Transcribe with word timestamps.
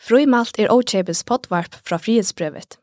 Frumalt 0.00 0.56
er 0.58 0.70
Ochebes 0.72 1.20
potvarp 1.28 1.74
fra 1.84 1.98
frihetsbrevet. 2.00 2.78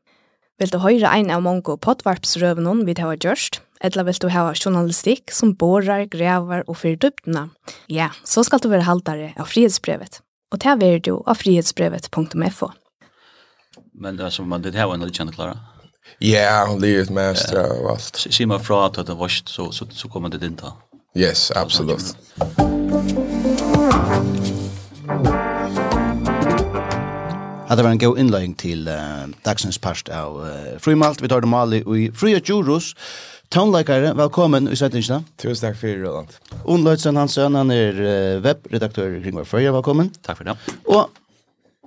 Vil 0.61 0.71
du 0.73 0.77
høre 0.81 1.09
ein 1.09 1.31
av 1.33 1.41
mange 1.45 1.77
potvarpsrøvene 1.81 2.85
vi 2.85 2.93
har 2.97 3.17
gjort, 3.17 3.59
eller 3.81 4.05
vil 4.05 4.19
du 4.21 4.27
hava 4.33 4.53
journalistikk 4.53 5.33
som 5.33 5.55
borar, 5.57 6.05
grevar 6.09 6.63
og 6.67 6.77
fyrdubdena, 6.77 7.49
ja, 7.89 8.09
så 8.25 8.43
skal 8.45 8.61
du 8.61 8.69
være 8.69 8.85
haltere 8.85 9.33
av 9.37 9.49
frihetsbrevet. 9.49 10.21
Og 10.53 10.61
det 10.61 10.85
er 10.85 10.99
du 11.01 11.15
av 11.25 11.41
frihetsbrevet.fo. 11.41 12.69
Men 13.97 14.21
altså, 14.21 14.45
man, 14.45 14.61
det 14.61 14.77
her 14.77 14.85
var 14.85 14.95
en 14.95 15.09
liten 15.09 15.33
klara? 15.33 15.57
Ja, 16.21 16.63
yeah, 16.63 16.79
livet 16.79 17.09
mest 17.09 17.51
ja. 17.51 17.65
av 17.65 17.89
alt. 17.97 18.27
Sier 18.29 18.47
man 18.47 18.63
fra 18.63 18.85
at 18.87 19.01
det 19.01 19.09
var 19.09 19.25
varst, 19.25 19.49
så, 19.49 19.71
så, 19.75 19.89
så 19.91 20.07
kommer 20.07 20.29
det 20.29 20.45
din. 20.45 20.55
Yes, 21.17 21.51
absolutt. 21.51 22.15
Absolut. 22.39 22.87
Hatta 27.67 27.83
var 27.83 27.91
en 27.91 27.99
god 27.99 28.15
innløying 28.15 28.53
til 28.55 28.85
uh, 28.87 29.25
dagsens 29.43 29.75
parst 29.83 30.07
av 30.07 30.37
uh, 30.39 30.75
Frimalt. 30.79 31.19
Vi 31.19 31.27
tar 31.27 31.43
det 31.43 31.49
mali 31.51 31.81
i 31.83 32.05
Fria 32.15 32.39
Djurus. 32.39 32.93
Townleikare, 33.51 34.13
velkommen 34.15 34.69
i 34.71 34.77
settingene. 34.79 35.25
Tusen 35.35 35.65
takk 35.65 35.75
for 35.81 35.99
Roland. 35.99 36.37
Unn 36.63 36.87
Løytsen 36.87 37.19
Hansen, 37.19 37.57
han 37.59 37.73
er 37.75 37.99
uh, 37.99 38.37
webredaktør 38.45 39.17
kring 39.19 39.35
vår 39.35 39.49
førje, 39.51 39.75
velkommen. 39.75 40.13
Takk 40.23 40.39
for 40.39 40.47
det. 40.47 40.55
Og 40.87 41.11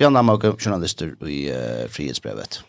Jan 0.05 0.21
Amauke, 0.21 0.53
journalister 0.61 1.17
i 1.25 1.47
uh, 1.49 1.89
Frihetsbrevet. 1.89 2.61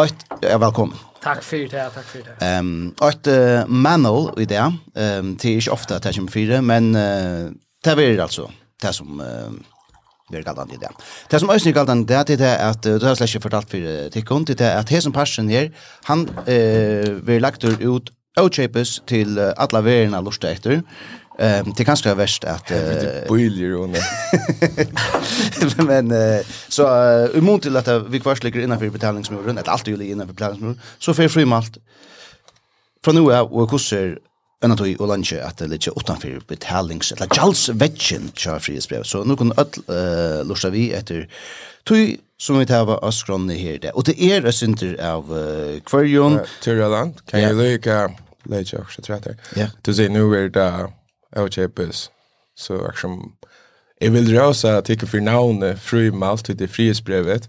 Eit, 0.00 0.26
ja, 0.40 0.56
velkommen. 0.56 0.96
Takk 1.20 1.44
for 1.44 1.68
det, 1.76 1.86
takk 1.92 2.08
for 2.08 2.24
det. 2.24 2.40
Um, 2.40 2.74
eit 3.04 3.32
uh, 3.36 3.68
manual 3.68 4.30
i 4.40 4.48
det, 4.48 4.64
um, 4.64 5.36
det 5.36 5.52
er 5.52 5.60
ikke 5.60 5.76
ofte 5.76 6.00
at 6.00 6.08
det 6.08 6.16
kommer 6.16 6.32
fire, 6.32 6.64
men 6.64 6.94
uh, 6.96 7.52
det 7.84 7.98
er 8.00 8.28
altså 8.30 8.48
det 8.80 8.96
som... 8.96 9.20
Uh, 9.20 9.75
Det 10.30 10.40
er 10.40 10.46
galt 10.46 10.72
i 10.74 10.80
det. 10.80 10.90
Det 11.30 11.40
som 11.40 11.52
også 11.54 11.70
er 11.70 11.76
galt 11.76 11.92
i 11.94 12.04
det, 12.08 12.22
det 12.28 12.40
er 12.40 12.56
at, 12.70 12.82
det 12.84 13.02
har 13.02 13.14
jeg 13.14 13.16
slet 13.16 13.34
ikke 13.34 13.48
fortalt 13.48 13.70
for 13.70 14.10
tikkun, 14.14 14.44
det 14.44 14.60
er 14.60 14.78
at 14.80 14.90
hesen 14.90 15.12
parsen 15.12 15.50
her, 15.50 15.68
han 16.04 16.26
eh, 16.46 17.26
vil 17.26 17.42
lagt 17.42 17.64
ut 17.64 18.10
avkjøpes 18.36 19.02
til 19.08 19.38
alle 19.38 19.80
verene 19.84 20.18
lustet 20.20 20.58
etter, 20.58 20.82
Ehm 21.38 21.72
det 21.76 21.84
kanske 21.84 22.10
är 22.10 22.14
värst 22.14 22.44
att 22.44 22.66
det 22.66 23.28
boiler 23.28 23.74
och 23.76 23.88
men 25.86 26.12
uh, 26.12 26.40
så 26.68 26.84
uh, 26.84 27.38
imot 27.38 27.62
till 27.62 27.76
att 27.76 27.88
vi 28.08 28.20
kvar 28.20 28.38
ligger 28.44 28.60
innanför 28.60 28.90
betalningsmuren, 28.90 29.58
att 29.58 29.68
allt 29.68 29.88
är 29.88 29.92
ju 29.92 30.10
innanför 30.10 30.34
betalningsmuren, 30.34 30.80
så 30.98 31.14
för 31.14 31.28
frimalt. 31.28 31.78
Från 33.04 33.14
nu 33.14 33.32
är 33.32 33.54
och 33.54 33.70
kurser 33.70 34.18
Annat 34.62 34.80
och 34.80 34.86
och 34.98 35.08
lunch 35.08 35.32
att 35.32 35.58
det 35.58 35.66
lite 35.66 35.90
utanför 35.96 36.40
betalnings 36.48 37.12
eller 37.12 37.28
jals 37.36 37.68
Vetchen 37.68 38.30
kör 38.34 38.58
frihetsbrev. 38.58 39.02
Så 39.02 39.24
nu 39.24 39.36
kan 39.36 39.52
öll 39.56 39.66
uh, 39.96 40.44
lusta 40.48 40.70
vi 40.70 40.92
efter 40.92 41.28
tui 41.84 42.18
som 42.38 42.58
vi 42.58 42.66
tar 42.66 43.04
av 43.04 43.10
skronne 43.10 43.54
här 43.54 43.78
det. 43.78 43.90
Och 43.90 44.04
det 44.04 44.22
är 44.22 44.40
det 44.40 44.52
synder 44.52 45.10
av 45.12 45.24
Quarion. 45.84 46.40
Tyraland. 46.62 47.14
Kan 47.26 47.40
ju 47.40 47.62
lika 47.62 48.10
lägga 48.44 48.78
också 48.78 49.02
tror 49.02 49.20
jag. 49.54 49.68
Du 49.82 49.94
ser 49.94 50.08
nu 50.08 50.44
är 50.44 50.48
det 50.48 50.88
Ochepes. 51.36 52.10
Så 52.54 52.86
action 52.86 53.32
Jag 53.98 54.10
vill 54.10 54.32
dra 54.34 54.46
oss 54.46 54.64
att 54.64 54.84
tycka 54.84 55.06
för 55.06 55.20
navn 55.20 55.76
fru 55.78 56.12
malt 56.12 56.44
till 56.44 56.56
det 56.56 56.68
frihetsbrevet. 56.68 57.48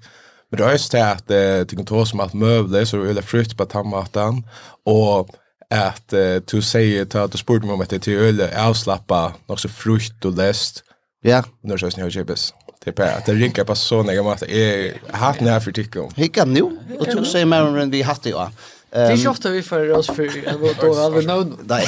Men 0.50 0.58
det 0.60 0.66
är 0.66 0.72
just 0.72 0.92
det 0.92 1.12
att 1.12 1.28
det 1.28 1.76
kan 1.76 1.86
ta 1.86 2.06
som 2.06 2.20
allt 2.20 2.34
möbler 2.34 2.86
så 2.86 3.04
är 3.04 3.22
frukt 3.22 3.58
på 3.58 3.66
tammatan. 3.66 4.44
Och 4.86 5.30
att 5.70 6.14
uh, 6.14 6.42
du 6.52 6.62
säger 6.62 7.18
att 7.18 7.32
du 7.32 7.38
spurt 7.38 7.64
mig 7.64 7.74
om 7.74 7.82
att 7.82 7.90
det 7.90 8.08
är 8.08 8.18
öl 8.18 8.42
avslappa 8.58 9.34
något 9.48 9.60
så 9.60 9.70
frukt 9.70 10.26
och 10.26 10.34
läst. 10.34 10.84
Ja. 11.22 11.44
Nu 11.62 11.78
så 11.78 11.92
snäll 11.92 12.16
jebes. 12.16 12.54
Det 12.84 12.90
är 12.90 12.94
bara 12.94 13.12
att 13.18 13.26
det 13.26 13.34
rinkar 13.34 13.64
på 13.64 13.76
så 13.76 14.04
gamla 14.04 14.32
att 14.32 14.42
är 14.42 15.02
hatt 15.12 15.40
när 15.40 15.60
för 15.60 15.72
tycker. 15.72 16.10
Hikka 16.16 16.46
nu 16.46 16.62
og 17.00 17.08
du 17.18 17.26
säger 17.26 17.46
mer 17.46 17.78
än 17.78 17.90
vi 17.90 18.02
hatt 18.02 18.26
ja. 18.26 18.52
Det 18.90 18.98
är 18.98 19.16
ju 19.16 19.28
ofta 19.28 19.50
vi 19.50 19.62
för 19.62 19.92
oss 19.92 20.08
för 20.08 20.26
att 20.48 20.82
då 20.82 20.94
har 20.94 21.12
vi 21.12 21.26
någon. 21.26 21.58
Nej. 21.64 21.86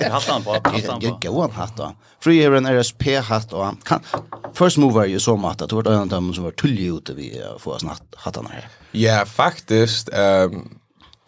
Jag 0.00 0.10
har 0.10 0.32
han 0.32 0.42
på. 0.42 0.56
Jag 1.00 1.20
går 1.20 1.40
han 1.40 1.50
hatt 1.50 1.76
då. 1.76 1.92
Free 2.20 2.44
är 2.44 2.52
en 2.52 2.66
RSP 2.66 3.02
hatt 3.22 3.52
och 3.52 3.84
kan 3.84 4.00
first 4.54 4.76
mover 4.76 5.04
ju 5.04 5.20
så 5.20 5.36
mat 5.36 5.62
att 5.62 5.72
vart 5.72 5.86
en 5.86 5.94
av 5.94 6.08
dem 6.08 6.34
som 6.34 6.44
var 6.44 6.50
tullig 6.50 6.86
ute 6.86 7.14
vi 7.14 7.42
får 7.58 7.78
snart 7.78 8.02
hattarna 8.16 8.48
här. 8.52 8.68
Ja, 8.92 9.24
faktiskt 9.26 10.08
ehm 10.12 10.78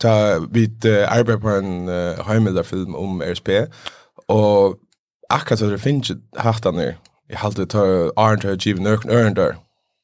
ta 0.00 0.38
vit 0.50 0.84
uh, 0.84 1.04
arbeid 1.08 1.38
på 1.40 1.50
en 1.50 1.88
uh, 1.88 2.26
heimildarfilm 2.26 2.94
om 2.94 3.22
RSP, 3.22 3.48
og 4.28 4.78
akkurat 5.30 5.58
så 5.58 5.70
det 5.70 5.80
finnes 5.80 6.10
ikke 6.10 6.42
hatt 6.42 6.64
han 6.64 6.78
her. 6.78 6.94
Jeg 7.30 7.38
halte 7.38 7.64
det 7.64 7.70
tar 7.70 8.10
Arndt 8.16 8.44
og 8.44 8.58
Giv 8.58 8.78
Nøkken 8.78 9.10
Øren 9.10 9.36
der. 9.36 9.56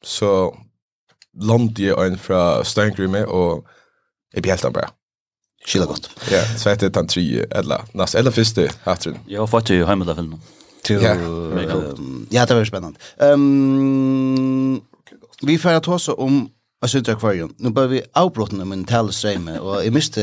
Så 0.03 0.51
landet 1.41 1.79
jeg 1.79 2.07
en 2.07 2.17
fra 2.17 2.63
Steinkrymme, 2.63 3.27
og 3.27 3.67
jeg 4.33 4.43
bjelte 4.43 4.67
han 4.67 4.73
bare. 4.73 4.91
Skilla 5.65 5.85
godt. 5.85 6.11
Ja, 6.31 6.43
så 6.57 6.69
heter 6.69 6.87
det 6.87 6.95
den 6.95 7.07
tre, 7.07 7.45
eller 7.51 7.85
nästa 7.93 8.19
eller 8.19 8.31
första 8.31 8.61
hatten. 8.83 9.17
Jag 9.27 9.39
har 9.39 9.47
fått 9.47 9.69
ju 9.69 9.85
hemma 9.85 10.05
där 10.05 10.15
filmen. 10.15 10.41
Til, 10.83 11.01
ja. 11.01 11.15
ja, 12.31 12.45
det 12.45 12.55
var 12.55 12.65
spennende. 12.65 12.99
Um, 13.33 14.81
vi 15.41 15.57
får 15.57 15.79
ta 15.79 15.93
oss 15.93 16.09
om 16.09 16.49
Jag 16.83 16.89
sitter 16.89 17.11
jag 17.11 17.19
kvar 17.19 17.33
ju. 17.33 17.49
Nu 17.57 17.69
börjar 17.69 17.89
vi 17.89 18.03
avbrotten 18.13 18.61
av 18.61 18.73
en 18.73 18.85
talesträme 18.85 19.59
och 19.59 19.85
jag 19.85 19.93
miste 19.93 20.21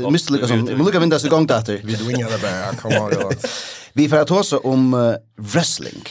jag 0.00 0.12
miste 0.12 0.32
lika 0.32 0.46
som 0.46 0.68
jag 0.68 0.78
lukar 0.78 1.00
vindas 1.00 1.24
igång 1.24 1.46
där. 1.46 1.80
Vi 1.84 1.94
dwingar 1.94 2.30
det 2.30 2.38
bara, 2.42 2.74
kom 2.80 2.92
ihåg 2.92 3.10
det. 3.10 3.48
Vi 3.92 4.08
får 4.08 4.16
att 4.16 4.28
hossa 4.28 4.58
om 4.58 4.94
uh, 4.94 5.16
wrestling. 5.36 6.02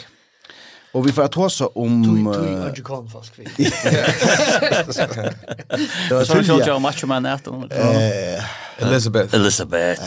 Och 0.92 1.08
vi 1.08 1.12
får 1.12 1.24
att 1.24 1.34
hossa 1.34 1.68
om... 1.68 2.24
Du 2.24 2.40
är 2.40 2.76
ju 2.76 2.84
kon 2.84 3.10
fast 3.10 3.36
kvitt. 3.36 3.58
Det 6.10 6.16
var 6.16 6.44
så 6.44 6.62
jag 6.68 6.82
matchar 6.82 7.08
man 7.08 7.26
efter. 7.26 7.70
Elizabeth. 8.78 9.36
Elizabeth 9.36 10.02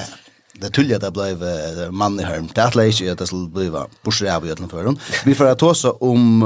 det 0.61 0.71
tullja 0.71 0.99
det 0.99 1.11
blev 1.11 1.43
uh, 1.43 1.91
mann 1.91 2.21
i 2.21 2.23
harm. 2.23 2.49
Det 2.55 2.61
är 2.61 2.81
inte 2.81 3.13
att 3.13 3.19
det 3.19 3.27
skulle 3.27 3.49
bli 3.49 3.73
borsa 4.03 4.37
av 4.37 4.47
i 4.47 4.51
ötlen 4.51 4.69
för 4.69 4.97
Vi 5.25 5.35
får 5.35 5.55
ta 5.55 5.71
oss 5.71 5.87
om 6.01 6.43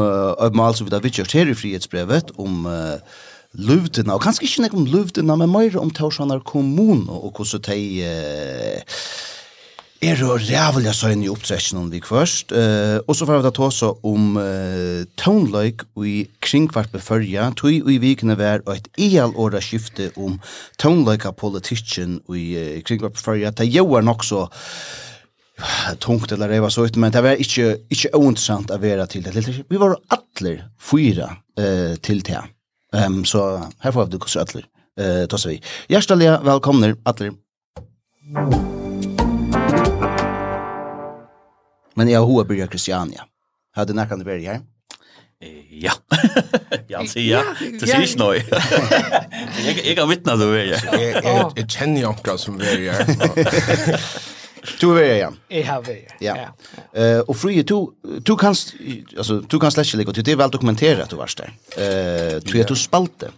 ett 0.46 0.54
mål 0.54 0.74
som 0.74 0.86
vi 0.86 0.94
har 0.94 1.02
vittjört 1.02 1.34
här 1.34 1.48
i 1.48 1.54
frihetsbrevet 1.54 2.30
om 2.36 2.66
uh, 2.66 2.98
luvtina, 3.52 4.16
og 4.16 4.24
kanskje 4.24 4.46
ikke 4.46 4.64
nek 4.64 4.74
om 4.76 4.86
luvtina, 4.88 5.36
men 5.36 5.50
mer 5.52 5.76
om 5.80 5.90
Torsanar 5.92 6.40
kommun 6.48 7.04
og 7.12 7.36
hvordan 7.36 7.64
de 7.68 7.80
er 10.02 10.18
jo 10.18 10.34
rævlig 10.34 10.92
så 10.96 11.12
inn 11.12 11.22
i 11.22 11.30
opptrekken 11.30 11.90
vi 11.92 12.00
først. 12.02 12.50
Uh, 12.50 12.98
og 13.06 13.14
så 13.14 13.26
får 13.26 13.38
vi 13.38 13.46
da 13.46 13.52
ta 13.54 13.68
oss 13.68 13.82
om 13.86 14.34
uh, 14.34 15.04
toneløyk 15.20 15.84
i 16.02 16.14
kringkvart 16.42 16.94
førja, 16.98 17.50
Tøy 17.58 17.82
og 17.84 17.92
i 17.94 18.00
vikene 18.02 18.36
var 18.38 18.64
et 18.74 18.88
eal 18.98 19.34
åra 19.38 19.62
skifte 19.62 20.10
om 20.16 20.40
toneløyk 20.82 21.28
av 21.30 21.36
politikken 21.38 22.18
i 22.34 22.44
uh, 22.58 22.80
kringkvart 22.86 23.20
førja. 23.22 23.54
Det 23.54 23.68
gjør 23.70 24.00
er 24.00 24.08
nok 24.08 24.26
så 24.26 24.48
tungt 26.02 26.32
eller 26.32 26.50
reva 26.50 26.70
så 26.72 26.88
ut, 26.88 26.96
men 26.98 27.12
det 27.14 27.22
var 27.22 27.38
ikke, 27.38 27.76
ikke 27.92 28.10
ointeressant 28.18 28.72
å 28.72 28.80
være 28.82 29.06
til 29.12 29.22
det. 29.22 29.46
Vi 29.70 29.78
var 29.78 29.94
alle 30.10 30.56
fyra 30.82 31.30
uh, 31.60 31.94
til 32.02 32.24
det. 32.26 32.42
Um, 32.92 33.22
så 33.24 33.70
her 33.84 33.94
får 33.94 34.08
vi 34.08 34.16
det 34.16 34.22
også 34.24 34.42
alle. 34.42 34.66
Uh, 34.98 35.24
Tossa 35.30 35.52
vi. 35.52 35.62
Hjertelig 35.92 36.34
velkomne, 36.42 36.96
alle. 37.06 37.34
Thank 38.32 38.81
Men 41.94 42.08
jag 42.08 42.26
har 42.26 42.44
börjat 42.44 42.70
Christiania. 42.70 43.24
Hade 43.74 43.92
när 43.92 44.06
kan 44.06 44.18
det 44.18 44.24
börja? 44.24 44.60
Ja. 45.70 45.92
Jag 46.88 47.08
säger 47.08 47.32
ja. 47.32 47.42
Det 47.80 47.86
ser 47.86 48.02
inte 48.02 48.18
noj. 48.18 48.46
Jag 49.66 49.76
jag 49.86 49.96
kan 49.96 50.08
vittna 50.08 50.38
så 50.38 50.46
väl. 50.46 50.68
Jag 50.68 51.52
jag 51.56 51.70
känner 51.70 52.00
ju 52.00 52.06
också 52.06 52.38
som 52.38 52.58
väl 52.58 52.82
jag. 52.82 53.06
Du 54.80 55.04
är 55.04 55.16
ja. 55.16 55.32
Jag 55.48 55.66
har 55.66 55.82
väl. 55.82 55.96
Ja. 56.18 56.36
Eh 56.94 57.18
och 57.18 57.36
fri 57.36 57.62
du 57.62 57.86
du 58.20 58.36
kan 58.36 58.54
alltså 59.18 59.40
du 59.40 59.60
kan 59.60 59.72
släcka 59.72 59.96
lite 59.96 60.22
det 60.22 60.32
är 60.32 60.36
väl 60.36 60.50
dokumenterat 60.50 61.10
du 61.10 61.16
var 61.16 61.30
där. 61.36 61.52
Eh 61.76 62.40
du 62.40 62.60
är 62.60 62.64
du 62.64 62.76
spalte. 62.76 63.30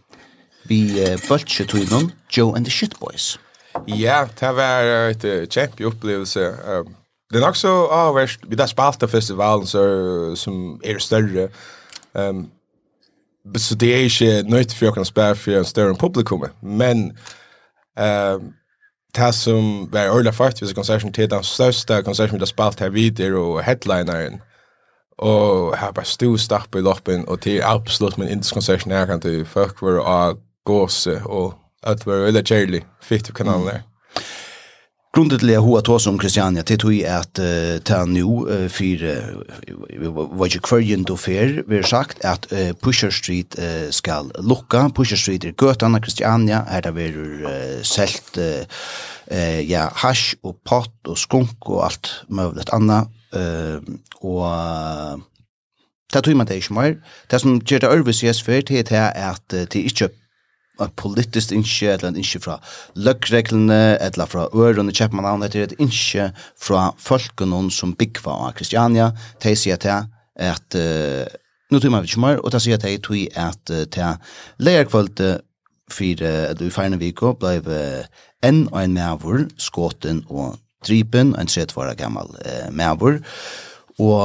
Vi 0.62 1.17
bulche 1.29 1.65
tog 1.65 1.91
någon 1.91 2.12
Joe 2.31 2.57
and 2.57 2.65
the 2.67 2.71
Shit 2.71 2.99
Boys. 2.99 3.39
Ja, 3.87 4.29
det 4.39 4.53
var 4.53 5.11
ett 5.11 5.53
kämpe 5.53 5.85
upplevelse. 5.85 6.55
Ehm 6.69 6.95
Det 7.35 7.41
är 7.41 7.49
också 7.49 7.69
avvärst 7.87 8.41
vi 8.49 8.57
det 8.57 8.69
spalta 8.69 9.09
festivalen 9.09 9.67
så 9.67 10.37
som 10.37 10.81
är 10.83 10.99
större. 10.99 11.49
Um, 12.13 12.51
så 13.59 13.75
det 13.75 13.95
är 13.95 14.03
inte 14.05 14.51
nöjt 14.51 14.73
för 14.73 14.87
att 14.87 14.95
kunna 14.95 15.05
spela 15.05 15.35
för 15.35 15.53
en 15.53 15.65
större 15.65 15.95
publikum. 15.95 16.47
Men 16.61 17.11
um, 17.99 18.53
det 19.15 19.33
som 19.33 19.91
var 19.91 20.11
Orla 20.11 20.33
fart, 20.33 20.63
vid 20.63 20.75
konserten 20.75 21.13
till 21.13 21.29
den 21.29 21.45
största 21.45 22.03
konserten 22.03 22.39
vi 22.39 22.47
spalt 22.47 22.81
här 22.81 22.91
vidare 22.91 23.35
och 23.37 23.63
headlinern. 23.63 24.41
Och 25.17 25.77
här 25.77 25.93
bara 25.93 26.05
stor 26.05 26.37
stapp 26.37 26.75
i 26.75 26.81
loppen 26.81 27.25
och 27.25 27.41
till 27.41 27.63
absolut 27.63 28.17
min 28.17 28.29
indiskonsert 28.29 28.87
när 28.87 29.07
kan 29.07 29.21
till 29.21 29.47
folk 29.47 29.81
var 29.81 29.99
av 29.99 30.39
gåse 30.65 31.23
och 31.23 31.55
att 31.83 32.07
vara 32.07 32.19
väldigt 32.19 32.49
kärlig. 32.49 32.85
Fitt 33.03 33.27
på 33.29 33.35
kanalen 33.35 33.67
där. 33.67 33.73
Mm. 33.73 33.94
Grunden 35.14 35.38
til 35.38 35.52
jeg 35.52 35.62
hoa 35.62 35.78
tås 35.87 36.08
om 36.11 36.16
Kristiania, 36.19 36.64
det 36.66 36.81
tog 36.82 36.90
jeg 36.90 37.06
at 37.06 37.38
uh, 37.38 37.76
ta 37.87 38.00
nu 38.02 38.49
uh, 38.50 38.64
for, 38.66 39.02
uh, 39.06 40.16
var 40.34 40.49
ikke 40.50 40.64
kvargen 40.66 41.05
du 41.06 41.14
fer, 41.14 41.61
vi 41.69 41.78
har 41.78 41.87
sagt 41.87 42.25
at 42.26 42.49
uh, 42.50 42.72
Pusher 42.82 43.14
Street 43.14 43.55
uh, 43.55 43.93
skal 43.94 44.32
lukka, 44.43 44.88
Pusher 44.90 45.20
Street 45.20 45.46
er 45.46 45.55
gøtan 45.55 45.94
av 45.94 46.02
Kristiania, 46.02 46.64
her 46.66 46.82
det 46.82 46.94
vi 46.96 47.06
uh, 47.14 47.78
selt 47.87 48.40
uh, 48.43 48.66
uh, 49.31 49.61
ja, 49.62 49.87
hash 50.02 50.34
og 50.43 50.58
pott 50.66 51.06
og 51.06 51.20
skunk 51.22 51.62
og 51.70 51.84
alt 51.93 52.11
møvlet 52.26 52.75
anna, 52.75 53.05
uh, 53.38 53.78
og 54.19 54.43
uh, 54.50 55.22
det 56.11 56.26
tog 56.26 56.43
man 56.43 56.50
det 56.50 56.58
ikke 56.58 56.75
mer. 56.75 56.99
Det 57.31 57.38
som 57.38 57.62
gjør 57.62 57.87
det 57.87 57.94
ærvis 58.00 58.26
i 58.26 58.34
SFR, 58.34 58.66
det 58.66 58.90
er 58.90 59.14
at 59.31 59.46
det 59.46 59.78
er 59.78 59.87
ikke 59.94 60.11
et 60.82 60.94
politiskt 60.99 61.53
innskje, 61.55 61.93
eller 61.93 62.11
en 62.11 62.19
innskje 62.19 62.41
fra 62.43 62.59
løkreglene, 62.99 63.97
eller 64.03 64.31
fra 64.31 64.49
ørene, 64.50 64.94
kjepp 64.94 65.15
av 65.21 65.41
det, 65.43 65.53
til 65.55 65.67
et 65.67 65.76
innskje 65.79 66.31
fra 66.61 66.88
folken 66.99 67.55
som 67.71 67.94
byggva 67.94 68.35
av 68.49 68.55
Kristiania, 68.59 69.12
de 69.43 69.55
sier 69.59 69.79
til 69.82 70.11
at 70.35 70.79
uh, 70.79 71.25
nå 71.71 71.79
tog 71.81 71.94
man 71.94 72.06
ikke 72.06 72.23
mer, 72.23 72.41
og 72.43 72.50
de 72.50 72.62
sier 72.62 72.81
til 72.82 73.00
tog 73.03 73.38
at 73.38 73.71
uh, 73.71 73.85
til 73.87 74.19
leierkvalgte 74.59 75.37
for 75.93 76.26
uh, 76.26 76.50
du 76.59 76.71
ferne 76.75 76.99
viko 76.99 77.35
blei 77.38 77.61
uh, 77.62 78.03
en 78.44 78.67
og 78.73 78.81
en 78.82 78.97
mævur, 78.97 79.47
skåten 79.59 80.25
og 80.29 80.59
drypen, 80.85 81.35
en 81.38 81.50
tredvara 81.50 81.94
gammal 81.94 82.35
uh, 82.43 82.69
mævur, 82.75 83.21
Og 84.02 84.23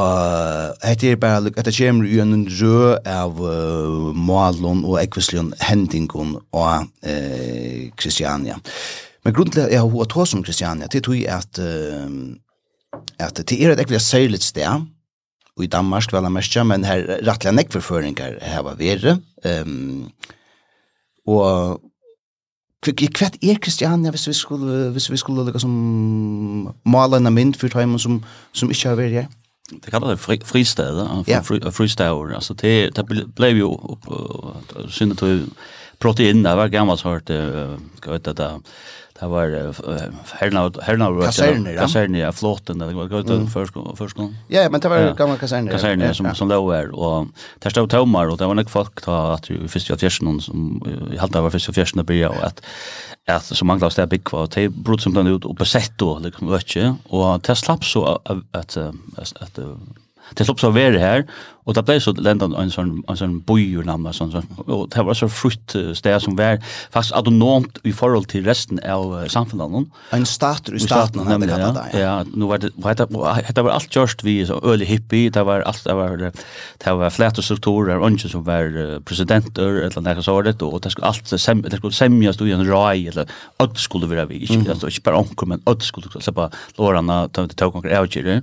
hetta 0.81 1.11
er 1.13 1.17
at 1.29 1.57
hette 1.59 1.73
kemur 1.75 2.07
í 2.09 2.17
ein 2.23 2.47
rø 2.57 2.95
av 3.05 3.37
uh, 3.37 4.09
Malon 4.17 4.81
og 4.81 4.97
ekvislion 5.03 5.51
hendingen 5.61 6.39
og 6.51 6.87
eh 7.05 7.91
Kristiania. 7.95 8.57
Men 9.23 9.33
er 9.35 9.81
hu 9.81 10.01
at 10.01 10.15
jeg 10.15 10.27
som 10.27 10.43
Kristiania, 10.43 10.87
det 10.87 11.03
tror 11.03 11.15
at, 11.27 11.59
uh, 11.59 12.99
at 13.19 13.37
det 13.37 13.61
er 13.61 13.71
et 13.71 13.79
ekvislion 13.79 13.99
særligt 13.99 14.43
sted, 14.43 14.87
og 15.57 15.63
i 15.63 15.67
Danmark 15.67 16.13
vel 16.13 16.31
mest, 16.31 16.57
men 16.65 16.85
her 16.85 17.19
rettelig 17.27 17.53
nekforføringer 17.53 18.39
her 18.41 18.61
var 18.61 18.75
vere. 18.75 19.19
Um, 19.45 20.09
og 21.27 21.81
hva 22.79 22.93
er 23.43 23.59
Kristiania 23.61 24.09
hvis 24.09 24.27
vi 24.27 24.33
skulle, 24.33 24.89
hvis 24.89 25.11
vi 25.11 25.17
skulle 25.17 25.43
lukka 25.43 25.59
som 25.59 26.73
mala 26.85 27.17
en 27.17 27.33
mynd 27.33 27.53
for 27.59 27.67
timen 27.67 27.99
som, 27.99 28.23
som 28.53 28.71
ikke 28.71 28.87
har 28.87 28.95
vært 28.95 29.11
her? 29.11 29.27
det 29.71 29.91
kallar 29.91 30.09
det 30.09 30.17
fri, 30.17 30.41
fristäder 30.45 31.23
ja. 31.27 31.43
fri, 31.43 31.71
fristäder 31.71 32.33
alltså 32.35 32.53
det 32.53 32.89
det 32.89 33.03
blev 33.35 33.57
ju 33.57 33.63
upp 33.63 34.05
synd 34.89 35.11
att 35.11 35.49
protein 35.97 36.43
där 36.43 36.55
var 36.55 36.67
gammalt 36.67 37.01
hört 37.01 37.25
ska 37.97 38.11
vet 38.11 38.23
det 38.23 38.59
Det 39.19 39.27
var 39.27 39.73
herna 40.39 40.71
herna 40.81 41.21
kaserner, 41.21 41.77
kaserner, 41.77 42.19
ja, 42.19 42.31
flåten, 42.31 42.79
det 42.79 42.93
var 42.93 43.05
gott 43.05 43.51
först 43.53 43.73
först. 43.95 44.17
Ja, 44.47 44.69
men 44.69 44.79
det 44.79 44.89
var 44.89 45.15
gamla 45.15 45.37
kaserner. 45.37 45.71
Kaserner 45.71 46.13
som 46.13 46.35
som 46.35 46.49
låg 46.49 46.71
där 46.71 46.95
och 46.95 47.27
där 47.59 47.69
stod 47.69 47.89
tomar 47.89 48.27
och 48.29 48.37
det 48.37 48.45
var 48.45 48.55
nog 48.55 48.69
folk 48.69 49.01
ta 49.01 49.33
att 49.33 49.49
ju 49.49 49.67
första 49.67 49.97
fjärsen 49.97 50.41
som 50.41 50.81
i 51.13 51.17
halt 51.17 51.35
var 51.35 51.49
första 51.49 51.73
fjärsen 51.73 52.05
där 52.05 52.27
och 52.27 52.43
att 52.43 52.61
att 53.27 53.43
så 53.43 53.65
många 53.65 53.85
av 53.85 54.07
big 54.07 54.23
kvar 54.23 54.47
te 54.47 54.69
brut 54.69 55.01
som 55.01 55.13
den 55.13 55.27
ut 55.27 55.45
och 55.45 55.55
besätt 55.55 55.91
då 55.97 56.19
liksom 56.19 56.51
vet 56.51 56.75
ju 56.75 56.93
och 57.09 57.41
det 57.41 57.55
slapp 57.55 57.85
så 57.85 58.05
att 58.05 58.27
att 58.51 58.77
att 59.41 59.59
Det 60.37 60.45
slapp 60.45 60.61
så 60.61 60.73
være 60.75 60.99
her, 60.99 61.25
og 61.69 61.75
det 61.77 61.83
ble 61.85 61.99
så 62.01 62.13
lenda 62.17 62.47
en 62.57 62.71
sånn, 62.73 62.95
en 63.11 63.17
sånn 63.19 63.35
bojur 63.45 63.85
namn, 63.85 64.07
sånn, 64.15 64.31
sånn, 64.33 64.47
og 64.65 64.87
det 64.93 65.03
var 65.05 65.17
så 65.17 65.27
frukt 65.29 65.75
sted 65.97 66.23
som 66.23 66.37
var 66.39 66.57
fast 66.93 67.13
autonomt 67.17 67.77
i 67.85 67.93
forhold 67.93 68.25
til 68.31 68.47
resten 68.47 68.81
av 68.81 69.11
uh, 69.13 69.25
samfunnet. 69.29 69.91
En 70.15 70.25
starter 70.25 70.77
i 70.77 70.81
staten, 70.81 71.21
han 71.21 71.35
hadde 71.35 71.51
kallet 71.51 71.77
det. 71.77 71.85
Ja, 71.99 72.01
ja 72.01 72.15
nu 72.33 72.47
var 72.49 72.63
det, 72.63 72.71
det, 72.73 73.07
det 73.11 73.65
var 73.67 73.75
alt 73.75 73.95
just 73.95 74.25
vi, 74.25 74.39
så 74.49 74.57
early 74.63 74.87
hippie, 74.89 75.29
det 75.35 75.45
var 75.45 75.65
alt, 75.69 75.83
det 75.85 75.97
var, 75.99 76.25
det 76.25 76.95
var 77.03 77.13
flete 77.13 77.45
strukturer, 77.45 77.99
og 77.99 78.17
ikke 78.17 78.33
som 78.33 78.47
var 78.47 78.73
presidenter, 79.05 79.83
eller 79.85 80.01
noe 80.01 80.41
det 80.49 80.57
og 80.65 80.81
det 80.81 80.95
skulle 80.95 81.11
alt, 81.11 81.29
sem, 81.29 81.61
det 81.61 81.77
skulle 81.77 81.95
semjas 81.95 82.41
i 82.41 82.53
en 82.55 82.65
rai, 82.65 83.05
eller 83.11 83.29
ødd 83.61 83.77
skulle 83.77 84.09
være 84.09 84.29
vi, 84.31 84.41
inte 84.41 84.55
mm 84.55 84.65
-hmm. 84.65 84.69
altså, 84.73 84.87
ikke 84.87 85.05
bare 85.05 85.21
onker, 85.21 85.45
men 85.45 85.61
ødd 85.69 85.81
skulle 85.85 86.09
slippe 86.21 86.49
lårene, 86.79 87.27
ta 87.29 87.45
til 87.45 87.55
tøvkonger, 87.55 88.41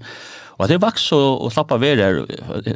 Og 0.57 0.71
det 0.71 0.79
vaks 0.81 1.11
og, 1.13 1.43
og 1.45 1.53
slappa 1.53 1.77
ver 1.81 2.01
her 2.01 2.23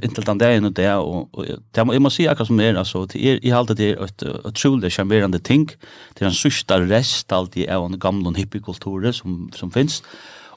inntil 0.02 0.26
den 0.26 0.40
dagen 0.40 0.68
og 0.68 0.74
det, 0.76 0.88
og, 1.00 1.30
og 1.32 1.46
det, 1.48 1.84
jeg 1.94 2.02
må 2.04 2.12
si 2.12 2.26
akkurat 2.28 2.50
som 2.50 2.60
er, 2.60 2.76
altså, 2.76 3.06
det 3.08 3.22
er, 3.22 3.38
jeg 3.40 3.54
halte 3.56 3.76
det 3.78 3.94
er 3.94 4.04
et 4.04 4.24
utrolig 4.44 4.92
ting, 5.40 5.70
det 5.70 6.20
den 6.20 6.28
en 6.28 6.36
sørste 6.36 6.76
rest 6.90 7.32
alltid 7.32 7.68
av 7.68 7.88
den 7.88 8.00
gamle 8.00 8.34
hippiekulturen 8.36 9.16
som, 9.16 9.48
som 9.56 9.72
finnes, 9.72 10.02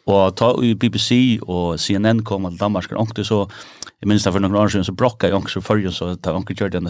og 0.05 0.35
ta 0.35 0.51
i 0.59 0.73
BBC 0.75 1.39
og 1.47 1.79
CNN 1.79 2.25
kom 2.27 2.43
til 2.49 2.59
Danmark, 2.59 2.91
og 2.91 3.07
så, 3.23 3.45
Jeg 4.03 4.09
minns 4.11 4.25
för 4.27 4.41
noen 4.43 4.55
år 4.59 4.67
siden, 4.67 4.83
så 4.83 4.91
brokka 4.91 5.29
jeg 5.29 5.35
också 5.37 5.61
förr 5.63 5.85
så 5.95 6.09
da 6.19 6.33
onkel 6.35 6.57
gjør 6.59 6.71
den 6.73 6.89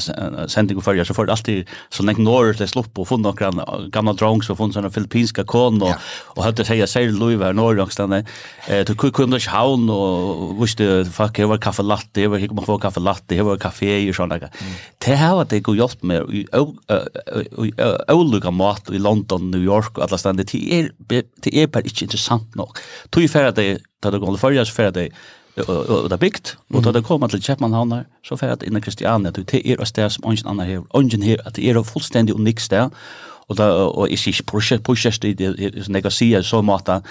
sending 0.49 0.77
och 0.77 0.83
förr 0.83 1.03
så 1.03 1.13
för 1.13 1.27
alltid 1.29 1.67
så 1.89 2.03
länge 2.03 2.23
når 2.23 2.53
det 2.57 2.67
slopp 2.67 2.99
och 2.99 3.07
funna 3.07 3.31
några 3.31 3.87
gamle 3.91 4.13
drongs 4.13 4.49
och 4.49 4.57
funna 4.57 4.73
såna 4.73 4.89
filippinska 4.89 5.43
kon 5.43 5.81
och 5.81 5.93
och 6.25 6.43
hade 6.43 6.65
säga 6.65 6.87
säg 6.87 7.11
Louis 7.11 7.39
var 7.39 7.53
når 7.53 7.79
och 7.79 7.99
eh 7.99 8.83
till 8.85 8.97
kuk 8.97 9.13
kunde 9.13 9.39
schauen 9.39 9.89
og 9.89 10.61
visste 10.61 11.05
fuck 11.05 11.39
jag 11.39 11.47
var 11.47 11.57
kaffe 11.57 11.83
latte 11.83 12.21
jag 12.21 12.29
var 12.29 12.37
ikke 12.37 12.55
man 12.55 12.65
få 12.65 12.79
kaffe 12.79 12.99
latte 12.99 13.35
jag 13.35 13.45
var 13.45 13.57
kaffe 13.57 14.09
och 14.09 14.15
såna 14.15 14.37
där 14.37 14.49
det 15.05 15.15
här 15.15 15.35
var 15.35 15.45
det 15.45 15.59
går 15.59 15.75
hjelp 15.75 16.03
med 16.03 16.21
i 16.33 16.45
ulike 18.09 18.51
mat 18.51 18.89
i 18.89 18.97
London 18.97 19.51
New 19.51 19.63
York 19.63 19.97
och 19.97 20.03
alla 20.03 20.17
ställen 20.17 20.37
det 20.37 20.55
er 20.55 20.89
det 21.43 21.63
är 21.63 21.67
bara 21.67 21.83
inte 21.83 22.03
intressant 22.03 22.55
nog 22.55 22.77
Tog 23.09 23.21
ju 23.21 23.29
för 23.29 23.43
att 23.43 23.55
det 23.55 23.79
går 24.01 24.37
för 24.37 24.51
jag 24.51 24.67
för 24.67 25.11
og 25.67 26.09
det 26.09 26.15
er 26.15 26.21
bygd, 26.21 26.55
og 26.73 26.83
da 26.85 26.91
det 26.95 27.03
kommer 27.05 27.29
til 27.29 27.41
Kjeppmannhavn 27.43 27.91
her, 27.93 28.07
så 28.25 28.35
får 28.35 28.47
jeg 28.47 28.57
at 28.57 28.63
inne 28.65 28.81
Kristiania, 28.81 29.29
at 29.29 29.37
det 29.37 29.61
er 29.61 29.81
et 29.81 29.87
sted 29.87 30.09
som 30.09 30.25
ingen 30.25 30.49
annen 30.49 30.65
her, 30.65 30.81
ingen 30.97 31.21
her, 31.21 31.43
at 31.45 31.55
det 31.55 31.67
er 31.69 31.77
et 31.77 31.85
fullstendig 31.85 32.33
unikt 32.35 32.61
sted, 32.65 32.89
og 33.51 33.57
da 33.59 33.67
og 33.83 34.07
jeg 34.09 34.21
sier 34.21 34.37
ikke 34.37 34.61
prosjekt 34.87 35.25
i 35.27 35.33
det 35.37 35.53
som 35.85 35.97
jeg 35.97 36.11
sier 36.15 36.45
så 36.47 36.61
måte 36.63 37.01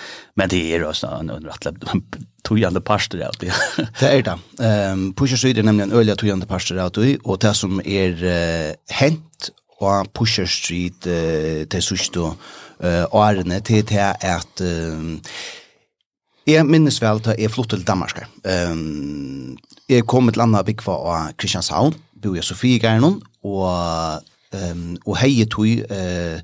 men 0.40 0.50
det 0.50 0.62
er 0.74 0.86
også 0.88 1.10
en 1.20 1.32
rettelig 1.44 2.00
tøyende 2.42 2.80
parster 2.80 3.22
av 3.26 3.36
det. 3.38 3.52
Det 4.00 4.08
er 4.08 4.22
det. 4.26 4.36
Um, 4.58 5.10
prosjekt 5.14 5.58
er 5.58 5.66
nemlig 5.66 5.86
en 5.86 5.92
øyelig 5.94 6.16
tøyende 6.18 6.48
parster 6.48 6.80
av 6.82 6.90
det, 6.96 7.18
og 7.24 7.42
det 7.44 7.54
som 7.56 7.80
er 7.84 8.16
uh, 8.24 8.72
hent 8.96 9.52
og 9.82 10.08
prosjekt 10.14 10.70
i 10.72 10.88
det 11.02 11.82
sørste 11.84 12.32
årene 13.14 13.60
til 13.62 13.84
det 13.86 13.98
er 14.00 14.16
at 14.26 14.62
uh, 14.62 15.20
Jeg 16.46 16.66
minnes 16.66 16.98
vel 17.02 17.20
til 17.22 17.38
jeg 17.38 17.52
flyttet 17.54 17.80
til 17.80 17.86
Danmark. 17.86 18.24
Um, 18.42 19.58
jeg 19.88 20.06
kom 20.10 20.30
til 20.30 20.40
landet 20.40 20.66
bygg 20.66 20.82
for 20.82 21.12
Kristianshavn, 21.38 21.94
bor 22.22 22.38
i 22.38 22.42
Sofie 22.42 22.80
Gjernon, 22.82 23.20
og 23.46 24.22
Um, 24.52 24.98
og 25.08 25.16
hei 25.16 25.46
tog, 25.48 25.64
uh, 25.64 26.36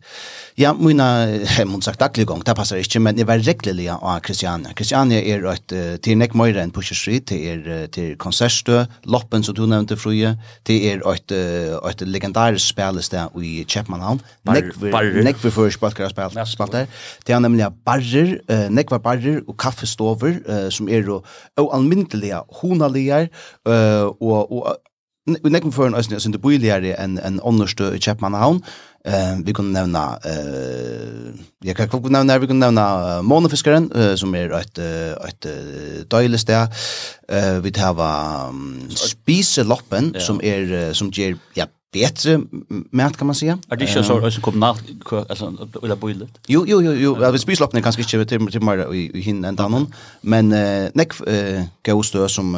ja, 0.56 0.70
mina, 0.72 1.06
hei, 1.44 1.66
mun 1.68 1.82
sagt 1.84 2.00
daglig 2.00 2.24
gong, 2.30 2.40
det 2.46 2.54
passar 2.56 2.80
ikkje, 2.80 3.02
men 3.04 3.18
jeg 3.20 3.28
var 3.28 3.42
reglelig 3.44 3.90
av 3.92 4.22
Kristiania. 4.24 4.72
Kristiania 4.76 5.20
er 5.20 5.44
et, 5.52 5.74
uh, 5.76 5.98
til 6.00 6.16
nek 6.16 6.32
møyre 6.38 6.62
enn 6.64 6.72
Pusher 6.72 6.96
Street, 6.96 7.26
det 7.28 7.40
er 7.52 7.68
uh, 7.68 7.82
til 7.92 8.14
konsertstø, 8.16 8.86
Loppen, 9.12 9.44
som 9.44 9.56
du 9.58 9.66
nevnte, 9.68 9.98
Fruje, 10.00 10.32
det 10.64 10.78
er 10.88 11.04
et, 11.12 11.36
uh, 11.36 11.76
et 11.90 12.06
legendarisk 12.08 12.72
spelested 12.72 13.36
i 13.44 13.66
Kjepmanhavn, 13.68 14.24
nek 14.48 14.72
vi 15.44 15.52
fyrir 15.52 15.76
spalkar 15.76 16.08
spalt 16.08 16.38
der, 16.38 16.48
spalt 16.48 16.78
der, 16.78 16.90
det 17.28 17.36
er 17.36 17.44
nemlig 17.44 17.68
barrer, 17.84 18.38
uh, 18.48 18.66
nek 18.72 18.96
var 18.96 19.04
barrer 19.04 19.42
og 19.44 19.60
kaffestover, 19.60 20.40
uh, 20.48 20.68
som 20.72 20.88
er 20.88 21.12
og, 21.12 21.28
og 21.60 21.72
almindelige 21.76 22.40
honalier, 22.62 23.28
uh, 23.68 24.08
og, 24.16 24.48
og 24.48 24.78
Vi 25.28 25.50
nekken 25.50 25.72
for 25.72 25.86
en 25.86 25.94
øyne 25.94 26.16
er 26.16 26.22
sinde 26.24 26.38
boiligere 26.38 26.94
enn 27.02 27.18
en 27.24 27.40
ånderstø 27.44 27.92
i 27.94 28.00
Kjepmannhavn. 28.00 28.62
Uh, 29.08 29.38
vi 29.46 29.52
kunne 29.52 29.72
nevna, 29.72 30.18
uh, 30.26 31.30
jeg 31.64 31.76
kan 31.76 31.86
ikke 31.86 32.10
nevna, 32.12 32.38
vi 32.38 32.48
kunne 32.50 32.64
nevna 32.66 32.86
uh, 33.18 33.24
Månefiskaren, 33.24 33.90
uh, 33.94 34.16
som 34.16 34.34
er 34.34 34.52
et, 34.58 34.80
et 35.28 35.48
uh, 35.48 36.02
døylig 36.10 36.40
sted. 36.40 36.80
Uh, 37.32 37.64
vi 37.64 37.70
tar 37.70 37.96
um, 38.48 38.80
Spiseloppen, 38.90 40.12
ja. 40.14 40.20
som 40.20 40.40
er, 40.44 40.88
uh, 40.88 40.92
som 40.92 41.12
gjør, 41.14 41.38
ja, 41.56 41.68
bättre 41.92 42.38
mat 42.92 43.16
kan 43.16 43.26
man 43.26 43.34
säga. 43.34 43.58
Är 43.70 43.76
det 43.76 43.88
inte 43.88 44.04
så 44.04 44.26
att 44.26 44.42
kom 44.42 44.60
natt 44.60 44.82
alltså 45.28 45.68
eller 45.82 45.96
boilet? 45.96 46.28
Jo 46.46 46.64
jo 46.66 46.80
jo 46.80 46.92
jo, 46.92 47.22
jag 47.22 47.32
vill 47.32 47.40
spisa 47.40 47.64
loppnen 47.64 47.82
kanske 47.82 48.02
inte 48.02 48.24
till 48.24 48.46
till 48.46 48.62
mer 48.62 48.94
i 48.94 49.20
hin 49.20 49.44
än 49.44 49.58
annan, 49.58 49.86
men 50.20 50.52
eh 50.52 50.90
nek 50.94 51.12
eh 51.26 51.64
som 52.02 52.28
som 52.28 52.56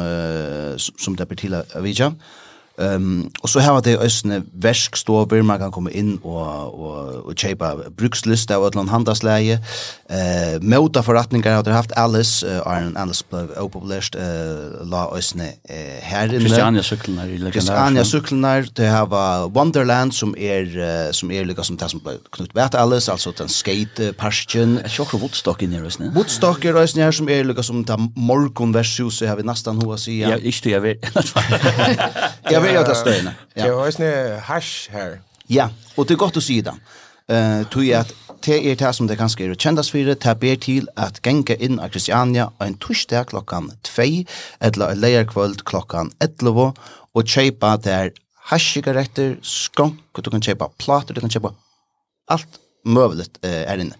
som 0.97 1.15
det 1.15 1.25
betilla 1.25 1.63
vidare. 1.81 2.13
Ehm 2.77 2.95
um, 2.95 3.29
och 3.41 3.49
så 3.49 3.59
har 3.59 3.81
det 3.81 3.97
ösne 3.97 4.41
verkstover 4.53 5.41
man 5.41 5.59
kan 5.59 5.71
komma 5.71 5.91
in 5.91 6.17
och 6.17 6.73
och 6.83 7.25
och 7.25 7.37
köpa 7.37 7.75
brukslista 7.97 8.57
av 8.57 8.67
ett 8.67 8.89
handelsläge. 8.89 9.59
Eh 10.09 10.55
uh, 10.55 10.61
mota 10.61 11.03
förrättningar 11.03 11.55
har 11.55 11.63
det 11.63 11.71
haft 11.71 11.91
Alice 11.91 12.47
uh, 12.47 12.53
Iron 12.53 12.97
Alice 12.97 13.23
blev 13.29 13.49
opublished 13.59 14.15
eh 14.15 14.81
uh, 14.81 14.89
la 14.89 15.17
ösne 15.17 15.43
uh, 15.43 15.75
här 16.01 16.33
inne. 16.33 16.39
Christiania 16.39 16.83
cyklarna 16.83 17.25
i 17.25 17.29
legendar. 17.29 17.51
Christiania 17.51 18.03
cyklarna 18.03 18.63
det 18.75 18.87
har 18.87 19.49
Wonderland 19.49 20.13
som 20.13 20.35
är 20.37 20.77
uh, 20.77 21.11
som 21.11 21.31
är 21.31 21.45
lika 21.45 21.63
som 21.63 21.77
det 21.77 21.89
som 21.89 21.99
blev 21.99 22.17
knut 22.31 22.49
vart 22.53 22.75
Alice 22.75 23.11
alltså 23.11 23.31
den 23.37 23.49
skate 23.49 24.13
parken. 24.13 24.79
Jag 24.97 25.13
Woodstock 25.19 25.61
inne 25.61 25.81
ösne. 25.81 26.11
Woodstock 26.15 26.65
är 26.65 26.75
ösne 26.75 27.03
här 27.03 27.11
som 27.11 27.29
är 27.29 27.43
lika 27.43 27.63
som 27.63 27.85
det 27.85 27.97
morgon 28.15 28.71
versus 28.71 29.21
har 29.21 29.35
vi 29.35 29.43
nästan 29.43 29.77
hoa 29.77 29.97
sig. 29.97 30.19
Ja, 30.19 30.37
inte 30.37 30.69
jag 30.69 30.81
vet 30.81 31.01
jag 32.65 32.73
vet 32.73 32.89
att 32.89 32.97
stöna. 32.97 33.33
Ja. 33.53 33.65
Det 33.65 33.71
var 33.71 34.01
ju 34.01 34.35
hash 34.35 34.89
här. 34.91 35.21
Ja, 35.47 35.69
och 35.95 36.05
det 36.05 36.13
är 36.13 36.15
gott 36.15 36.37
att 36.37 36.43
se 36.43 36.61
det. 36.61 36.73
Eh 37.35 37.67
tog 37.67 37.83
jag 37.83 38.01
att 38.01 38.13
det 38.45 38.71
är 38.71 38.75
det 38.75 38.93
som 38.93 39.07
det 39.07 39.15
kanske 39.15 39.43
är 39.43 39.55
kändas 39.55 39.91
för 39.91 40.05
det 40.05 40.15
tar 40.15 40.35
ber 40.35 40.55
till 40.55 40.89
att 40.95 41.25
gänga 41.25 41.55
in 41.55 41.79
i 41.85 41.89
Christiania 41.89 42.51
en 42.59 42.73
torsdag 42.73 43.23
klockan 43.23 43.71
2 43.81 44.03
eller 44.59 44.91
en 44.91 44.99
lejerkvöld 44.99 45.63
klockan 45.63 46.11
11 46.19 46.73
och 47.13 47.27
köpa 47.27 47.77
där 47.77 48.11
hashigaretter, 48.35 49.37
skånk, 49.41 49.99
du 50.23 50.29
kan 50.29 50.41
köpa 50.41 50.69
plater, 50.69 51.13
du 51.13 51.21
kan 51.21 51.29
köpa 51.29 51.53
allt 52.27 52.47
möjligt 52.85 53.39
eh, 53.41 53.71
är 53.71 53.77
inne. 53.77 53.95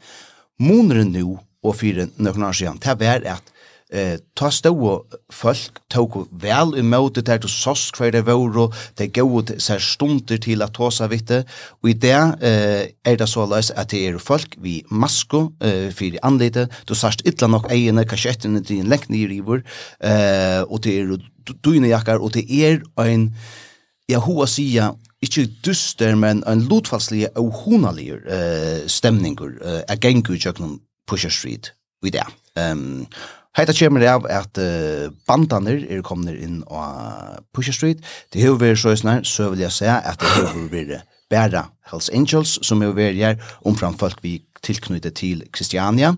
Månaden 0.59 1.11
nu 1.11 1.37
och 1.63 1.75
för 1.75 2.09
några 2.15 2.49
år 2.49 2.53
sedan, 2.53 2.79
det 2.81 2.95
var 2.95 3.31
att 3.31 3.43
eh 3.91 4.17
ta 4.35 4.49
stå 4.51 5.05
folk 5.31 5.79
tog 5.89 6.27
vel 6.31 6.77
emot 6.79 7.15
det 7.15 7.25
där 7.25 7.37
til 7.37 7.49
sås 7.49 7.91
kvar 7.91 8.11
det 8.11 8.25
vore 8.25 8.71
det 8.97 9.13
går 9.13 9.59
så 9.59 9.79
stunder 9.79 10.37
till 10.37 10.61
att 10.61 11.11
vitte 11.11 11.43
og 11.83 11.89
i 11.89 11.93
det 11.93 12.35
eh 12.41 12.87
er 13.05 13.15
det 13.15 13.29
så 13.29 13.43
at 13.53 13.71
att 13.75 13.89
det 13.89 14.21
folk 14.21 14.55
vi 14.57 14.83
masko 14.89 15.51
eh 15.61 15.91
för 15.91 16.17
anlite 16.23 16.67
då 16.87 16.95
sast 16.95 17.21
illa 17.25 17.47
nok 17.47 17.71
egna 17.71 18.03
kassetten 18.03 18.63
til 18.63 18.79
en 18.79 18.87
läckne 18.87 19.17
i 19.17 19.27
river 19.27 19.61
eh 20.03 20.63
og 20.71 20.83
det 20.83 20.99
er 20.99 21.17
dina 21.63 21.87
jakkar 21.87 22.19
og 22.19 22.33
det 22.33 22.45
er 22.49 22.81
ein 22.97 23.35
ja 24.09 24.19
hoa 24.19 24.45
sia 24.47 24.91
ikkje 25.21 25.47
dyster, 25.65 26.15
men 26.15 26.43
en 26.47 26.61
lotfalslige 26.61 27.29
og 27.37 27.51
honalig 27.51 28.11
eh 28.27 28.87
stemningur 28.87 29.51
eh 29.61 29.83
er 29.87 29.95
gengur 29.95 30.37
Pusher 31.07 31.29
Street 31.29 31.73
i 32.05 32.09
det. 32.09 32.25
Um, 32.55 33.07
Heita 33.57 33.73
kjemmer 33.75 34.05
av 34.07 34.27
at 34.31 34.59
uh, 34.63 35.09
bandaner 35.27 35.81
er 35.91 36.03
kommet 36.07 36.37
inn 36.39 36.61
på 36.63 36.83
Pusher 37.51 37.75
Street. 37.75 38.05
Det 38.31 38.45
har 38.45 38.55
vært 38.61 38.79
så 38.79 38.95
snart, 38.95 39.27
så 39.27 39.49
vil 39.51 39.65
jeg 39.65 39.75
si 39.75 39.89
at 39.91 40.21
det 40.21 40.31
har 40.37 40.69
vært 40.71 41.09
bæra 41.31 41.65
Hells 41.91 42.09
Angels, 42.15 42.59
som 42.63 42.83
har 42.83 42.95
vært 42.95 43.19
her 43.19 43.51
omfram 43.67 43.97
folk 43.99 44.23
vi 44.23 44.39
tilknyttet 44.63 45.17
til 45.19 45.43
Kristiania. 45.51 46.13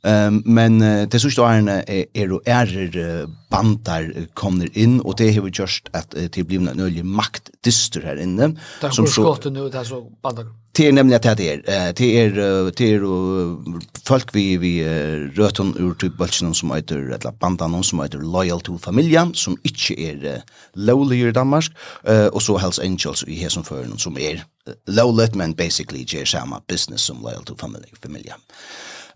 Um, 0.00 0.40
men 0.48 0.80
uh, 0.80 1.04
det 1.12 1.20
sørste 1.20 1.42
årene 1.44 1.82
er, 1.84 2.06
er 2.16 2.30
og 2.32 2.46
ærer 2.48 2.94
uh, 2.96 3.32
bandar 3.52 4.06
kommer 4.32 4.70
inn, 4.72 4.96
og 5.04 5.18
det 5.20 5.34
har 5.36 5.44
vi 5.44 5.52
gjort 5.52 5.90
at 5.92 6.14
uh, 6.16 6.24
det 6.24 6.46
blir 6.48 6.62
en 6.62 6.80
øyelig 6.80 7.04
maktdyster 7.04 8.06
her 8.08 8.22
inne. 8.22 8.54
Det 8.80 8.88
er 8.88 8.96
hvor 8.96 9.10
skottet 9.12 9.52
nå, 9.52 9.66
det 9.68 9.82
er 9.82 9.84
så 9.90 10.00
bandar. 10.24 10.48
Det 10.76 10.86
er 10.88 10.94
nemlig 10.96 11.18
at 11.18 11.26
det 11.36 11.50
er. 11.52 11.92
Det 11.92 12.08
er, 12.16 12.32
det 12.78 12.88
er 12.94 13.04
uh, 13.04 13.82
folk 14.06 14.32
vi, 14.32 14.56
vi 14.62 14.72
uh, 14.86 15.28
røten 15.36 15.74
ur 15.76 15.92
typ 16.00 16.16
bølsen 16.16 16.54
som 16.56 16.72
heter, 16.72 17.02
eller 17.18 17.36
bandene 17.36 17.82
som 17.84 18.00
heter 18.00 18.24
Loyal 18.24 18.64
to 18.64 18.78
Familia, 18.80 19.26
som 19.34 19.58
ikke 19.68 19.98
er 20.00 20.24
uh, 20.38 20.60
lovlig 20.80 21.26
i 21.26 21.34
Danmark, 21.36 21.68
uh, 22.08 22.30
og 22.32 22.40
så 22.40 22.56
Hells 22.56 22.80
Angels 22.80 23.26
i 23.28 23.36
Hesonføren 23.42 24.00
som 24.00 24.16
er 24.16 24.46
uh, 24.64 24.72
lovlig, 24.88 25.28
men 25.36 25.52
basically 25.52 26.06
gjør 26.08 26.24
samme 26.38 26.64
business 26.68 27.10
som 27.10 27.20
Loyal 27.20 27.44
to 27.44 27.58
Familia. 27.60 28.40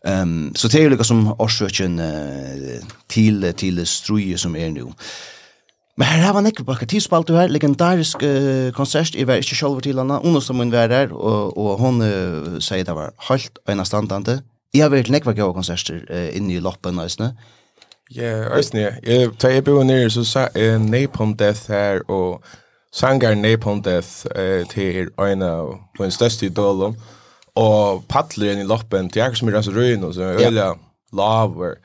Ehm 0.07 0.47
um, 0.47 0.55
så 0.55 0.69
det 0.69 0.85
är 0.85 0.91
lika 0.91 1.05
som 1.05 1.35
orsöken 1.39 1.99
uh, 1.99 2.83
till 3.07 3.53
till 3.57 3.87
struje 3.87 4.39
som 4.39 4.57
är 4.57 4.71
nu. 4.71 4.93
Men 5.97 6.07
her 6.07 6.23
har 6.23 6.33
man 6.33 6.47
ikke 6.47 6.65
bakket 6.65 6.89
tidsspalt 6.89 7.31
her, 7.31 7.47
legendarisk 7.47 8.23
uh, 8.23 8.71
konsert, 8.75 9.15
jeg 9.15 9.27
var 9.27 9.35
ikke 9.35 9.57
selv 9.57 9.83
til 9.83 9.99
henne, 9.99 10.19
hun 10.19 10.41
som 10.43 10.57
hun 10.57 10.73
var 10.73 10.87
der, 10.87 11.13
og, 11.13 11.59
og 11.59 11.79
hun 11.79 12.03
uh, 12.03 12.59
sier 12.61 12.85
det 12.85 12.95
var 12.95 13.13
halvt 13.19 13.59
og 13.67 13.73
en 13.73 13.85
standante. 13.85 14.41
Jeg 14.75 14.83
har 14.83 14.91
vært 14.91 15.11
nekva 15.11 15.33
gode 15.33 15.55
konserter 15.55 16.03
uh, 16.11 16.37
inne 16.37 16.57
i 16.57 16.61
loppen, 16.61 16.99
Øysene. 16.99 17.37
Ja, 18.15 18.57
Øysene, 18.57 18.99
jeg, 19.07 19.31
Da 19.43 19.55
jeg 19.55 19.65
bor 19.65 19.83
nere, 19.83 20.11
så 20.11 20.25
sa 20.25 20.49
jeg 20.55 20.75
uh, 20.77 20.83
Napalm 20.83 21.37
Death 21.37 21.71
her, 21.71 22.03
og 22.11 22.43
sanger 22.93 23.35
Napalm 23.35 23.83
Death 23.83 24.27
uh, 24.35 24.67
til 24.69 25.09
øyne 25.21 25.47
av 25.47 25.79
min 26.01 26.11
største 26.11 26.47
idoler 26.47 26.93
og 27.61 28.05
paddler 28.11 28.53
inn 28.53 28.65
i 28.65 28.69
loppen 28.69 29.11
til 29.13 29.23
jeg 29.23 29.39
som 29.39 29.51
er 29.51 29.61
så 29.63 29.75
røyne, 29.75 30.09
og 30.09 30.15
så 30.17 30.33
er 30.33 30.47
øyla 30.49 30.71
laver. 31.15 31.77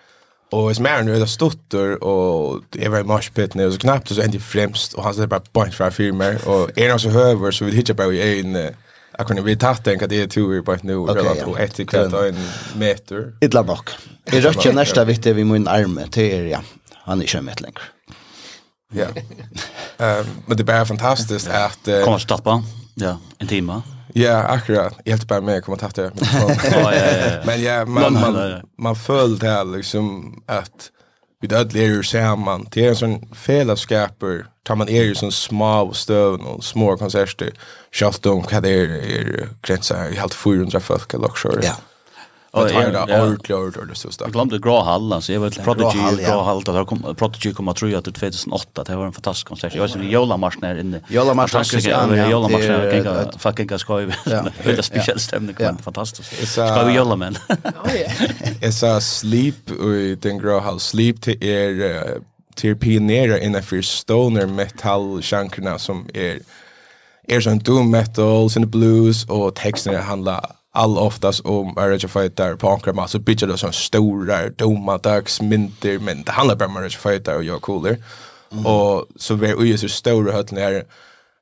Og 0.52 0.72
jeg 0.72 0.80
smer 0.80 1.04
nu, 1.06 1.14
det 1.14 1.30
stutter, 1.30 1.98
og 2.02 2.64
jeg 2.76 2.92
var 2.92 3.04
i 3.04 3.06
marspitten, 3.06 3.62
og 3.62 3.74
så 3.74 3.80
knappt, 3.80 4.10
og 4.10 4.18
så 4.18 4.24
endte 4.24 4.40
jeg 4.40 4.46
fremst, 4.46 4.96
og 4.98 5.04
han 5.06 5.14
sier 5.14 5.30
bare 5.30 5.46
bant 5.54 5.76
fra 5.78 5.92
firmer, 5.94 6.40
og 6.50 6.72
er 6.74 6.90
noe 6.90 7.02
så 7.02 7.12
høver, 7.14 7.54
så 7.54 7.68
vil 7.68 7.78
hitje 7.78 7.94
bare 7.94 8.16
i 8.18 8.24
egen, 8.26 8.58
jeg 8.58 9.28
kunne 9.30 9.44
bli 9.46 9.54
tatt 9.62 9.86
en 9.92 10.02
hva 10.02 10.10
det 10.10 10.24
er 10.24 10.32
tur 10.34 10.56
i 10.58 10.64
bant 10.66 10.88
nu, 10.90 11.04
og 11.06 11.54
etter 11.62 11.86
kvart 11.86 12.18
og 12.18 12.32
en 12.32 12.42
meter. 12.82 13.30
Idla 13.46 13.62
nok. 13.68 13.94
Jeg 14.32 14.42
røkker 14.48 14.74
nærsta 14.74 15.06
vittig 15.06 15.36
vi 15.38 15.46
mun 15.46 15.70
arme 15.70 16.10
til 16.10 16.34
er, 16.34 16.50
ja, 16.56 16.66
han 17.06 17.22
er 17.22 17.30
ikke 17.30 17.46
med 17.46 17.62
lenger. 17.68 17.94
Ja. 18.98 19.12
Men 20.48 20.56
det 20.56 20.64
er 20.64 20.72
bare 20.72 20.90
fantastisk 20.90 21.46
at... 21.54 21.78
Kommer 21.86 22.18
stoppa. 22.18 22.58
Ja, 23.00 23.18
en 23.38 23.48
timme. 23.48 23.82
Ja, 24.14 24.38
akkurat. 24.38 24.94
Jag 25.04 25.12
helt 25.12 25.28
bara 25.28 25.42
med 25.42 25.56
jag 25.56 25.64
kommer 25.64 25.84
att 25.86 25.96
ta 25.96 26.02
det. 26.02 26.12
ja, 26.72 26.94
ja, 26.94 26.94
ja. 26.94 27.42
Men 27.46 27.62
ja, 27.62 27.86
man 27.86 28.14
man 28.14 28.62
man 28.78 28.96
följde 28.96 29.46
det 29.46 29.52
här 29.54 29.66
liksom 29.66 30.34
att 30.46 30.92
vi 31.42 31.48
död 31.48 31.74
lär 31.74 31.82
ju 31.82 32.04
samman. 32.04 32.68
Det 32.72 32.86
är 32.86 32.90
en 32.90 32.96
sån 32.96 33.36
fällskaper. 33.36 34.46
Tar 34.64 34.76
man 34.76 34.90
er 34.90 35.04
ju 35.04 35.16
sån 35.16 35.32
små 35.32 35.94
stöv 35.94 36.34
och 36.34 36.64
små 36.64 36.98
konserter. 36.98 37.52
Schalt 37.92 38.26
om 38.26 38.46
vad 38.52 38.64
det 38.64 38.70
är 38.70 39.50
gränsa 39.62 40.10
i 40.10 40.16
helt 40.16 40.34
400 40.34 40.80
folk 40.80 41.14
eller 41.14 41.26
också. 41.26 41.60
Ja. 41.64 41.76
Och 42.52 42.66
det 42.66 42.74
hade 42.74 43.22
ordentligt 43.22 43.52
ordentligt 43.52 43.98
så 43.98 44.12
starkt. 44.12 44.28
Jag 44.28 44.34
glömde 44.34 44.60
grå 44.60 44.84
hall 44.84 45.14
alltså 45.14 45.34
jag 45.34 45.40
var 45.40 45.48
ett 45.48 45.64
prodigy 45.64 46.26
grå 46.26 46.42
hall 46.42 46.64
där 46.64 46.86
kom 46.86 47.16
prodigy 47.16 47.54
kom 47.54 47.68
att 47.68 47.78
tro 47.78 47.98
att 47.98 48.06
2008 48.06 48.84
det 48.84 48.96
var 48.96 49.06
en 49.06 49.12
fantastisk 49.12 49.48
konsert. 49.48 49.76
Jag 49.76 49.88
var 49.88 50.04
i 50.04 50.10
Jola 50.10 50.38
Marschen 50.38 50.64
här 50.64 50.80
inne. 50.80 51.02
Jola 51.08 51.34
Marschen 51.34 51.82
kan 51.82 52.30
Jola 52.30 52.48
Marschen 52.48 53.04
kan 53.04 53.16
jag 53.16 53.42
fucking 53.42 53.68
gas 53.68 53.84
kvar. 53.84 54.00
Det 54.64 54.72
är 54.72 54.82
speciell 54.82 55.20
stämning 55.20 55.56
kan 55.56 55.78
fantastiskt. 55.78 56.48
Ska 56.48 56.84
vi 56.84 56.94
Jola 56.94 57.16
men. 57.16 57.36
It's 58.62 58.72
sa 58.72 59.02
sleep 59.02 59.72
i 59.72 60.18
den 60.22 60.38
grå 60.38 60.60
hall 60.60 60.80
sleep 60.80 61.22
till 61.22 61.44
er 61.44 62.22
till 62.56 62.76
pionjärer 62.76 63.38
innanför 63.38 63.82
stoner 63.82 64.46
metal 64.46 65.22
genrerna 65.22 65.80
som 65.80 66.08
är 66.14 66.40
er 67.28 67.40
sån 67.40 67.60
doom 67.60 67.92
metal, 67.92 68.50
sin 68.50 68.70
blues 68.70 69.26
och 69.26 69.56
texterna 69.56 70.02
handlar 70.02 70.59
all 70.74 70.98
oftast 70.98 71.46
om 71.46 71.78
Arage 71.78 72.10
Fighter 72.10 72.56
på 72.56 72.94
mass 72.94 73.12
så 73.12 73.20
bitchar 73.20 73.48
det 73.48 73.58
sån 73.58 73.74
stora 73.74 74.50
domadags 74.50 75.42
mynter 75.42 76.00
men 76.00 76.24
det 76.24 76.32
handlar 76.32 76.56
bara 76.56 76.66
om 76.66 76.78
Arage 76.78 76.98
Fighter 76.98 77.36
och 77.36 77.44
jag 77.44 77.62
cooler. 77.62 77.98
Mm. 78.52 78.66
Och 78.66 79.06
så 79.16 79.36
vi 79.36 79.48
är 79.48 79.64
ju 79.64 79.78
så 79.78 79.90
stora 79.90 80.34
höll 80.34 80.46
när 80.52 80.84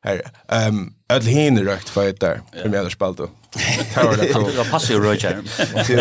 här 0.04 0.22
ehm 0.48 0.94
öll 1.10 1.22
hinner 1.22 1.64
rökt 1.64 1.90
fighter 1.90 2.42
för 2.52 2.70
yeah. 2.70 2.84
med 2.84 2.92
spalt 2.92 3.18
då. 3.18 3.30
Det 4.58 4.72
passar 4.72 4.94
ju 4.94 5.00
Roger. 5.00 5.44
Så 5.88 5.94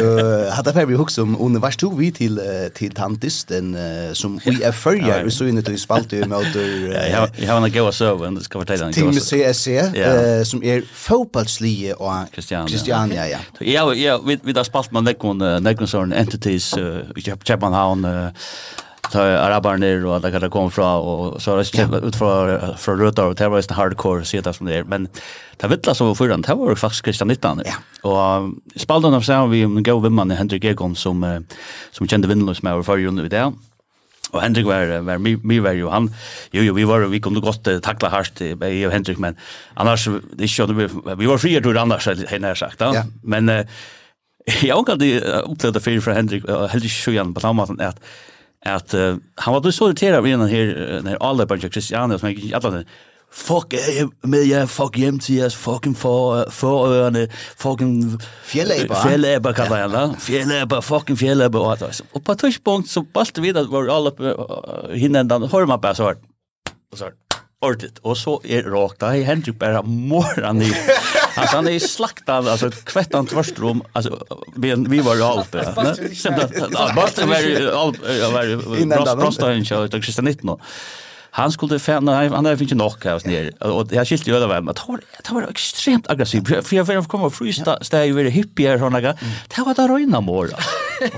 hade 0.50 0.70
jag 0.70 0.75
Fabi 0.75 0.94
också 0.94 1.22
om 1.22 1.28
under 1.28 1.44
univers 1.46 1.76
tog 1.76 1.98
vi 1.98 2.12
till 2.12 2.40
till 2.75 2.94
tantisten 2.94 3.76
som 4.12 4.40
vi 4.44 4.62
är 4.62 4.72
förjar 4.72 5.25
vi 5.25 5.30
så 5.30 5.46
inne 5.46 5.62
till 5.62 5.80
spalt 5.80 6.12
ju 6.12 6.25
med 6.25 6.38
Jag 7.12 7.28
jag 7.36 7.52
har 7.52 7.66
en 7.66 7.72
goa 7.72 7.92
server 7.92 8.30
det 8.30 8.40
ska 8.44 8.58
fortälja 8.58 8.86
en 8.86 8.92
goa. 8.92 9.12
Team 9.12 9.52
CSC 9.52 9.68
som 10.50 10.62
är 10.62 10.82
fotbollslige 10.94 11.94
och 11.94 12.12
Christian 12.32 12.68
Christian 12.68 13.12
ja 13.14 13.26
ja. 13.26 13.38
Ja 13.58 13.94
ja 13.94 14.20
vi 14.26 14.38
vi 14.42 14.52
där 14.52 14.64
spalt 14.64 14.90
man 14.90 15.04
näkon 15.04 15.62
näkon 15.62 15.88
sån 15.88 16.12
entities 16.12 16.75
i 17.16 17.22
Köpenhamn 17.44 18.06
ta 19.12 19.22
arabar 19.22 19.76
ner 19.76 20.06
och 20.06 20.14
alla 20.14 20.30
kan 20.30 20.50
kom 20.50 20.70
fra 20.70 20.96
och 20.96 21.42
så 21.42 21.50
har 21.50 21.88
det 22.00 22.06
ut 22.06 22.16
från 22.16 22.76
från 22.76 22.98
röta 22.98 23.26
och 23.26 23.34
det 23.34 23.48
var 23.48 23.56
ju 23.56 23.75
hardcore 23.75 24.25
så 24.25 24.40
det 24.40 24.52
som 24.52 24.66
det 24.66 24.75
är 24.75 24.84
men 24.84 25.08
det 25.56 25.68
vittla 25.68 25.94
som 25.94 26.16
för 26.16 26.28
den 26.28 26.42
det 26.42 26.54
var 26.54 26.75
faktiskt 26.75 27.04
Christian 27.04 27.28
Nittan 27.28 27.62
och 28.02 28.80
spalden 28.80 29.14
av 29.14 29.20
så 29.20 29.46
vi 29.46 29.62
en 29.62 29.82
go 29.82 29.98
vimman 29.98 30.30
Henrik 30.30 30.64
Egon 30.64 30.96
som 30.96 31.44
som 31.90 32.08
kände 32.08 32.28
vinnlös 32.28 32.62
med 32.62 32.84
för 32.84 32.96
ju 32.96 33.10
nu 33.10 33.28
där 33.28 33.52
Och 34.30 34.42
Henrik 34.42 34.66
var 34.66 35.00
var 35.00 35.18
mig 35.18 35.36
mig 35.36 35.60
var 35.60 35.72
ju 35.72 35.88
han. 35.88 36.14
Jo 36.50 36.62
jo 36.62 36.75
vi 36.75 36.84
var 36.84 37.00
vi 37.00 37.20
kunde 37.20 37.40
gott 37.40 37.68
tackla 37.82 38.08
harst 38.08 38.40
i 38.40 38.88
Henrik 38.90 39.18
men 39.18 39.36
annars 39.75 40.08
det 40.32 40.48
skulle 40.48 40.75
vi 40.75 40.88
vi 41.16 41.26
var 41.26 41.38
fria 41.38 41.60
då 41.60 41.80
annars 41.80 42.08
henne 42.28 42.54
sagt 42.54 42.80
ja. 42.80 43.04
Men 43.22 43.66
jag 44.62 44.86
kan 44.86 44.98
det 44.98 45.20
upplevt 45.20 45.82
fel 45.82 46.00
för 46.00 46.12
Henrik 46.12 46.44
helt 46.70 46.90
sjön 46.90 47.34
på 47.34 47.40
samma 47.40 47.66
sätt 47.66 48.00
att 48.75 48.94
uh, 48.94 49.16
han 49.35 49.54
var 49.54 49.70
så 49.70 49.88
irriterad 49.88 50.18
av 50.18 50.25
den 50.25 50.49
här 50.49 51.00
när 51.02 51.16
alla 51.23 51.46
bunch 51.46 51.73
Christian 51.73 52.18
som 52.18 52.30
gick 52.30 52.52
alla 52.52 52.85
fuck 53.32 53.75
med 54.23 54.44
jag 54.44 54.70
fuck 54.70 54.96
hem 54.99 55.18
till 55.18 55.37
jag 55.37 55.52
fucking 55.52 55.94
för 55.94 56.50
för 56.50 56.94
öarna 56.94 57.28
fucking 57.56 58.18
fjälläba 58.44 58.94
fjälläba 58.94 59.52
kan 59.52 59.78
jag 59.78 59.90
la 59.90 60.14
fjälläba 60.14 60.82
fucking 60.82 61.16
fjälläba 61.16 61.58
och 61.58 61.70
alltså 61.70 62.04
och 62.12 62.25
på 62.25 62.35
touchpunkt 62.35 62.90
så 62.90 63.02
bast 63.02 63.38
vi 63.38 63.50
att 63.50 63.68
var 63.68 63.88
alla 63.88 64.11
hinner 64.92 65.25
den 65.25 65.42
hör 65.42 65.66
man 65.66 65.80
bara 65.80 65.94
så 65.94 66.04
här 66.04 66.16
och 66.92 66.99
så 66.99 67.11
ordet 67.64 67.99
och 67.99 68.18
så 68.18 68.40
är 68.44 68.62
rakt 68.62 69.00
där 69.00 69.23
Henrik 69.23 69.58
bara 69.58 69.82
morran 69.82 70.62
i 70.62 70.73
Alltså 71.36 71.56
han 71.56 71.68
är 71.68 71.78
slaktad 71.78 72.36
alltså 72.36 72.70
kvettan 72.70 73.26
tvärstrom 73.26 73.82
alltså 73.92 74.26
vi 74.56 74.74
vi 74.88 75.00
var 75.00 75.14
ju 75.14 75.22
allt. 75.22 75.52
Bara 75.52 75.64
var 75.74 75.92
var 79.06 79.20
prosta 79.20 79.52
en 79.52 79.64
show 79.64 79.88
det 79.88 79.96
just 79.96 80.22
nytt. 80.22 80.40
Han 81.30 81.52
skulle 81.52 81.78
fan 81.78 82.08
han 82.08 82.46
hade 82.46 82.62
inte 82.62 82.74
nog 82.74 83.00
kaos 83.00 83.24
ner 83.24 83.64
och 83.64 83.92
jag 83.92 84.08
skilte 84.08 84.30
ju 84.30 84.36
över 84.36 84.70
att 84.70 84.76
det 85.28 85.34
var 85.34 85.42
extremt 85.50 86.10
aggressiv 86.10 86.44
för 86.62 86.76
jag 86.76 86.84
vill 86.84 87.04
komma 87.04 87.30
frysta 87.30 87.78
stay 87.84 88.12
very 88.12 88.30
hippie 88.30 88.68
här 88.68 88.78
såna 88.78 89.00
grejer. 89.00 89.18
Det 89.56 89.62
var 89.62 89.74
där 89.74 89.88
röna 89.88 90.20
mor. 90.20 90.50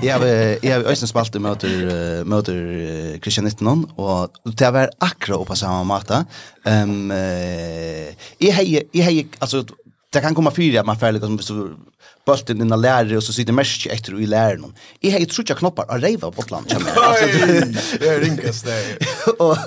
Jag 0.01 0.19
jag 0.63 0.85
ösen 0.85 1.07
spalt 1.07 1.33
möter 1.35 2.23
möter 2.23 3.19
Christian 3.21 3.45
19 3.45 3.85
och 3.95 4.31
det 4.43 4.71
var 4.71 4.89
akra 4.97 5.45
på 5.45 5.55
samma 5.55 5.83
matta. 5.83 6.25
Ehm 6.65 7.11
eh 7.11 8.13
jag 8.37 8.53
hej 9.03 9.27
alltså 9.39 9.65
det 10.13 10.21
kan 10.21 10.35
komma 10.35 10.51
fyra 10.51 10.83
man 10.83 10.97
färligt 10.97 11.23
som 11.23 11.39
så 11.39 11.69
bulten 12.25 12.59
den 12.59 12.81
lärare 12.81 13.17
och 13.17 13.23
så 13.23 13.33
sitter 13.33 13.53
mest 13.53 13.85
efter 13.85 14.21
i 14.21 14.25
läraren. 14.25 14.73
I 15.01 15.09
hej 15.09 15.25
trutja 15.25 15.55
knoppar 15.55 15.85
och 15.91 16.01
reva 16.01 16.31
på 16.31 16.43
land 16.49 16.69
kan 16.69 16.83
man. 16.83 16.91
Alltså 16.95 17.25
det 17.99 18.07
är 18.07 18.19
rinkas 18.19 18.61
där. 18.61 18.83
Och 19.39 19.57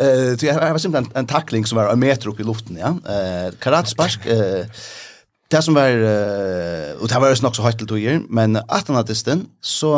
eh 0.00 0.36
så 0.36 0.46
jag 0.46 0.54
har 0.54 0.78
simpelt 0.78 1.16
en 1.16 1.26
tackling 1.26 1.66
som 1.66 1.76
var 1.76 1.92
en 1.92 1.98
meter 1.98 2.28
upp 2.28 2.40
i 2.40 2.44
luften 2.44 2.76
ja. 2.76 2.88
Eh 2.88 3.52
karate 3.58 3.88
spark 3.88 4.26
eh 4.26 4.66
det 5.50 5.62
som 5.62 5.74
var 5.74 5.90
och 7.00 7.08
det 7.08 7.18
var 7.20 7.46
också 7.46 7.62
högt 7.62 7.78
till 7.78 7.92
år 7.92 8.22
men 8.28 8.56
att 8.56 8.88
han 8.88 8.96
hade 8.96 9.14
så 9.60 9.90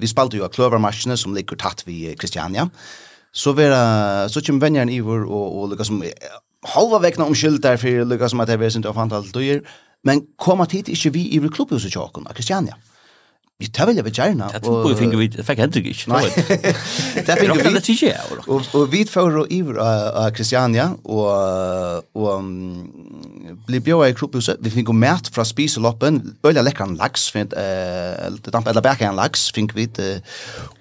vi 0.00 0.06
spelade 0.06 0.36
ju 0.36 0.48
klövermarscherna 0.48 1.16
som 1.16 1.34
ligger 1.34 1.56
tatt 1.56 1.82
vid 1.86 2.18
Christiania 2.18 2.70
så 3.32 3.52
vera 3.52 4.28
så 4.28 4.40
kjem 4.40 4.60
venjan 4.62 4.88
i 4.88 5.00
og 5.02 5.30
og 5.30 5.70
lukka 5.70 5.84
halva 6.64 6.98
vekna 6.98 7.24
om 7.24 7.34
der, 7.62 7.76
for 7.76 8.04
lukka 8.04 8.28
som 8.28 8.40
att 8.40 8.46
det 8.46 8.64
är 8.64 8.70
sent 8.70 8.86
av 8.86 8.98
antal 8.98 9.22
dyr 9.32 9.60
men 10.04 10.20
komma 10.36 10.66
hit 10.70 10.88
ikke 10.88 11.10
vi 11.10 11.20
i 11.20 11.38
klubbhuset 11.48 11.96
i 11.96 12.34
Kristiania. 12.34 12.74
Jeg 13.62 13.70
tar 13.70 13.86
vel 13.86 13.94
jeg 13.94 14.02
vil 14.02 14.14
gjerne. 14.16 14.48
Jeg 14.50 14.62
tror 14.64 14.80
på 14.82 14.92
finger 14.98 15.20
vi 15.20 15.28
fikk 15.46 15.60
hendrik 15.62 15.84
ikke. 15.86 16.08
Nei. 16.10 16.24
Det 17.26 17.34
fikk 17.38 17.52
vi. 17.54 17.70
Det 17.76 17.82
ikke 17.92 18.08
jeg. 18.08 18.38
Og 18.50 18.88
vi 18.90 19.04
får 19.06 19.36
og 19.44 19.52
iver 19.54 19.76
av 19.78 20.32
Kristiania, 20.34 20.88
og 21.06 22.02
og 22.18 22.26
um, 22.34 22.88
blir 23.68 23.78
bjøret 23.86 24.10
i 24.10 24.16
kropphuset. 24.18 24.58
Vi 24.58 24.72
fikk 24.74 24.90
mat 24.98 25.30
fra 25.30 25.44
spiseloppen. 25.46 26.18
Øyla 26.42 26.64
lekker 26.66 26.82
en 26.88 26.96
laks, 26.98 27.28
damp 28.50 28.66
eller 28.72 28.82
bæk 28.82 29.04
en 29.06 29.20
laks, 29.20 29.46
fikk 29.54 29.76
vi. 29.78 29.86
Uh, 30.02 30.18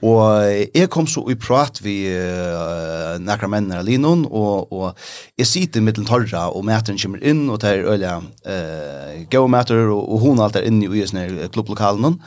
Og 0.02 0.74
jeg 0.74 0.90
kom 0.90 1.06
så 1.06 1.22
i 1.30 1.38
prat 1.38 1.78
vi 1.86 2.10
uh, 2.10 3.22
nekker 3.22 3.54
mennene 3.54 3.84
av 3.84 3.86
linon, 3.86 4.26
og 4.26 4.74
og 4.74 4.98
jeg 5.38 5.46
sitter 5.46 5.82
mitt 5.86 6.02
torra, 6.10 6.50
og 6.50 6.66
maten 6.66 6.98
kommer 6.98 7.22
inn, 7.22 7.46
og 7.54 7.62
det 7.62 7.70
er 7.70 7.86
øyla 7.86 8.18
gøy 9.30 9.46
mæter, 9.48 9.86
og 9.94 10.10
og 10.10 10.20
hun 10.26 10.42
alt 10.42 10.56
er 10.56 10.66
inne 10.66 10.90
i 10.90 11.48
klublokalen. 11.54 12.06
Og 12.06 12.20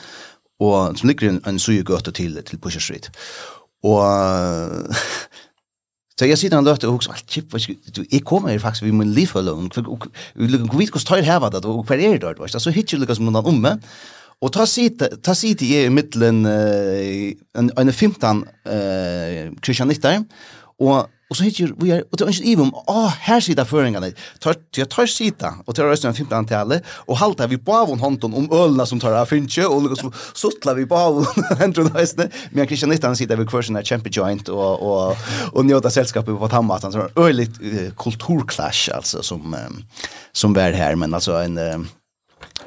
og 0.60 0.98
som 0.98 1.08
ligger 1.08 1.30
en, 1.30 1.40
en 1.46 1.58
sygegøte 1.58 2.12
til, 2.16 2.42
til 2.44 2.58
Pusher 2.58 2.80
Street. 2.80 3.10
Og 3.84 4.02
Så 6.18 6.24
jeg 6.24 6.38
sitter 6.38 6.56
han 6.56 6.64
løft 6.64 6.84
og 6.88 6.94
hugsa, 6.94 7.12
alt 7.12 7.26
kjipp, 7.28 7.52
du, 7.96 8.00
jeg 8.12 8.22
kommer 8.24 8.48
her 8.48 8.58
faktisk, 8.58 8.86
vi 8.86 8.90
må 8.90 9.04
livfølge, 9.04 9.52
og 9.52 10.06
vi 10.34 10.46
lukker, 10.48 10.70
vi 10.72 10.78
vet 10.78 10.94
hvordan 10.94 11.24
her 11.24 11.40
var 11.44 11.50
det, 11.52 11.60
og 11.68 11.82
hva 11.84 11.96
er 11.96 12.16
det, 12.16 12.38
og 12.40 12.48
så 12.60 12.72
hittir 12.72 13.02
lukkast 13.02 13.20
med 13.20 13.36
han 13.36 13.50
omme, 13.52 13.74
og 14.40 14.52
ta 14.52 14.64
sitte 14.64 15.68
jeg 15.68 15.90
i 15.90 15.92
middelen, 15.92 16.46
uh, 16.48 17.60
en 17.60 17.68
en 17.76 17.92
15 17.92 18.40
uh, 18.40 19.52
kristianitter, 19.60 20.24
og 20.80 21.10
Och 21.30 21.36
så 21.36 21.44
hittar 21.44 21.74
vi 21.78 21.90
är 21.90 22.04
och 22.10 22.16
det 22.16 22.24
är 22.24 22.28
inte 22.28 22.50
even 22.50 22.72
å, 22.74 23.06
här 23.06 23.40
sitter 23.40 23.64
föringarna. 23.64 24.06
Tar 24.38 24.54
jag 24.76 24.90
tar 24.90 25.06
sita 25.06 25.54
och 25.64 25.74
tar 25.74 25.84
resten 25.84 26.10
av 26.10 26.14
15 26.14 26.46
talet 26.46 26.82
och 26.88 27.16
halta 27.16 27.46
vi 27.46 27.58
på 27.58 27.76
avon 27.76 28.00
handen 28.00 28.34
om 28.34 28.52
ölna 28.52 28.86
som 28.86 29.00
tar 29.00 29.12
av 29.12 29.26
finche 29.26 29.64
och 29.64 29.98
så 29.98 30.12
suttlar 30.34 30.74
vi 30.74 30.86
på 30.86 30.96
av 30.96 31.26
händer 31.58 32.16
det. 32.16 32.30
Men 32.50 32.66
Christian 32.66 32.90
Nittan 32.90 33.16
sitter 33.16 33.36
vid 33.36 33.50
kursen 33.50 33.74
där 33.74 33.82
champion 33.82 34.12
joint 34.12 34.48
och 34.48 34.82
och 34.82 35.16
och 35.52 35.66
njöta 35.66 35.90
sällskapet 35.90 36.38
på 36.38 36.48
Tammatan 36.48 36.92
så 36.92 37.08
öligt 37.16 37.62
uh, 37.62 37.90
kulturclash 37.90 38.90
alltså 38.94 39.22
som 39.22 39.54
um, 39.54 39.84
som 40.32 40.54
var 40.54 40.72
här 40.72 40.94
men 40.94 41.14
alltså 41.14 41.32
en 41.32 41.58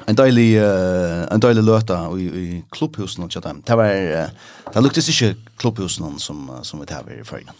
en 0.06 0.16
deilig 0.16 0.56
uh, 0.56 1.32
en 1.32 1.40
deilig 1.40 1.64
løta 1.64 2.18
i, 2.18 2.22
i 2.22 2.64
klubbhusen 2.70 3.24
och 3.24 3.32
chatta. 3.32 3.54
Det 3.66 3.76
var 3.76 3.94
uh, 3.94 4.28
det 4.72 4.80
luktes 4.80 5.08
ikke 5.08 5.34
klubbhusen 5.56 6.18
som 6.18 6.50
som 6.62 6.80
vi 6.80 6.86
tar 6.86 7.20
i 7.20 7.24
förrige. 7.24 7.52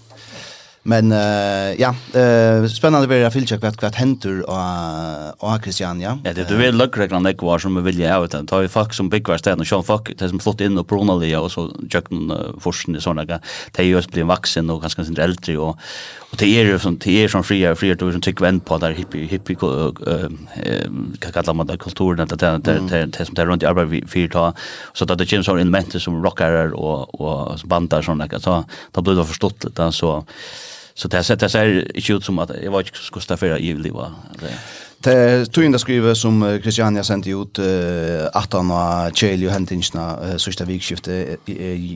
Men 0.82 1.12
uh, 1.12 1.80
ja, 1.80 1.94
uh, 2.16 2.66
spännande 2.66 3.06
blir 3.06 3.20
det 3.20 3.30
filcha 3.30 3.58
kvart 3.58 3.76
kvart 3.76 3.94
hentur 3.94 4.50
och 4.50 5.54
och 5.54 5.62
Christiania. 5.62 6.18
Ja, 6.24 6.32
det 6.32 6.48
du 6.48 6.56
vill 6.56 6.76
lucka 6.76 7.00
reglan 7.00 7.22
det 7.22 7.34
kvar 7.34 7.58
som 7.58 7.76
vi 7.76 7.82
vill 7.82 8.10
ha 8.10 8.24
utan 8.24 8.46
ta 8.46 8.58
vi 8.58 8.68
fuck 8.68 8.94
som 8.94 9.08
big 9.08 9.28
vars 9.28 9.42
och 9.46 9.66
Sean 9.66 9.84
fuck 9.84 10.12
det 10.18 10.28
som 10.28 10.38
flott 10.38 10.60
in 10.60 10.78
och 10.78 10.86
Bronalia 10.86 11.40
och 11.40 11.52
så 11.52 11.70
jökten 11.90 12.30
uh, 12.30 12.58
forsen 12.60 12.96
i 12.96 13.00
såna 13.00 13.24
där. 13.24 13.40
Det 13.72 13.82
är 13.82 13.86
ju 13.86 14.02
blir 14.02 14.24
vuxen 14.24 14.70
och 14.70 14.80
ganska 14.80 15.04
sin 15.04 15.18
äldre 15.18 15.58
och 15.58 15.78
Och 16.30 16.36
det 16.36 16.46
är 16.46 16.64
ju 16.64 16.78
som 16.78 16.98
det 16.98 17.24
är 17.24 17.28
som 17.28 17.44
fria 17.44 17.74
fria 17.74 17.92
er 17.92 18.12
som 18.12 18.20
tycker 18.20 18.44
vänd 18.44 18.64
på 18.64 18.78
där 18.78 18.92
hippie 18.92 19.26
hippie 19.26 19.56
uh, 19.62 19.90
uh, 20.06 20.30
hva 21.20 21.32
kalla 21.32 21.52
man 21.52 21.66
där 21.66 21.76
kulturen 21.76 22.20
att 22.20 22.38
det 22.38 22.58
det 22.64 23.06
det 23.06 23.24
som 23.26 23.34
där 23.34 23.46
runt 23.46 23.62
i 23.62 23.66
arbeid 23.66 23.88
vi 23.88 24.06
fyrt 24.06 24.32
ta 24.32 24.52
så 24.92 25.04
att 25.04 25.18
det 25.18 25.26
känns 25.26 25.46
som 25.46 25.58
element 25.58 26.02
som 26.02 26.22
rockare 26.22 26.70
och 26.72 27.20
och 27.20 27.58
bandar 27.64 28.02
såna 28.02 28.28
så 28.38 28.64
då 28.92 29.02
blir 29.02 29.14
det 29.14 29.24
förstått 29.24 29.76
det 29.76 29.92
så 29.92 30.24
så 30.94 31.08
det 31.08 31.38
det 31.38 31.48
ser 31.48 31.96
inte 31.96 32.12
ut 32.12 32.24
som 32.24 32.38
att 32.38 32.50
jag 32.62 32.72
var 32.72 32.80
inte 32.80 32.98
skulle 32.98 33.22
stå 33.22 33.36
för 33.36 33.58
i 33.58 33.74
livet. 33.74 34.12
Det 35.00 35.48
tog 35.48 35.64
skrive 35.80 36.12
som 36.14 36.42
Christiania 36.60 37.00
sendte 37.02 37.32
ut 37.32 37.58
uh, 37.58 38.26
at 38.36 38.52
han 38.52 38.68
var 38.68 39.14
kjelig 39.16 39.46
og 39.48 39.54
hendingsna 39.54 40.02
uh, 40.20 40.34
sørste 40.36 40.66
vikskiftet. 40.68 41.40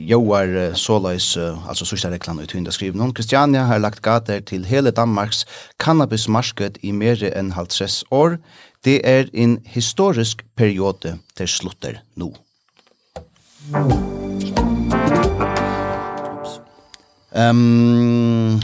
Jo 0.09 0.23
er 0.33 0.53
uh, 0.55 0.63
såleis, 0.73 1.27
uh, 1.37 1.67
altså 1.69 1.85
sørste 1.85 2.09
reklene 2.09 2.47
i 2.47 2.49
tog 2.49 2.73
skrive 2.73 2.97
noen. 2.97 3.13
Christiania 3.13 3.67
har 3.69 3.83
lagt 3.83 4.01
gater 4.01 4.41
til 4.41 4.65
hele 4.65 4.89
Danmarks 4.89 5.45
cannabismarked 5.77 6.79
i 6.81 6.95
mer 6.97 7.21
enn 7.29 7.53
halvtress 7.53 8.01
år. 8.09 8.39
Det 8.81 8.97
er 9.05 9.29
en 9.33 9.59
historisk 9.69 10.41
periode 10.57 11.19
til 11.37 11.47
slutter 11.47 12.01
nå. 12.17 12.33
Um, 17.35 18.61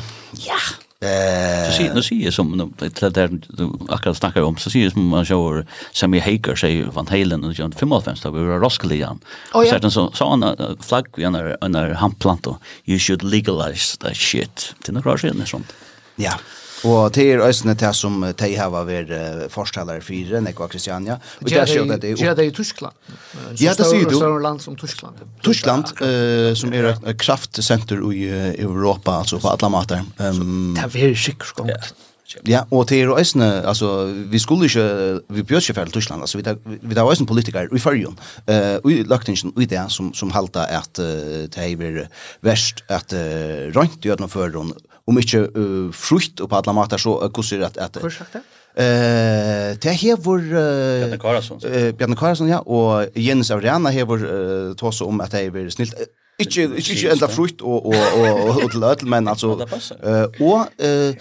Eh, 1.02 1.72
så 1.72 1.94
nu 1.94 2.04
ser 2.04 2.16
jag 2.16 2.34
som 2.34 2.74
det 2.78 3.10
där 3.10 3.40
akkurat 3.90 4.18
snackar 4.18 4.42
om 4.42 4.58
så 4.58 4.70
ser 4.70 4.84
jag 4.84 4.92
som 4.92 5.08
man 5.08 5.26
kör 5.26 5.66
Sammy 5.92 6.20
Hager 6.20 6.56
säger 6.56 6.86
van 6.86 7.08
Halen 7.08 7.44
och 7.44 7.54
John 7.54 7.72
55 7.72 8.16
där 8.24 8.32
vi 8.32 8.46
var 8.46 8.60
Roskilde 8.60 8.96
igen. 8.96 9.20
Och 9.54 9.66
så 9.66 9.78
den 9.78 9.92
så 9.92 10.12
så 10.12 10.28
en 10.28 10.78
flagg 10.82 11.06
vi 11.16 11.30
när 11.30 11.70
när 11.70 11.90
han 11.94 12.12
plantar 12.12 12.56
you 12.86 13.00
should 13.00 13.24
legalize 13.24 13.98
that 13.98 14.18
shit. 14.18 14.76
Det 14.80 14.90
är 14.90 14.94
några 14.94 15.16
grejer 15.16 15.46
sånt. 15.46 15.74
Ja. 16.16 16.34
Og 16.88 17.12
det 17.14 17.28
er 17.34 17.44
østene 17.46 17.76
til 17.78 17.94
som 17.98 18.20
de 18.24 18.52
har 18.58 18.72
vært 18.74 19.12
forstallere 19.54 20.02
fire, 20.06 20.42
Nekva 20.42 20.68
Kristiania. 20.72 21.20
Og 21.42 21.50
det 21.50 21.58
er 21.60 21.70
ikke 21.70 21.98
at 21.98 22.02
det 22.02 22.14
er... 22.14 22.36
Det 22.36 22.46
er 22.46 22.50
i 22.50 22.56
Tyskland. 22.56 22.96
Ja, 23.62 23.76
det 23.78 23.88
sier 23.90 24.08
du. 24.10 24.16
Større 24.18 24.42
land 24.42 24.62
som 24.64 24.78
Tyskland. 24.80 25.22
Tyskland, 25.46 25.92
uh, 26.02 26.52
som 26.58 26.74
er 26.74 26.94
et 26.94 27.18
kraftsenter 27.22 28.02
i 28.12 28.30
Europa, 28.62 29.20
altså 29.22 29.42
på 29.42 29.52
alle 29.52 29.74
måter. 29.74 30.06
Um, 30.18 30.74
Det 30.78 30.88
er 30.88 30.96
veldig 30.96 31.20
sikkert 31.20 31.54
godt. 31.60 31.94
Ja, 32.48 32.62
og 32.72 32.86
til 32.88 33.10
er 33.10 33.18
øsne, 33.20 33.68
altså, 33.68 34.06
vi 34.32 34.40
skulle 34.40 34.66
ikke, 34.70 35.20
vi 35.30 35.44
bjør 35.44 35.60
ikke 35.60 35.74
ferdig 35.74 35.94
Tyskland, 35.94 36.22
altså, 36.22 36.38
vi 36.38 36.44
tar, 36.44 36.56
vi 36.64 36.96
tar 36.96 37.10
øsne 37.12 37.28
politikere 37.28 37.68
i 37.76 37.80
fyrjon, 37.80 38.16
uh, 38.48 38.92
i 38.92 39.02
løgtingsen, 39.04 39.52
i 39.60 39.68
det 39.68 39.84
som, 39.92 40.14
som 40.14 40.32
halta 40.32 40.64
at 40.70 41.00
uh, 41.00 41.44
det 41.52 41.58
er 41.58 42.08
verst 42.42 42.86
at 42.90 43.12
uh, 43.14 43.68
rønt 43.76 44.00
gjør 44.00 44.16
ødene 44.16 44.32
føren, 44.32 44.72
om 45.12 45.20
ikke 45.22 45.44
uh, 45.52 45.92
frukt 45.96 46.42
og 46.42 46.50
på 46.50 46.60
alle 46.62 46.76
måter, 46.78 47.02
så 47.02 47.18
uh, 47.20 47.28
hvordan 47.28 47.68
er 47.68 47.76
det? 47.76 47.86
At, 47.90 48.02
Hvor 48.02 48.14
sagt 48.16 48.40
det? 48.40 48.44
Eh, 48.72 49.76
det 49.84 49.96
hever 50.00 50.40
uh, 50.40 50.54
Bjarne 50.54 51.18
Karasson. 51.20 51.60
Uh, 51.66 51.92
Bjarne 51.92 52.16
Karasson, 52.16 52.48
ja, 52.48 52.62
og 52.64 53.08
Jens 53.20 53.52
Aurena 53.52 53.92
hever 53.92 54.24
uh, 54.24 54.76
tås 54.80 55.02
om 55.04 55.20
at 55.22 55.34
det 55.36 55.50
er 55.50 55.70
snilt. 55.76 55.94
Uh, 56.00 56.08
ikke, 56.40 56.64
ikke, 56.78 56.94
ikke 56.96 57.12
enda 57.12 57.28
frukt 57.30 57.62
og, 57.62 57.86
og, 57.86 57.96
og, 58.16 58.30
og, 58.44 58.64
og 58.64 58.72
til 58.72 58.84
ødel, 58.84 59.08
men 59.08 59.28
altså... 59.28 59.52
Uh, 60.02 60.48
og 60.48 60.68
uh, 60.80 61.14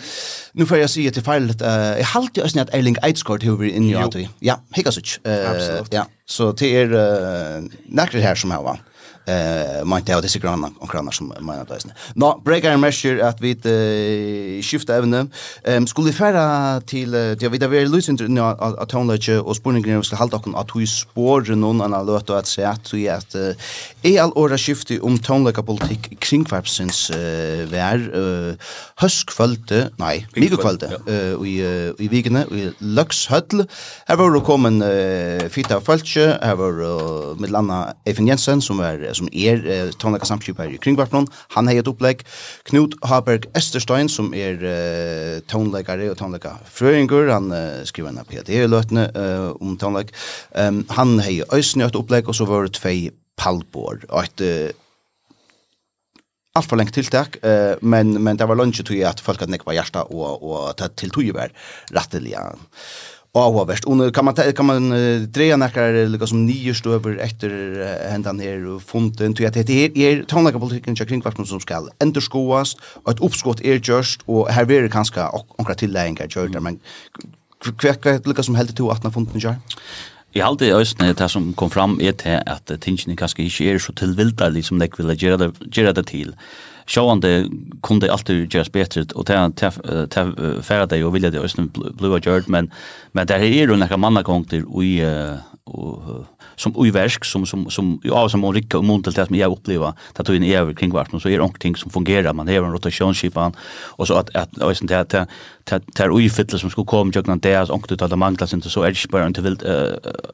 nu 0.54 0.66
får 0.66 0.76
jeg 0.76 0.90
si 0.90 1.02
til 1.10 1.24
feil, 1.24 1.50
uh, 1.50 1.66
jeg 1.98 2.06
halte 2.06 2.40
jo 2.40 2.44
også 2.46 2.60
at 2.60 2.70
Eiling 2.74 2.96
Eidsgaard 3.04 3.42
hever 3.44 3.66
inn 3.68 3.88
i 3.90 3.96
at 3.98 4.14
vi. 4.16 4.28
Ja, 4.42 4.56
hikkast 4.76 5.02
ikke. 5.02 5.18
Uh, 5.26 5.50
Absolutt. 5.50 5.92
Ja, 5.92 6.04
så 6.26 6.52
det 6.56 6.70
er 6.76 6.94
uh, 6.94 7.66
nekker 7.90 8.22
her 8.22 8.38
som 8.38 8.54
her, 8.54 8.62
var 8.64 8.80
eh 9.26 9.84
man 9.84 10.02
tar 10.02 10.22
det 10.22 10.28
sig 10.28 10.40
grann 10.40 10.64
om 10.64 10.88
grannar 10.92 11.12
som 11.12 11.32
man 11.40 11.66
då 11.68 11.74
sen. 11.78 11.92
Nå 12.14 12.40
breaker 12.44 12.76
measure 12.76 13.28
att 13.28 13.40
vi 13.40 13.50
eh 13.50 14.62
skifta 14.62 14.96
evne. 14.96 15.26
Ehm 15.64 15.86
skulle 15.86 16.12
färra 16.12 16.80
till 16.80 17.10
det 17.10 17.48
vi 17.48 17.58
där 17.58 17.68
vi 17.68 17.86
lösen 17.86 18.16
till 18.16 18.38
att 18.38 18.88
tonlage 18.88 19.28
och 19.28 19.56
spårningen 19.56 20.04
ska 20.04 20.16
hålla 20.16 20.38
kon 20.38 20.54
att 20.54 20.70
vi 20.74 20.86
spår 20.86 21.54
någon 21.56 21.80
annan 21.80 22.06
låt 22.06 22.30
att 22.30 22.46
säga 22.46 22.70
att 22.70 22.94
vi 22.94 23.08
att 23.08 23.34
är 24.02 24.22
all 24.22 24.32
ora 24.34 24.58
skifte 24.58 25.00
om 25.00 25.18
tonlage 25.18 25.66
politik 25.66 26.20
kring 26.20 26.44
kvapsens 26.44 27.10
vär 27.70 27.98
höskfölte. 28.96 29.90
nej 29.96 30.26
mikvölde 30.36 30.86
eh 31.06 31.46
i 31.46 31.60
i 31.98 32.08
vikene 32.08 32.40
i 32.50 32.72
Luxhöll. 32.78 33.66
Här 34.06 34.16
var 34.16 34.30
det 34.30 34.40
kommen 34.40 34.82
fitta 35.50 35.80
falske 35.80 36.38
här 36.42 36.54
var 36.54 37.34
med 37.40 37.50
landa 37.50 37.94
Efen 38.04 38.26
Jensen 38.26 38.62
som 38.62 38.78
var 38.78 39.09
som 39.16 39.28
er 39.32 39.62
uh, 39.64 39.92
tonlaka 40.00 40.28
samskipar 40.28 40.72
i 40.72 40.80
Kringvarpnon, 40.82 41.28
han 41.56 41.70
hei 41.70 41.78
et 41.80 41.90
opplegg. 41.90 42.24
Knut 42.70 42.96
Haberg 43.06 43.48
Esterstein, 43.58 44.10
som 44.12 44.32
er 44.36 44.60
uh, 44.64 45.38
tonleikare 45.50 46.10
og 46.12 46.18
tonleika 46.20 46.56
frøyngur, 46.70 47.30
han 47.32 47.50
uh, 47.54 47.80
skriver 47.88 48.12
en 48.12 48.22
PhD 48.28 48.54
i 48.60 48.68
løtene 48.68 49.08
uh, 49.16 49.50
om 49.60 49.78
tonleik. 49.80 50.14
Um, 50.54 50.84
han 50.96 51.18
hei 51.24 51.40
øysen 51.52 51.86
et 51.86 51.98
opplegg, 51.98 52.28
og 52.28 52.38
så 52.38 52.48
var 52.48 52.68
det 52.68 52.78
tvei 52.80 53.10
palbor, 53.40 54.02
og 54.08 54.24
et 54.24 54.46
uh, 54.46 54.86
allt 56.52 56.68
för 56.68 56.76
länge 56.76 56.90
tilltag 56.90 57.36
eh 57.42 57.74
men 57.80 58.22
men 58.22 58.36
det 58.36 58.46
var 58.46 58.56
lunch 58.56 58.84
till 58.86 59.06
att 59.06 59.20
folk 59.20 59.40
hade 59.40 59.52
nekva 59.52 59.74
hjärta 59.74 60.02
och 60.02 60.42
och 60.42 60.76
ta 60.76 60.88
till 60.88 61.10
tog 61.10 61.22
ju 61.22 61.32
väl 61.32 61.50
rätteliga 61.90 62.56
avhåverst. 63.32 63.84
Och 63.84 64.14
kan 64.14 64.24
man 64.24 64.34
kan 64.34 64.66
man 64.66 64.92
uh, 64.92 65.22
dreja 65.22 65.56
näkar 65.56 66.08
lika 66.08 66.26
som 66.26 66.46
nio 66.46 66.74
stöver 66.74 67.16
efter 67.16 67.50
uh, 67.50 68.10
händan 68.10 68.40
här 68.40 68.66
och 68.66 68.82
fonden 68.82 69.34
till 69.34 69.46
att 69.46 69.54
det 69.54 69.70
är 69.70 69.98
er 69.98 70.24
tonlakapolitiken 70.24 70.96
jag 70.98 71.08
kring 71.08 71.20
kvartmun 71.20 71.46
som 71.46 71.60
skall 71.60 71.90
underskoas 72.00 72.76
och 73.04 73.12
ett 73.12 73.20
uppskott 73.20 73.60
är 73.60 73.80
just 73.84 74.20
och 74.26 74.48
här 74.48 74.64
blir 74.64 74.82
det 74.82 74.88
kanske 74.88 75.20
några 75.58 75.74
tillägningar 75.74 76.26
gjort 76.28 76.52
där 76.52 76.60
men 76.60 76.80
kväcka 77.78 78.20
lika 78.24 78.42
som 78.42 78.54
helt 78.54 78.76
till 78.76 78.90
att 78.90 79.04
när 79.04 79.10
fonten 79.10 79.40
gör. 79.40 79.56
Jeg 80.32 80.44
halte 80.44 80.66
i 80.66 80.72
Østene, 80.72 81.12
det 81.12 81.26
som 81.30 81.48
kom 81.54 81.70
fram 81.70 81.96
er 82.00 82.12
til 82.12 82.38
at 82.46 82.70
tingene 82.80 83.16
kanskje 83.18 83.48
ikke 83.48 83.72
er 83.72 83.78
så 83.82 83.92
tilvilderlig 83.98 84.64
som 84.64 84.78
de 84.78 84.86
vil 84.96 85.16
gjøre 85.18 85.38
det, 85.38 85.48
gjøre 85.74 85.92
det 85.92 86.06
til 86.06 86.34
sjående 86.90 87.48
kunne 87.82 88.02
det 88.04 88.10
alltid 88.10 88.48
gjøres 88.50 88.72
bedre, 88.74 89.04
og 89.14 89.26
ta 89.28 89.46
ta 90.10 90.24
færre 90.66 90.88
deg 90.90 91.04
og 91.06 91.14
vilja 91.14 91.30
det 91.30 91.42
også 91.42 91.68
blua 91.74 92.20
gjort, 92.22 92.48
men, 92.48 92.70
men 93.12 93.28
det 93.28 93.36
er 93.36 93.70
jo 93.70 93.76
nekka 93.76 93.96
och 94.66 94.84
i 94.84 95.02
och 95.64 96.26
som 96.56 96.72
uiversk, 96.76 97.24
som, 97.24 97.46
som, 97.46 97.70
som, 97.70 98.00
ja, 98.04 98.28
som 98.28 98.40
man 98.40 98.54
rikka 98.54 98.78
og 98.78 98.84
mun 98.84 99.02
til 99.02 99.14
det 99.16 99.26
som 99.26 99.36
jeg 99.36 99.48
oppleva, 99.48 99.92
det 100.16 100.26
tog 100.26 100.36
inn 100.36 100.44
i 100.44 100.52
kring 100.52 100.74
kringvart, 100.76 101.10
så 101.10 101.28
är 101.28 101.32
det 101.32 101.38
någonting 101.38 101.76
som 101.76 101.90
fungerar 101.90 102.32
man 102.34 102.48
har 102.48 102.62
en 102.62 102.72
rotationsskipan 102.72 103.52
och 103.98 104.06
så 104.06 104.14
att 104.14 104.36
att 104.36 104.58
och 104.58 104.76
sånt 104.76 104.90
där 104.90 105.26
tar 105.96 106.10
ui 106.10 106.26
uifylle 106.26 106.58
som 106.58 106.70
skulle 106.70 106.88
komme 106.90 107.12
tjøkken 107.14 107.40
det, 107.42 107.54
altså 107.56 107.74
ångte 107.74 107.96
det 107.96 108.18
mangler 108.18 108.46
sin, 108.46 108.62
så 108.62 108.82
er 108.82 108.92
det 108.92 108.98
ikke 108.98 109.12
bare 109.16 109.26
en 109.26 109.34
til 109.34 109.56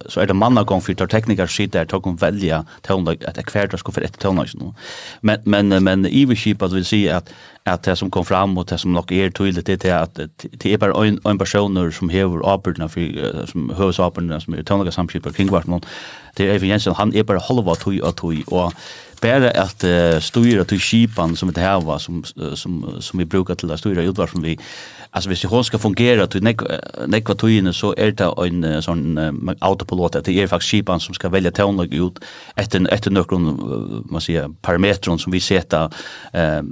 så 0.08 0.20
er 0.20 0.26
det 0.26 0.36
manna 0.36 0.64
gong 0.64 0.82
for 0.82 0.94
tar 0.94 1.06
teknikar 1.06 1.46
sitt 1.46 1.72
der, 1.72 1.84
tar 1.84 2.00
kun 2.00 2.18
velja 2.20 2.62
tøvnlag, 2.82 3.24
at 3.28 3.36
jeg 3.36 3.44
hvert 3.52 3.78
skulle 3.78 3.94
for 3.94 4.06
etter 4.06 4.20
tøvnlag. 4.20 4.48
Men, 5.22 5.38
men, 5.44 5.82
men 5.82 6.06
iverskipet 6.06 6.72
vil 6.72 6.84
si 6.84 7.06
at 7.06 7.32
at 7.66 7.82
det 7.82 7.96
som 7.98 8.10
kom 8.10 8.24
fram 8.24 8.58
og 8.58 8.68
det 8.70 8.78
som 8.80 8.92
nok 8.94 9.12
er 9.12 9.32
tydelig 9.34 9.64
det 9.66 9.84
er 9.84 10.04
at 10.04 10.20
det 10.62 10.72
er 10.72 10.78
bare 10.78 11.06
en, 11.06 11.18
en 11.26 11.38
personer 11.38 11.90
som 11.90 12.08
hever 12.08 12.44
arbeidene 12.46 12.88
som 13.50 13.70
høves 13.74 13.98
arbeidene 13.98 14.40
som 14.40 14.54
er 14.54 14.62
tøvnlaget 14.62 14.94
samskipet 14.94 15.34
kring 15.34 15.50
hvert 15.50 15.66
det 16.36 16.50
er 16.50 16.64
Jensen, 16.64 16.94
han 16.94 17.14
er 17.16 17.22
bare 17.22 17.40
halva 17.48 17.74
tøy 17.74 18.00
og 18.02 18.16
tøy 18.16 18.44
og 18.46 18.72
bara 19.26 19.50
att 19.50 19.84
uh, 19.84 20.20
styra 20.20 20.64
till 20.64 20.80
skipan 20.80 21.36
som 21.36 21.52
det 21.52 21.60
här 21.60 21.80
var 21.80 21.98
som 21.98 22.24
som 22.54 22.96
som 23.00 23.18
vi 23.18 23.24
brukar 23.24 23.54
till 23.54 23.70
att 23.70 23.80
styra 23.80 24.02
utvar 24.02 24.26
som 24.26 24.42
vi. 24.42 24.58
Alltså 25.10 25.30
hvis 25.30 25.44
hon 25.44 25.64
ska 25.64 25.78
fungera 25.78 26.26
till 26.26 26.42
nek 26.44 26.62
nekva 27.06 27.34
tøyene 27.34 27.72
så 27.72 27.94
är 27.96 28.10
det 28.10 28.28
en 28.46 28.82
sån 28.82 29.18
uh, 29.18 29.54
autopilot. 29.60 30.16
Att 30.16 30.24
det 30.24 30.42
är 30.42 30.46
faktiskt 30.46 30.70
skipan 30.70 31.00
som 31.00 31.14
ska 31.14 31.28
välja 31.28 31.50
tonlag 31.50 31.94
ut 31.94 32.18
efter 32.56 32.92
efter 32.92 33.10
några 33.10 33.38
man 34.10 34.20
säger 34.20 34.48
parametrar 34.62 35.16
som 35.16 35.32
vi 35.32 35.40
sätter. 35.40 35.90
Eh 36.32 36.58
uh, 36.58 36.62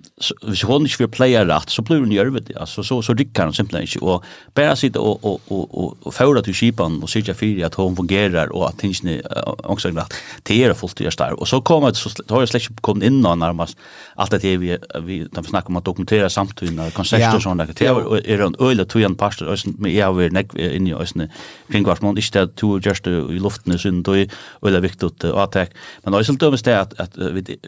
hvis 0.42 0.62
hon 0.62 0.82
inte 0.82 0.96
vill 0.98 1.08
playa 1.08 1.44
rätt 1.44 1.70
så 1.70 1.82
blir 1.82 1.98
hon 1.98 2.08
nervös 2.08 2.26
över 2.26 2.40
det 2.40 2.60
alltså 2.60 2.82
så 2.82 3.02
så 3.02 3.14
rycker 3.14 3.34
kan 3.34 3.52
simpelt 3.52 3.80
inte. 3.80 3.98
Och 3.98 4.24
bara 4.54 4.76
sitta 4.76 5.00
och 5.00 5.24
och 5.24 5.40
och 5.48 5.84
och, 5.84 5.96
och 6.02 6.14
föra 6.14 6.42
till 6.42 6.54
skipan 6.54 7.02
och 7.02 7.10
se 7.10 7.34
för 7.34 7.64
att 7.64 7.74
hon 7.74 7.96
fungerar 7.96 8.52
och 8.52 8.68
att 8.68 8.78
tingen 8.78 9.22
också 9.62 9.88
rätt. 9.88 10.14
Det 10.42 10.64
är 10.64 10.74
fullt 10.74 10.96
det 10.96 11.18
där 11.18 11.40
och 11.40 11.48
så 11.48 11.60
kommer 11.60 11.88
det 11.88 11.94
så 11.94 12.43
var 12.44 12.48
jo 12.48 12.52
slett 12.52 12.68
ikke 12.68 12.84
kommet 12.84 13.08
inn 13.08 13.20
og 13.24 13.38
nærmest 13.40 13.80
alt 14.20 14.34
det 14.34 14.54
vi, 14.60 14.74
vi, 15.06 15.18
de 15.24 15.42
vi 15.42 15.50
snakker 15.50 15.72
om 15.72 15.80
å 15.80 15.84
dokumentere 15.84 16.28
samtiden 16.30 16.78
og 16.84 16.92
konserter 16.96 17.26
ja. 17.26 17.32
og 17.34 17.42
sånne, 17.42 17.66
det 17.70 17.90
var 17.90 18.20
er 18.22 18.44
en 18.44 18.56
øyla 18.60 18.86
togjen 18.88 19.16
parster, 19.18 19.48
men 19.78 19.90
jeg 19.90 20.04
har 20.04 20.14
vært 20.14 20.36
nekve 20.36 20.70
inn 20.76 20.88
i 20.88 20.94
øyne 20.94 21.28
kring 21.72 21.86
hvert 21.86 22.02
måned, 22.04 22.20
ikke 22.22 22.44
det 22.44 22.56
to 22.60 22.74
gjørste 22.82 23.12
i 23.34 23.40
luften 23.42 23.74
i 23.74 23.78
synd, 23.80 24.08
og 24.08 24.34
øyla 24.66 24.82
viktig 24.84 25.10
å 25.10 25.34
avtek, 25.44 25.74
men 26.04 26.18
også 26.18 26.36
dømes 26.40 26.64
det 26.66 26.76
at, 26.78 26.94
at 27.02 27.18
vi, 27.34 27.58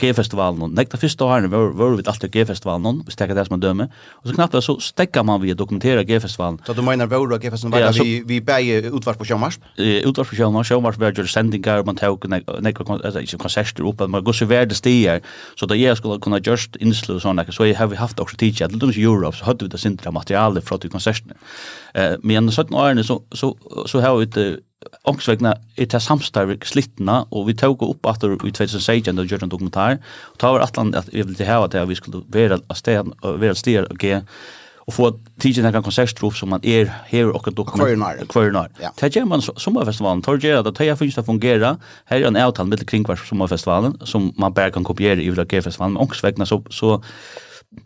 G-festivalen, 0.00 0.74
nekta 0.76 1.00
første 1.00 1.26
årene 1.26 1.50
var, 1.52 1.72
var 1.78 1.96
vi 1.98 2.06
alltid 2.10 2.34
G-festivalen, 2.34 3.02
hvis 3.06 3.18
det 3.18 3.28
er 3.28 3.36
det 3.38 3.46
som 3.48 3.58
er 3.58 3.64
døme, 3.64 3.88
og 4.20 4.30
så 4.30 4.36
knappt 4.36 4.58
så 4.64 4.76
stekker 4.84 5.24
man 5.26 5.40
vi 5.42 5.54
å 5.54 5.58
dokumentere 5.58 6.04
G-festivalen. 6.08 6.60
Så 6.66 6.76
du 6.76 6.82
mener 6.86 7.08
vår 7.10 7.36
og 7.36 7.44
G-festivalen, 7.44 7.86
ja, 7.86 7.92
vi, 7.96 8.20
vi 8.26 8.40
bæg 8.44 8.90
utvars 8.90 9.18
på 9.20 9.28
Sjømarsp? 9.28 9.64
Utvars 10.08 10.32
på 10.32 10.38
Sjømarsp, 10.38 10.72
Sjømarsp 10.72 11.02
var 11.02 11.16
jo 11.16 11.26
sendingar, 11.30 11.84
man 11.86 11.98
tog 11.98 12.26
nekva 12.30 12.86
konserter 12.86 13.86
upp 13.90 14.00
att 14.00 14.10
man 14.10 14.24
går 14.24 14.32
så 14.32 14.44
värde 14.44 14.74
stiger 14.74 15.20
så 15.56 15.64
att 15.64 15.78
jag 15.78 15.96
skulle 15.96 16.18
kunna 16.18 16.38
just 16.38 16.76
inslå 16.76 17.20
såna 17.20 17.44
så 17.52 17.64
har 17.74 17.86
vi 17.86 17.96
haft 17.96 18.20
också 18.20 18.36
teacher 18.36 18.68
till 18.68 18.78
dem 18.78 18.90
i 18.90 19.02
Europe 19.02 19.36
så 19.36 19.44
hade 19.44 19.64
vi 19.64 19.68
det 19.68 19.78
syntra 19.78 20.10
material 20.10 20.60
från 20.60 20.80
till 20.80 20.90
konserten. 20.90 21.32
Eh 21.94 22.16
men 22.22 22.52
så 22.52 22.60
att 22.60 22.70
när 22.70 23.02
så 23.02 23.22
så 23.32 23.56
så 23.86 24.00
har 24.00 24.16
vi 24.18 24.26
det 24.26 24.60
Ångsvegna 25.04 25.50
er 25.76 25.88
til 25.92 26.00
samstarvik 26.00 26.64
slittna, 26.64 27.24
og 27.28 27.50
vi 27.50 27.54
tåg 27.58 27.82
upp 27.84 28.06
at 28.08 28.22
i 28.24 28.52
2016 28.56 29.18
og 29.20 29.28
gjør 29.28 29.44
en 29.44 29.52
dokumentar, 29.52 29.98
og 30.32 30.38
ta 30.40 30.52
var 30.54 30.64
atlan 30.64 30.94
at 30.96 31.10
vi 31.12 31.20
ville 31.20 31.36
til 31.36 31.48
hava 31.48 31.68
til 31.68 31.82
at 31.82 31.88
vi 31.90 31.98
skulle 31.98 32.22
være 32.32 32.60
av 32.64 32.78
stedet, 32.80 33.12
være 33.22 33.56
av 33.56 33.90
og 33.90 34.00
ge 34.00 34.22
och 34.90 34.94
få 34.94 35.18
tidigt 35.38 35.64
när 35.64 35.72
kan 35.72 35.82
som 36.36 36.48
man 36.48 36.60
är 36.62 36.92
här 37.06 37.28
och 37.28 37.54
dokumenterar 37.54 38.26
kvarnar. 38.26 38.68
Det 39.00 39.16
ger 39.16 39.24
man 39.24 39.42
sommarfestivalen 39.42 40.22
tar 40.22 40.36
ger 40.36 40.56
att 40.56 40.74
det 40.74 40.96
finns 40.96 41.18
att 41.18 41.26
fungera. 41.26 41.76
Här 42.04 42.20
är 42.20 42.26
en 42.26 42.36
avtal 42.36 42.66
med 42.66 42.88
kringvars 42.88 43.28
sommarfestivalen 43.28 43.98
som 44.04 44.32
man 44.36 44.52
bara 44.52 44.70
kan 44.70 44.84
kopiera 44.84 45.20
i 45.20 45.30
vilka 45.30 45.62
festivalen 45.62 45.92
men 45.92 46.02
också 46.02 46.46
så 46.46 46.62
så 46.70 47.02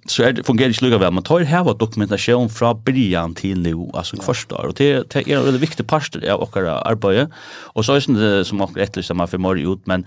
så 0.06 0.22
är 0.22 0.32
det 0.32 0.44
fungerar 0.44 0.68
inte 0.68 0.84
lugga 0.84 0.98
väl. 0.98 1.12
Man 1.12 1.22
tar 1.22 1.40
här 1.40 1.64
vad 1.64 1.78
dokumentation 1.78 2.48
från 2.48 2.82
början 2.84 3.34
till 3.34 3.60
nu, 3.60 3.90
alltså 3.94 4.16
första. 4.22 4.54
Och 4.56 4.74
det, 4.74 5.10
det 5.10 5.28
är 5.28 5.36
en 5.36 5.44
väldigt 5.44 5.62
viktig 5.62 5.86
part 5.86 6.16
av 6.16 6.48
våra 6.54 6.78
arbete. 6.80 7.28
Och 7.74 7.84
så 7.84 7.92
är 7.92 8.38
det 8.38 8.44
som 8.44 8.60
också 8.60 8.80
efterlyser 8.80 9.14
man 9.14 9.28
för 9.28 9.38
mer 9.38 9.72
ut, 9.72 9.86
men 9.86 10.06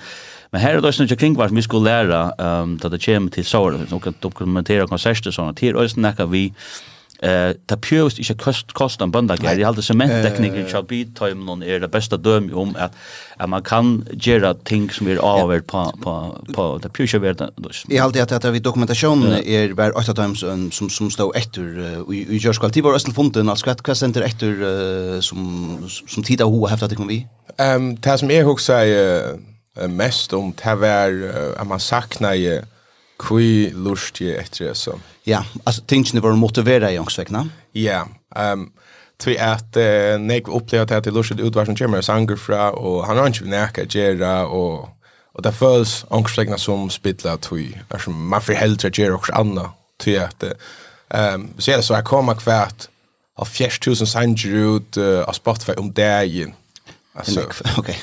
Men 0.51 0.61
här 0.61 0.75
är 0.75 0.81
det 0.81 0.87
också 0.87 1.15
kring 1.15 1.35
vad 1.35 1.51
vi 1.51 1.61
skulle 1.61 1.83
lära 1.83 2.33
um, 2.61 2.79
att 2.83 2.91
det 2.91 3.05
kommer 3.05 3.29
till 3.29 3.45
sår 3.45 3.93
och 3.93 4.07
att 4.07 4.21
dokumentera 4.21 4.87
konserter 4.87 5.31
sånt. 5.31 5.59
Här 5.59 5.75
och 5.75 5.83
också 5.83 5.99
näka 5.99 6.25
vi 6.25 6.53
eh 7.23 7.55
ta 7.67 7.75
pjøst 7.81 8.19
ikkje 8.21 8.35
kost 8.37 8.73
kost 8.77 9.01
an 9.01 9.11
banda 9.11 9.35
gæri 9.41 9.63
halda 9.65 9.81
sementteknikken 9.81 10.67
skal 10.69 10.83
bi 10.85 11.03
time 11.17 11.45
non 11.45 11.63
er 11.63 11.79
det 11.79 11.89
beste 11.91 12.17
døm 12.17 12.51
om 12.53 12.75
at 12.77 12.91
at 13.39 13.49
man 13.49 13.63
kan 13.63 14.03
gjera 14.13 14.53
ting 14.65 14.93
som 14.93 15.07
er 15.07 15.17
over 15.17 15.61
på 15.61 15.83
på 16.03 16.13
på 16.53 16.79
ta 16.81 16.89
pjøst 16.89 17.21
verda. 17.21 17.49
I 17.89 17.97
halda 17.97 18.21
at 18.21 18.31
at 18.31 18.53
vi 18.53 18.59
dokumentasjon 18.59 19.23
er 19.33 19.73
ver 19.73 19.97
åtta 19.97 20.13
times 20.13 20.39
som 20.75 20.89
som 20.89 21.09
stå 21.09 21.31
etter 21.35 22.05
i 22.13 22.25
i 22.29 22.37
Jørskal 22.37 22.83
var 22.83 22.95
Østen 22.95 23.13
funden 23.13 23.49
altså 23.49 23.65
kvat 23.65 23.83
kvat 23.83 23.97
center 23.97 24.21
etter 24.21 25.21
som 25.21 25.89
som 26.07 26.23
tida 26.23 26.43
ho 26.45 26.65
har 26.65 26.69
haft 26.69 26.83
at 26.83 26.89
det 26.89 26.97
kom 26.97 27.07
vi. 27.07 27.25
Ehm 27.59 27.95
det 27.95 28.19
som 28.19 28.29
er 28.31 28.43
hugsa 28.43 28.83
mest 29.89 30.33
om 30.33 30.53
det 30.57 30.73
var 30.81 31.13
at 31.57 31.67
man 31.67 31.79
saknade 31.79 32.37
ju 32.37 32.57
kui 33.17 33.69
lust 33.73 34.21
i 34.21 34.31
etter 34.37 34.69
det 34.69 34.75
så. 34.77 34.97
Ja, 35.27 35.43
altså 35.65 35.81
tingene 35.87 36.21
var 36.21 36.35
motiverade 36.35 36.91
jag 36.91 37.03
också 37.03 37.21
veckna. 37.21 37.49
Ja, 37.73 38.07
um, 38.35 38.71
tvi 39.19 39.37
at 39.41 39.77
uh, 39.77 40.17
nek 40.21 40.49
oppleva 40.49 40.85
til 40.85 40.99
at 40.99 41.05
det 41.05 41.13
lustet 41.13 41.41
utvar 41.41 41.65
som 41.65 41.75
kommer 41.75 42.01
sanger 42.01 42.37
fra, 42.37 42.69
og 42.71 43.05
han 43.07 43.17
har 43.17 43.31
ikke 43.31 43.47
vi 43.47 43.53
nekka 43.53 43.87
gjerra, 43.89 44.45
og, 44.45 44.89
og 45.33 45.43
det 45.43 45.55
føles 45.57 46.03
ångsvekna 46.13 46.57
som 46.61 46.89
spidla 46.93 47.37
tvi, 47.41 47.71
altså 47.89 48.11
man 48.11 48.41
får 48.41 48.61
heldre 48.61 48.93
gjerra 48.93 49.17
og 49.17 49.33
anna, 49.33 49.71
tvi 49.99 50.19
at 50.21 50.45
um, 50.45 51.49
så 51.57 51.71
er 51.71 51.81
det 51.81 51.85
så 51.85 51.97
jeg 51.97 52.09
kommer 52.09 52.37
kvært 52.37 52.89
av 53.37 53.49
4000 53.49 54.09
sanger 54.09 54.55
ut 54.77 55.01
uh, 55.01 55.25
av 55.25 55.33
Spotify 55.37 55.77
om 55.77 55.91
dagen, 55.93 56.53
Alltså 57.17 57.41
okej. 57.77 57.99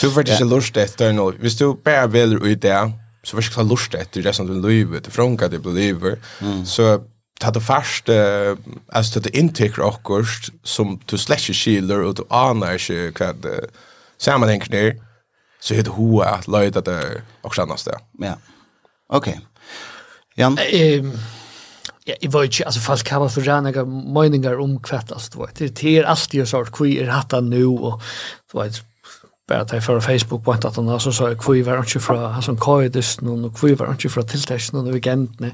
Du 0.00 0.10
får 0.10 0.30
inte 0.30 0.44
lust 0.44 0.76
efter 0.76 1.12
nu. 1.12 1.32
Visst 1.40 1.58
du 1.58 1.74
bara 1.84 2.06
vill 2.06 2.32
ut 2.42 2.62
där 2.62 2.92
så 3.22 3.36
vart 3.36 3.44
ska 3.44 3.62
lust 3.62 3.94
efter 3.94 4.22
det 4.22 4.32
som 4.32 4.46
du 4.46 4.68
lever 4.68 5.00
det 5.00 5.10
från 5.10 5.36
kan 5.36 5.50
det 5.50 5.58
believer. 5.58 6.18
Så 6.64 7.04
ta 7.40 7.50
det 7.50 7.60
fast 7.60 8.08
eh 8.08 8.56
alltså 8.88 9.20
det 9.20 9.36
intryck 9.36 9.78
och 9.78 10.10
som 10.62 11.00
du 11.06 11.18
släcker 11.18 11.52
skilder 11.52 12.02
och 12.02 12.14
du 12.14 12.22
anar 12.28 12.78
sig 12.78 13.12
vad 13.18 13.46
sammanhängen 14.18 14.74
är 14.74 15.02
så 15.60 15.74
är 15.74 15.82
det 15.82 15.90
hoa 15.90 16.26
att 16.26 16.48
löjda 16.48 16.80
det 16.80 17.22
och 17.42 17.58
annars 17.58 17.84
det. 17.84 17.98
Ja. 18.18 18.36
Okej. 19.08 19.40
Jan? 20.34 20.58
Ehm 20.58 21.12
Ja, 22.06 22.14
jeg 22.22 22.32
vet 22.32 22.50
ikke, 22.50 22.66
altså 22.68 22.80
folk 22.80 23.08
har 23.08 23.28
for 23.32 23.46
rene 23.46 23.84
meninger 24.14 24.58
om 24.60 24.78
kvättas, 24.84 25.30
du 25.32 25.38
vet. 25.40 25.58
Det 25.80 25.98
är 25.98 26.04
alltid 26.04 26.40
ju 26.40 26.46
sort, 26.46 26.80
er 26.80 27.08
hatt 27.08 27.32
hatta 27.32 27.40
nu 27.40 27.66
og 27.66 28.02
du 28.52 28.58
vet, 28.58 28.82
bara 29.48 29.64
ta 29.64 29.80
för 29.80 30.00
Facebook 30.00 30.44
på 30.44 30.52
att 30.52 30.76
han 30.76 31.00
så 31.00 31.12
så 31.12 31.34
kvi 31.34 31.62
var 31.62 31.78
inte 31.78 32.00
från 32.00 32.32
han 32.32 32.42
som 32.42 32.56
kajdes 32.56 33.20
någon 33.20 33.44
och 33.44 33.58
kvi 33.58 33.74
var 33.74 33.90
inte 33.90 34.08
från 34.08 34.26
tilltäschen 34.26 34.78
under 34.78 34.92
weekenden. 34.92 35.52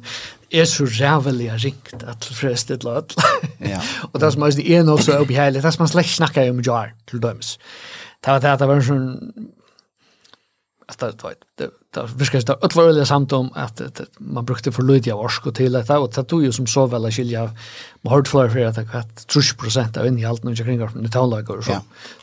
Är 0.51 0.65
så 0.65 0.85
jävligt 0.85 1.63
ringt 1.63 2.03
att 2.03 2.25
förresten 2.25 2.77
ett 2.77 2.85
lot. 2.85 3.15
Ja. 3.59 3.81
Och 4.13 4.21
det 4.21 4.33
som 4.33 4.43
är 4.43 4.53
det 4.53 4.71
är 4.71 4.83
nog 4.83 5.03
så 5.03 5.13
uppe 5.13 5.35
här, 5.35 5.51
det 5.51 5.63
som 5.63 5.83
man 5.83 5.89
släck 5.89 6.07
snackar 6.07 6.51
om 6.51 6.63
jar 6.63 6.95
till 7.07 7.21
döms. 7.21 7.59
Det 8.21 8.31
var 8.31 8.41
det 8.41 8.53
att 8.53 8.59
det 8.59 8.67
var 8.67 8.75
en 8.75 8.83
sån 8.83 9.33
att 10.91 10.99
det 10.99 11.23
var 11.23 11.35
det 11.59 11.71
där 11.95 12.07
viskas 12.07 12.45
det 12.45 12.59
att 12.63 12.75
vara 12.75 13.07
samt 13.07 13.33
om 13.33 13.51
att 13.55 14.01
man 14.19 14.45
brukte 14.45 14.73
för 14.73 14.83
lite 14.83 15.13
av 15.13 15.21
orsk 15.21 15.47
och 15.47 15.55
till 15.55 15.73
detta 15.73 15.99
och 15.99 16.13
det 16.15 16.25
tog 16.25 16.45
ju 16.45 16.53
som 16.53 16.67
så 16.67 16.87
väl 16.87 17.13
skilja 17.13 17.55
med 18.01 18.13
hard 18.13 18.29
flow 18.29 18.49
för 18.49 18.65
att 18.65 18.79
att 18.95 19.29
30 19.29 19.57
procent 19.57 19.97
av 19.97 20.07
in 20.07 20.19
i 20.19 20.25
allt 20.25 20.45
nu 20.45 20.57
kring 20.57 20.89
från 20.89 21.03
det 21.03 21.09
talar 21.09 21.51
och 21.51 21.65
så. 21.65 21.73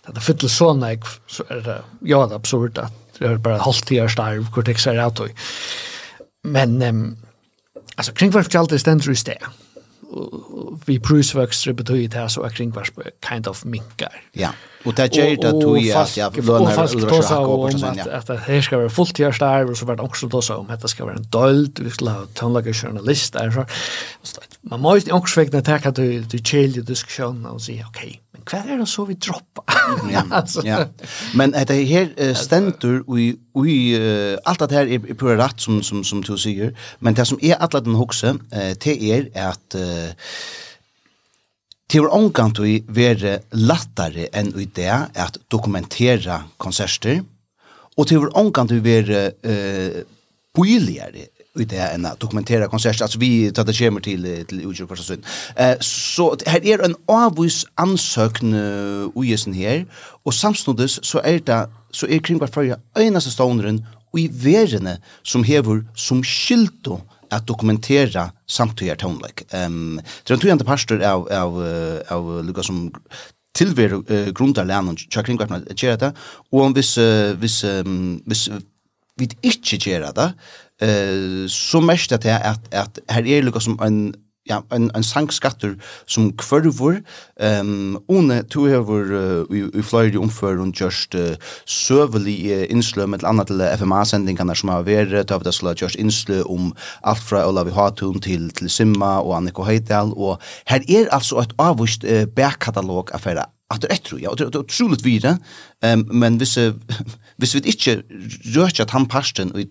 Det 0.06 0.12
det 0.14 0.22
fyller 0.22 0.48
så 0.48 0.74
nek 0.74 1.00
så 1.28 1.44
är 1.48 1.62
det 1.62 1.82
ja 2.00 2.28
det 2.28 2.36
absurt 2.36 2.78
att 2.78 2.94
det 3.20 3.26
är 3.26 3.38
bara 3.38 3.58
halvt 3.58 3.92
år 3.92 4.08
starv 4.08 4.52
kortex 4.52 4.88
är 4.88 5.26
ut. 5.26 5.32
Men 6.44 7.18
alltså 7.96 8.14
kring 8.14 8.32
för 8.32 8.58
allt 8.58 8.70
det 8.70 8.80
ständer 8.80 9.08
ju 9.08 9.16
stä 9.16 9.38
vi 10.86 11.00
prusvöxter 11.00 11.74
betyder 11.74 12.08
det 12.08 12.18
här 12.18 12.28
så 12.28 12.50
kring 12.50 12.72
vars 12.72 12.92
kind 13.30 13.48
of 13.48 13.66
minkar. 13.66 14.24
Ja, 14.32 14.50
och 14.86 14.94
det 14.94 15.16
gör 15.16 15.26
det 15.26 15.50
att 15.50 15.62
du 15.62 15.90
är 15.90 15.98
att 15.98 16.18
jag 16.18 16.38
lönar 16.38 16.72
eller 16.72 17.10
vad 17.10 17.24
som 17.24 17.44
om 17.44 17.66
att, 17.66 18.08
att 18.08 18.28
det 18.28 18.38
här 18.38 18.62
ska 18.62 18.78
vara 18.78 18.90
fullt 18.90 19.20
görs 19.20 19.40
där 19.40 19.70
och 19.72 19.78
så 19.78 19.86
var 19.86 19.96
det 19.96 20.02
också 20.04 20.28
då 20.28 20.42
så 20.42 20.56
om 20.56 20.70
att 20.70 20.82
det 20.82 20.88
ska 20.88 21.06
vara 21.06 21.16
en 21.16 21.30
dold, 21.30 21.80
vi 21.80 21.90
skulle 21.90 22.12
ha 22.12 22.26
tonlaga 22.34 22.74
journalist 22.74 23.34
där 23.34 23.52
så. 23.52 23.66
Man 24.62 24.80
måste 24.80 25.12
också 25.12 25.40
vägna 25.40 25.62
tacka 25.62 25.92
till 25.92 26.30
till 26.30 26.46
chill 26.46 26.86
diskussion 26.86 27.46
och 27.46 27.62
säga 27.62 27.86
okej, 27.88 28.22
hva 28.48 28.62
er 28.64 28.80
det 28.82 28.88
så 28.90 29.06
vi 29.08 29.18
droppa? 29.20 29.64
ja, 30.16 30.24
altså. 30.32 30.64
ja. 30.66 30.86
Men 31.38 31.54
det 31.54 31.80
her 31.90 32.12
uh, 32.16 32.34
stendur 32.38 33.04
i, 33.18 33.30
i 33.64 33.78
uh, 33.98 34.38
alt 34.48 34.64
det 34.64 34.78
her 34.78 34.88
er, 34.88 35.04
er 35.04 35.18
rätt 35.18 35.42
rett 35.42 35.66
som, 35.66 35.82
som, 35.84 36.04
som 36.08 36.24
du 36.24 36.36
sier, 36.40 36.74
men 37.00 37.18
det 37.18 37.28
som 37.28 37.40
er 37.42 37.60
atlet 37.60 37.86
den 37.86 38.00
hokse, 38.00 38.38
uh, 38.38 38.72
det 38.84 38.98
er 39.12 39.30
at 39.36 39.78
uh, 39.78 40.14
Det 41.88 42.02
var 42.04 42.12
omgant 42.12 42.60
vi 42.60 42.82
være 42.92 43.38
lattare 43.56 44.26
enn 44.36 44.50
i 44.60 44.66
det 44.76 44.92
at 44.92 45.38
dokumentera 45.48 46.42
konserter, 46.60 47.22
og 47.96 48.10
det 48.10 48.18
var 48.20 48.36
omgant 48.36 48.74
vi 48.76 48.82
være 48.84 49.22
uh, 49.48 50.02
bøyligere 50.52 51.30
i 51.62 51.68
det 51.70 51.82
enn 51.82 52.08
å 52.08 52.14
dokumentera 52.20 52.70
konsert, 52.72 53.02
altså 53.02 53.20
vi 53.22 53.50
tar 53.52 53.68
det 53.68 53.78
kommer 53.78 54.04
til, 54.06 54.26
til 54.50 54.64
utgjør 54.70 54.90
kvarsa 54.90 55.08
sønn. 55.08 55.28
Eh, 55.58 55.76
så 55.82 56.30
her 56.48 56.66
er 56.66 56.86
en 56.86 56.98
avvis 57.12 57.64
ansøkn 57.82 58.56
ugesen 59.18 59.58
her, 59.58 59.86
og 60.26 60.36
samsnoddes 60.36 61.00
så 61.08 61.22
er 61.26 61.40
det, 61.46 61.62
så 61.96 62.10
er 62.10 62.24
kring 62.24 62.42
hver 62.42 62.52
fyrir 62.54 62.82
øyneste 62.98 63.34
stånderen 63.34 63.84
og 64.14 64.20
i 64.22 64.28
verene 64.32 64.98
som 65.28 65.44
hever 65.44 65.84
som 65.96 66.24
skyldo 66.24 67.02
at 67.32 67.48
dokumentera 67.48 68.30
samtidig 68.48 68.92
er 68.92 69.02
Ehm 69.02 69.20
Um, 69.54 70.00
det 70.24 70.32
er 70.32 70.38
en 70.38 70.42
tøyende 70.42 70.68
pastor 70.68 71.02
av, 71.04 71.28
av, 71.32 71.58
av 72.10 72.30
Lukas 72.46 72.70
som 72.70 72.88
tilver 73.58 73.98
uh, 74.00 74.30
grundar 74.36 74.68
lennon 74.68 74.98
kring 75.12 75.40
kvartna 75.40 75.60
fyrir 75.66 75.76
kjera 75.76 75.98
det, 75.98 76.12
og 76.54 76.74
hvis, 76.78 76.96
uh, 76.98 77.34
hvis, 77.42 77.64
um, 77.64 78.22
hvis 78.26 78.48
vi 79.18 79.30
ikke 79.44 79.80
gjør 79.82 80.12
det, 80.16 80.32
eh 80.82 81.48
så 81.48 81.80
mest 81.80 82.10
det 82.10 82.26
at 82.26 82.60
at 82.72 83.00
her 83.10 83.26
er 83.26 83.42
lukar 83.42 83.60
som 83.60 83.80
en 83.82 84.14
ja 84.50 84.62
en 84.72 84.90
en 84.96 85.04
sankskatter 85.04 85.76
som 86.08 86.32
kvørvor 86.40 87.00
ehm 87.40 87.96
um, 87.96 88.04
one 88.08 88.44
to 88.44 88.66
have 88.66 88.90
uh, 88.90 89.46
i 89.52 89.82
Florida 89.82 90.20
omfør 90.20 90.62
og 90.62 90.74
just 90.82 91.16
uh, 91.16 91.36
serverly 91.66 92.38
uh, 92.54 92.66
inslö 92.70 93.06
med 93.06 93.24
annat 93.24 93.48
til 93.48 93.62
FMA 93.78 94.06
sending 94.06 94.38
kan 94.38 94.48
där 94.48 94.56
som 94.56 94.70
har 94.70 94.84
varit. 94.84 95.32
Av 95.32 95.44
det 95.44 95.54
skulle 95.54 95.76
just 95.82 95.96
inslö 95.96 96.44
om 96.44 96.74
allt 97.04 97.20
från 97.20 97.46
Olavi 97.46 97.72
Hatun 97.72 98.22
til 98.22 98.50
til 98.50 98.70
Simma 98.70 99.20
og 99.20 99.38
Annika 99.38 99.64
Heitel 99.64 100.14
og 100.16 100.42
her 100.66 100.82
er 100.90 101.08
altså 101.12 101.40
et 101.40 101.54
avvist 101.60 102.04
uh, 102.04 102.26
backkatalog 102.36 103.14
af 103.14 103.22
att 103.70 103.82
det 103.82 103.92
är 103.92 103.96
tror 103.96 104.22
jag 104.22 104.38
det 104.38 104.44
är 104.44 104.58
otroligt 104.58 105.02
vidare 105.06 105.38
ehm 105.82 106.06
men 106.12 106.38
hvis 106.38 106.58
hvis 107.38 107.56
vi 107.56 107.60
inte 107.60 108.04
rörch 108.56 108.80
att 108.80 108.92
han 108.92 109.06
pasten 109.06 109.68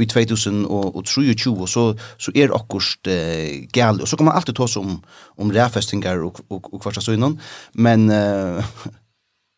i 0.00 0.06
2000 0.06 0.66
och 0.66 1.04
2020 1.06 1.66
så 1.66 1.96
så 2.18 2.32
är 2.34 2.48
det 2.48 2.54
akkurst 2.54 3.06
eh, 3.06 3.66
gal 3.72 4.00
och 4.00 4.08
så 4.08 4.16
kommer 4.16 4.30
man 4.30 4.36
alltid 4.36 4.56
ta 4.56 4.68
som 4.68 5.02
om 5.38 5.52
räfestingar 5.52 6.24
och 6.24 6.40
och 6.48 6.74
och 6.74 6.82
kvarta 6.82 7.00
så 7.00 7.12
innan 7.12 7.40
men 7.72 8.10
eh, 8.10 8.64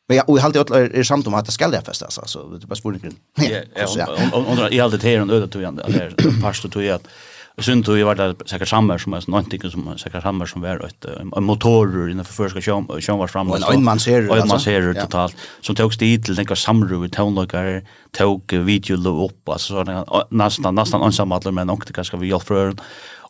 Men 0.09 0.17
jag 0.17 0.29
och 0.29 0.39
jag 0.39 0.45
alltid 0.45 0.77
är 0.95 1.03
samt 1.03 1.27
om 1.27 1.35
att 1.35 1.47
det 1.47 1.53
ska 1.53 1.69
det 1.69 1.89
alltså 1.89 2.23
så 2.27 2.59
det 2.59 2.67
bara 2.67 2.75
spår. 2.75 3.01
Ja, 3.37 3.61
ja, 3.97 4.17
och 4.33 4.49
och 4.49 4.73
jag 4.73 4.85
alltid 4.85 5.03
här 5.03 5.19
en 5.19 5.31
öde 5.31 5.49
tog 5.49 5.63
jag 5.63 5.77
där 5.77 6.15
past 6.43 6.71
tog 6.71 6.83
jag 6.83 6.95
att 6.95 7.09
Jeg 7.55 7.65
synes 7.69 7.87
jo 7.87 7.95
jeg 7.95 8.07
var 8.07 8.19
der 8.19 8.33
sikkert 8.51 8.69
sammen 8.69 8.99
som 8.99 9.15
er 9.15 9.27
noen 9.31 9.47
ting 9.47 9.63
som 9.71 9.87
sikkert 10.01 10.25
sammen 10.27 10.49
som 10.51 10.63
var 10.65 10.81
et 10.83 11.07
motorer 11.39 12.11
innenfor 12.11 12.35
først 12.35 12.57
skal 12.57 12.65
sjøen 12.99 13.21
var 13.21 13.31
fremme. 13.31 13.55
Og 13.55 13.75
en 13.75 13.85
man 13.85 14.03
ser 14.03 14.23
det 14.23 14.31
och 14.31 14.49
man 14.49 14.61
ser 14.61 14.81
det 14.81 14.97
totalt. 15.01 15.37
Som 15.63 15.77
tog 15.77 15.95
stil 15.95 16.19
til 16.21 16.35
tenker 16.35 16.59
samru 16.59 17.05
i 17.05 17.09
tøvnløkker, 17.09 17.83
tog 18.13 18.43
video 18.51 18.65
videoløp 18.65 19.31
opp, 19.31 19.55
altså 19.55 19.85
nesten, 20.31 20.75
nesten 20.75 21.03
ansammadler, 21.03 21.53
men 21.53 21.71
ångte 21.71 21.95
hva 21.95 22.19
vi 22.19 22.33
hjelpe 22.33 22.47
for 22.47 22.75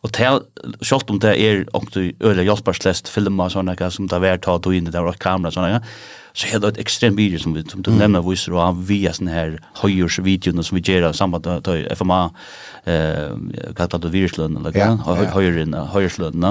Og 0.05 0.11
til, 0.13 0.41
selv 0.85 1.09
om 1.09 1.19
det 1.19 1.33
er 1.41 1.63
ångte 1.73 2.11
øyne 2.21 2.43
hjelperslest 2.45 3.09
filmer, 3.09 3.49
sånn 3.49 3.71
som 3.89 4.07
det 4.07 4.21
var 4.21 4.37
tatt 4.37 4.67
og 4.67 4.75
inn, 4.75 4.85
det 4.85 5.01
var 5.01 5.17
kamera, 5.17 5.51
sånn 5.51 5.81
så 6.35 6.55
är 6.55 6.59
det 6.59 6.67
ett 6.67 6.77
extremt 6.77 7.17
video 7.17 7.39
som, 7.39 7.63
som 7.69 7.81
du 7.81 7.89
mm. 7.89 7.99
nämner 7.99 8.29
visar 8.29 8.51
och 8.51 8.89
via 8.89 9.13
sån 9.13 9.27
här 9.27 9.59
höjers 9.73 10.19
videon 10.19 10.63
som 10.63 10.75
vi 10.77 10.91
gör 10.91 11.09
i 11.09 11.13
samband 11.13 11.45
med 11.45 11.97
FMA 11.97 12.31
eh 12.83 13.29
kallat 13.75 14.01
det 14.01 14.09
viruslön 14.09 14.57
eller 14.57 14.77
ja, 14.77 15.15
höjren 15.33 15.73
höjerslön 15.73 16.45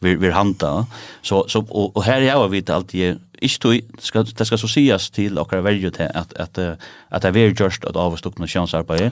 vi 0.00 0.16
vi 0.16 0.30
hanta 0.30 0.86
så 1.22 1.44
så 1.48 1.60
och, 1.68 1.96
och 1.96 2.04
här 2.04 2.20
är 2.20 2.26
jag 2.26 2.48
vet 2.48 2.70
alltid 2.70 3.18
Ich 3.40 3.58
tu 3.58 3.80
ska 3.98 4.22
det 4.22 4.44
ska 4.44 4.58
så 4.58 4.68
sias 4.68 5.10
till 5.10 5.38
och 5.38 5.52
välja 5.52 5.90
till 5.90 6.10
att 6.14 6.32
att 6.34 6.58
att 7.08 7.22
det 7.22 7.28
är 7.28 7.62
just 7.62 7.84
att 7.84 7.96
avstå 7.96 8.32
med 8.36 8.50
chans 8.50 8.74
arbete. 8.74 9.10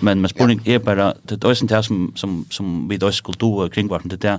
Men 0.00 0.20
men 0.20 0.28
spårning 0.28 0.60
är 0.64 0.78
bara 0.78 1.14
det 1.22 1.44
är 1.44 1.54
sånt 1.54 1.84
som 1.84 2.12
som 2.16 2.44
som 2.50 2.88
vi 2.88 2.96
då 2.96 3.12
skulle 3.12 3.38
do 3.38 3.68
kring 3.68 3.88
vart 3.88 4.02
det 4.04 4.16
där. 4.16 4.38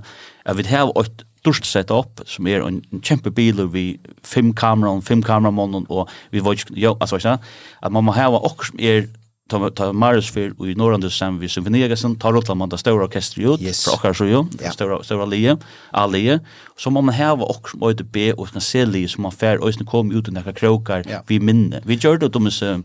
vi 0.55 0.63
har 0.63 0.69
här 0.69 1.01
ett 1.01 1.23
stort 1.45 1.65
setup 1.65 2.21
som 2.25 2.47
är 2.47 2.62
en, 2.62 2.81
en 2.91 3.01
kämpe 3.01 3.29
bil 3.29 3.67
vi 3.67 3.99
fem 4.23 4.53
kameror 4.53 5.01
fem 5.01 5.21
kameramän 5.21 5.86
och 5.88 6.10
vi 6.29 6.39
var 6.39 6.55
ju 6.69 6.88
alltså 6.88 7.19
så 7.19 7.38
att 7.79 7.91
man 7.91 8.03
måste 8.03 8.21
ha 8.21 8.39
och 8.39 8.65
som 8.65 8.79
är 8.79 9.08
ta 9.49 9.69
ta 9.69 9.93
Marius 9.93 10.31
för 10.31 10.67
i 10.69 10.75
norrande 10.75 11.10
sen 11.10 11.39
vi 11.39 11.49
symfoniagasen 11.49 12.15
tar 12.15 12.36
upp 12.38 12.55
man 12.55 12.69
det 12.69 12.77
stora 12.77 13.03
orkestret 13.03 13.45
ut 13.45 13.62
yes. 13.62 13.86
för 13.86 14.10
och 14.10 14.15
så 14.15 14.25
ju 14.25 14.45
ja. 14.63 14.71
stora 14.71 15.03
stora 15.03 15.25
lie 15.25 15.58
allie 15.91 16.39
så 16.77 16.89
man 16.89 17.10
har 17.10 17.38
var 17.38 17.49
också 17.49 17.77
mode 17.77 18.03
B 18.03 18.34
och 18.34 18.51
kan 18.51 18.62
se 18.62 18.86
lie 18.86 19.08
som 19.08 19.21
man 19.21 19.31
fär 19.31 19.58
och 19.58 19.73
sen 19.73 19.86
kom 19.86 20.12
ut 20.12 20.27
några 20.27 20.53
krokar 20.53 21.03
ja. 21.10 21.23
vi 21.27 21.39
minne 21.39 21.81
vi 21.86 21.95
gjorde 21.95 22.17
det 22.17 22.29
de 22.29 22.51
så 22.51 22.81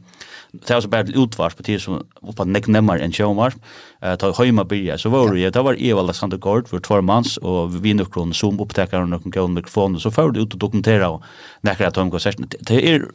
det 0.52 0.74
var 0.74 0.82
så 0.84 0.90
bare 0.90 1.14
utvars 1.16 1.54
på 1.56 1.64
tid 1.66 1.82
som 1.82 2.00
var 2.36 2.48
nek 2.48 2.68
nemmar 2.70 3.02
enn 3.02 3.14
sjåmarp, 3.14 3.56
uh, 4.02 4.14
ta 4.20 4.32
høyma 4.36 4.64
byrja, 4.68 4.98
så 4.98 5.12
var 5.12 5.32
det, 5.34 5.52
det 5.54 5.64
var 5.66 5.78
Eva 5.78 6.04
Alexander 6.04 6.40
Gård, 6.40 6.70
vår 6.72 6.82
tvar 6.86 7.04
manns, 7.06 7.36
og 7.42 7.76
vi 7.80 7.94
nukron 7.94 8.34
zoom 8.36 8.60
opptekar 8.62 9.04
og 9.04 9.12
nukron 9.12 9.36
gøyne 9.36 9.60
mikrofon, 9.60 9.98
så 10.02 10.12
får 10.14 10.34
det 10.34 10.44
ut 10.44 10.58
og 10.58 10.64
dokumentera 10.66 11.12
og 11.16 11.24
nekker 11.66 11.88
at 11.88 12.00
høyma 12.00 12.14
konserten. 12.16 12.50
Det 12.50 12.82
er, 12.82 13.06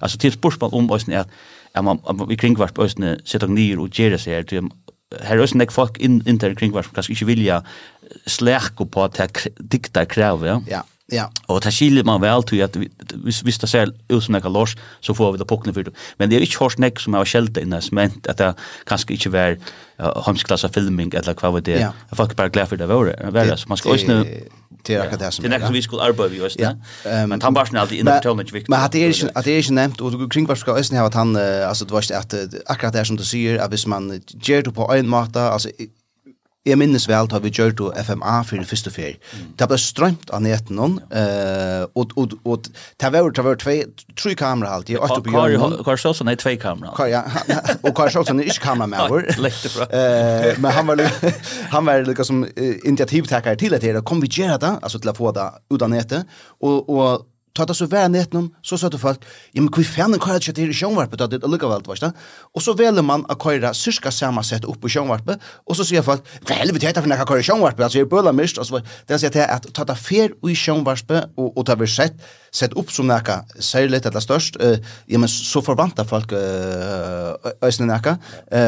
altså, 0.00 0.18
til 0.18 0.34
spørsmål 0.36 0.76
om 0.78 0.90
oss, 0.92 1.08
er 1.08 1.26
at 1.74 1.84
man 1.84 2.00
i 2.28 2.36
på 2.36 2.84
òsne 2.84 3.16
sitter 3.24 3.48
og 3.48 3.56
nyr 3.56 3.80
og 3.80 3.92
gjerra 3.96 4.18
seg 4.20 4.36
her, 4.36 4.48
til 4.48 4.68
her 5.20 5.40
er 5.40 5.56
nek 5.56 5.72
folk 5.72 5.98
inn, 6.00 6.20
inn 6.28 6.38
til 6.40 6.54
kringvarp 6.56 6.88
som 6.88 6.96
kanskje 6.96 7.16
ikke 7.16 7.28
vilja 7.32 7.60
slækko 8.30 8.86
på 8.92 9.04
at 9.04 9.18
det 9.18 9.52
diktar 9.72 10.08
krav, 10.10 10.44
ja? 10.46 10.58
Ja, 10.68 10.82
Ja. 11.06 11.30
Och 11.46 11.60
det 11.60 11.70
skiljer 11.70 12.04
man 12.04 12.20
väl 12.20 12.42
till 12.42 12.62
att 12.62 12.76
hvis 13.24 13.42
hvis 13.42 13.58
det 13.58 13.66
ser 13.66 13.90
ut 14.08 14.24
som 14.24 14.34
en 14.34 14.52
lors 14.52 14.76
så 15.00 15.14
får 15.14 15.32
vi 15.32 15.38
det 15.38 15.44
pockna 15.44 15.72
för 15.72 15.84
det. 15.84 15.92
Men 16.16 16.30
det 16.30 16.36
är 16.36 16.40
inte 16.40 16.58
hårt 16.58 16.78
näck 16.78 17.00
som 17.00 17.14
har 17.14 17.24
skällt 17.24 17.56
in 17.56 17.70
det 17.70 17.82
smänt 17.82 18.26
att 18.26 18.38
det 18.38 18.54
kanske 18.86 19.12
inte 19.12 19.28
var 19.28 19.56
uh, 20.00 20.68
filming 20.72 21.12
eller 21.14 21.34
vad 21.42 21.52
var 21.52 21.60
det. 21.60 21.80
Ja. 21.80 21.92
Jag 22.08 22.28
fick 22.28 22.36
bara 22.36 22.48
glad 22.48 22.68
för 22.68 22.76
det 22.76 22.86
var 22.86 23.06
det. 23.06 23.30
Väl 23.30 23.58
så 23.58 23.68
man 23.68 23.78
ska 23.78 23.96
ju 23.96 24.06
nu 24.06 24.48
till 24.82 25.00
akkurat 25.00 25.20
det 25.20 25.30
som. 25.32 25.42
Det 25.42 25.48
nästa 25.48 25.72
vi 25.72 25.82
skulle 25.82 26.02
arbeta 26.02 26.28
vi 26.28 26.36
just 26.36 26.58
det. 26.58 26.76
Men 27.26 27.42
han 27.42 27.54
var 27.54 27.64
snäll 27.64 27.92
i 27.92 28.02
den 28.02 28.22
tonen 28.22 28.46
viktigt. 28.46 28.68
Men 28.68 28.80
att 28.80 28.92
det 28.92 29.04
är 29.04 29.30
att 29.34 29.44
det 29.44 29.50
är 29.50 29.72
nämnt 29.72 30.00
och 30.00 30.32
kring 30.32 30.46
vad 30.46 30.58
ska 30.58 30.72
ösnen 30.72 31.00
ha 31.00 31.06
att 31.06 31.14
han 31.14 31.36
alltså 31.36 31.84
det 31.84 31.92
var 31.92 32.12
att 32.12 32.34
akkurat 32.66 32.92
det 32.92 33.04
som 33.04 33.16
du 33.16 33.24
säger 33.24 33.58
att 33.58 33.72
hvis 33.72 33.86
man 33.86 34.22
ger 34.28 34.62
det 34.62 34.72
på 34.72 34.92
en 34.92 35.08
måta 35.08 35.50
alltså 35.50 35.68
Jeg 36.62 36.78
minnes 36.78 37.08
vel 37.10 37.26
da 37.26 37.40
vi 37.42 37.50
gjør 37.50 37.72
det 37.74 38.04
FMA 38.06 38.36
for 38.46 38.62
det 38.62 38.68
første 38.70 38.90
ferie. 38.94 39.16
Det 39.58 39.66
ble 39.66 39.78
strømt 39.82 40.30
av 40.30 40.44
neten 40.44 40.76
noen, 40.78 40.94
og, 41.98 42.12
og, 42.14 42.36
og 42.46 42.68
det 42.70 43.10
var, 43.10 43.32
det 43.34 43.44
var 43.46 43.58
tve, 43.58 43.74
tre 44.14 44.34
kamera 44.38 44.76
alltid, 44.76 45.00
og 45.00 45.08
åtte 45.08 45.24
på 45.26 45.34
hjørnet. 45.34 45.82
Kar 45.88 45.98
Sjåsson 45.98 46.30
er 46.30 46.38
tve 46.38 46.54
kamera. 46.62 46.94
Kar, 46.94 47.10
ja, 47.10 47.24
og 47.82 47.90
Kar 47.98 48.14
Sjåsson 48.14 48.38
er 48.38 48.52
ikke 48.52 48.62
kamera 48.68 48.92
med 48.92 49.10
vår. 49.10 49.26
Lekte 49.42 49.72
bra. 49.74 49.88
men 50.62 50.70
han 50.78 50.92
var, 50.92 51.02
han 51.74 51.90
var 51.90 52.06
liksom 52.06 52.46
uh, 52.46 52.72
initiativtekere 52.86 53.58
til 53.58 53.74
det 53.74 53.82
her, 53.82 53.98
kom 54.06 54.22
vi 54.22 54.30
gjøre 54.30 54.60
det, 54.62 54.72
altså 54.86 55.02
til 55.02 55.10
å 55.10 55.18
få 55.18 55.34
det 55.34 55.48
ut 55.74 55.82
av 55.82 55.90
netet, 55.90 56.40
og, 56.62 56.86
og 56.86 57.26
ta 57.56 57.66
det 57.68 57.76
så 57.76 57.86
vær 57.90 58.08
netten, 58.08 58.48
så 58.64 58.78
sa 58.80 58.88
det 58.92 59.00
folk, 59.00 59.24
ja, 59.52 59.60
men 59.60 59.68
hvor 59.72 59.84
fjernen 59.84 60.20
kører 60.22 60.40
ikke 60.40 60.54
til 60.56 60.72
sjønvarpet, 60.76 61.20
da 61.20 61.28
det 61.28 61.42
er 61.42 61.48
väl 61.48 61.82
veist 61.86 62.04
det? 62.04 62.12
Og 62.56 62.64
så 62.64 62.74
väljer 62.78 63.04
man 63.04 63.24
å 63.28 63.36
köra 63.36 63.74
cirka 63.76 64.10
samme 64.10 64.42
sett 64.44 64.64
opp 64.64 64.80
på 64.80 64.90
sjønvarpet, 64.92 65.40
og 65.66 65.76
så 65.76 65.84
sier 65.84 66.04
folk, 66.06 66.24
hva 66.46 66.56
helvete 66.62 66.88
heter 66.88 67.04
for 67.04 67.12
når 67.12 67.22
jeg 67.22 67.30
kører 67.32 67.48
sjønvarpet, 67.50 67.84
altså 67.84 68.00
jeg 68.00 68.08
bøler 68.08 68.36
mist, 68.36 68.58
og 68.58 68.68
så 68.68 68.82
det 69.08 69.20
sier 69.20 69.34
til 69.34 69.44
at 69.44 69.68
ta 69.74 69.84
det 69.88 69.98
fer 70.00 70.32
i 70.48 70.56
sjønvarpet, 70.56 71.36
og, 71.36 71.52
og 71.52 71.66
ta 71.68 71.76
vi 71.80 71.90
sett, 71.90 72.16
sett 72.52 72.76
opp 72.78 72.92
som 72.92 73.08
nekka, 73.10 73.42
särskilt 73.58 74.06
eller 74.08 74.24
størst, 74.24 74.60
uh, 74.62 74.78
ja, 75.08 75.20
men 75.20 75.28
så 75.28 75.64
forventer 75.64 76.08
folk 76.08 76.32
uh, 76.32 77.52
øsne 77.64 77.88
nekka, 77.90 78.16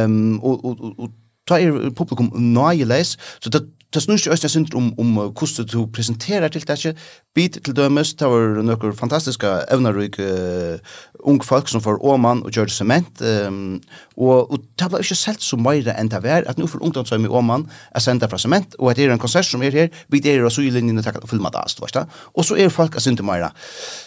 um, 0.04 0.40
og, 0.42 0.64
og, 0.64 0.80
og, 0.80 0.98
og 0.98 1.20
ta 1.48 1.60
er 1.60 1.90
publikum 1.96 2.30
nøyeleis, 2.36 3.16
så 3.40 3.52
det 3.52 3.64
det 3.94 4.02
snur 4.02 4.18
ikke 4.18 4.34
øyne 4.34 4.50
synder 4.50 4.76
om, 4.78 4.92
om 4.98 5.12
hvordan 5.14 5.68
du 5.72 5.86
presenterer 5.86 6.48
til 6.48 6.60
det 6.66 6.78
ikke. 6.78 6.94
Bit 7.34 7.58
til 7.64 7.76
dømes, 7.76 8.14
det 8.14 8.28
var 8.30 8.62
noen 8.62 8.96
fantastiske 8.98 9.50
evnerøyke 9.74 10.26
uh, 10.26 10.98
ung 11.28 11.40
folk 11.44 11.68
som 11.70 11.82
får 11.84 12.00
åman 12.04 12.42
og 12.44 12.54
gjør 12.54 12.70
sement, 12.72 13.22
um, 13.48 13.78
og, 14.16 14.52
og 14.52 14.64
det 14.78 14.88
var 14.92 15.02
ikke 15.04 15.16
selv 15.18 15.42
så 15.42 15.58
mye 15.60 15.94
enn 15.94 16.10
det 16.12 16.20
var, 16.24 16.46
at 16.48 16.60
nå 16.60 16.68
får 16.70 16.82
ungdomshøyme 16.84 17.30
åman 17.32 17.66
er 17.94 18.04
sendt 18.04 18.26
fra 18.30 18.38
sement, 18.40 18.76
og 18.78 18.90
at 18.90 19.00
det 19.00 19.06
er 19.08 19.14
en 19.14 19.22
konsert 19.22 19.48
som 19.48 19.62
er 19.64 19.74
her, 19.74 20.02
vi 20.12 20.20
der 20.24 20.44
og 20.44 20.52
så 20.54 20.64
i 20.64 20.72
linjen 20.74 21.00
og 21.00 21.06
takker 21.06 21.26
filma 21.30 21.52
det, 21.54 21.64
du 21.76 21.84
vet 21.84 21.96
det, 21.96 22.04
og 22.34 22.46
så 22.46 22.58
er 22.60 22.72
folk 22.72 22.98
er 22.98 23.04
til 23.04 23.26
mye, 23.26 23.50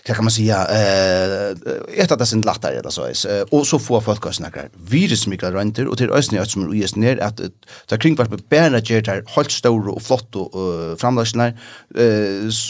hva 0.07 0.17
kan 0.17 0.27
man 0.27 0.35
si, 0.35 0.47
uh, 0.51 1.53
et 1.93 2.11
av 2.11 2.17
det 2.17 2.27
er 2.27 2.31
sint 2.33 2.47
latter, 2.47 2.77
eller 2.81 2.93
så, 2.93 3.09
uh, 3.09 3.41
og 3.51 3.65
så 3.67 3.81
får 3.81 4.05
folk 4.09 4.29
og 4.29 4.37
snakker 4.37 4.69
virusmikler 4.91 5.57
rønter, 5.57 5.89
og 5.89 5.97
til 5.97 6.13
øyne 6.13 6.45
som 6.45 6.67
er 6.67 6.75
uges 6.75 6.95
ned, 6.95 7.23
at 7.23 7.41
uh, 7.41 7.49
det 7.49 7.97
er 7.97 8.03
kringvart 8.03 8.31
med 8.33 8.45
bæra 8.49 8.81
gjør 8.81 9.03
det 9.03 9.13
her, 9.13 9.25
holdt 9.35 9.55
store 9.55 9.95
og 9.95 10.01
flott 10.05 10.37
og 10.37 10.55
uh, 10.55 10.93
framlagsene, 11.01 11.51
uh, 11.97 12.61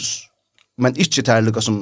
men 0.78 0.94
ikke 0.96 1.22
til 1.22 1.34
er 1.34 1.42
lukka 1.42 1.62
som 1.64 1.78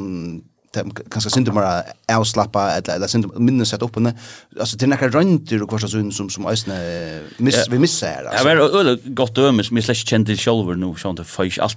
kanskje 1.10 1.30
synd 1.30 1.52
bara 1.54 1.72
å 1.80 2.20
avslappe 2.20 2.66
eller, 2.76 2.94
eller 2.96 3.10
synd 3.10 3.30
om 3.30 3.44
minne 3.44 3.66
sett 3.66 3.82
upp 3.82 3.96
henne. 4.00 4.14
Alltså 4.58 4.78
til 4.80 4.90
nekka 4.90 5.12
rønter 5.14 5.62
og 5.62 5.70
kvarsa 5.70 5.90
sunn 5.90 6.12
som, 6.14 6.30
som 6.32 6.46
æsne 6.50 6.76
miss, 7.38 7.62
vi 7.70 7.78
missar 7.78 8.16
här 8.16 8.24
altså. 8.24 8.48
Jeg 8.48 8.56
var 8.56 8.80
öle 8.80 9.14
gott 9.14 9.38
øyla 9.38 9.64
som 9.64 9.76
jeg 9.76 9.84
slett 9.84 10.10
kjent 10.10 10.26
til 10.26 10.38
sjolver 10.38 10.78
nå 10.78 10.92
sånn 11.00 11.16
det 11.16 11.26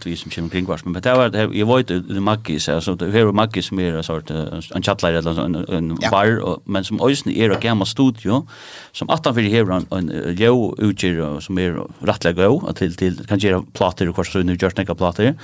vi 0.06 0.16
som 0.16 0.32
kommer 0.32 0.50
kring 0.50 0.66
kvars 0.66 0.86
men 0.86 0.94
det 0.94 1.16
var 1.18 1.36
jeg 1.36 1.68
var 1.68 1.80
ikke 1.84 2.00
det 2.08 2.24
maggi 2.24 2.60
så 2.60 2.80
så 2.82 2.96
det 2.96 3.12
var 3.14 3.32
maggi 3.32 3.62
som 3.62 3.80
er 3.80 4.02
sort 4.02 4.32
en 4.32 4.84
chatleir 4.84 5.20
eller 5.20 5.34
så 5.34 5.46
en 5.78 5.98
bar 6.12 6.60
men 6.66 6.84
som 6.84 7.00
æsne 7.00 7.34
är 7.34 7.52
og 7.52 7.62
gammal 7.62 7.88
studio 7.88 8.48
som 8.94 9.10
att 9.10 9.26
han 9.26 9.36
vill 9.36 9.52
hever 9.52 9.84
en 9.92 10.36
jo 10.38 10.76
utger 10.78 11.40
som 11.40 11.58
är 11.58 11.88
rättliga 12.02 12.34
gå 12.34 12.74
till 12.74 12.96
till 12.96 13.26
kan 13.28 13.40
göra 13.40 13.64
plattor 13.74 14.10
och 14.10 14.16
kvarsa 14.16 14.32
sunn 14.32 14.50
og 14.50 14.58
några 14.62 15.16
sunn 15.16 15.36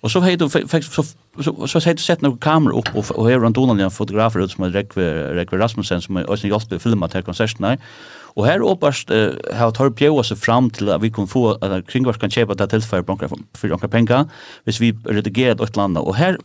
Och 0.00 0.10
så 0.10 0.20
hade 0.20 0.36
du 0.36 0.48
så 0.82 1.04
så 1.42 1.68
så 1.68 1.78
hade 1.78 1.92
du 1.92 2.02
sett 2.02 2.20
några 2.20 2.38
kameror 2.38 2.78
upp 2.78 2.96
och 2.96 3.10
och 3.10 3.30
här 3.30 3.38
runt 3.38 3.56
Donald 3.56 3.80
en 3.80 3.90
fotograf 3.90 4.36
ut 4.36 4.50
som 4.50 4.64
Rekve 4.64 5.34
Rekve 5.34 5.58
Rasmussen 5.58 6.02
som 6.02 6.16
också 6.16 6.46
hjälpte 6.46 6.78
filma 6.78 7.08
till 7.08 7.22
konserten 7.22 7.78
Och 8.36 8.46
här 8.46 8.60
hoppas 8.60 9.06
har 9.54 9.70
tar 9.70 9.90
Pio 9.90 10.22
så 10.22 10.36
fram 10.36 10.70
till 10.70 10.88
att 10.88 11.02
vi 11.02 11.10
kan 11.10 11.26
få 11.26 11.50
att 11.60 11.86
kringvars 11.86 12.18
kan 12.18 12.30
köpa 12.30 12.54
det 12.54 12.68
till 12.68 12.82
för 12.82 13.02
banker 13.02 13.28
för 13.54 13.72
onka 13.72 13.88
pengar 13.88 14.28
hvis 14.64 14.80
vi 14.80 14.92
redigerar 14.92 15.64
ett 15.64 15.76
land 15.76 15.98
och 15.98 16.16
här 16.16 16.38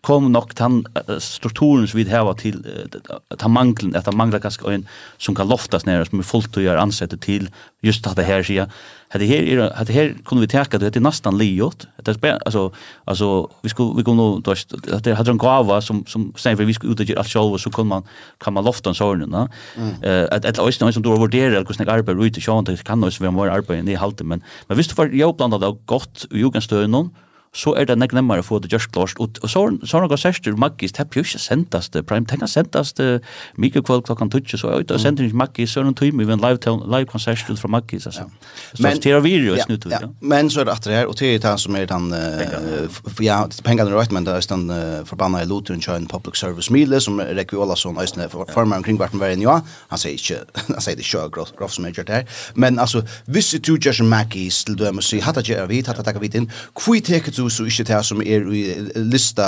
kom 0.00 0.32
nog 0.32 0.54
tan 0.54 0.86
strukturen 1.18 1.88
som 1.88 1.98
vi 1.98 2.10
har 2.10 2.34
till 2.34 2.66
att 3.28 3.50
mangeln 3.50 3.96
att 3.96 4.14
manglar 4.14 4.38
kanske 4.38 4.74
en 4.74 4.86
som 5.18 5.34
kan 5.34 5.48
loftas 5.48 5.86
ner 5.86 6.04
som 6.04 6.18
är 6.18 6.22
fullt 6.22 6.56
att 6.56 6.62
göra 6.62 6.80
ansättet 6.80 7.20
till 7.20 7.50
just 7.82 8.06
att 8.06 8.16
det 8.16 8.22
här 8.22 8.42
sker 8.42 8.70
hade 9.08 9.24
här 9.24 9.42
är 9.42 9.74
hade 9.74 9.92
här 9.92 10.16
kunde 10.24 10.40
vi 10.40 10.48
täcka 10.48 10.78
det 10.78 10.96
är 10.96 11.00
nästan 11.00 11.38
liot 11.38 11.86
det 12.02 12.24
är 12.24 12.38
alltså 12.44 12.72
alltså 13.04 13.50
vi 13.62 13.68
skulle 13.68 13.92
vi 13.96 14.04
kunde 14.04 14.40
då 14.44 14.50
att 14.96 15.04
det 15.04 15.14
hade 15.14 15.30
en 15.30 15.38
gåva 15.38 15.80
som 15.80 16.04
som 16.06 16.32
säger 16.36 16.56
vi 16.56 16.74
skulle 16.74 16.92
ut 16.92 17.00
och 17.00 17.06
göra 17.06 17.24
show 17.24 17.58
så 17.58 17.70
kan 17.70 17.86
man 17.86 18.02
kan 18.38 18.52
man 18.52 18.64
lofta 18.64 18.90
en 18.90 18.94
sån 18.94 19.30
va 19.30 19.48
eh 20.02 20.24
att 20.30 20.44
att 20.44 20.58
ösnen 20.58 20.92
som 20.92 21.02
då 21.02 21.16
värderar 21.16 21.64
hur 21.66 21.74
snägg 21.74 21.88
arbete 21.88 22.22
ut 22.26 22.36
och 22.36 22.42
sånt 22.42 22.66
det 22.66 22.84
kan 22.84 23.00
nog 23.00 23.20
vara 23.20 23.30
mer 23.30 23.46
arbete 23.46 23.90
i 23.90 23.94
halten 23.94 24.26
men 24.28 24.42
men 24.66 24.76
visst 24.76 24.92
för 24.92 25.10
jag 25.14 25.36
blandar 25.36 25.58
det 25.58 25.76
gott 25.86 26.26
i 26.30 26.38
jugendstöden 26.38 26.90
någon 26.90 27.10
så 27.56 27.72
er 27.78 27.86
det 27.88 27.96
nekk 27.98 28.14
nemmere 28.16 28.42
å 28.42 28.46
få 28.46 28.58
det 28.62 28.70
gjørst 28.72 28.92
klart. 28.92 29.16
Og 29.22 29.40
og 29.42 29.50
så 29.50 29.62
er 29.66 29.76
det 29.76 30.10
noe 30.10 30.18
særstyr 30.18 30.56
maggis, 30.58 30.92
det 30.96 31.04
er 31.04 31.18
jo 31.18 31.24
ikke 31.24 31.40
sendast, 31.40 31.96
prime, 32.08 32.26
tenk 32.28 32.44
å 32.44 32.48
sendast 32.50 33.00
uh, 33.00 33.18
mye 33.60 33.82
kveld 33.82 34.04
klokken 34.08 34.30
tutsi, 34.32 34.58
så 34.60 34.72
er 34.72 34.84
det 34.86 35.00
sender 35.00 35.26
ikke 35.26 35.40
maggis, 35.42 35.72
så 35.72 35.80
er 35.80 35.86
det 35.86 35.92
en 35.94 35.98
time 36.00 36.26
ved 36.26 36.36
en 36.36 36.44
live 36.44 36.76
live 36.86 37.08
konsert 37.10 37.44
ut 37.50 37.60
fra 37.60 37.70
maggis, 37.72 38.06
altså. 38.06 38.26
Så 38.74 38.82
det 38.82 39.12
er 39.12 39.20
virus 39.24 39.68
nu, 39.68 39.76
ja. 39.90 40.00
ja. 40.02 40.10
Men 40.20 40.50
så 40.50 40.62
er 40.62 40.68
det 40.68 40.76
at 40.76 40.84
det 40.84 40.96
her, 40.96 41.10
og 41.10 41.18
det 41.18 41.34
er 41.34 41.42
det 41.44 41.54
som 41.60 41.76
er 41.76 41.88
den, 41.90 42.10
uh, 42.12 43.24
ja, 43.24 43.42
pengene 43.64 43.90
er 43.90 43.98
rett, 44.00 44.12
men 44.12 44.26
det 44.26 44.34
er 44.34 44.48
den 44.52 44.70
uh, 44.70 45.04
forbanna 45.08 45.42
i 45.44 45.48
Lutheran 45.48 45.82
Kjøen 45.84 46.08
Public 46.10 46.38
Service 46.40 46.72
Mile, 46.72 47.00
som 47.00 47.20
Rekvi 47.20 47.60
Olasson, 47.60 47.98
Øystein, 48.00 48.30
formar 48.30 48.76
omkring 48.76 48.98
hvert 49.00 49.16
verden, 49.20 49.44
ja, 49.44 49.60
han 49.90 50.02
sier 50.02 50.16
ikke, 50.16 50.42
han 50.74 50.80
sier 50.80 50.98
det 50.98 51.06
ikke 51.06 51.28
grovt 51.38 51.56
grov 51.56 51.72
som 51.74 51.86
er 51.86 51.96
gjort 51.96 52.12
her, 52.12 52.26
men 52.54 52.78
altså, 52.78 53.04
hvis 53.26 53.54
du 53.60 53.76
gjør 53.76 54.00
som 54.02 54.10
maggis, 54.12 54.64
til 54.64 54.78
du 54.78 54.84
er 54.86 54.94
med 54.96 55.04
å 55.04 55.06
si, 55.06 55.20
hatt 55.24 55.40
at 55.40 55.48
gjør 55.48 55.68
vi, 55.70 55.82
hatt 55.86 56.00
at 56.00 56.12
gjør 56.12 56.22
vi, 56.24 56.32
hatt 56.32 56.46
at 56.46 57.04
gjør 57.04 57.32
vi, 57.32 57.35
du 57.36 57.48
så 57.52 57.66
ikke 57.68 57.86
det 57.88 57.98
som 58.08 58.22
er 58.24 58.46
i 58.52 58.62
lista 58.96 59.46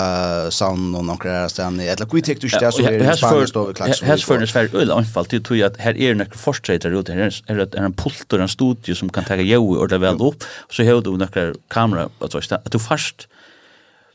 sound 0.54 0.96
og 0.98 1.06
noen 1.08 1.20
kreier 1.20 1.48
stedet, 1.52 1.86
eller 1.86 2.10
hvor 2.10 2.24
tek 2.24 2.42
du 2.42 2.46
ikke 2.48 2.62
det 2.64 2.72
som 2.76 2.88
er 2.88 3.00
i 3.00 3.16
spanisk 3.20 3.58
og 3.60 3.72
klagsmål? 3.78 4.10
Her 4.10 4.24
fører 4.28 4.44
det 4.44 4.50
svært 4.52 4.76
øyla 4.76 5.00
anfall 5.00 5.30
til 5.32 5.42
tog 5.48 5.64
at 5.68 5.80
her 5.82 5.96
er 5.96 6.18
noen 6.18 6.38
forstreiter 6.44 6.94
ute, 6.94 7.16
her 7.16 7.32
er 7.48 7.88
en 7.88 7.96
pult 7.96 8.28
og 8.36 8.44
en 8.44 8.52
studie 8.52 8.96
som 8.98 9.10
kan 9.12 9.26
ta 9.28 9.38
jo 9.40 9.62
og 9.78 9.88
det 9.92 10.00
vel 10.04 10.20
opp, 10.28 10.46
så 10.70 10.86
har 10.86 11.02
du 11.04 11.14
noen 11.16 11.56
kamera, 11.72 12.08
at 12.20 12.72
du 12.72 12.78
fast 12.82 13.28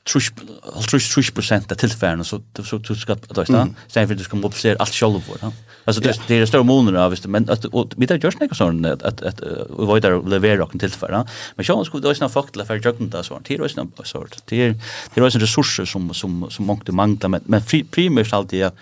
30% 0.05 1.71
av 1.71 1.75
tillfällena 1.75 2.23
så 2.23 2.41
så 2.63 2.77
du 2.77 2.95
ska 2.95 3.13
att 3.13 3.29
då 3.29 3.45
stan 3.45 3.75
sen 3.87 4.07
vill 4.07 4.17
du 4.17 4.23
ska 4.23 4.35
mobilisera 4.35 4.75
allt 4.79 4.93
själv 4.93 5.21
för 5.21 5.45
va 5.45 5.53
alltså 5.85 6.01
det 6.01 6.19
det 6.27 6.35
är 6.35 6.45
stora 6.45 6.63
månader 6.63 6.99
av 6.99 7.11
visst 7.11 7.25
men 7.25 7.49
att 7.49 7.65
vi 7.95 8.05
där 8.05 8.19
görs 8.23 8.39
något 8.39 8.57
sånt 8.57 8.85
att 8.85 9.21
att 9.21 9.41
vi 9.79 9.85
var 9.85 9.99
där 9.99 10.29
leverera 10.29 10.63
och 10.63 10.79
tillfälla 10.79 11.27
men 11.55 11.65
jag 11.67 11.85
skulle 11.85 12.03
då 12.03 12.15
sna 12.15 12.29
faktiskt 12.29 12.67
för 12.67 12.79
jag 12.83 12.97
kunde 12.97 13.23
så 13.23 13.39
det 13.43 13.53
är 13.53 13.67
sån 13.67 13.91
sort 14.03 14.37
det 14.45 14.61
är 14.61 14.75
det 15.13 15.21
är 15.21 15.29
resurser 15.39 15.85
som 15.85 16.13
som 16.13 16.47
som 16.49 16.65
många 16.65 16.81
manglar 16.87 17.29
men 17.29 17.41
men 17.45 17.61
primärt 17.91 18.33
allt 18.33 18.49
det 18.49 18.73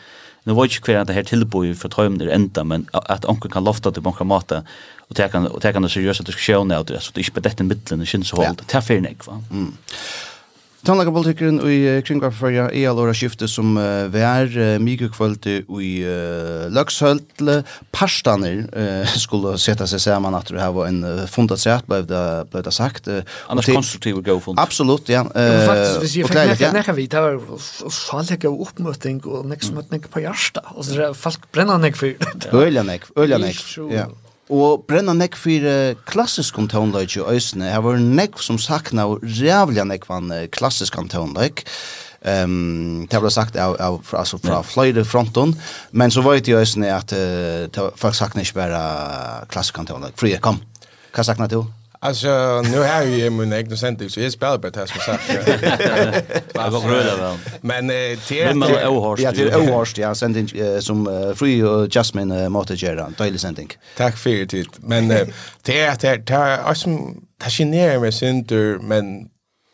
Nu 0.43 0.53
var 0.53 0.65
ju 0.65 0.69
kvar 0.69 1.05
det 1.05 1.13
här 1.13 1.23
tillboj 1.23 1.75
för 1.75 1.89
tömner 1.89 2.27
ända 2.27 2.63
men 2.63 2.85
att 2.91 3.25
onkel 3.25 3.51
kan 3.51 3.63
lofta 3.63 3.91
till 3.91 4.01
banka 4.01 4.23
mata 4.23 4.63
och 5.09 5.15
ta 5.15 5.27
kan 5.27 5.47
och 5.47 5.61
ta 5.61 5.73
kan 5.73 5.81
det 5.81 5.89
seriösa 5.89 6.23
diskussioner 6.23 6.83
det 6.83 6.99
så 6.99 7.11
det 7.13 7.19
är 7.19 7.21
inte 7.21 7.31
på 7.31 7.39
detta 7.39 7.63
mitten 7.63 8.05
syns 8.05 8.31
håll 8.31 8.55
det 8.67 8.73
är 8.77 8.81
för 8.81 8.99
va. 9.27 9.43
Mm. 9.51 9.73
Tannlakapolitikeren 10.81 11.59
i 11.69 12.01
kringvarperførja 12.01 12.63
er 12.73 12.87
allora 12.89 13.13
skiftet 13.13 13.51
som 13.51 13.75
uh, 13.77 14.07
vær 14.09 14.47
uh, 14.49 14.79
mikrokvölde 14.81 15.59
i 15.77 15.91
uh, 16.01 16.65
Løkshøldle. 16.73 17.59
Parstaner 17.93 18.63
uh, 18.73 19.11
skulle 19.21 19.53
sette 19.61 19.85
seg 19.91 20.01
saman 20.01 20.33
at 20.39 20.49
du 20.49 20.57
har 20.57 20.79
en 20.87 21.03
uh, 21.05 21.21
fundat 21.29 21.61
sett, 21.61 21.85
ble 21.85 22.01
det, 22.09 22.23
ble 22.49 22.63
det 22.65 22.73
sagt. 22.73 23.11
Uh, 23.11 23.21
Annars 23.53 23.69
konstruktiv 23.69 24.23
og 24.23 24.25
god 24.25 24.41
fund. 24.47 24.63
Absolutt, 24.63 25.11
ja. 25.13 25.21
Uh, 25.29 25.67
faktisk, 25.69 26.01
hvis 26.01 26.17
jeg 26.17 26.31
fikk 26.31 26.41
nekka, 26.49 26.73
nekka 26.79 26.97
vidt, 26.97 27.13
det 27.13 27.21
var 27.21 27.61
særlig 28.01 28.39
av 28.49 28.65
oppmøting 28.65 29.21
og 29.29 29.45
nekka 29.53 29.69
som 29.69 29.79
et 29.83 29.93
nekka 29.93 30.09
på 30.17 30.25
hjärsta. 30.25 30.65
Og 30.73 30.87
så 30.87 30.97
er 30.97 31.03
det 31.03 31.13
folk 31.21 31.45
brenner 31.53 31.77
nekka 31.85 32.01
for 32.01 32.33
det. 32.41 32.51
Ølja 32.57 32.87
nekka, 32.89 33.13
ølja 33.21 33.37
nekka, 33.45 33.85
ja. 33.93 34.09
Og 34.51 34.83
brenna 34.87 35.13
nekk 35.15 35.37
fyrir 35.39 35.95
klassisk 36.09 36.57
om 36.59 36.67
tånløyk 36.67 37.15
i 37.15 37.23
Øysene. 37.23 37.71
Her 37.71 37.83
var 37.85 37.99
nekk 38.03 38.39
som 38.43 38.59
sakna 38.59 39.07
og 39.07 39.23
rævlig 39.23 39.85
nekk 39.87 40.09
van 40.09 40.31
klassisk 40.51 40.97
om 40.99 41.07
Ehm, 41.11 41.63
Um, 42.21 43.07
det 43.09 43.17
ble 43.17 43.31
sagt 43.33 43.55
av, 43.57 43.75
av, 43.81 43.95
altså 44.13 44.37
fra 44.37 44.59
yeah. 44.59 44.65
fløyre 44.65 45.03
fronten, 45.05 45.55
men 45.91 46.11
så 46.13 46.21
var 46.21 46.37
det 46.37 46.51
i 46.51 46.53
Øysene 46.53 46.91
at 46.93 47.13
uh, 47.17 47.89
folk 47.97 48.13
sakna 48.13 48.41
ikke 48.45 48.59
bare 48.59 48.81
klassisk 49.49 49.79
om 49.79 49.87
tånløyk. 49.89 50.41
Kom. 50.41 50.61
Hva 51.15 51.25
sakna 51.25 51.49
du? 51.49 51.63
Alltså 52.03 52.61
nu 52.61 52.77
har 52.77 53.03
ju 53.03 53.29
min 53.29 53.53
egen 53.53 53.77
sändning 53.77 54.09
så 54.09 54.19
jag 54.19 54.31
spelar 54.31 54.57
bara 54.57 54.71
test 54.71 54.93
som 54.93 55.01
sagt. 55.01 55.23
Jag 56.53 56.71
var 56.71 56.79
röd 56.79 57.19
av 57.19 57.39
Men 57.61 57.87
det 57.87 57.95
är 57.95 58.53
Ja, 59.23 59.31
det 59.31 59.41
är 59.41 59.59
ohorst 59.59 59.97
ja, 59.97 60.15
sending 60.15 60.47
som 60.81 61.33
free 61.35 61.63
adjustment 61.63 62.51
motorgeran, 62.51 63.15
daily 63.17 63.37
sending. 63.37 63.69
Tack 63.97 64.17
för 64.17 64.45
det. 64.45 64.67
Men 64.77 65.07
det 65.61 65.79
är 65.79 65.97
det 66.01 66.29
är 66.33 66.57
alltså 66.57 66.89
fascinerar 67.41 67.99
mig 67.99 68.11
synter 68.11 68.77
men 68.81 69.29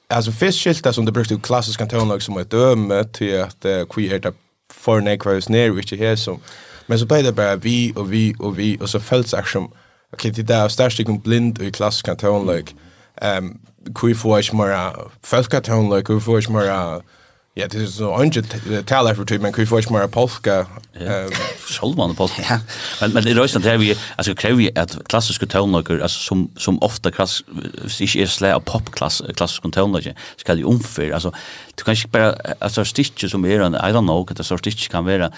alltså 0.09 0.31
fiskskyltar 0.31 0.91
som 0.91 1.05
det 1.05 1.11
brukar 1.11 1.37
klassiska 1.37 1.85
tonlag 1.85 2.21
som 2.21 2.37
ett 2.37 2.51
döme 2.51 3.03
till 3.03 3.41
att 3.41 3.65
queer 3.89 4.33
för 4.73 5.01
nekvars 5.01 5.49
ner 5.49 5.69
vilket 5.69 6.01
är 6.01 6.15
som 6.15 6.39
men 6.85 6.99
så 6.99 7.05
blir 7.05 7.23
det 7.23 7.31
bara 7.31 7.55
vi 7.55 7.93
och 7.95 8.13
vi 8.13 8.35
och 8.39 8.59
vi 8.59 8.77
och 8.81 8.89
så 8.89 8.99
fälls 8.99 9.33
action 9.33 9.71
okay, 10.13 10.31
det 10.31 10.43
där 10.43 10.69
största 10.69 11.03
kan 11.03 11.19
blind 11.19 11.61
i 11.61 11.71
klass 11.71 12.01
kan 12.01 12.47
like 12.47 12.73
ehm 13.21 13.45
um, 13.45 13.59
kui 13.93 14.13
for 14.13 14.41
smara 14.41 14.93
folk 15.23 15.49
kan 15.49 15.63
ta 15.63 15.73
hon 15.73 15.89
like 15.89 16.03
kui 16.03 16.19
for 16.19 16.41
Ja, 17.57 17.65
det 17.65 17.81
er 17.81 17.87
så 17.89 18.11
ønske 18.21 18.43
taler 18.85 19.15
for 19.17 19.25
tid, 19.25 19.41
men 19.41 19.53
kan 19.53 19.63
vi 19.63 19.69
få 19.69 19.79
ikke 19.81 19.93
mer 19.95 20.07
polska? 20.13 20.63
Sjolvmann 21.67 22.15
polska, 22.19 22.43
ja. 22.45 22.59
Men, 23.01 23.13
men 23.13 23.27
i 23.27 23.33
Røysland 23.33 23.65
er 23.65 23.77
vi, 23.81 23.93
altså 24.17 24.35
krever 24.37 24.59
vi 24.59 24.69
at 24.75 24.93
klassiske 25.09 25.45
tøvnlager, 25.49 26.01
altså 26.01 26.19
som, 26.19 26.49
som 26.57 26.77
ofte 26.85 27.11
klass, 27.11 27.41
hvis 27.81 28.01
ikke 28.05 28.21
er 28.21 28.29
slag 28.33 28.57
av 28.57 28.65
popklassiske 28.69 29.71
tøvnlager, 29.73 30.13
skal 30.37 30.57
de 30.57 30.67
omfyr, 30.69 31.13
altså 31.13 31.33
du 31.77 31.83
kan 31.85 31.93
ikke 31.93 32.09
bare, 32.13 32.33
altså 32.61 32.83
stikker 32.83 33.29
som 33.29 33.45
er, 33.45 33.61
I 33.69 33.91
don't 33.93 34.05
know, 34.05 34.25
at 34.29 34.37
det 34.37 34.45
stikker 34.45 34.89
kan 34.91 35.05
være, 35.05 35.29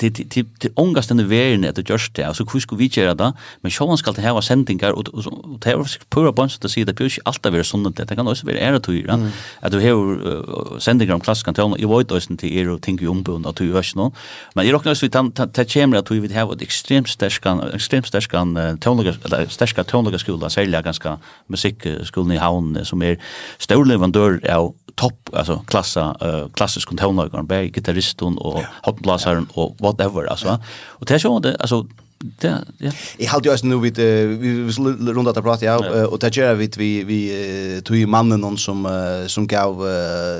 det 0.00 0.36
er 0.36 0.68
ångast 0.76 1.10
denne 1.10 1.28
verden 1.30 1.64
at 1.64 1.76
det 1.76 1.86
det, 1.86 2.24
altså 2.24 2.44
hvor 2.44 2.60
ska 2.60 2.76
vi 2.76 2.88
gjøre 2.88 3.14
det, 3.14 3.32
men 3.62 3.70
showen 3.70 3.98
skal 3.98 4.14
det 4.14 4.24
hava 4.24 4.40
sendingar, 4.40 4.92
og, 4.92 5.04
og, 5.12 5.58
det 5.64 5.72
er 5.72 5.78
faktisk 5.78 6.06
pura 6.10 6.32
bønns 6.32 6.56
at 6.56 6.62
det 6.62 6.70
sier, 6.70 6.84
det 6.84 6.96
blir 6.96 7.06
ikke 7.06 7.22
alltid 7.26 7.50
være 7.50 7.64
sånn, 7.64 7.86
det 7.94 8.08
kan 8.10 8.26
også 8.26 8.46
være 8.46 8.58
æretøyre, 8.58 9.18
at 9.62 9.72
du 9.72 9.78
har 9.80 10.80
sendingar 10.80 11.14
om 11.14 11.20
klassiske 11.20 11.52
kommunikation 11.64 11.80
i 11.80 11.84
void 11.84 12.12
och 12.12 12.38
till 12.38 12.58
er 12.58 12.68
och 12.68 12.82
tänker 12.82 13.04
ju 13.04 13.10
ombund 13.10 13.46
att 13.46 13.56
du 13.56 13.66
görs 13.66 13.94
någon. 13.94 14.12
Men 14.54 14.66
jag 14.66 14.76
också 14.76 15.06
vi 15.06 15.10
tar 15.10 15.64
chamber 15.64 15.98
att 15.98 16.10
vi 16.10 16.20
vill 16.20 16.34
ha 16.34 16.52
ett 16.52 16.62
extremt 16.62 17.08
starkan 17.08 17.60
extremt 17.74 18.06
starkan 18.06 18.78
tonliga 18.80 19.14
starka 19.48 19.84
tonliga 19.84 20.18
skola 20.18 20.50
sälja 20.50 20.82
ganska 20.82 21.18
musikskolan 21.46 22.32
i 22.32 22.36
Havn 22.36 22.84
som 22.84 23.02
är 23.02 23.18
stor 23.58 23.84
leverantör 23.84 24.40
av 24.50 24.74
topp 24.94 25.30
alltså 25.32 25.64
klassa 25.66 26.16
uh, 26.22 26.48
klassisk 26.54 26.96
tonlagar, 26.96 27.64
gitarristen 27.64 28.38
och 28.38 28.60
ja. 28.60 28.66
hoppblasaren 28.82 29.46
och 29.54 29.76
whatever 29.80 30.30
alltså. 30.30 30.58
Och 31.00 31.06
det 31.06 31.14
är 31.14 31.18
så 31.18 31.40
det 31.40 31.56
alltså 31.60 31.86
Det, 32.24 32.64
ja. 32.78 32.90
Jag 33.18 33.28
hade 33.28 33.48
ju 33.48 33.56
nu 33.62 33.80
vid 33.80 33.96
vi 33.96 34.72
runda 35.12 35.30
att 35.30 35.42
prata 35.42 35.64
ja 35.64 36.06
och 36.06 36.18
det 36.18 36.36
gör 36.36 36.54
vi 36.54 36.70
vi 36.76 37.04
vi 37.04 37.82
tog 37.84 37.96
ju 37.96 38.06
mannen 38.06 38.40
någon 38.40 38.58
som 38.58 38.78
som 39.26 39.46
gav 39.46 39.86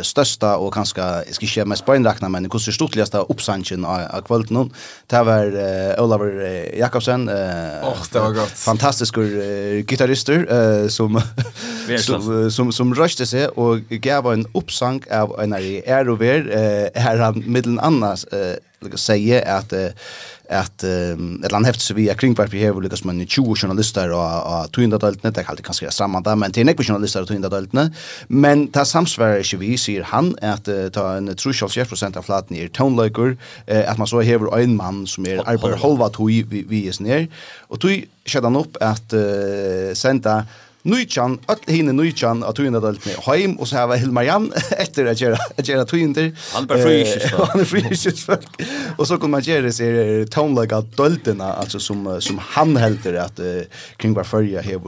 största 0.03 0.57
och 0.57 0.75
kanske 0.75 1.25
ska 1.31 1.47
ske 1.47 1.65
mest 1.65 1.87
poängräkna 1.87 2.29
men 2.29 2.45
hur 2.45 2.73
stortligaste 2.73 3.19
uppsanchen 3.19 3.85
av 3.85 4.23
kvällen 4.23 4.47
någon 4.51 4.71
det 5.07 5.23
var 5.23 5.45
Oliver 6.01 6.31
Jakobsen 6.79 7.29
Åh 7.83 8.03
det 8.13 8.19
var 8.19 8.33
gott 8.33 8.51
fantastisk 8.51 9.15
gitarrister 9.87 10.89
som 10.89 11.21
som 11.99 12.51
som, 12.51 12.73
som 12.73 12.95
röste 12.95 13.27
sig 13.27 13.49
och 13.49 13.79
gav 13.79 14.33
en 14.33 14.47
uppsang 14.55 15.03
av 15.11 15.41
en 15.41 15.53
är 15.53 16.09
och 16.09 16.21
ver 16.21 16.41
här 16.95 17.17
han 17.19 17.43
mellan 17.47 17.79
annars 17.79 18.27
lika 18.85 18.97
säga 18.97 19.57
att 19.57 19.73
att 20.51 20.85
ett 21.45 21.53
land 21.53 21.67
häfts 21.67 21.91
vi 21.91 22.09
är 22.09 22.15
kring 22.15 22.35
vi 22.51 22.59
här 22.59 22.81
lika 22.81 22.97
som 22.97 23.11
en 23.11 23.27
20 23.27 23.55
journalister 23.55 24.13
och 24.13 24.61
och 24.61 24.73
tvinda 24.73 24.99
dalt 24.99 25.23
net 25.23 25.37
jag 25.37 25.47
kallar 25.47 25.63
kanske 25.63 25.91
samma 25.91 26.21
där 26.21 26.37
men 26.37 26.53
till 26.53 26.67
nekvision 26.67 26.95
journalister 26.95 27.23
och 27.23 27.29
tvinda 27.29 27.49
dalt 27.49 27.73
net 27.73 27.93
men 28.29 28.69
ta 28.69 28.85
samsvär 28.85 29.29
är 29.29 29.57
vi 29.57 29.79
ser 29.79 30.03
han 30.03 30.37
att 30.43 30.69
ta 30.93 31.15
en 31.17 31.37
trucial 31.37 31.71
chef 31.71 31.89
procent 31.89 32.17
av 32.17 32.23
flatten 32.23 32.57
i 32.57 32.69
tone 32.69 33.03
liker 33.03 33.37
att 33.89 33.99
man 33.99 34.07
så 34.07 34.21
här 34.21 34.59
en 34.59 34.77
man 34.77 35.07
som 35.07 35.27
är 35.27 35.49
arbetar 35.49 35.77
halva 35.77 36.09
tog 36.09 36.29
vi 36.29 36.65
vi 36.69 36.89
är 36.89 37.03
ner. 37.03 37.29
Och 37.61 37.81
tog 37.81 38.05
skedde 38.27 38.47
han 38.47 38.57
upp 38.57 38.77
att 38.81 39.15
sända 39.95 40.47
Nujjan, 40.85 41.39
öll 41.49 41.57
hinne 41.67 41.93
Nujjan 41.93 42.45
att 42.45 42.57
tog 42.57 42.67
in 42.67 42.73
det 42.73 42.81
med 42.81 43.17
heim, 43.27 43.57
och 43.57 43.69
så 43.69 43.77
här 43.77 43.87
var 43.87 43.97
Hilmar 43.97 44.23
Jan 44.23 44.53
efter 44.71 45.07
att 45.07 45.21
göra 45.21 45.37
att 45.57 45.69
göra 45.69 45.87
Han 45.91 46.19
er 46.19 46.33
Han 46.53 46.67
bara 46.67 46.79
folk. 46.79 47.49
Han 47.49 47.61
er 47.61 47.65
frysigt 47.65 48.19
folk. 48.19 48.63
Og 48.99 49.07
så 49.07 49.17
kommer 49.17 49.29
man 49.29 49.43
göra 49.43 49.73
sig 49.73 50.27
tonlaga 50.27 50.81
dolterna 50.81 51.53
altså 51.53 51.81
som 51.81 52.21
som 52.21 52.39
han 52.39 52.77
helder 52.77 53.15
att 53.15 53.41
uh, 53.41 53.63
kring 53.97 54.15
var 54.15 54.25
förja 54.25 54.61
här 54.61 54.75
uh, 54.75 54.81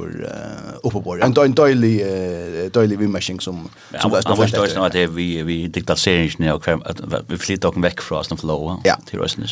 uppe 0.83 1.01
på. 1.01 1.17
En 1.23 1.33
dålig 1.33 1.57
døylig, 1.57 2.01
uh, 2.01 2.71
døylig 2.71 2.99
vimmashing 2.99 3.41
som 3.41 3.69
ja, 3.93 4.01
som 4.01 4.11
var 4.11 4.21
snart 4.21 4.39
första 4.39 4.63
att, 4.63 4.77
att 4.77 4.93
det 4.93 5.07
vi 5.07 5.43
vi 5.43 5.69
diktaseringen 5.69 6.53
och 6.53 6.69
att 6.69 7.01
vi 7.29 7.39
flyttar 7.39 7.69
och 7.69 7.85
väck 7.85 8.01
från 8.01 8.19
oss 8.19 8.29
den 8.29 8.39
flow 8.39 8.81
ja. 8.85 8.97
till 9.07 9.21
oss 9.21 9.37
nu. 9.37 9.45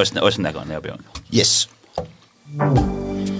Oss 0.00 0.12
oss 0.16 0.36
där 0.36 0.52
går 0.52 0.64
ner 0.64 0.80
Björn. 0.80 1.02
Yes. 1.32 1.68
Mm. 2.52 3.35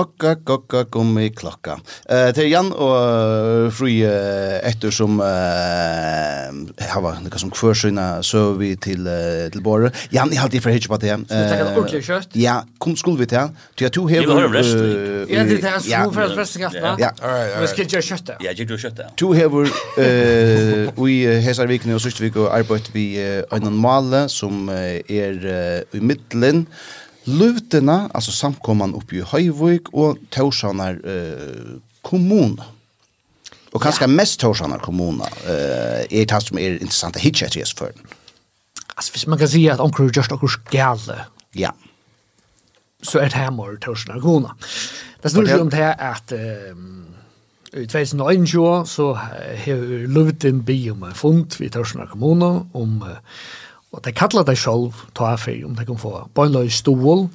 Okka, 0.00 0.34
kokka, 0.46 0.84
gummi, 0.88 1.26
klokka. 1.36 1.74
Uh, 2.08 2.30
det 2.32 2.46
er 2.46 2.48
Jan 2.48 2.70
og 2.72 2.94
uh, 2.96 3.66
Fri 3.74 3.98
uh, 4.06 4.56
etter 4.64 4.94
som 4.94 5.18
uh, 5.20 6.46
hava 6.88 7.10
noe 7.20 7.40
som 7.42 7.50
kvørsøyna 7.52 8.06
så 8.24 8.46
vi 8.56 8.70
til, 8.80 9.04
uh, 9.04 9.50
til 9.52 9.60
Båre. 9.64 9.90
Jan, 10.14 10.32
jeg 10.32 10.40
halte 10.40 10.56
i 10.56 10.62
for 10.64 10.72
hitje 10.72 10.88
på 10.88 10.96
det. 11.02 11.12
Uh, 11.12 11.26
Skal 11.26 11.42
vi 11.42 11.50
takke 11.50 11.66
det 11.66 11.74
ordentlig 11.74 12.02
kjøtt? 12.06 12.38
Ja, 12.40 12.54
kom, 12.80 12.94
skulle 12.96 13.20
vi 13.20 13.28
til. 13.34 13.50
Du 13.76 13.84
har 13.84 13.92
to 13.98 14.06
hever... 14.08 14.30
Vi 14.30 14.38
har 14.40 14.54
rest. 14.54 14.78
Ja, 15.28 15.44
det 15.50 15.58
er 15.60 15.84
som 15.84 16.14
for 16.16 16.24
at 16.24 16.38
resten 16.38 16.64
gatt, 16.64 16.78
va? 16.80 16.94
Ja. 17.00 17.10
Vi 17.60 17.68
skal 17.74 17.92
gjøre 17.96 18.06
kjøttet. 18.08 18.40
Ja, 18.40 18.54
jeg 18.54 18.62
gjør 18.62 18.70
du 18.70 18.76
kjøttet. 18.86 19.12
To 19.20 19.28
hever 19.36 19.68
uh, 19.68 21.04
i 21.10 21.18
Hesarvikene 21.44 21.98
og 21.98 22.02
Søstervik 22.06 22.40
og 22.40 22.48
arbeid 22.56 22.88
vi 22.96 23.04
uh, 23.20 23.42
Øynan 23.52 23.76
Male 23.84 24.24
som 24.32 24.70
uh, 24.72 24.96
er 25.04 25.36
uh, 25.44 25.98
i 25.98 26.00
middelen. 26.00 26.64
Uh, 26.70 26.99
Luvtena, 27.28 28.08
altså 28.14 28.32
samkomman 28.32 28.94
oppi 28.96 29.20
i 29.20 29.26
Høyvøk 29.26 29.92
og 29.92 30.20
Torsanar 30.32 30.96
eh, 31.04 31.76
kommuna. 32.06 32.64
Og 33.70 33.82
kanskje 33.82 34.06
ja. 34.08 34.12
mest 34.12 34.40
Torsanar 34.40 34.80
kommuna 34.82 35.28
eh, 35.44 36.06
er 36.08 36.26
det 36.30 36.40
som 36.46 36.58
er 36.58 36.78
interessant 36.78 37.18
å 37.20 37.22
hitje 37.22 37.46
etter 37.46 37.76
for 37.76 37.92
den. 37.92 38.16
Altså, 38.96 39.12
hvis 39.14 39.26
man 39.30 39.38
kan 39.40 39.48
si 39.48 39.66
at 39.70 39.80
omkring 39.80 40.10
just 40.16 40.32
okkur 40.32 40.50
skjale, 40.56 41.18
ja. 41.56 41.70
så 43.02 43.20
er 43.20 43.30
det 43.30 43.38
her 43.38 43.52
mor 43.54 43.76
Torsanar 43.80 44.20
kommuna. 44.20 44.56
Det 45.22 45.30
står 45.30 45.46
ikke 45.46 45.64
om 45.68 45.72
det 45.72 45.88
at 46.00 46.32
um, 46.72 46.86
i 47.76 47.86
2021 47.86 48.88
så 48.88 49.12
har 49.14 49.82
Luvten 50.08 50.64
by 50.64 50.78
om 50.94 51.04
en 51.04 51.14
fund 51.16 51.60
vid 51.60 51.76
Torsanar 51.76 52.08
kommuna 52.10 52.64
om 52.74 53.02
uh, 53.04 53.20
Og 53.90 54.02
de 54.04 54.12
kallar 54.14 54.46
det 54.46 54.58
sjálv 54.58 54.94
ta 55.14 55.32
affär, 55.34 55.64
om 55.66 55.74
de 55.74 55.86
kan 55.86 55.98
få 55.98 56.12
bøyla 56.34 56.62
i 56.66 56.70
stål 56.70 57.26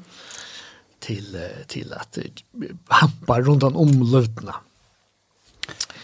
til, 1.03 1.35
til 1.67 1.91
at 1.93 2.19
hampa 2.91 3.41
rundan 3.43 3.75
om 3.75 3.91
løtna. 4.11 4.61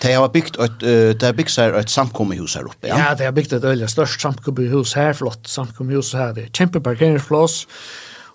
De 0.02 0.12
har 0.12 0.28
byggt 0.34 0.58
et, 0.58 0.84
uh, 0.84 1.12
de 1.14 1.26
har 1.26 1.36
byggt 1.38 1.54
seg 1.54 1.76
et 1.78 1.92
samkommehus 1.94 2.56
her 2.58 2.68
oppe, 2.68 2.90
ja? 2.90 2.98
Ja, 2.98 3.10
de 3.18 3.28
har 3.28 3.36
byggt 3.38 3.54
et 3.54 3.66
øyelig 3.66 3.90
størst 3.94 4.22
samkommehus 4.22 4.96
her, 4.98 5.14
flott 5.14 5.50
samkommehus 5.50 6.12
her, 6.18 6.34
det 6.34 6.48
er 6.48 6.56
kjempeparkeringsplass, 6.58 7.60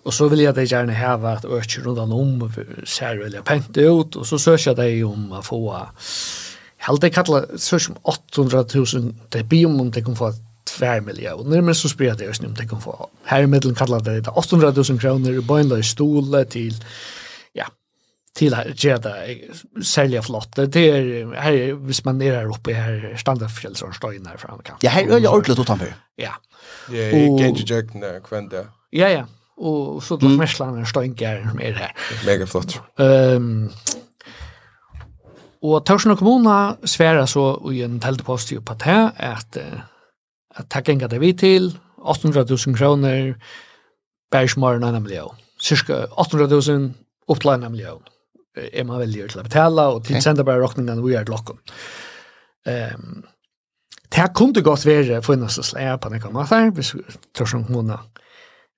og 0.07 0.15
så 0.15 0.29
vil 0.31 0.45
jeg 0.45 0.55
de 0.55 0.63
gjerne 0.63 0.95
heve 0.95 1.33
at 1.35 1.45
øyne 1.45 1.83
rundan 1.85 2.15
om 2.15 2.47
ser 2.87 3.19
øyelig 3.19 3.43
pent 3.43 3.77
ut, 3.77 4.15
og 4.15 4.25
så 4.25 4.39
søker 4.39 4.77
de 4.79 5.03
om 5.03 5.33
å 5.35 5.43
få 5.43 5.61
Helt 6.87 7.01
det 7.01 7.09
kallar 7.11 7.47
så 7.59 7.79
800 8.05 8.63
800.000 8.63 9.07
det 9.33 9.47
biom 9.49 9.79
om 9.81 9.91
det 9.91 10.05
kan 10.05 10.15
få 10.15 10.29
2 10.67 10.91
miljoner, 11.05 11.61
men 11.61 11.75
så 11.75 11.89
spyrir 11.91 12.17
det 12.19 12.29
om 12.45 12.53
det 12.57 12.67
kan 12.69 12.81
få. 12.81 13.09
Her 13.25 13.45
i 13.45 13.49
middelen 13.49 13.75
kallar 13.75 14.03
det 14.05 14.27
800 14.27 14.73
000 14.75 14.99
kroner 14.99 15.31
i 15.31 15.79
i 15.79 15.83
stole 15.83 16.43
til, 16.45 16.75
ja, 17.55 17.65
til 18.35 18.53
å 18.53 18.63
gjøre 18.73 18.99
det 19.07 19.85
særlig 19.85 20.23
flott. 20.23 20.55
Det 20.55 20.83
er, 20.83 21.31
her, 21.41 21.73
hvis 21.73 22.03
man 22.05 22.21
er 22.21 22.39
her 22.41 22.51
oppe, 22.51 22.73
her 22.73 23.15
standardfjell 23.17 23.75
som 23.75 23.93
står 23.93 24.19
inn 24.19 24.27
her 24.27 24.37
fra 24.37 24.53
Amerika. 24.53 24.77
Ja, 24.83 24.91
her 24.91 25.07
er 25.07 25.19
det 25.19 25.29
ordentlig 25.29 25.59
utenfor. 25.59 25.95
Ja. 26.17 26.35
Ja, 26.91 27.09
jeg 27.09 27.25
i 27.25 27.41
Gengjøkken, 27.41 28.03
kvendt 28.23 28.51
det. 28.51 28.67
Ja, 28.95 29.09
ja. 29.11 29.25
Og 29.57 30.03
så 30.03 30.15
det 30.21 30.29
er 30.29 30.37
Mersland 30.37 30.77
er 30.79 30.85
støyngjær 30.85 31.47
som 31.49 31.61
er 31.61 31.77
her. 31.79 31.93
Mega 32.25 32.45
flott. 32.45 32.77
Um, 33.01 33.69
og 35.65 35.81
Torsen 35.85 36.13
og 36.13 36.19
kommuna 36.19 36.77
sværa 36.85 37.25
så 37.27 37.49
i 37.73 37.81
en 37.85 37.97
teltepost 37.99 38.53
på 38.65 38.75
det 38.83 38.99
at 39.17 39.57
uh, 39.57 39.79
at 40.57 40.69
takk 40.73 40.89
enga 40.93 41.09
det 41.11 41.21
vi 41.21 41.33
til, 41.37 41.71
800.000 41.97 42.75
kroner, 42.77 43.33
bærsmaren 44.31 44.83
en 44.83 45.01
million. 45.03 45.35
Cirka 45.61 46.05
800.000 46.17 46.91
opplein 47.27 47.63
en 47.63 47.71
million. 47.71 48.03
Er 48.57 48.83
man 48.83 48.99
velger 48.99 49.29
til 49.29 49.41
å 49.41 49.45
betale, 49.45 49.87
og 49.93 50.05
til 50.07 50.21
sender 50.21 50.45
bare 50.47 50.63
råkningen 50.63 51.03
vi 51.05 51.15
er 51.17 51.25
til 51.27 51.37
åkken. 51.37 51.59
Um, 52.67 53.25
det 54.07 54.21
her 54.23 54.33
kunne 54.33 54.63
godt 54.63 54.85
være 54.85 55.21
for 55.21 55.35
en 55.35 55.49
slags 55.49 55.73
leie 55.75 55.97
på 56.01 56.11
noen 56.11 56.33
måter, 56.33 56.71
hvis 56.73 56.93
vi 56.95 57.03
tror 57.35 57.49
som 57.51 57.65
kommune 57.67 57.99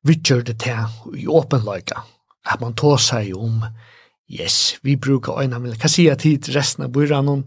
vidtjør 0.07 0.43
det 0.47 0.57
til 0.63 0.79
i 1.15 1.27
åpen 1.27 1.61
åpenløyga, 1.61 2.03
at 2.49 2.61
man 2.61 2.75
tar 2.75 2.97
seg 3.03 3.33
om, 3.37 3.63
yes, 4.31 4.79
vi 4.83 4.95
bruker 4.95 5.41
en 5.41 5.55
million, 5.61 5.79
hva 5.79 5.91
sier 5.91 6.15
jeg 6.15 6.43
til 6.43 6.55
resten 6.57 6.87
av 6.87 6.93
byrån, 6.95 7.43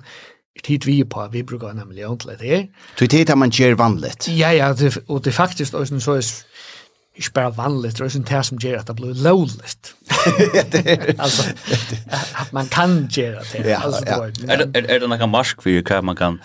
tid 0.64 0.84
vi 0.86 1.04
på, 1.04 1.28
vi 1.32 1.42
brukar 1.42 1.72
nämligen 1.72 2.18
til 2.18 2.30
det. 2.38 2.48
her. 2.48 2.66
Så 2.96 3.06
det 3.06 3.30
er 3.30 3.34
man 3.34 3.50
gjør 3.50 3.74
vanligt. 3.74 4.28
Ja, 4.28 4.50
ja, 4.50 4.72
det, 4.72 4.98
og 5.08 5.24
det 5.24 5.30
er 5.30 5.32
faktisk 5.32 5.74
også 5.74 6.00
så 6.00 6.12
er 6.12 6.44
ikke 7.16 7.32
bare 7.32 7.56
vanligt, 7.56 7.98
det 7.98 8.00
er 8.00 8.18
ikke 8.18 8.36
det 8.36 8.46
som 8.46 8.58
gjør 8.58 8.78
at 8.80 8.86
det 8.88 8.96
blir 8.96 9.14
lovligt. 9.22 9.94
altså, 11.24 11.54
at 12.40 12.52
man 12.52 12.66
kan 12.66 13.08
gjøre 13.12 13.42
det. 13.52 13.64
Ja, 13.64 13.84
altså, 13.84 14.04
ja. 14.06 14.54
Er, 14.54 14.66
er, 14.74 14.82
er 14.88 14.98
det 14.98 15.08
noen 15.08 15.30
marsk 15.30 15.62
for 15.62 15.82
hva 15.88 16.00
man 16.00 16.16
kan 16.16 16.38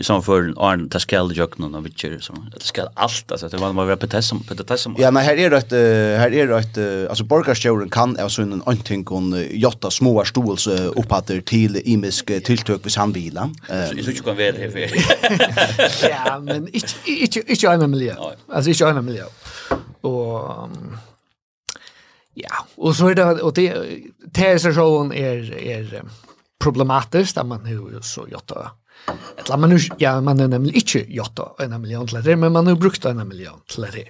i 0.00 0.22
för 0.22 0.54
Arn 0.56 0.88
ta 0.88 0.98
skall 1.00 1.36
jöknen 1.36 1.74
och 1.74 1.86
witcher 1.86 2.18
så 2.20 2.32
det 2.52 2.64
ska 2.64 2.88
allt 2.94 3.32
alltså 3.32 3.48
det 3.48 3.56
var 3.56 3.72
man 3.72 3.86
var 3.86 3.96
på 3.96 4.06
test 4.06 4.28
som 4.28 4.42
på 4.44 4.54
test 4.54 4.82
som 4.82 4.96
Ja 4.98 5.10
men 5.10 5.24
här 5.24 5.36
är 5.36 5.50
det 5.50 5.56
ett 5.56 5.70
här 6.20 6.32
är 6.32 6.46
det 6.46 6.58
ett 6.58 7.08
alltså 7.10 7.24
borgarstjorden 7.24 7.90
kan 7.90 8.16
alltså 8.18 8.42
en 8.42 8.62
anting 8.66 9.04
kon 9.04 9.44
jotta 9.50 9.90
små 9.90 10.24
stols 10.24 10.66
upphatter 10.66 11.40
till 11.40 11.82
imisk 11.84 12.26
tilltök 12.26 12.86
vid 12.86 12.92
samvila. 12.92 13.50
Så 13.68 14.12
så 14.12 14.22
kan 14.22 14.36
väl 14.36 14.56
här. 14.56 14.90
Ja 16.10 16.38
men 16.38 16.68
inte 16.68 16.92
inte 17.06 17.38
inte 17.52 17.66
en 17.66 17.90
miljö. 17.90 18.14
Alltså 18.52 18.70
inte 18.70 18.84
en 18.86 19.04
miljö. 19.04 19.24
Och 20.00 20.68
Ja, 22.40 22.66
och 22.74 22.96
så 22.96 23.08
är 23.08 23.14
det 23.14 23.24
och 23.24 23.52
det 23.52 23.74
TSR-showen 24.32 25.12
är 25.12 25.58
är 25.58 26.02
problematiskt 26.58 27.38
att 27.38 27.46
man 27.46 27.66
hur 27.66 28.00
så 28.00 28.26
jotta 28.28 28.70
Eller 29.38 29.56
man 29.56 29.72
er, 29.72 29.96
ja, 30.00 30.20
man 30.20 30.40
er 30.40 30.46
nemlig 30.46 30.76
ikke 30.76 31.04
gjort 31.06 31.40
en 31.60 31.80
million 31.80 32.06
til 32.06 32.24
det, 32.24 32.38
men 32.38 32.52
man 32.52 32.66
har 32.66 32.74
brukt 32.74 33.06
en 33.06 33.28
million 33.28 33.60
til 33.68 33.82
det. 33.92 34.08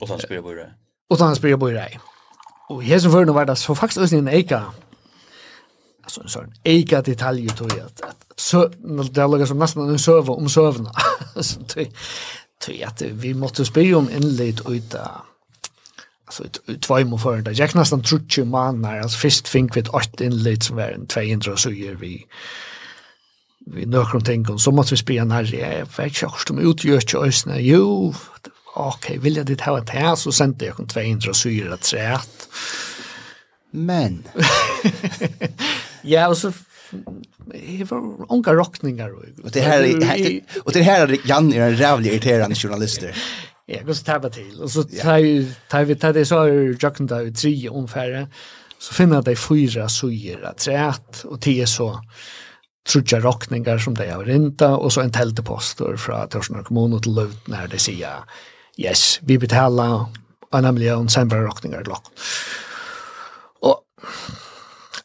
Och 0.00 0.08
sen 0.08 0.20
jeg 0.30 0.42
på 0.42 0.52
det. 0.52 0.66
så 1.10 1.16
sen 1.16 1.36
spelar 1.36 1.56
på 1.56 1.70
det. 1.70 2.00
Og 2.68 2.82
här 2.82 2.98
som 2.98 3.12
förr 3.12 3.24
var 3.24 3.44
det 3.44 3.56
så 3.56 3.74
faktiskt 3.74 4.12
en 4.12 4.28
eka 4.28 4.60
altså 6.04 6.20
en 6.20 6.28
sån 6.28 6.52
eka 6.64 7.00
detalj 7.00 7.48
tror 7.48 7.70
jeg, 7.74 7.84
at, 7.84 8.00
at 8.02 8.16
så 8.36 8.68
det 9.14 9.30
lägger 9.30 9.46
som 9.46 9.58
nesten 9.58 9.82
en 9.82 9.98
server 9.98 10.38
om 10.38 10.48
serverna. 10.48 10.90
så 11.42 11.60
det 11.74 11.88
tror 12.62 12.76
jeg 12.76 12.88
at 12.88 13.22
vi 13.22 13.32
måtte 13.32 13.64
spela 13.64 13.96
om 13.96 14.10
innleid 14.10 14.60
ut 14.68 14.94
av 14.94 15.26
alltså 16.26 16.44
två 16.80 17.04
mål 17.04 17.18
för 17.18 17.42
det. 17.42 17.58
Jag 17.58 17.74
nästan 17.74 18.02
tror 18.02 18.22
ju 18.38 18.44
man 18.44 18.84
alltså 18.84 19.18
först 19.18 19.48
fink 19.48 19.76
vid 19.76 19.88
åt 19.88 20.20
inlägg 20.20 20.64
som 20.64 20.76
var 20.76 20.88
en 20.88 21.06
200 21.06 21.56
så 21.56 21.70
gör 21.70 21.94
vi 21.94 22.26
vi 23.66 23.84
nøkron 23.84 24.24
ting, 24.24 24.46
så 24.58 24.70
måtte 24.70 24.96
vi 24.96 24.96
spille 24.96 25.22
en 25.22 25.34
herre, 25.34 25.56
jeg 25.56 25.86
vet 25.96 26.14
ikke 26.14 26.30
hvordan 26.32 26.58
de 26.58 26.68
utgjør 26.70 27.04
til 27.06 27.26
øsene, 27.28 27.60
jo, 27.64 28.14
ok, 28.74 29.12
vil 29.22 29.40
jeg 29.40 29.48
ditt 29.50 29.66
ha 29.66 29.76
et 29.78 29.92
her, 29.94 30.14
så 30.14 30.32
sendte 30.34 30.70
jeg 30.70 30.88
200 30.88 31.34
syre 31.34 31.76
træt. 31.76 32.48
Men. 33.72 34.24
ja, 36.04 36.28
og 36.28 36.36
så 36.36 36.52
Det 37.50 37.90
var 37.90 38.32
unga 38.32 38.52
rockningar. 38.54 39.10
Og 39.44 39.54
det 39.54 39.62
her, 39.62 39.84
og 40.64 40.74
det 40.74 40.84
her 40.84 41.06
er 41.06 41.16
Jan 41.26 41.52
er 41.52 41.66
en 41.66 41.80
rævlig 41.80 42.12
irriterende 42.12 42.56
journalister. 42.64 43.14
Ja, 43.70 43.76
jag 43.76 43.86
går 43.86 43.92
så 43.92 44.04
tabba 44.04 44.28
till. 44.28 44.60
Och 44.62 44.70
så 44.70 44.82
tar 44.82 45.84
vi 45.84 45.94
tar 45.94 46.12
det 46.12 46.26
så 46.26 46.42
är 46.42 46.76
Jokenda 46.82 47.22
i 47.22 47.32
tre 47.32 47.68
omfärre. 47.68 48.28
Så 48.78 48.94
finner 48.94 49.22
de 49.22 49.36
fyra 49.36 49.88
suger 49.88 50.42
att 50.42 50.58
trätt 50.58 51.24
och 51.24 51.40
tio 51.40 51.66
så 51.66 52.00
trutja 52.88 53.20
rockningar 53.20 53.78
som 53.78 53.94
de 53.94 54.10
har 54.10 54.24
rinta 54.24 54.76
och 54.76 54.92
så 54.92 55.00
en 55.00 55.12
tälteposter 55.12 55.96
från 55.96 56.28
Torsnor 56.28 56.62
kommun 56.62 57.02
till 57.02 57.14
Lund 57.14 57.36
när 57.44 57.68
de 57.68 57.78
säger 57.78 58.14
yes, 58.76 59.18
vi 59.22 59.38
betalar 59.38 60.06
en 60.52 60.74
miljon 60.74 61.08
sämre 61.08 61.42
rockningar 61.42 61.84
lock. 61.84 62.04
Och 63.60 63.82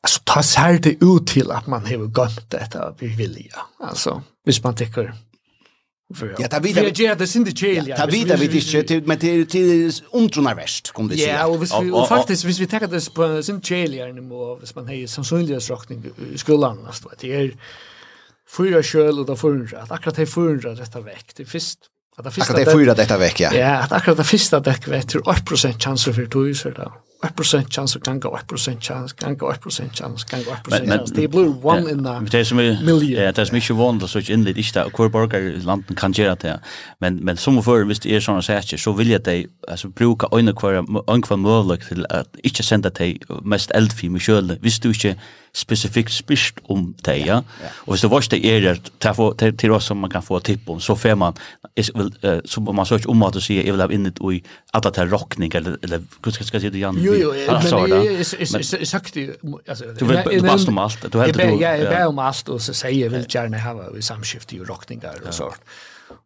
alltså 0.02 0.22
ta 0.24 0.44
sig 0.44 0.80
det 0.80 0.90
ut 0.90 1.28
till 1.28 1.52
att 1.52 1.68
man 1.68 1.86
har 1.86 1.98
gått 1.98 2.50
detta 2.50 2.96
vi 3.00 3.08
vill 3.08 3.48
ja. 3.54 3.88
Alltså, 3.88 4.24
hvis 4.46 4.64
man 4.64 4.76
tycker 4.76 5.14
Ja, 6.38 6.47
ta 6.47 6.60
vid. 6.60 6.78
Ja, 6.97 7.16
det 7.16 7.28
synd 7.28 7.45
det 7.45 7.58
chill. 7.58 7.93
Ta 7.97 8.06
vid 8.06 8.28
vi 8.38 8.47
det 8.47 8.84
till 8.84 9.08
men 9.08 9.18
till 9.18 9.47
till 9.47 9.91
omtronar 10.10 10.56
väst 10.56 10.91
kom 10.91 11.08
det 11.08 11.16
Ja, 11.16 11.47
och 11.47 11.64
vis 11.64 11.72
vi 11.82 11.91
faktiskt 12.10 12.43
vis 12.45 12.60
vi 12.60 12.68
tar 12.68 12.80
det 12.80 13.14
på 13.14 13.43
sin 13.43 13.62
chill 13.62 13.93
här 13.93 14.14
nu 14.14 14.22
vis 14.62 14.76
man 14.76 14.88
har 14.88 15.08
sannsynlighets 15.08 15.70
rockning 15.70 16.06
i 16.34 16.38
skolan 16.38 16.84
nästa 16.84 17.10
vet. 17.10 17.20
Det 17.20 17.36
är 17.36 17.51
fyra 18.58 18.84
köl 18.84 19.20
och 19.20 19.26
då 19.26 19.36
förundra. 19.36 19.82
Att 19.82 19.91
akkurat 19.91 20.16
det 20.16 20.26
förundra 20.26 20.76
detta 20.76 21.01
veck. 21.01 21.32
Det 21.36 21.45
först 21.45 21.80
att 22.16 22.26
det 22.26 22.32
första 22.32 22.53
Akkurat 22.53 22.66
det 22.66 22.72
förundra 22.72 22.93
detta 22.93 23.18
veck, 23.18 23.39
ja. 23.39 23.53
Ja, 23.53 23.78
att 23.78 23.91
akkurat 23.91 24.18
det 24.18 24.24
första 24.24 24.60
däck 24.60 24.88
vet 24.88 25.16
8 25.16 25.56
chans 25.80 26.06
för 26.06 26.26
tog 26.26 26.56
så 26.56 26.70
där. 26.70 26.91
1% 27.26 27.70
chance 27.70 28.00
kan 28.00 28.20
gå 28.20 28.38
1% 28.38 28.82
chance 28.82 29.16
kan 29.16 29.38
gå 29.38 29.52
1% 29.52 29.94
chance 29.94 30.26
kan 30.30 30.44
gå 30.44 30.52
1% 30.52 30.88
chance. 30.88 31.14
Det 31.16 31.28
blir 31.28 31.66
one 31.66 31.92
in 31.92 32.04
the 32.04 32.38
det 32.38 32.46
som 32.46 32.60
är 32.60 33.24
ja 33.24 33.32
det 33.32 33.46
som 33.46 33.56
inte 33.56 33.74
vanligt 33.74 34.10
så 34.10 34.20
in 34.20 34.44
det? 34.44 34.58
Inte 34.58 34.90
kvar 34.94 35.10
borgar 35.10 35.40
i 35.40 35.62
landet 35.62 35.98
kan 35.98 36.12
göra 36.12 36.36
det? 36.36 36.60
Men 37.00 37.16
men 37.16 37.38
som 37.38 37.64
för 37.64 37.84
visst 37.86 38.06
är 38.06 38.20
såna 38.20 38.42
saker 38.42 38.78
så 38.78 38.92
vill 38.92 39.10
jag 39.10 39.24
dig 39.24 39.48
alltså 39.68 39.88
bruka 39.88 40.28
en 40.32 40.56
kvar 40.56 40.74
en 41.14 41.22
kvar 41.22 41.38
möjlighet 41.38 41.88
till 41.88 42.06
att 42.10 42.36
inte 42.44 42.64
sända 42.64 42.90
dig 42.90 43.22
mest 43.44 43.72
eldfim 43.72 44.16
i 44.16 44.20
köl 44.20 44.58
visst 44.62 44.84
du 44.84 44.90
inte 44.90 45.16
specifikt 45.56 46.12
spyrst 46.12 46.60
om 46.70 46.95
det, 47.06 47.16
ja. 47.26 47.38
og 47.86 47.93
hvis 47.93 48.01
det 48.01 48.10
var 48.12 48.28
det 48.32 48.45
är 48.45 48.80
det 49.39 49.58
till 49.58 49.72
oss 49.72 49.86
som 49.86 49.97
man 49.97 50.10
kan 50.10 50.24
få 50.24 50.39
tipp 50.39 50.70
om, 50.70 50.80
så 50.80 50.95
får 50.95 51.16
man, 51.16 51.34
så 52.45 52.60
man 52.60 52.86
söker 52.86 53.10
om 53.10 53.24
att 53.24 53.43
sier, 53.43 53.64
jeg 53.64 53.74
vil 53.74 53.82
ha 53.82 53.88
in 53.91 54.06
det 54.06 54.34
i 54.34 54.43
alla 54.74 54.89
det 54.89 54.97
här 54.97 55.08
rockning, 55.08 55.51
eller 55.56 55.78
eller 55.84 55.99
hva 56.22 56.32
ska 56.32 56.43
jeg 56.53 56.62
si 56.62 56.70
det, 56.70 56.80
Jan? 56.80 56.97
Jo, 56.99 57.14
jo, 57.14 57.32
men 57.32 57.47
jag 58.80 58.88
sagt 58.88 59.14
det, 59.14 59.36
alltså, 59.68 59.86
du 59.99 60.06
vill 60.06 60.41
bast 60.43 60.68
om 60.68 60.78
allt, 60.78 61.14
du 61.14 61.20
heldur 61.20 61.43
du... 61.43 61.62
Ja, 61.62 61.76
jag 61.76 61.89
ber 61.89 62.08
om 62.08 62.20
alt, 62.20 62.49
og 62.49 62.62
så 62.62 62.74
sier 62.74 62.99
jeg 62.99 63.12
vill 63.12 63.26
gärna 63.30 63.58
ha 63.58 64.01
samskifte 64.01 64.56
i 64.56 64.60
rockningar 64.60 65.28
och 65.28 65.34
sånt. 65.34 65.56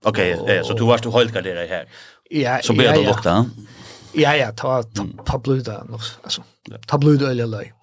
Okej, 0.03 0.63
så 0.65 0.73
du 0.73 0.85
varst 0.85 1.03
du 1.03 1.09
höjtgarderar 1.09 1.67
här. 1.67 1.85
Ja, 2.29 2.59
så 2.63 2.73
blir 2.73 2.91
det 2.91 3.07
lukta. 3.07 3.45
Ja, 4.13 4.35
ja, 4.35 4.51
ta 4.51 4.83
ta 5.25 5.37
bluda, 5.39 5.83
alltså. 6.23 6.43
Ta 6.87 6.97
bluda 6.97 7.31
eller 7.31 7.47
löj. 7.47 7.73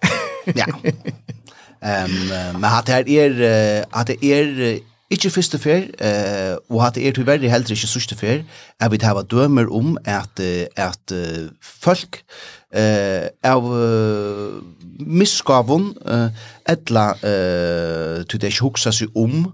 Ja. 0.55 0.65
men 1.81 2.69
at 2.69 2.87
det 2.87 3.17
er, 3.21 3.85
at 3.95 4.07
det 4.07 4.17
er 4.23 4.79
Ikke 5.09 5.29
første 5.31 5.55
fer, 5.55 5.85
eh, 6.03 6.57
og 6.69 6.81
at 6.83 6.95
det 6.95 7.07
er 7.07 7.13
tyverre 7.15 7.49
heller 7.49 7.69
ikke 7.71 7.87
sørste 7.87 8.15
fer, 8.19 8.41
er 8.79 8.89
vi 8.91 8.97
hava 9.01 9.21
dømer 9.23 9.69
om 9.71 9.97
at, 10.03 10.39
at 10.75 11.13
folk 11.63 12.19
eh, 12.73 13.27
av 13.43 13.63
uh, 13.63 14.59
misgavun 14.99 15.91
eh, 16.05 16.45
etla 16.67 17.09
eh, 17.21 18.23
til 18.27 18.41
det 18.41 18.51
ikke 18.51 18.67
huksa 18.67 18.93
seg 18.95 19.13
om, 19.17 19.45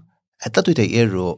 etla 0.44 0.64
til 0.64 0.78
det 0.78 0.88
er 0.98 1.14
å 1.14 1.36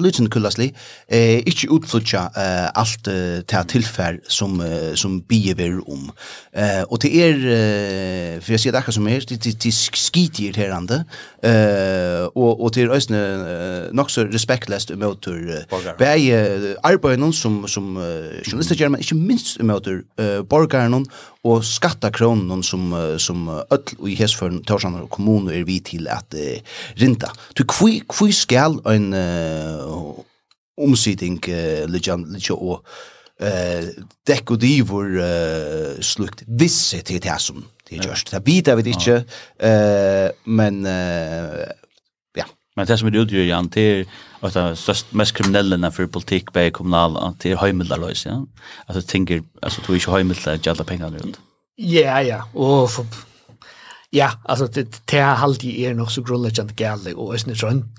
lutsen 0.00 0.28
Kullasli 0.32 0.70
eh 1.08 1.42
ikkje 1.44 1.68
utflutja 1.70 2.22
eh, 2.36 2.68
alt 2.80 3.08
eh, 3.12 3.42
ta 3.44 3.60
tilfær 3.68 4.16
som 4.28 4.60
eh, 4.64 4.94
som 4.96 5.20
biver 5.20 5.82
om. 5.84 6.08
Eh 6.56 6.84
og 6.88 7.00
til 7.00 7.18
er 7.20 7.36
eh, 7.36 8.40
for 8.40 8.52
jeg 8.54 8.60
sier 8.60 8.72
det 8.72 8.80
akkurat 8.80 8.94
som 8.94 9.08
er 9.08 9.20
til 9.20 9.38
til, 9.38 9.58
til 9.58 9.72
skitir 9.72 10.56
herande. 10.56 11.04
Eh 11.44 12.24
og 12.34 12.62
og 12.62 12.72
til 12.72 12.90
øysne 12.90 13.20
eh, 13.20 13.92
nokso 13.92 14.24
respektløst 14.24 14.96
motor 14.96 15.36
eh, 15.36 15.92
bei 15.98 16.32
uh, 16.32 16.74
arbeidnon 16.82 17.32
som 17.32 17.68
som 17.68 17.96
uh, 17.96 18.40
journalister 18.48 18.76
german 18.76 19.00
ikkje 19.00 19.16
minst 19.16 19.62
motor 19.62 20.00
uh, 20.20 20.40
borgarnon 20.48 21.06
og 21.44 21.64
skattakronen 21.66 22.62
som, 22.62 22.92
som 23.18 23.48
öll 23.50 23.94
og 23.98 24.08
i 24.10 24.14
hesføren 24.14 24.60
og 24.62 25.08
kommune 25.10 25.54
er 25.56 25.64
vi 25.66 25.80
til 25.80 26.06
at 26.06 26.36
uh, 26.38 26.60
rinta. 27.00 27.32
Du, 27.58 27.64
hvi, 27.64 28.02
hvi 28.06 28.32
skal 28.32 28.78
en 28.86 29.08
uh, 29.10 30.22
omsiding 30.78 31.40
uh, 31.48 31.82
litt 31.90 32.08
og 32.54 32.84
eh 33.42 33.88
dekk 34.28 34.52
og 34.54 34.60
divor 34.62 35.08
uh, 35.18 35.98
slukt 35.98 36.44
visse 36.46 37.00
til 37.02 37.18
det 37.18 37.40
som 37.42 37.64
det 37.92 38.00
er 38.00 38.08
gjørst. 38.08 38.32
Det 38.32 38.42
vet 38.46 38.68
jeg 38.68 38.78
vet 38.78 38.90
ikke, 38.94 39.16
eh, 39.68 40.28
men 40.44 40.86
eh, 40.86 41.72
ja. 42.38 42.46
Men 42.76 42.88
det 42.88 42.98
som 42.98 43.08
er 43.10 43.18
utgjør, 43.20 43.44
Jan, 43.44 43.68
det 43.74 43.84
er 43.90 44.04
att 44.46 44.54
det 44.54 44.76
störst 44.76 45.12
mest 45.12 45.32
kriminella 45.32 45.76
när 45.76 45.90
för 45.90 46.06
politik 46.06 46.52
på 46.52 46.70
kommunala 46.70 47.34
till 47.38 47.56
hemmelös 47.56 48.26
ja. 48.26 48.46
Alltså 48.86 49.02
tänker 49.02 49.42
alltså 49.62 49.80
tror 49.80 49.98
jag 50.06 50.16
hemmel 50.18 50.36
att 50.44 50.66
jalla 50.66 50.84
pengar 50.84 51.10
runt 51.10 51.38
ja 51.76 52.22
ja. 52.22 52.48
Och 52.52 52.90
ja 54.10 54.30
alltså 54.44 54.66
det 54.66 55.02
det 55.04 55.20
har 55.20 55.34
halt 55.34 55.64
i 55.64 55.82
er 55.82 55.94
nog 55.94 56.10
så 56.10 56.22
grundläggande 56.22 56.74
gälle 56.76 57.14
och 57.14 57.34
är 57.34 57.38
sån 57.38 57.94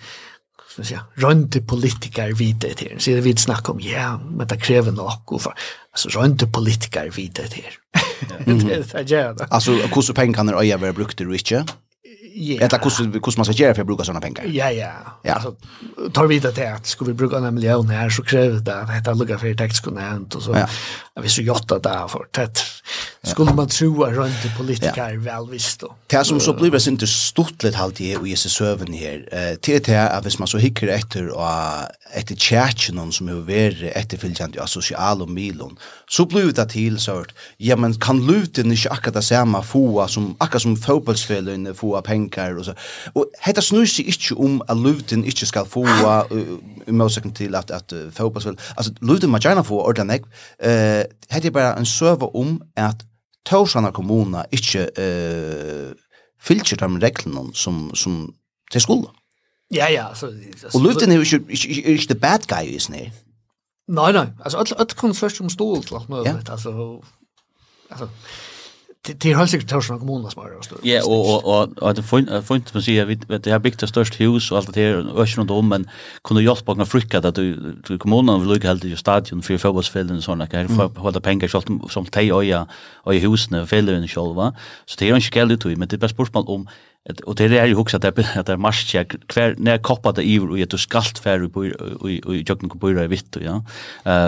som 0.76 0.84
säga 0.84 1.06
runt 1.14 1.68
politiker 1.68 2.34
vidare 2.34 2.74
till 2.74 2.96
så 3.00 3.10
det 3.10 3.22
vi 3.22 3.36
snackar 3.36 3.74
om 3.74 3.80
ja 3.80 4.20
men 4.38 4.48
det 4.48 4.58
kräver 4.58 4.92
nog 4.92 5.32
och 5.34 5.42
för 5.42 5.54
alltså 5.92 6.10
runt 6.10 6.54
politiker 6.54 7.10
vidare 7.16 7.48
till 7.48 7.64
det 8.46 9.02
är 9.02 9.04
det 9.34 9.48
alltså 9.50 9.72
hur 9.72 10.02
så 10.02 10.14
kan 10.14 10.50
är 10.50 10.74
över 10.74 10.92
brukte 10.92 11.26
brukt 11.26 11.62
inte 11.62 11.74
Ja. 12.36 12.66
Eller 12.66 12.80
hur 13.04 13.38
man 13.38 13.46
ska 13.46 13.54
göra 13.54 13.74
för 13.74 13.82
att 13.82 13.88
bruka 13.88 14.04
sådana 14.04 14.22
pengar. 14.22 14.44
Ja, 14.46 14.72
ja. 14.72 14.92
ja. 15.22 15.34
Alltså, 15.34 15.56
tar 16.14 16.28
vi 16.28 16.40
det 16.40 16.52
till 16.52 16.68
att 16.68 16.86
ska 16.88 17.06
vi 17.06 17.14
bruka 17.14 17.38
en 17.38 17.54
miljon 17.54 17.90
här 17.90 18.10
så 18.10 18.24
kräver 18.24 18.60
det 18.60 18.76
att 18.76 18.88
detta 18.88 19.14
lugga 19.14 19.38
för 19.38 19.54
textkonent 19.54 20.36
och 20.36 20.44
så. 20.44 20.52
Ja. 20.52 20.68
ja 21.14 21.22
vi 21.22 21.30
så 21.30 21.42
jotta 21.42 21.80
där 21.80 22.08
för 22.08 22.26
tätt. 22.32 22.60
Skulle 23.24 23.54
man 23.54 23.68
tro 23.68 24.04
att 24.04 24.14
runt 24.14 24.58
politiker 24.58 25.18
väl 25.18 25.50
visst 25.50 25.80
då. 25.80 25.96
Det 26.08 26.24
som 26.24 26.40
så 26.40 26.54
blir 26.54 26.72
det 26.72 26.88
inte 26.88 27.08
stort 27.08 27.64
lite 27.64 27.78
halt 27.78 28.02
i 28.02 28.16
och 28.16 28.28
i 28.28 28.36
söven 28.36 28.94
här. 28.94 29.30
Eh 29.32 29.56
till 29.56 29.82
det 29.84 30.10
att 30.10 30.26
hvis 30.26 30.40
man 30.40 30.48
så 30.48 30.58
hickar 30.58 30.88
efter 30.88 31.30
och 31.30 31.48
efter 32.14 32.36
churchen 32.36 33.12
som 33.12 33.28
är 33.28 33.32
över 33.32 33.92
efter 33.96 34.18
fylljande 34.18 34.62
av 34.62 34.66
social 34.66 35.22
och 35.22 35.30
milon 35.30 35.78
så 36.10 36.26
blir 36.26 36.52
det 36.52 36.66
till 36.66 37.00
så 37.00 37.20
att 37.20 37.28
ja 37.58 37.76
men 37.76 38.00
kan 38.00 38.28
luten 38.28 38.72
inte 38.72 38.90
akkurat 38.90 39.24
samma 39.24 39.64
få 39.64 40.08
som 40.08 40.36
akkurat 40.38 40.62
som 40.62 40.78
fotbollsspelare 40.78 41.74
få 41.74 42.02
pengar 42.02 42.23
pengar 42.30 42.58
och 42.58 42.66
så. 42.66 42.74
Och 43.14 43.26
hetta 43.40 43.62
snur 43.62 43.86
sig 43.86 44.06
inte 44.06 44.34
om 44.36 44.62
att 44.68 44.78
Luton 44.78 45.26
inte 45.26 45.46
ska 45.46 45.66
få 45.66 45.88
i 46.88 46.92
måsaken 46.92 47.34
till 47.34 47.56
att 47.56 47.72
att 47.72 47.94
fotbollsväl. 48.14 48.58
Alltså 48.76 48.94
Luton 49.02 49.30
man 49.30 49.42
gärna 49.42 49.64
få 49.64 49.88
ordentligt. 49.88 50.26
Eh 50.60 51.04
hade 51.30 51.52
bara 51.52 51.76
en 51.76 51.86
server 51.86 52.36
om 52.36 52.62
att 52.76 53.02
Torsana 53.46 53.92
kommuna 53.92 54.46
inte 54.52 54.92
eh 54.98 55.94
fylgjer 56.42 56.78
de 56.78 57.00
reglene 57.00 57.52
som, 57.54 57.96
som 57.96 58.34
de 58.74 58.80
skulle. 58.80 59.08
Ja, 59.72 59.90
ja. 59.90 60.14
Så, 60.16 60.26
altså, 60.28 60.78
og 60.78 60.82
Luton 60.82 61.12
er 61.12 61.16
jo 61.16 61.22
ikke, 61.22 61.40
ikke, 61.92 62.08
the 62.08 62.20
bad 62.20 62.40
guy 62.48 62.76
is 62.76 62.84
sned. 62.84 63.12
Nej 63.88 64.14
nej, 64.14 64.28
alltså 64.40 64.58
att 64.58 64.72
att 64.72 64.96
kan 64.96 65.16
først 65.16 65.42
om 65.42 65.50
stål 65.50 65.84
til 65.84 65.96
alt 65.96 66.10
mulig. 66.10 66.26
Ja. 66.26 66.52
Altså, 66.52 67.02
altså, 67.90 68.08
till 69.04 69.36
helt 69.36 69.52
säkert 69.52 69.70
Torsland 69.70 70.02
kommun 70.02 70.32
som 70.32 70.42
har 70.42 70.62
störst. 70.62 70.86
Ja, 70.86 71.02
och 71.06 71.46
och 71.46 71.78
och 71.78 71.90
att 71.90 72.06
fint 72.10 72.30
fint 72.48 72.74
man 72.74 72.84
säger 72.84 73.06
vi 73.06 73.16
det 73.16 73.52
har 73.52 73.60
byggt 73.60 73.80
det 73.80 73.88
störst 73.88 74.20
hus 74.20 74.52
och 74.52 74.58
allt 74.58 74.74
det 74.74 74.82
här 74.82 75.08
och 75.10 75.22
öskan 75.22 75.50
om 75.50 75.70
men 75.70 75.90
kunde 76.24 76.44
hjälpa 76.44 76.74
några 76.74 76.86
frycka 76.86 77.18
att 77.18 77.36
du 77.36 77.76
till 77.86 78.00
kommunen 78.00 78.40
vill 78.40 78.50
lucka 78.50 78.68
helt 78.68 78.86
i 78.86 78.96
stadion 78.96 79.42
för 79.42 79.58
fotbollsfällen 79.58 80.18
och 80.18 80.24
såna 80.24 80.48
kan 80.48 80.70
få 80.70 80.88
hålla 80.98 81.20
pengar 81.20 81.48
själv 81.48 81.80
som 81.90 82.06
tej 82.06 82.34
oja 82.34 82.68
och 83.06 83.16
i 83.16 83.20
husen 83.20 83.62
och 83.62 83.70
fällen 83.70 84.08
själva. 84.08 84.56
Så 84.86 84.96
det 85.00 85.10
är 85.10 85.16
inte 85.16 85.32
skäl 85.32 85.52
ut 85.52 85.66
men 85.66 85.88
det 85.88 85.96
är 85.96 85.98
bara 85.98 86.10
spörsmål 86.10 86.46
om 86.48 86.68
och 87.26 87.36
det 87.36 87.58
är 87.58 87.66
ju 87.66 87.76
också 87.76 87.98
att 87.98 88.02
det 88.02 88.40
att 88.40 88.46
det 88.46 88.58
marsch 88.58 88.96
jag 88.96 89.16
kvar 89.28 89.56
när 89.58 89.78
koppade 89.78 90.22
det 90.22 90.40
och 90.40 90.60
jag 90.60 90.70
du 90.70 90.78
skalt 90.78 91.20
färre 91.20 91.50
på 91.50 91.66
i 91.66 91.70
i 92.10 92.44
jocken 92.48 92.70
på 92.70 92.92
i 92.92 93.08
vitt 93.08 93.38
ja. 93.42 93.64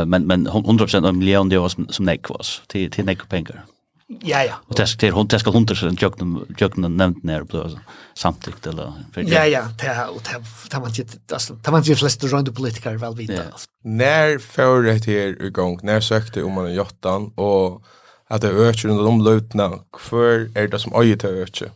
Men 0.06 0.28
men 0.28 0.48
100% 0.48 1.08
av 1.08 1.16
miljoner 1.16 1.50
det 1.50 1.58
var 1.58 1.70
som 1.70 1.88
som 1.90 2.06
näck 2.06 2.30
var. 2.30 2.46
Till 2.68 2.92
till 2.92 3.06
näck 3.06 3.30
pengar. 3.30 3.64
Ja, 4.08 4.44
ja. 4.44 4.54
Och 4.68 4.76
det 4.76 4.88
ska 4.88 5.12
hon 5.12 5.28
det 5.28 5.40
ska 5.40 5.50
hon 5.50 5.68
sen 5.68 5.98
jökna 6.02 6.40
jökna 6.58 6.88
nämnt 6.88 7.24
ner 7.24 7.44
på 7.44 7.80
samtidigt 8.14 8.68
eller 8.68 8.94
Ja, 9.16 9.46
ja, 9.46 9.68
det 9.80 10.08
och 10.08 10.22
det 10.24 10.44
det 10.72 10.80
man 10.80 10.90
inte 10.90 11.34
alltså 11.34 11.54
det 11.54 11.72
man 11.72 11.80
inte 11.80 11.96
flest 11.96 12.24
runt 12.24 12.56
politiker 12.56 12.96
väl 12.96 13.16
vita. 13.16 13.44
När 13.84 14.38
för 14.38 14.82
det 14.82 14.92
här 14.92 15.44
igång, 15.44 15.80
när 15.84 16.02
sökte 16.02 16.44
om 16.44 16.54
man 16.54 16.74
jottan 16.74 17.32
och 17.36 17.84
att 18.28 18.42
det 18.42 18.50
ökar 18.50 18.90
under 18.90 19.04
de 19.04 19.22
lutna 19.24 19.80
för 20.00 20.58
är 20.58 20.68
det 20.68 20.80
som 20.80 20.94
öjet 20.94 21.20
till 21.20 21.30
ökar. 21.30 21.72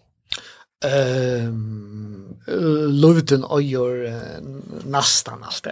Ehm 0.85 1.99
luten 2.87 3.45
öjer 3.51 4.21
nästan 4.85 5.43
alltid. 5.43 5.71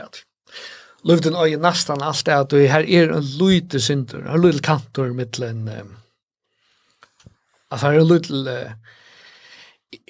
Luten 1.03 1.35
öjer 1.35 1.57
nästan 1.57 2.01
alltid 2.01 2.33
att 2.33 2.49
det 2.49 2.67
här 2.67 2.83
är 2.83 3.09
en 3.09 3.37
liten 3.37 3.81
synter, 3.81 4.19
en 4.19 4.41
liten 4.41 4.61
kantor 4.61 5.07
mellan 5.07 5.69
Alltså 7.69 7.89
det 7.89 7.95
är 7.95 8.01
lite 8.01 8.73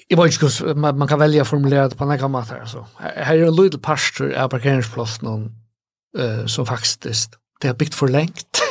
Jag 0.07 0.23
vet 0.23 0.41
inte 0.41 0.73
man, 0.73 0.97
man 0.97 1.07
kan 1.07 1.19
välja 1.19 1.41
att 1.41 1.47
formulera 1.47 1.87
det 1.87 1.95
på 1.95 2.05
några 2.05 2.17
annan 2.17 2.31
mat 2.31 2.49
här. 2.49 2.65
Så. 2.65 2.87
Här 2.97 3.37
är 3.37 3.47
en 3.47 3.55
liten 3.55 3.79
pastor 3.79 4.33
av 4.33 4.49
parkeringsplatsen 4.49 5.51
uh, 6.17 6.45
som 6.45 6.65
faktiskt 6.65 7.37
det 7.59 7.67
har 7.67 7.75
byggt 7.75 7.95
för 7.95 8.07
längt. 8.07 8.61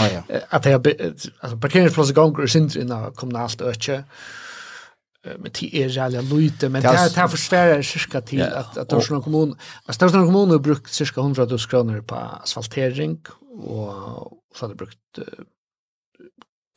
ah, 0.00 0.08
ja. 0.08 0.22
att 0.48 0.62
det 0.62 0.72
har 0.72 0.78
byggt, 0.78 1.28
alltså 1.40 1.58
parkeringsplatsen 1.58 2.14
gånger 2.14 2.42
och 2.42 2.50
synder 2.50 2.80
innan 2.80 3.12
kommunalt 3.12 3.60
öke. 3.60 4.04
Men 5.22 5.50
det 5.60 5.76
är 5.76 5.88
jävla 5.88 6.20
lite, 6.20 6.68
men 6.68 6.82
det 6.82 6.88
här, 6.88 7.10
det 7.10 7.20
här 7.20 7.28
försvärar 7.28 7.82
cirka 7.82 8.20
till 8.20 8.38
ja, 8.38 8.58
att, 8.58 8.78
att 8.78 8.88
Torsland 8.88 9.24
kommun, 9.24 9.56
alltså 9.84 10.00
Torsland 10.00 10.26
kommun 10.26 10.50
har 10.50 10.58
brukt 10.58 10.92
cirka 10.92 11.20
100 11.20 11.44
000 11.44 11.58
kronor 11.58 12.00
på 12.00 12.14
asfaltering 12.14 13.20
och 13.62 13.92
så 14.54 14.64
har 14.64 14.68
det 14.68 14.74
brukt 14.74 15.18
uh, 15.18 15.24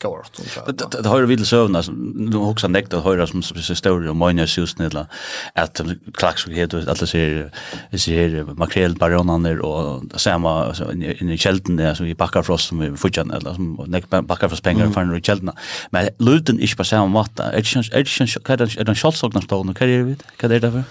går 0.02 0.20
åt. 0.20 0.92
Det 0.92 1.10
har 1.10 1.20
ju 1.20 1.26
vill 1.26 1.46
sövna 1.46 1.84
som 1.84 2.30
de 2.32 2.50
också 2.50 2.68
nekt 2.68 2.94
att 2.94 3.04
höra 3.04 3.28
som 3.28 3.44
så 3.44 3.76
stor 3.76 4.08
och 4.10 4.16
många 4.16 4.48
sjus 4.48 4.78
nedla 4.78 5.08
att 5.54 5.82
klax 6.14 6.48
vi 6.48 6.56
heter 6.56 6.90
att 6.90 7.00
det 7.00 7.08
ser 7.08 7.52
ser 7.98 8.44
makrel 8.44 8.96
baronaner 8.96 9.60
och 9.60 10.04
samma 10.16 10.66
alltså 10.66 10.94
i 10.94 11.38
kälten 11.38 11.76
där 11.76 11.94
så 11.94 12.04
vi 12.04 12.16
backar 12.16 12.44
frost 12.44 12.68
som 12.68 12.80
vi 12.80 12.98
futjan 12.98 13.32
eller 13.32 13.54
som 13.54 13.74
nekt 13.88 14.10
backar 14.10 14.50
frost 14.50 14.64
pengar 14.64 14.90
för 14.90 15.18
i 15.18 15.22
kälten. 15.22 15.52
Men 15.90 16.10
luten 16.18 16.60
är 16.60 16.76
på 16.76 16.84
samma 16.84 17.08
matta. 17.08 17.52
Är 17.52 17.62
det 17.62 17.98
är 17.98 18.28
det 18.28 18.40
kan 18.44 18.58
det 18.58 18.80
är 18.80 18.84
det 18.84 18.96
stå 18.96 19.12
stående 19.12 19.74
kan 19.74 19.88
det 19.88 20.04
vet 20.04 20.24
kan 20.38 20.50
det 20.50 20.60
därför. 20.60 20.84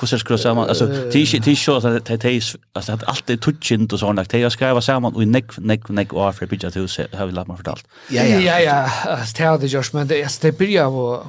Hur 0.00 0.06
ska 0.06 0.18
skruva 0.18 0.38
samman? 0.38 0.68
Alltså 0.68 1.10
tisch 1.12 1.34
tisch 1.42 1.64
så 1.64 1.76
att 1.76 2.04
det 2.04 2.16
det 2.16 2.42
alltså 2.72 2.92
att 2.92 3.04
allt 3.04 3.30
är 3.30 3.36
touchint 3.36 3.92
och 3.92 3.98
sånt 3.98 4.30
där. 4.30 4.38
Jag 4.38 4.52
skriva 4.52 4.80
samman 4.80 5.14
och 5.14 5.28
neck 5.28 5.58
neck 5.58 5.88
neck 5.88 6.12
och 6.12 6.34
för 6.34 6.46
pitcha 6.46 6.70
till 6.70 6.88
så 6.88 7.02
har 7.12 7.26
vi 7.26 7.32
lagt 7.32 7.48
mig 7.48 7.56
fortalt. 7.56 7.84
Ja 8.10 8.22
ja. 8.22 8.40
Ja 8.40 8.60
ja. 8.60 8.90
Alltså 9.10 9.36
det 9.36 9.44
hade 9.44 9.66
just 9.66 9.92
men 9.92 10.08
det 10.08 10.22
är 10.22 10.30
det 10.40 10.58
blir 10.58 10.80
av 10.80 11.26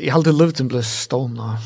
jag 0.00 0.12
hade 0.12 0.32
levt 0.32 0.60
en 0.60 0.68
bless 0.68 1.00
stone 1.00 1.36
då. 1.36 1.56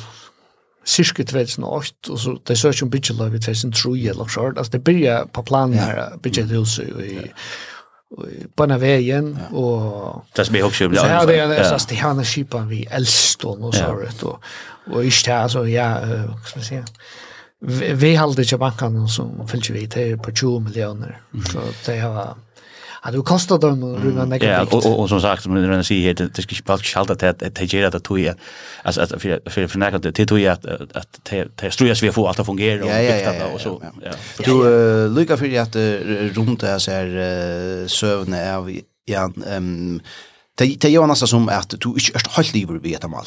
Cirka 0.85 1.25
2008 1.25 2.13
och 2.13 2.21
så 2.21 2.39
det 2.45 2.57
söker 2.57 2.83
en 2.83 2.91
bitch 2.91 3.11
love 3.11 3.37
i 3.37 3.41
2003 3.41 3.91
eller 4.11 4.29
så. 4.29 4.47
Alltså 4.47 4.73
det 4.73 4.79
blir 4.79 5.25
på 5.33 5.43
plan 5.43 5.73
här 5.73 6.17
bitch 6.23 6.37
till 6.37 6.67
så 6.67 6.83
i 6.83 7.33
på 8.55 8.67
den 8.67 8.81
vägen 8.81 9.39
och 9.53 10.25
det 10.35 10.45
som 10.45 10.57
är 10.57 10.63
också 10.63 10.89
blir 10.89 10.99
så 10.99 11.07
här 11.07 11.27
det 11.27 11.37
är 11.37 11.65
så 11.65 11.75
att 11.75 11.93
han 11.93 12.19
är 12.19 12.25
skipan 12.25 12.69
vi 12.69 12.85
Elston 12.85 13.65
och 13.65 13.75
så 13.75 13.93
rätt 13.95 14.23
och 14.23 14.41
och 14.93 15.05
just 15.05 15.27
här 15.27 15.49
så 15.49 15.69
ja 15.69 16.01
vad 16.29 16.47
ska 16.47 16.59
man 16.59 16.65
säga? 16.65 16.85
Vi 17.95 18.17
håller 18.17 18.43
ju 18.43 18.59
banken 18.59 19.09
som 19.09 19.49
fyllde 19.49 19.73
vi 19.73 19.89
till 19.89 20.19
på 20.19 20.35
20 20.35 20.61
miljoner. 20.61 21.21
Så 21.53 21.61
det 21.87 21.99
har 21.99 22.35
Ja, 23.05 23.11
det 23.11 23.23
kostar 23.23 23.59
dem 23.59 23.95
att 23.95 24.05
rymma 24.05 24.27
mycket 24.27 24.49
Ja, 24.49 24.63
och, 24.63 24.87
och, 24.87 25.01
och 25.01 25.09
som 25.09 25.21
sagt, 25.21 25.43
som 25.43 25.55
du 25.55 25.69
redan 25.69 25.85
säger, 25.85 26.15
det, 26.15 26.35
det 26.35 26.43
ska 26.43 26.55
inte 26.55 26.63
bara 26.63 26.79
skalta 26.79 27.15
till 27.15 27.29
att 27.29 27.39
det 27.39 27.73
ger 27.73 27.85
att 27.85 28.05
det 28.05 28.35
alltså 28.83 29.01
att 29.01 29.11
för 29.23 29.51
för 29.51 29.67
för 29.67 29.79
näka 29.79 29.99
det 29.99 30.27
tog 30.27 30.47
att 30.47 30.67
att 30.95 31.21
det 31.55 31.71
strujas 31.71 32.03
vi 32.03 32.13
får 32.13 32.29
allt 32.29 32.39
att 32.39 32.47
fungera 32.47 32.85
och 32.85 32.91
bygga 32.91 33.47
och 33.55 33.61
så. 33.61 33.83
Ja. 34.05 34.11
Du 34.45 35.09
lycka 35.09 35.37
för 35.37 35.59
att 35.59 35.77
runt 36.37 36.61
det 36.61 36.81
så 36.81 36.91
här 36.91 37.87
sövne 37.89 38.57
av 38.57 38.79
ja, 39.05 39.33
ehm 39.47 40.01
det 40.59 40.81
det 40.81 40.91
gör 40.91 41.07
nästan 41.07 41.29
som 41.29 41.49
att 41.49 41.71
du 41.71 41.89
inte 41.89 42.13
är 42.15 42.37
helt 42.37 42.55
lever 42.55 42.75
vid 42.75 42.95
ett 42.95 43.11
mål. 43.11 43.25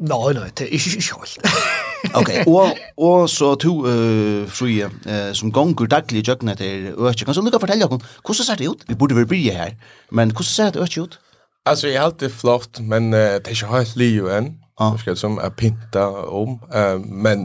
Nej, 0.00 0.34
nej, 0.34 0.50
det 0.54 0.64
är 0.64 0.72
inte 0.72 1.14
helt. 1.14 1.38
Okej. 2.14 2.44
Och 2.46 2.68
och 2.96 3.30
så 3.30 3.56
to 3.56 3.86
eh 3.86 4.46
frie 4.46 4.90
eh 5.06 5.32
som 5.32 5.52
gånger 5.52 5.86
dagligt 5.86 6.28
jökna 6.28 6.56
till 6.56 6.94
jag 6.98 7.16
Kan 7.16 7.34
så 7.34 7.42
lukka 7.42 7.58
fortälja 7.58 7.88
kon. 7.88 8.00
Hur 8.24 8.34
så 8.34 8.44
ser 8.44 8.56
det 8.56 8.64
ut? 8.64 8.84
Vi 8.86 8.94
borde 8.94 9.14
väl 9.14 9.26
bli 9.26 9.50
här. 9.50 9.76
Men 10.10 10.30
hur 10.30 10.44
ser 10.44 10.72
det 10.72 10.78
ut 10.78 10.98
ut? 10.98 11.18
Alltså 11.64 11.88
jag 11.88 12.00
har 12.00 12.06
alltid 12.06 12.32
flott 12.32 12.80
men 12.80 13.14
uh, 13.14 13.18
det 13.18 13.48
är 13.48 13.54
ju 13.54 13.66
helt 13.66 13.96
liv 13.96 14.28
än. 14.28 14.54
Ah. 14.80 14.90
Jag 14.90 15.00
ska 15.00 15.16
som 15.16 15.38
är 15.38 15.50
pinta 15.50 16.08
om 16.08 16.50
uh, 16.74 16.98
men 16.98 17.38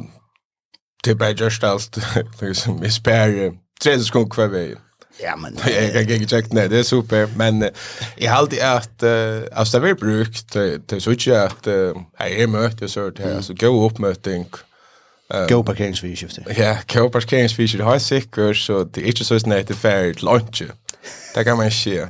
det 1.03 1.11
är 1.11 1.15
bara 1.15 1.29
just 1.29 1.63
allt 1.63 1.97
liksom 2.41 2.79
vi 2.81 2.91
spär 2.91 3.53
30 3.83 4.03
sekunder 4.03 4.29
kvar 4.29 4.47
vägen. 4.47 4.77
Ja, 5.21 5.35
men... 5.35 5.57
jag 5.93 6.07
kan 6.07 6.15
inte 6.15 6.27
checka 6.27 6.47
det, 6.51 6.67
det 6.67 6.79
är 6.79 6.83
super. 6.83 7.29
Men 7.35 7.69
jag 8.17 8.31
har 8.31 8.37
alltid 8.37 8.61
att, 8.61 9.03
uh, 9.03 9.41
alltså 9.51 9.79
det 9.79 9.87
har 9.87 9.93
vi 9.93 9.99
brukt 9.99 10.51
till 10.87 11.01
så 11.01 11.11
inte 11.11 11.43
att 11.43 11.67
uh, 11.67 11.97
här 12.15 12.27
är 12.27 12.47
möte 12.47 12.89
så 12.89 13.01
här, 13.01 13.21
mm. 13.21 13.35
alltså 13.35 13.53
gå 13.53 13.85
upp. 13.85 13.99
Um, 13.99 15.47
gå 15.49 15.63
parkeringsfyrskifte. 15.63 16.43
Ja, 16.57 16.77
gå 16.93 17.09
parkeringsfyrskifte, 17.09 17.77
det 17.77 17.83
har 17.83 17.91
jag 17.93 18.01
säkert, 18.01 18.57
så 18.57 18.83
det 18.83 19.01
är 19.01 19.05
inte 19.05 19.25
så 19.25 19.39
snett 19.39 19.67
det 19.67 19.73
färdigt 19.73 20.21
lunch. 20.21 20.63
Det 21.35 21.43
kan 21.43 21.57
man 21.57 21.65
inte 21.65 21.89
göra. 21.89 22.09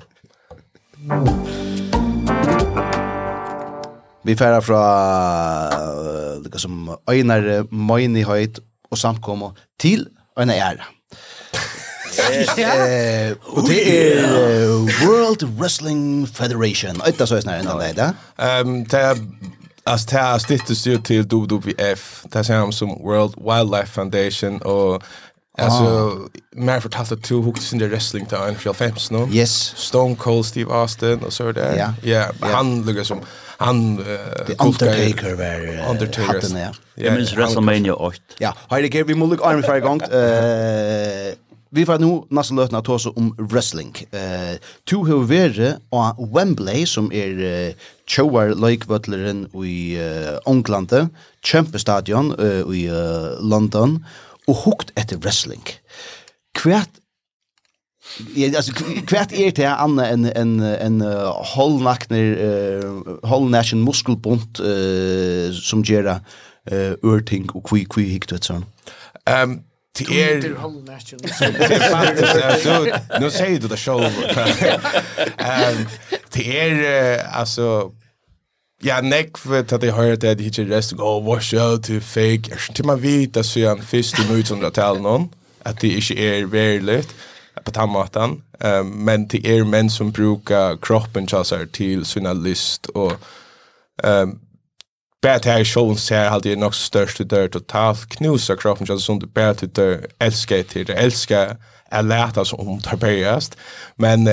Vi 4.25 4.35
færa 4.35 4.61
fra 4.61 4.83
uh, 6.37 6.57
som 6.57 6.97
Øynar 7.09 7.67
Møyni 7.71 8.23
og 8.91 8.97
samkommer 8.97 9.51
til 9.79 10.07
Øynar 10.39 10.53
Æra. 10.53 10.87
Eh, 12.57 13.37
och 13.41 13.69
det 13.69 14.13
är 14.13 14.27
World 15.05 15.59
Wrestling 15.59 16.27
Federation. 16.27 17.01
Etta 17.05 17.27
så 17.27 17.35
är 17.35 17.41
snarare 17.41 17.59
än 17.59 17.65
det 17.77 17.93
där. 17.95 18.13
Ehm, 18.37 18.83
det 18.83 19.17
Alltså 19.85 20.07
det 20.09 20.17
här 20.17 20.39
stittas 20.39 20.87
ju 20.87 20.97
till 20.97 21.21
WWF. 21.21 22.23
Det 22.23 22.37
här 22.37 22.43
ser 22.43 22.71
som 22.71 22.89
World 22.89 23.33
Wildlife 23.37 23.87
Foundation 23.87 24.61
och 24.61 25.03
Alltså, 25.57 26.17
mer 26.55 26.79
fortalt 26.79 27.11
att 27.11 27.23
två 27.23 27.35
hooks 27.35 27.73
in 27.73 27.79
the 27.79 27.87
wrestling 27.87 28.25
till 28.25 28.37
en 28.37 28.55
fjall 28.55 28.75
fems 28.75 29.11
nu. 29.11 29.27
Yes. 29.31 29.73
Stone 29.77 30.15
Cold 30.15 30.45
Steve 30.45 30.73
Austin 30.73 31.19
och 31.19 31.33
så 31.33 31.51
där. 31.51 31.77
Ja. 31.77 31.93
Ja, 32.11 32.31
han 32.39 32.85
lukar 32.85 33.03
som, 33.03 33.19
han... 33.57 33.97
The 34.47 34.53
Undertaker 34.59 35.35
var 35.35 35.89
Undertaker. 35.89 36.33
hatten, 36.33 36.57
ja. 36.57 36.71
Jag 36.95 37.13
minns 37.13 37.33
WrestleMania 37.33 37.93
8. 37.93 38.17
Ja, 38.37 38.55
här 38.69 38.83
är 38.83 38.89
det 38.89 39.03
vi 39.03 39.15
må 39.15 39.25
lukka 39.25 39.45
armen 39.45 39.63
för 39.63 39.79
gång. 39.79 40.01
Vi 41.75 41.85
får 41.85 41.99
nu 41.99 42.21
nästan 42.29 42.57
lötna 42.57 42.77
att 42.77 42.89
oss 42.89 43.05
om 43.05 43.35
wrestling. 43.37 43.95
Eh, 44.11 44.57
to 44.83 45.05
hur 45.05 45.23
vere 45.23 45.77
och 45.89 46.37
Wembley 46.37 46.85
som 46.85 47.11
är 47.11 47.43
eh, 47.43 47.73
Chowar 48.07 48.49
Lakevötleren 48.49 49.63
i 49.65 49.95
eh, 49.95 50.39
Ånglande, 50.45 51.09
Kjempestadion 51.43 52.39
uh, 52.39 52.77
i 52.77 52.89
uh, 52.89 53.49
London 53.49 54.05
och 54.47 54.55
hukt 54.55 54.91
efter 54.95 55.17
wrestling. 55.17 55.63
Kvärt 56.53 56.89
Ja, 58.35 58.57
alltså 58.57 58.73
kvärt 59.07 59.31
är 59.31 59.51
det 59.51 59.65
anna 59.65 60.07
en 60.07 60.25
en 60.25 60.59
en 60.59 61.01
hållnackner 61.55 62.23
uh, 62.23 63.03
hållnation 63.23 63.83
muskelbunt 63.83 64.59
uh, 64.59 65.51
som 65.51 65.83
gera 65.83 66.21
uh, 66.71 66.93
örting 67.03 67.49
och 67.49 67.69
kvi 67.69 67.85
kvi 67.85 68.03
hikt 68.03 68.31
vet 68.31 68.43
sån. 68.43 68.65
Ehm 69.25 69.51
um, 69.51 69.63
Det 69.97 70.23
är 70.23 70.41
nu 73.19 73.31
säger 73.31 73.59
du 73.59 73.67
det 73.67 73.77
show. 73.77 74.03
Ehm 75.37 75.87
det 76.33 76.59
är 76.59 77.27
alltså 77.27 77.91
Ja, 78.85 79.01
nek 79.01 79.37
för 79.37 79.59
att 79.59 79.83
jag 79.83 79.93
hörde 79.93 80.31
att 80.31 80.37
det 80.37 80.43
hittar 80.43 80.63
resten 80.63 80.99
av 80.99 81.25
wash 81.25 81.53
out 81.53 81.83
to 81.83 81.99
fake. 81.99 82.41
Jag 82.49 82.75
tror 82.75 82.85
man 82.85 82.99
vet 82.99 83.37
att 83.37 83.45
så 83.45 83.59
är 83.59 83.71
en 83.71 83.81
fisk 83.81 84.19
i 84.19 84.21
1900-tal 84.21 85.01
någon. 85.01 85.29
Att 85.63 85.79
det 85.79 85.87
inte 85.87 86.13
är 86.13 86.45
verligt 86.45 87.15
på 87.63 87.71
tandmatan. 87.71 88.43
Um, 88.59 89.05
men 89.05 89.27
det 89.27 89.45
er 89.45 89.63
män 89.63 89.89
som 89.89 90.11
brukar 90.11 90.77
kroppen 90.77 91.27
till 91.71 92.05
sina 92.05 92.33
list. 92.33 92.85
Och, 92.85 93.13
um, 94.03 94.39
Bara 95.23 95.39
det 95.39 95.49
här 95.49 95.63
showen 95.63 95.97
så 95.97 96.15
här 96.15 96.29
hade 96.29 96.49
ju 96.49 96.55
nog 96.55 96.75
störst 96.75 97.21
i 97.21 97.23
dörr 97.23 97.47
totalt. 97.47 98.09
knusa 98.09 98.55
kroppen 98.55 98.85
just 98.89 99.05
som 99.05 99.19
du 99.19 99.25
bara 99.25 99.53
till 99.53 99.69
dörr. 99.69 100.07
Älskar 100.19 100.63
till 100.63 100.85
det. 100.85 100.93
Älskar 100.93 101.57
är 101.91 102.03
läta 102.03 102.39
alltså 102.39 102.55
om 102.55 102.79
det 102.91 102.97
börjast. 102.97 103.57
Men 103.95 104.23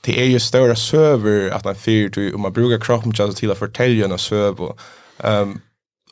det 0.00 0.20
är 0.20 0.24
ju 0.24 0.40
större 0.40 0.76
server 0.76 1.50
att 1.50 1.64
man 1.64 1.74
fyr 1.74 2.08
till 2.08 2.34
om 2.34 2.40
man 2.40 2.52
brukar 2.52 2.84
kroppen 2.84 3.12
just 3.18 3.38
till 3.38 3.50
att 3.50 3.58
fortälja 3.58 4.04
en 4.04 4.18
server 4.18 4.72
ehm 5.22 5.60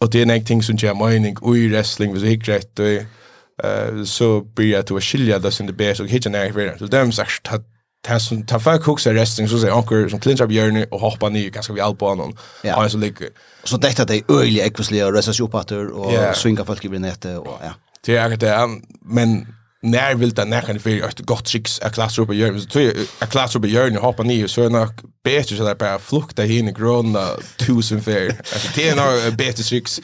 och 0.00 0.10
det 0.10 0.22
är 0.22 0.26
någonting 0.26 0.62
som 0.62 0.76
jag 0.80 0.96
mening. 0.96 1.36
Och 1.40 1.56
i 1.56 1.68
wrestling, 1.68 2.12
was 2.12 2.22
jag 2.22 2.30
gick 2.30 2.48
rätt. 2.48 2.78
eh 2.78 4.04
så 4.04 4.40
blir 4.40 4.72
jag 4.72 4.92
att 4.92 5.04
skilja 5.04 5.38
det 5.38 5.52
som 5.52 5.66
det 5.66 5.72
bäst. 5.72 6.00
Och 6.00 6.08
hitta 6.08 6.28
när 6.28 6.44
jag 6.44 6.52
vill. 6.52 6.78
Så 6.78 6.86
dem 6.86 7.12
sagt 7.12 7.46
en 7.52 7.75
det 8.08 8.20
som 8.20 8.46
tar 8.46 8.58
för 8.58 8.78
hooks 8.78 9.06
arresting 9.06 9.48
så 9.48 9.58
säger 9.58 9.74
onkel 9.74 10.10
som 10.10 10.20
clinch 10.20 10.40
up 10.40 10.48
björne 10.48 10.86
och 10.90 11.00
hoppar 11.00 11.30
ner 11.30 11.50
ganska 11.50 11.72
vi 11.72 11.80
allt 11.80 11.98
på 11.98 12.08
honom. 12.08 12.36
Ja. 12.62 12.84
Och 12.84 12.90
så 12.90 12.98
ligger. 12.98 13.28
Så 13.64 13.76
detta 13.76 14.04
det 14.04 14.16
är 14.16 14.22
öjliga 14.28 14.66
ekvisliga 14.66 15.06
och 15.06 15.12
resa 15.12 15.44
uppåter 15.44 15.86
och 15.86 16.12
yeah. 16.12 16.34
svinga 16.34 16.64
folk 16.64 16.84
i 16.84 16.88
nätet 16.88 17.38
och 17.38 17.58
ja. 17.62 17.74
Det 18.04 18.16
är 18.16 18.36
det 18.36 18.68
men 19.00 19.46
när 19.82 20.14
vill 20.14 20.34
det 20.34 20.44
när 20.44 20.60
kan 20.60 20.74
det 20.74 20.80
för 20.80 21.08
ett 21.08 21.20
gott 21.20 21.48
chicks 21.48 21.80
a 21.82 21.90
klass 21.90 22.18
upp 22.18 22.32
i 22.32 22.60
så 22.60 22.66
tror 22.66 22.84
jag 22.84 22.94
a 23.18 23.26
klass 23.26 23.56
upp 23.56 23.64
i 23.64 23.68
jörn 23.68 23.96
hoppa 23.96 24.22
ner 24.22 24.46
så 24.46 24.62
är 24.62 24.70
nog 24.70 24.88
bättre 25.24 25.56
så 25.56 25.64
där 25.64 25.74
bara 25.74 25.98
flukta 25.98 26.44
in 26.44 26.68
i 26.68 26.72
grönna 26.72 27.28
tusen 27.56 28.02
fair. 28.02 28.28
Alltså 28.38 28.68
det 28.74 28.88
är 28.88 28.96
nog 28.96 29.36
bättre 29.36 29.62
chicks. 29.62 30.00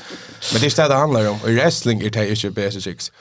Men 0.52 0.60
det 0.60 0.78
är 0.78 0.88
det 0.88 0.94
handlar 0.94 1.28
om. 1.28 1.38
Och 1.42 1.48
wrestling 1.48 2.00
är 2.00 2.10
det 2.10 2.44
ju 2.44 2.50
bättre 2.50 2.80
chicks. 2.80 3.12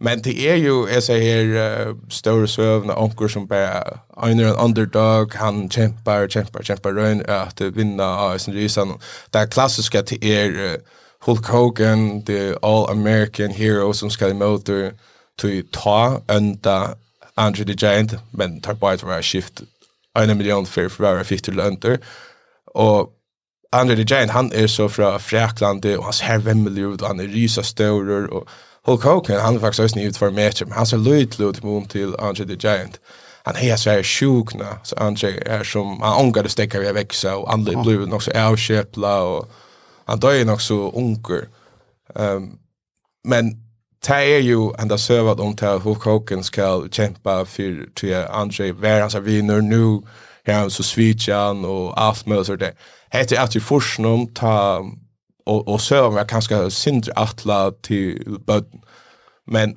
Men 0.00 0.22
det 0.22 0.48
är 0.48 0.56
ju 0.56 0.88
jag 0.92 1.02
säger 1.02 1.44
uh, 1.88 1.96
större 2.08 2.48
sövn 2.48 2.90
onker 2.90 3.28
som 3.28 3.46
bare 3.46 3.98
en 4.22 4.40
en 4.40 4.56
underdog 4.56 5.34
han 5.34 5.70
kjemper, 5.70 6.28
kjemper, 6.28 6.62
kämpar 6.62 6.92
kämpar 6.92 7.30
at 7.30 7.56
det 7.56 7.70
vinner 7.70 8.04
av 8.04 8.38
sin 8.38 8.54
rysen. 8.54 8.92
Det 9.32 9.38
er 9.38 9.46
klassiske 9.46 10.02
til 10.02 10.18
er 10.22 10.76
Hulk 11.26 11.46
Hogan, 11.46 12.22
the 12.24 12.54
All 12.62 12.90
American 12.90 13.50
Hero 13.50 13.92
som 13.92 14.10
skal 14.10 14.28
ska 14.28 14.36
emot 14.36 14.70
till 15.38 15.64
ta 15.72 16.20
ända 16.28 16.94
Andre 17.36 17.64
the 17.64 17.74
Giant 17.74 18.14
men 18.30 18.60
tar 18.60 18.74
bare 18.74 18.96
til 18.96 19.08
å 19.08 19.10
være 19.10 19.22
skift 19.22 19.62
en 20.16 20.36
million 20.36 20.66
for 20.66 20.86
å 20.86 21.02
være 21.02 21.24
skift 21.24 21.44
til 21.44 21.56
lönder. 21.58 21.98
Og 22.74 23.10
Andre 23.72 23.96
the 23.96 24.04
Giant 24.04 24.30
han 24.30 24.52
er 24.54 24.66
så 24.66 24.88
fra 24.88 25.18
Fräklande 25.18 25.96
og 25.98 26.04
han 26.04 26.12
ser 26.12 26.38
vemmelig 26.38 26.84
ut 26.84 27.02
og 27.02 27.08
han 27.08 27.20
er 27.20 27.32
rysa 27.34 27.62
störer 27.62 28.28
og 28.30 28.48
Hulk 28.86 29.02
Hogan, 29.02 29.40
han 29.40 29.56
er 29.56 29.60
faktisk 29.60 29.82
også 29.82 29.98
nytt 29.98 30.16
för 30.16 30.30
matchen. 30.30 30.72
Han 30.72 30.86
ser 30.86 30.96
løyt 30.96 31.38
løyt 31.38 31.64
mot 31.64 31.90
til 31.90 32.14
Andre 32.18 32.44
the 32.44 32.56
Giant. 32.56 33.00
Han 33.44 33.56
är 33.56 33.76
så 33.76 33.90
här 33.90 34.02
sjukna. 34.02 34.78
Så 34.82 34.94
Andre 34.96 35.28
er 35.46 35.62
som, 35.62 36.02
han 36.02 36.24
unger 36.24 36.42
det 36.42 36.50
stekker 36.50 36.80
vi 36.80 36.92
växa 36.92 37.36
och 37.36 37.52
andra 37.52 37.82
blev 37.82 38.08
nok 38.08 38.22
så 38.22 38.30
avkjepla, 38.30 39.22
og 39.22 39.48
han 40.08 40.20
døy 40.20 40.44
nok 40.44 40.60
så 40.60 40.90
unger. 40.94 41.42
Um, 42.14 42.58
men 43.24 43.50
det 44.06 44.36
är 44.36 44.38
ju 44.38 44.72
ända 44.78 44.98
søvat 44.98 45.40
om 45.40 45.56
til 45.56 45.78
Hulk 45.78 46.02
Hogan 46.02 46.42
skal 46.42 46.88
kämpa 46.90 47.44
for 47.44 47.94
til 47.96 48.26
Andre, 48.30 48.72
hver 48.72 49.00
hans 49.00 49.14
er 49.14 49.20
vinner 49.20 49.60
nu. 49.60 50.02
han 50.46 50.70
så 50.70 50.82
svitsjan 50.82 51.64
og 51.64 51.94
alt 51.96 52.24
allt 52.26 52.46
så 52.46 52.56
det 52.56 52.70
Hette 53.12 53.38
at 53.38 53.54
vi 53.54 53.60
forskning 53.60 54.34
ta 54.34 54.82
og 55.46 55.68
och 55.68 55.80
så 55.80 56.10
var 56.10 56.24
kanske 56.24 56.70
synd 56.70 57.04
atla 57.16 57.70
til 57.82 58.38
but 58.46 58.64
men 59.46 59.76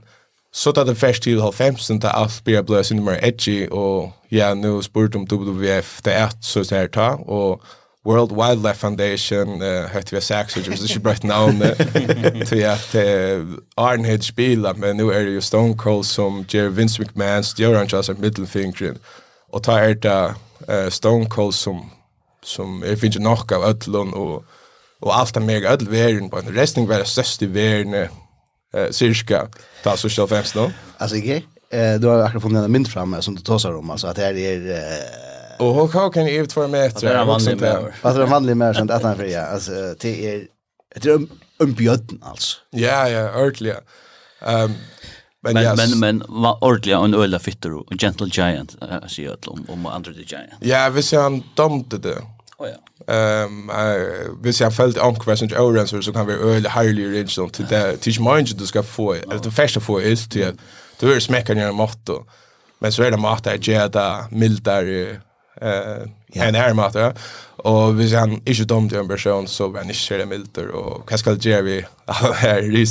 så 0.54 0.72
där 0.72 0.84
det 0.84 0.98
först 0.98 1.24
til 1.24 1.42
halv 1.42 1.54
fem 1.54 1.78
sen 1.78 2.00
där 2.00 2.10
allt 2.10 2.44
blir 2.44 2.62
blös 2.62 2.92
in 2.92 3.04
mer 3.04 3.20
edgy 3.24 3.68
og 3.72 4.12
ja 4.32 4.54
nu 4.54 4.82
spurt 4.82 5.16
om 5.16 5.28
WWF 5.32 6.02
det 6.06 6.14
är 6.14 6.30
så 6.42 6.64
så 6.64 6.88
ta 6.94 7.18
og 7.28 7.62
World 8.06 8.32
Wildlife 8.32 8.80
Foundation 8.80 9.62
eh 9.62 9.90
hette 9.90 10.16
vi 10.16 10.22
sex 10.22 10.54
så 10.54 10.60
det 10.60 10.90
skulle 10.90 11.04
brett 11.04 11.24
namn 11.24 11.64
till 12.46 12.66
att 12.66 12.96
Ironhead 13.78 14.22
spela 14.22 14.74
men 14.74 14.98
nu 14.98 15.10
er 15.10 15.24
det 15.24 15.34
ju 15.36 15.42
Stone 15.42 15.78
Cold 15.78 16.06
som 16.06 16.46
Jerry 16.54 16.76
Vince 16.76 17.02
McMahon 17.02 17.44
stjør 17.44 17.78
han 17.78 17.84
ikke 17.84 17.96
Joran 17.96 18.68
Joseph 18.68 18.98
og 19.54 19.64
ta 19.64 19.72
er 19.72 19.94
det 19.94 20.94
Stone 20.94 21.26
Cold 21.26 21.54
som 21.54 21.92
som 22.44 22.84
er 22.86 22.96
finns 22.96 23.20
nok 23.20 23.52
av 23.52 23.64
ödlon 23.64 24.14
og 24.14 24.44
og 25.04 25.14
alt 25.14 25.38
er 25.38 25.46
meg 25.46 25.68
ødel 25.70 25.92
verden 25.92 26.32
på 26.32 26.40
en 26.42 26.50
wrestling 26.54 26.88
var 26.90 27.04
det 27.04 27.12
største 27.12 27.46
i 27.46 27.52
verden 27.54 27.94
eh, 28.02 28.90
cirka, 28.92 29.46
ta 29.84 29.96
social 29.96 30.28
selv 30.30 30.56
nå. 30.56 30.68
Altså 31.00 31.20
ikke, 31.22 31.42
eh, 31.72 31.96
du 32.02 32.10
har 32.10 32.26
akkurat 32.26 32.48
funnet 32.48 32.66
en 32.66 32.74
mynd 32.74 32.90
framme 32.90 33.22
som 33.22 33.36
du 33.36 33.42
tåsar 33.46 33.78
om, 33.78 33.92
altså 33.92 34.10
at 34.12 34.18
det 34.18 34.30
her 34.30 34.44
er... 34.56 34.70
Eh, 34.78 35.24
Og 35.60 35.74
Hulk 35.74 36.14
kan 36.14 36.28
jeg 36.30 36.46
ut 36.46 36.54
for 36.54 36.70
meter. 36.70 37.00
Det 37.02 37.10
er 37.10 37.22
en 37.22 37.28
vanlig 37.28 37.56
mer. 37.58 37.88
at 37.90 38.14
Det 38.14 38.22
er 38.22 38.26
en 38.28 38.32
vanlig 38.32 38.56
mer, 38.58 38.76
sånn 38.78 38.92
at 38.94 39.02
han 39.02 39.16
fri 39.18 39.32
Altså, 39.34 39.96
det 40.02 40.12
er, 40.30 40.44
det 40.94 41.10
er 41.10 41.16
en 41.18 41.30
umbjøden, 41.60 42.20
altså. 42.22 42.60
Ja, 42.78 43.00
ja, 43.10 43.24
ordentlig, 43.34 43.74
ja. 43.74 43.80
Um, 44.38 44.76
men, 45.42 45.54
men, 45.56 45.64
yes. 45.64 45.80
men, 45.80 45.96
men 46.00 46.22
var 46.44 46.60
ordentlig 46.62 46.94
en 46.94 47.18
øyla 47.18 47.40
fitter 47.42 47.74
og 47.80 47.90
Gentle 47.98 48.30
Giant, 48.30 48.76
uh, 48.84 49.00
sier 49.10 49.34
at 49.34 49.50
om, 49.50 49.64
om 49.74 49.90
andre 49.90 50.14
The 50.14 50.26
Giant. 50.30 50.54
Ja, 50.62 50.84
vi 50.94 51.02
ser 51.02 51.26
han 51.26 51.40
dømte 51.58 51.98
det, 52.06 52.20
Oh, 52.60 52.68
ja. 52.68 53.46
Um, 53.46 53.70
uh, 53.70 54.42
hvis 54.42 54.62
jeg 54.62 54.74
følte 54.74 55.02
anker 55.02 55.36
som 55.36 55.46
ikke 55.46 56.02
så 56.02 56.12
kan 56.12 56.28
vi 56.28 56.34
öle 56.34 56.70
highly 56.70 57.02
i 57.02 57.20
rinsen 57.20 57.50
til 57.50 57.70
det. 57.70 58.00
till 58.00 58.22
mind 58.22 58.58
du 58.60 58.66
ska 58.66 58.82
få, 58.82 59.14
eller 59.14 59.38
det 59.38 59.52
första 59.52 59.80
få 59.80 60.00
är 60.00 60.16
till 60.30 60.60
du 61.02 61.14
är 61.14 61.20
smäcka 61.20 61.54
ner 61.54 61.72
mat. 61.72 62.10
Men 62.80 62.92
så 62.92 63.04
är 63.04 63.12
det 63.12 63.18
mat 63.18 63.44
där 63.44 63.60
jag 63.62 63.92
där 63.92 64.26
mildare 64.32 65.20
eh 65.62 66.08
en 66.34 66.56
här 66.56 66.74
mat 66.74 66.96
ja. 66.96 67.14
Och 67.58 67.94
hvis 67.94 68.14
han 68.14 68.32
inte 68.32 68.66
till 68.90 68.98
en 68.98 69.08
person 69.08 69.48
så 69.48 69.68
vem 69.68 69.84
är 69.84 69.88
det 69.88 69.94
så 69.94 70.26
milder 70.26 70.68
och 70.68 71.12
vad 71.12 71.20
ska 71.20 71.32
det 71.32 71.46
göra 71.46 71.62
vi 71.62 71.86
här 72.36 72.76
i. 72.76 72.86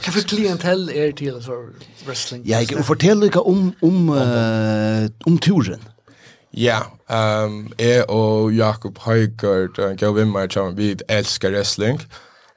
Kan 0.00 0.12
för 0.12 0.20
klientell 0.20 0.90
är 0.90 1.12
till 1.12 1.42
så 1.42 1.68
wrestling? 2.06 2.42
Ja, 2.46 2.60
jag 2.60 2.86
fortæller 2.86 3.28
dig 3.28 3.40
om 3.40 3.72
om 3.80 4.10
om 5.24 5.38
turen. 5.38 5.80
Ja, 6.52 6.82
ehm 7.08 7.72
är 7.78 8.10
och 8.10 8.52
Jakob 8.52 8.98
Høygaard 8.98 9.78
uh, 9.78 9.92
gav 9.94 10.18
inn 10.18 10.32
meg. 10.32 10.56
Vi 10.74 10.96
elsker 11.08 11.50
wrestling. 11.50 12.00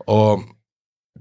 Og 0.08 0.44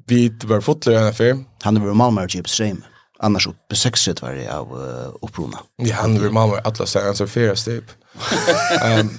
vi 0.09 0.31
var 0.45 0.61
fotler 0.61 1.09
i 1.09 1.13
før. 1.13 1.45
Han 1.63 1.83
var 1.85 1.95
Malmö 1.95 2.23
og 2.23 2.31
Stream. 2.31 2.47
Streim. 2.47 2.83
Annars 3.21 3.47
oppe 3.47 3.77
60 3.77 4.23
var 4.23 4.35
det 4.35 4.49
av 4.49 4.73
uh. 4.73 5.53
Ja, 5.87 5.95
han 5.95 6.21
var 6.23 6.31
Malmö 6.31 6.57
alla 6.57 6.63
Atlas 6.65 6.95
han 6.95 7.17
så 7.17 7.27
fyra 7.27 7.55
steg. 7.55 7.83
Ehm 8.85 9.11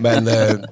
men 0.00 0.28
uh, 0.28 0.64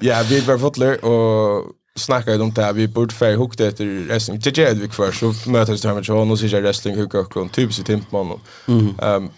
ja, 0.00 0.22
vi 0.28 0.40
var 0.40 0.58
fotler 0.58 1.04
och 1.04 1.72
snackade 1.96 2.42
om 2.42 2.52
det 2.52 2.62
här, 2.62 2.72
vi 2.72 2.88
borde 2.88 3.14
färg 3.14 3.48
det 3.56 3.66
efter 3.66 4.06
wrestling. 4.06 4.40
Det 4.40 4.58
gör 4.58 4.74
vi 4.74 4.88
kvar, 4.88 5.12
så 5.12 5.50
mötes 5.50 5.82
det 5.82 5.88
här 5.88 5.94
med 5.94 6.04
Tjån 6.04 6.30
och 6.30 6.38
så 6.38 6.44
är 6.44 6.60
wrestling 6.60 6.96
hukta 6.96 7.18
och 7.18 7.52
typ 7.52 7.78
i 7.78 7.84
timpman. 7.84 8.40
Mm. 8.68 8.94
Um, 9.02 9.30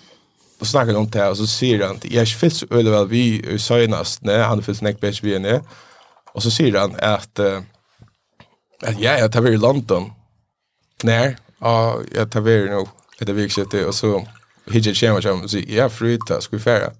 och 0.60 0.66
snackar 0.66 0.94
om 0.94 1.10
det 1.10 1.28
och 1.28 1.36
så 1.36 1.46
säger 1.46 1.86
han 1.86 2.00
jag 2.02 2.28
finns 2.28 2.64
öle 2.70 2.90
väl 2.90 3.08
vi 3.08 3.58
senast 3.58 4.22
när 4.22 4.44
han 4.44 4.62
finns 4.62 4.82
näck 4.82 5.00
bäst 5.00 5.22
vi 5.22 5.34
är 5.34 5.60
och 6.32 6.42
så 6.42 6.50
säger 6.50 6.78
han 6.78 6.94
att 6.98 7.38
att 8.82 9.00
ja 9.00 9.18
jag 9.18 9.32
tar 9.32 9.40
vi 9.40 9.50
i 9.50 9.56
London. 9.56 10.12
När 11.02 11.36
ja 11.58 12.00
jag 12.14 12.30
tar 12.30 12.40
vi 12.40 12.64
nu 12.64 12.84
det 13.18 13.32
viktigaste 13.32 13.84
och 13.84 13.94
så 13.94 14.26
hittar 14.70 14.94
schema 14.94 15.22
som 15.22 15.48
så 15.48 15.58
ja 15.68 15.88
fruta 15.88 16.40
ska 16.40 16.56
vi 16.56 16.62
färra? 16.62 16.90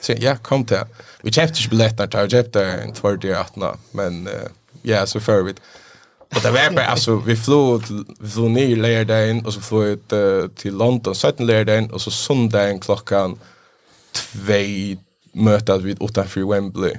Så 0.00 0.14
ja 0.18 0.36
kom 0.36 0.64
till. 0.64 0.80
Vi 1.22 1.32
köpte 1.32 1.68
biljetter 1.68 2.06
tar 2.06 2.20
jag 2.20 2.30
köpte 2.30 2.64
en 2.64 2.92
2018 2.92 3.78
men 3.90 4.28
ja 4.82 5.06
så 5.06 5.20
för 5.20 5.42
vi. 5.42 5.54
Och 6.34 6.42
det 6.42 6.50
var 6.50 6.70
bara 6.70 6.86
alltså 6.86 7.16
vi 7.16 7.36
flög 7.36 7.82
vi 8.20 8.28
flög 8.30 8.50
ner 8.50 8.76
lördagen 8.76 9.46
och 9.46 9.54
så 9.54 9.60
flög 9.60 9.88
ut 9.88 10.12
uh, 10.12 10.48
till 10.48 10.76
London 10.76 11.14
17 11.14 11.46
lördagen 11.46 11.90
och 11.90 12.00
så 12.00 12.10
söndagen 12.10 12.80
klockan 12.80 13.38
2 14.12 14.52
mötet 15.32 15.82
vid 15.82 16.02
utanför 16.02 16.50
Wembley. 16.50 16.94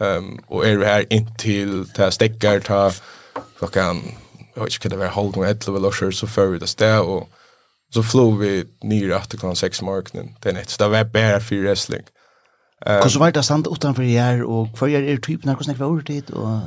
Ehm 0.00 0.16
um, 0.16 0.40
och 0.46 0.66
är 0.66 0.76
vi 0.76 0.84
här 0.84 1.12
in 1.12 1.28
till 1.38 1.88
ta 1.94 2.10
stäckar 2.10 2.60
ta 2.60 2.92
klockan 3.58 4.02
jag 4.54 4.64
vet 4.64 4.84
inte 4.84 4.88
vad 4.88 4.98
det 4.98 5.04
var 5.04 5.22
halv 5.22 5.34
eller 5.34 5.46
11 5.46 5.76
eller 5.76 6.10
så 6.10 6.26
för 6.26 6.46
vi 6.46 6.58
det 6.58 6.76
där 6.78 7.02
och 7.02 7.28
så 7.94 8.02
flög 8.02 8.38
vi 8.38 8.64
ner 8.82 9.10
efter 9.10 9.38
klockan 9.38 9.56
6 9.56 9.82
morgonen 9.82 10.36
den 10.42 10.56
ett 10.56 10.70
så 10.70 10.82
det 10.82 10.88
var 10.88 11.04
bara 11.04 11.40
för 11.40 11.56
wrestling. 11.56 12.02
Hur 12.86 13.08
så 13.08 13.18
vart 13.18 13.34
det 13.34 13.42
sant 13.42 13.66
utanför 13.70 14.02
här 14.02 14.42
och 14.42 14.78
för 14.78 14.88
er 14.88 15.16
typ 15.16 15.44
när 15.44 15.54
kostar 15.54 15.72
det 15.72 15.84
var 15.84 16.00
tid 16.00 16.30
och 16.30 16.58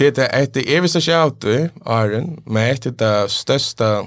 Det 0.00 0.18
är 0.18 0.42
ett 0.42 0.54
det 0.54 0.76
är 0.76 0.80
visst 0.80 1.06
jag 1.06 1.40
Iron, 1.86 2.42
men 2.46 2.70
ett 2.70 2.82
det 2.82 2.98
där 2.98 3.28
största 3.28 3.98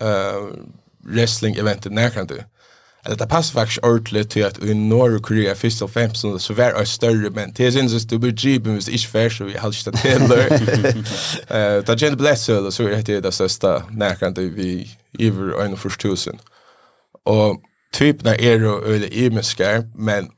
eh 0.00 0.48
wrestling 1.04 1.54
eventet 1.56 1.92
när 1.92 2.10
kan 2.10 2.26
du. 2.26 2.42
Att 3.02 3.18
det 3.18 3.26
passar 3.26 3.52
faktiskt 3.54 3.84
ordentligt 3.84 4.30
till 4.30 4.46
att 4.46 4.58
i 4.64 4.74
norra 4.74 5.18
Korea 5.18 5.54
först 5.54 5.82
och 5.82 5.90
främst 5.90 6.20
så 6.38 6.54
var 6.54 6.72
det 6.72 6.86
större 6.86 7.30
men 7.30 7.52
det 7.52 7.66
är 7.66 7.78
inte 7.78 8.00
så 8.00 8.06
du 8.06 8.18
blir 8.18 8.46
jeepen 8.46 8.74
hvis 8.74 8.86
det 8.86 8.92
ikke 8.92 9.08
färd 9.08 9.38
så 9.38 9.44
vi 9.44 9.56
har 9.56 9.68
inte 9.88 9.90
det 9.90 10.18
Det 11.86 11.88
är 11.88 12.04
inte 12.04 12.16
bläst 12.16 12.44
så 12.44 12.60
det 12.82 13.08
är 13.08 13.20
det 13.20 13.32
största 13.32 13.82
närkant 13.90 14.38
vi 14.38 14.90
över 15.18 15.64
en 15.64 15.72
och 15.72 15.78
först 15.78 16.00
tusen. 16.00 16.38
Och 17.24 17.60
typerna 17.92 18.36
är 18.36 18.58
då 18.58 18.84
öle 18.84 19.06
i 19.06 19.30
men 19.94 20.30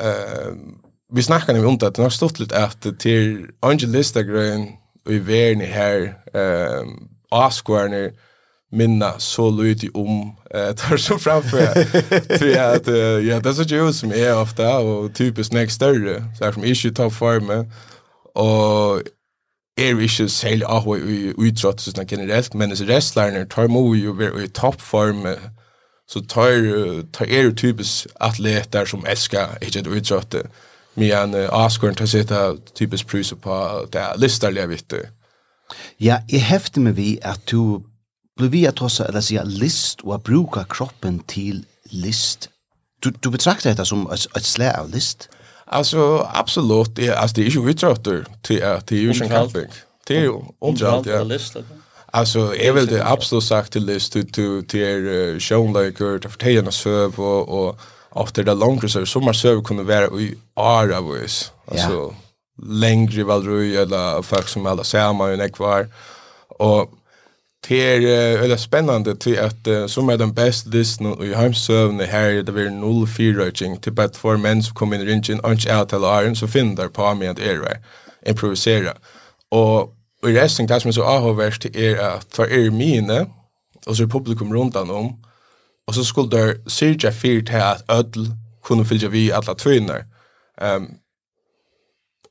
eh 0.00 0.83
vi 1.12 1.22
snackar 1.22 1.52
nämligen 1.52 1.72
om 1.72 1.78
det, 1.78 1.90
det 1.90 2.02
har 2.02 2.10
stått 2.10 2.38
lite 2.38 2.64
att 2.64 2.98
till 2.98 3.46
Angelista 3.60 4.22
Grön 4.22 4.68
och 5.06 5.12
i 5.12 5.18
Verne 5.18 5.64
här, 5.64 6.14
um, 6.82 7.08
avskvarna 7.30 8.10
minna 8.70 9.18
så 9.18 9.50
lite 9.50 9.88
om 9.94 10.36
eh 10.50 10.74
tar 10.74 10.96
så 10.96 11.18
framför 11.18 11.58
tror 12.38 12.50
jag 12.50 12.76
att 12.76 12.86
ja 13.26 13.40
det 13.40 13.48
är 13.48 13.52
så 13.52 13.62
ju 13.62 13.92
som 13.92 14.12
är 14.12 14.40
ofta 14.40 14.78
och 14.78 15.14
typiskt 15.14 15.52
next 15.52 15.76
större 15.76 16.24
så 16.38 16.44
här 16.44 16.52
som 16.52 16.64
issue 16.64 16.92
top 16.92 17.12
form 17.12 17.70
och 18.34 19.02
är 19.80 20.00
issue 20.00 20.28
och 20.28 20.64
av 20.64 20.96
vi 20.96 21.34
utrott 21.38 21.80
så 21.80 21.90
där 21.90 22.06
generellt 22.10 22.54
men 22.54 22.70
det 22.70 22.76
restliner 22.76 23.44
tar 23.44 23.68
mo 23.68 23.94
ju 23.94 24.44
i 24.44 24.48
top 24.48 24.80
form 24.80 25.36
så 26.06 26.20
tar 26.20 27.12
tar 27.12 27.26
är 27.26 27.50
typiskt 27.50 28.06
atleter 28.14 28.84
som 28.84 29.04
älskar 29.04 29.48
ett 29.60 29.86
utrott 29.86 30.34
Men 30.94 31.34
uh, 31.34 31.48
Asgården 31.52 31.96
tar 31.96 32.06
sitta 32.06 32.56
typiskt 32.74 33.08
priser 33.08 33.36
på 33.36 33.86
det 33.90 33.98
här 33.98 34.16
listarliga 34.16 34.66
vittu. 34.66 35.00
Ja, 35.96 36.18
jag 36.28 36.40
häfter 36.40 36.80
med 36.80 36.94
vi 36.94 37.20
att 37.22 37.46
du 37.46 37.80
blir 38.36 38.48
vi 38.48 38.66
att 38.66 38.82
oss 38.82 39.00
eller 39.00 39.20
säga 39.20 39.42
list 39.42 40.00
och 40.00 40.20
bruka 40.20 40.64
kroppen 40.68 41.18
till 41.18 41.64
list. 41.84 42.48
Du, 43.00 43.12
du 43.20 43.30
betraktar 43.30 43.70
detta 43.70 43.84
som 43.84 44.10
ett, 44.10 44.36
ett 44.36 44.44
slä 44.44 44.80
av 44.80 44.90
list? 44.90 45.28
Alltså, 45.66 46.28
absolut. 46.34 46.96
Det, 46.96 47.10
alltså, 47.10 47.34
det 47.34 47.46
är 47.46 47.50
ju 47.50 47.70
utrotter 47.70 48.26
till, 48.42 48.62
till 48.86 48.98
ju 48.98 49.10
en 49.10 49.28
camping. 49.28 49.66
Det 50.06 50.16
är 50.16 50.20
ju 50.20 50.32
omkallt, 50.58 51.06
ja. 51.06 51.38
Alltså, 52.06 52.56
är 52.56 52.72
väl 52.72 52.86
det 52.86 53.06
absolut 53.06 53.44
sagt 53.44 53.72
till 53.72 53.86
list 53.86 54.12
till, 54.12 54.32
till, 54.32 54.66
till 54.66 54.80
er 54.80 54.98
uh, 54.98 55.38
sjönlöjker, 55.38 56.18
till 56.18 56.30
förtägarnas 56.30 56.76
söv 56.76 57.20
och, 57.20 57.68
och 57.68 57.80
ofta 58.14 58.42
det 58.42 58.54
långt 58.54 58.90
så 58.90 59.06
sommarsöv 59.06 59.62
kunde 59.62 59.82
vara 59.82 60.20
i 60.20 60.34
ara 60.54 61.00
vis. 61.00 61.52
Alltså 61.66 62.14
längre 62.62 63.24
valröj 63.24 63.76
eller 63.76 64.22
folk 64.22 64.48
som 64.48 64.66
alla 64.66 64.84
ser 64.84 65.12
man 65.12 65.30
ju 65.30 65.36
nekvar. 65.36 65.88
Och 66.48 66.90
det 67.68 67.94
är 67.94 68.38
eller 68.42 68.56
spännande 68.56 69.16
till 69.16 69.38
att 69.38 69.90
som 69.90 70.08
är 70.08 70.16
den 70.16 70.32
bästa 70.32 70.70
listan 70.70 71.22
i 71.22 71.34
hemsövn 71.34 72.00
här 72.00 72.42
det 72.42 72.52
blir 72.52 72.70
noll 72.70 73.06
fyrröjning 73.06 73.50
rushing 73.50 73.76
till 73.76 73.92
bett 73.92 74.16
för 74.16 74.36
män 74.36 74.62
som 74.62 74.74
kommer 74.74 74.96
in 74.96 75.02
i 75.02 75.04
ringen 75.04 75.40
och 75.40 75.52
inte 75.52 75.78
out 75.78 75.92
eller 75.92 76.22
iron 76.22 76.36
så 76.36 76.48
finner 76.48 76.76
där 76.76 76.88
på 76.88 77.14
mig 77.14 77.28
att 77.28 77.38
er 77.38 77.78
improvisera. 78.26 78.92
Och 79.50 79.94
i 80.26 80.32
resten 80.32 80.66
det 80.66 80.80
som 80.80 80.88
är 80.88 80.92
så 80.92 81.04
har 81.04 81.42
är 81.76 82.16
att 82.16 82.34
för 82.34 82.52
er 82.52 82.70
mine 82.70 83.26
och 83.86 83.96
så 83.96 84.02
är 84.02 84.06
publikum 84.06 84.54
runt 84.54 84.76
om 84.76 85.24
og 85.86 85.94
så 85.94 86.04
skulle 86.04 86.30
der 86.30 86.54
syrja 86.66 87.10
fyr 87.10 87.42
til 87.44 87.60
at 87.60 87.82
ødel 87.90 88.32
kunne 88.64 88.84
fylja 88.84 89.08
vi 89.08 89.30
alla 89.30 89.54
tvøyner. 89.58 90.04
Um, 90.62 90.88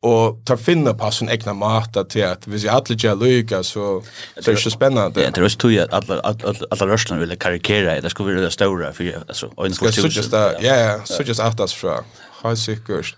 og 0.03 0.39
ta 0.45 0.55
finna 0.59 0.91
på 0.99 1.09
sin 1.15 1.29
egna 1.31 1.53
mata 1.55 2.03
til 2.03 2.25
at 2.27 2.43
hvis 2.47 2.65
jeg 2.65 2.73
alle 2.75 2.95
gjør 2.99 3.15
lykke, 3.21 3.61
så 3.63 4.01
det 4.35 4.47
er 4.47 4.57
ikke 4.57 4.73
spennende. 4.73 5.21
Ja, 5.21 5.29
det 5.29 5.37
er 5.37 5.43
også 5.47 5.57
tog 5.57 5.71
at 5.79 5.93
alle, 5.95 6.19
alle, 6.27 6.55
alle 6.71 6.87
rørslene 6.91 7.19
ville 7.19 7.35
karikere, 7.35 8.01
det 8.01 8.11
skulle 8.11 8.35
være 8.35 8.43
det 8.43 8.53
større, 8.53 8.93
for 8.93 9.03
altså, 9.03 9.49
og 9.55 9.65
en 9.65 9.73
skulle 9.73 9.91
tusen. 9.91 10.31
Ja, 10.61 10.75
ja, 10.75 11.05
så 11.05 11.15
suttjes 11.15 11.39
aftas 11.39 11.75
fra, 11.75 12.03
har 12.41 12.55
sikkert. 12.55 13.15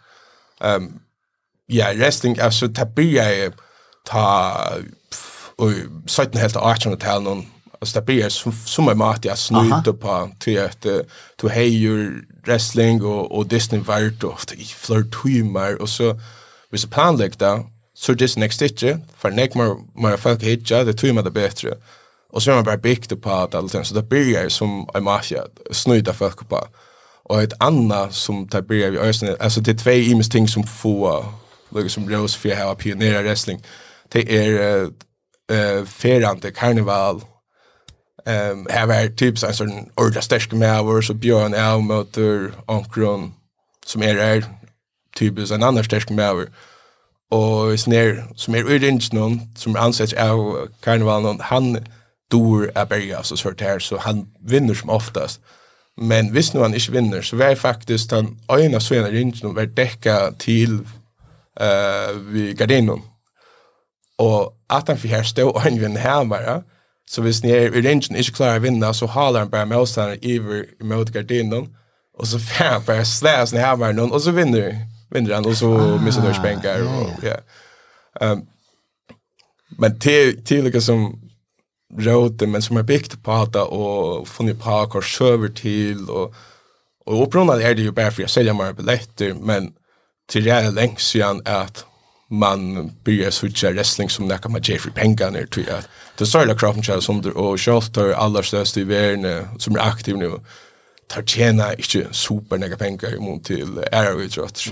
Um, 0.61 1.01
ja, 1.69 1.87
resting, 2.05 2.39
altså, 2.41 2.67
ta 2.67 2.83
byrja 2.83 3.23
jeg 3.23 3.51
ta, 4.05 4.25
og 5.57 5.71
17 6.07 6.37
helt 6.39 6.55
av 6.55 6.75
18-tallet, 6.75 7.25
noen, 7.25 7.45
Alltså 7.81 7.99
det 7.99 8.05
blir 8.05 8.29
som, 8.29 8.51
som 8.51 8.87
är 8.87 8.95
mat 8.95 9.25
jag 9.25 9.37
snutte 9.37 9.93
på 9.93 10.31
till 10.39 10.61
att 10.61 10.85
to 11.37 11.47
hejer 11.47 12.21
wrestling 12.45 13.03
och, 13.03 13.31
och 13.31 13.47
Disney 13.47 13.81
vart 13.81 14.23
och 14.23 14.53
i 14.53 14.63
flirt 14.63 15.15
humor 15.23 15.81
och 15.81 15.89
så 15.89 16.19
vi 16.71 16.77
så 16.77 16.87
planlägg 16.87 17.37
där 17.37 17.63
så 17.93 18.13
just 18.13 18.37
next 18.37 18.55
stitch 18.55 18.83
för 19.17 19.31
neck 19.31 19.55
mer 19.55 19.75
mer 20.01 20.17
folk 20.17 20.43
hitcha 20.43 20.83
det 20.83 20.93
tror 20.93 21.23
det 21.23 21.31
bättre. 21.31 21.73
Och 22.29 22.43
så 22.43 22.51
är 22.51 22.55
man 22.55 22.63
bara 22.63 22.77
byggt 22.77 23.21
på 23.21 23.29
att 23.29 23.55
allt 23.55 23.87
så 23.87 23.95
det 23.95 24.03
blir 24.03 24.49
som 24.49 24.89
är 24.93 24.99
mat 24.99 25.31
jag 25.31 25.47
snutte 25.71 26.13
folk 26.13 26.49
på. 26.49 26.67
Och 27.23 27.41
ett 27.41 27.53
annat 27.57 28.13
som 28.13 28.47
det 28.47 28.61
blir 28.61 28.91
vi 28.91 28.97
ösnen 28.97 29.35
alltså 29.39 29.61
det 29.61 29.71
är 29.71 29.77
två 29.77 29.91
imis 29.91 30.29
ting 30.29 30.47
som 30.47 30.63
får 30.63 31.25
liksom 31.75 32.09
Rose 32.09 32.39
för 32.39 32.49
här 32.49 32.75
pionjär 32.75 33.23
wrestling. 33.23 33.63
Det 34.09 34.37
är 34.37 34.81
eh 34.81 34.89
uh, 35.51 35.85
ferande 35.85 36.51
karneval 36.51 37.21
Ehm 38.25 38.67
här 38.69 38.85
var 38.85 39.15
typ 39.15 39.39
så 39.39 39.47
en 39.47 39.53
sån 39.53 39.89
ordla 39.95 40.21
stäsk 40.21 40.51
med 40.51 40.79
över 40.79 41.01
så 41.01 41.13
Björn 41.13 41.53
är 41.53 41.77
motor 41.77 42.53
onkron 42.65 43.33
som 43.85 44.03
är 44.03 44.15
där 44.15 44.45
typ 45.15 45.51
en 45.51 45.63
annan 45.63 45.83
stäsk 45.83 46.09
med 46.09 46.25
över 46.25 46.47
och 47.31 47.79
snär 47.79 48.25
som 48.35 48.55
är 48.55 48.63
urgent 48.63 49.13
någon 49.13 49.39
som 49.55 49.75
anses 49.75 50.13
av 50.13 50.67
karneval 50.81 51.21
någon 51.21 51.39
han 51.39 51.77
dor 52.31 52.71
är 52.75 52.85
berga 52.85 53.23
så 53.23 53.37
svårt 53.37 53.61
här 53.61 53.79
så 53.79 53.97
han 53.97 54.27
vinner 54.39 54.73
som 54.73 54.89
oftast. 54.89 55.41
Men 55.97 56.33
visst 56.33 56.53
nu 56.53 56.59
han 56.59 56.73
inte 56.73 56.91
vinner 56.91 57.21
så 57.21 57.35
var 57.35 57.55
faktiskt 57.55 58.11
han 58.11 58.39
ena 58.49 58.79
så 58.79 58.95
en 58.95 59.11
ringt 59.11 59.43
nu 59.43 59.49
var 59.49 59.65
täcka 59.75 60.31
till 60.37 60.79
eh 61.59 62.09
uh, 62.09 62.17
vi 62.17 62.53
gardinon. 62.53 63.01
Och 64.17 64.53
att 64.67 64.87
han 64.87 64.97
fick 64.97 65.11
här 65.11 65.23
stå 65.23 65.49
och 65.49 65.61
han 65.61 65.79
vinner 65.79 66.01
här 66.01 66.25
bara 66.25 66.63
Så 67.07 67.21
hvis 67.21 67.43
ni 67.43 67.51
er 67.53 67.69
i 67.69 67.81
rangen 67.85 68.17
ikke 68.17 68.39
klarer 68.39 68.59
å 68.59 68.63
vinne, 68.65 68.93
så 68.93 69.07
haler 69.13 69.45
han 69.45 69.51
bare 69.51 69.69
motstanderen 69.69 70.23
iver 70.25 70.65
mot 70.81 71.11
gardinen, 71.13 71.69
og 72.15 72.27
så 72.27 72.39
får 72.39 72.71
han 72.71 72.87
bare 72.87 73.05
slæs 73.05 73.53
ned 73.53 73.61
her 73.61 73.75
med 73.75 73.99
noen, 73.99 74.11
og 74.11 74.21
så 74.21 74.33
vinner, 74.33 74.73
vinner 75.13 75.35
han, 75.35 75.45
og 75.45 75.55
så 75.59 75.69
ah, 75.69 76.01
mister 76.01 76.25
han 76.25 76.37
spenker. 76.37 76.85
Og, 76.87 77.23
ja. 77.23 77.37
um, 78.21 78.45
men 79.77 79.99
til, 79.99 80.37
til 80.45 80.63
liksom 80.63 80.81
som 80.81 82.05
råte, 82.07 82.47
men 82.47 82.61
som 82.61 82.77
er 82.77 82.87
bygd 82.87 83.19
på 83.23 83.37
hatt, 83.37 83.55
og 83.55 84.27
funnet 84.27 84.59
på 84.59 84.81
hva 84.91 85.01
søver 85.03 85.51
til, 85.55 86.07
og, 86.09 86.33
og 87.05 87.25
opprunnelig 87.27 87.65
er 87.65 87.77
det 87.77 87.85
jo 87.85 87.95
bare 87.95 88.11
for 88.11 88.25
jeg 88.25 88.33
selger 88.33 88.57
mer 88.57 88.73
billetter, 88.73 89.35
men 89.35 89.73
til 90.29 90.47
det 90.47 90.53
er 90.55 90.71
lengst 90.73 91.13
siden 91.13 91.43
at 91.45 91.85
man 92.29 92.91
börjar 93.03 93.31
switcha 93.31 93.71
wrestling 93.71 94.09
som 94.09 94.27
näka 94.27 94.49
med 94.49 94.69
Jeffrey 94.69 94.93
Penga 94.93 95.29
ner 95.29 95.45
till 95.45 95.69
att 95.69 95.89
det 96.17 96.25
står 96.25 96.41
stora 96.41 96.55
kroppen 96.55 96.83
kör 96.83 96.99
som 96.99 97.21
det 97.21 97.31
och 97.31 97.61
Schalter 97.61 98.11
alla 98.11 98.43
största 98.43 98.79
i 98.79 98.83
världen 98.83 99.47
som 99.59 99.75
är 99.75 99.79
aktiv 99.79 100.17
nu 100.17 100.31
tar 101.07 101.23
tjäna 101.23 101.73
inte 101.73 102.07
super 102.11 102.57
näka 102.57 102.77
pengar 102.77 103.15
emot 103.15 103.43
till 103.43 103.79
Arrowidrott. 103.91 104.63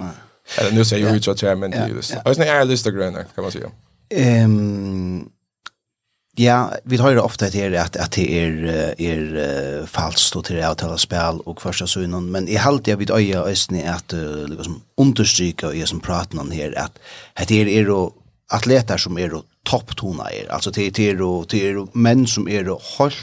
Eller 0.57 0.71
nu 0.71 0.85
säger 0.85 1.05
jag 1.05 1.17
ju 1.17 1.31
att 1.31 1.59
men 1.59 1.71
det 1.71 1.77
är 1.77 1.87
just. 1.87 2.13
Jag 2.25 2.39
är 2.39 2.65
lista 2.65 2.91
gröna 2.91 3.23
kan 3.23 3.43
man 3.43 3.51
säga. 3.51 3.69
Ehm 4.09 5.29
Ja, 6.35 6.71
vi 6.83 6.97
har 6.97 7.11
ju 7.11 7.19
ofta 7.19 7.49
det 7.49 7.57
här 7.57 7.71
att 7.71 7.97
att 7.97 8.11
det 8.11 8.43
är 8.43 8.95
är 8.97 9.85
falskt 9.85 10.35
och 10.35 10.45
till 10.45 10.55
det 10.55 10.69
avtala 10.69 10.97
spel 10.97 11.39
och 11.45 11.61
första 11.61 11.87
synen, 11.87 12.31
men 12.31 12.47
i 12.47 12.55
halt 12.55 12.87
jag 12.87 12.97
vid 12.97 13.11
öja 13.11 13.43
är 13.43 13.91
att 13.91 14.13
liksom 14.49 14.81
understryka 14.97 15.73
i 15.73 15.85
som 15.85 15.99
pratar 15.99 16.39
om 16.39 16.51
här 16.51 16.77
att 17.33 17.47
det 17.47 17.61
är 17.61 17.67
är 17.67 17.85
då 17.85 18.13
atleter 18.51 18.97
som 18.97 19.17
är 19.17 19.29
då 19.29 19.43
topptona 19.63 20.29
är. 20.29 20.51
Alltså 20.51 20.71
det 20.71 20.99
är 20.99 21.15
då 21.15 21.45
det 21.49 21.69
är 21.69 21.97
män 21.97 22.27
som 22.27 22.49
är 22.49 22.63
då 22.63 22.81
helt 22.97 23.15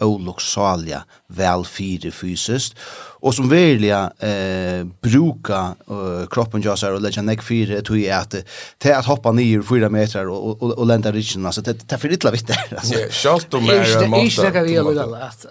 oluxalia 0.00 1.04
väl 1.28 1.64
fyra 1.64 2.10
fysiskt 2.10 2.74
och 3.20 3.34
som 3.34 3.48
verkligen 3.48 4.10
eh 4.18 4.84
bruka 5.00 5.74
uh, 5.90 6.26
kroppen 6.30 6.62
jag 6.62 6.78
så 6.78 6.94
och 6.94 7.00
lägga 7.00 7.22
neck 7.22 7.42
fyra 7.42 7.80
till 7.80 7.96
i 7.96 8.10
att 8.10 8.34
till 8.78 8.92
att 8.92 9.06
hoppa 9.06 9.32
ner 9.32 9.62
4 9.62 9.88
meter 9.88 10.28
och 10.28 10.62
och, 10.62 10.78
och 10.78 10.86
lända 10.86 11.12
richen 11.12 11.46
alltså 11.46 11.60
det 11.60 11.88
tar 11.88 11.96
för 11.96 12.08
lite 12.08 12.30
vitt 12.30 12.46
där 12.46 12.74
alltså. 12.76 12.94
Ja, 12.94 13.08
schalt 13.10 13.54
om 13.54 13.70
är 13.70 14.02
en 14.02 14.10
måste. 14.10 14.42
Jag 14.42 14.52
ska 14.52 14.62
vi 14.62 14.72
göra 14.72 15.06
det 15.06 15.24
alltså 15.24 15.48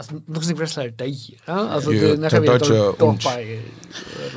alltså 0.00 0.14
nog 0.26 0.44
vi 0.44 0.54
wrestler 0.54 0.88
dig. 0.88 1.38
Ja, 1.44 1.68
alltså 1.68 1.90
det 1.90 2.20
när 2.20 2.40
vi 2.40 2.46
då 2.46 2.92
doppa. 2.98 3.40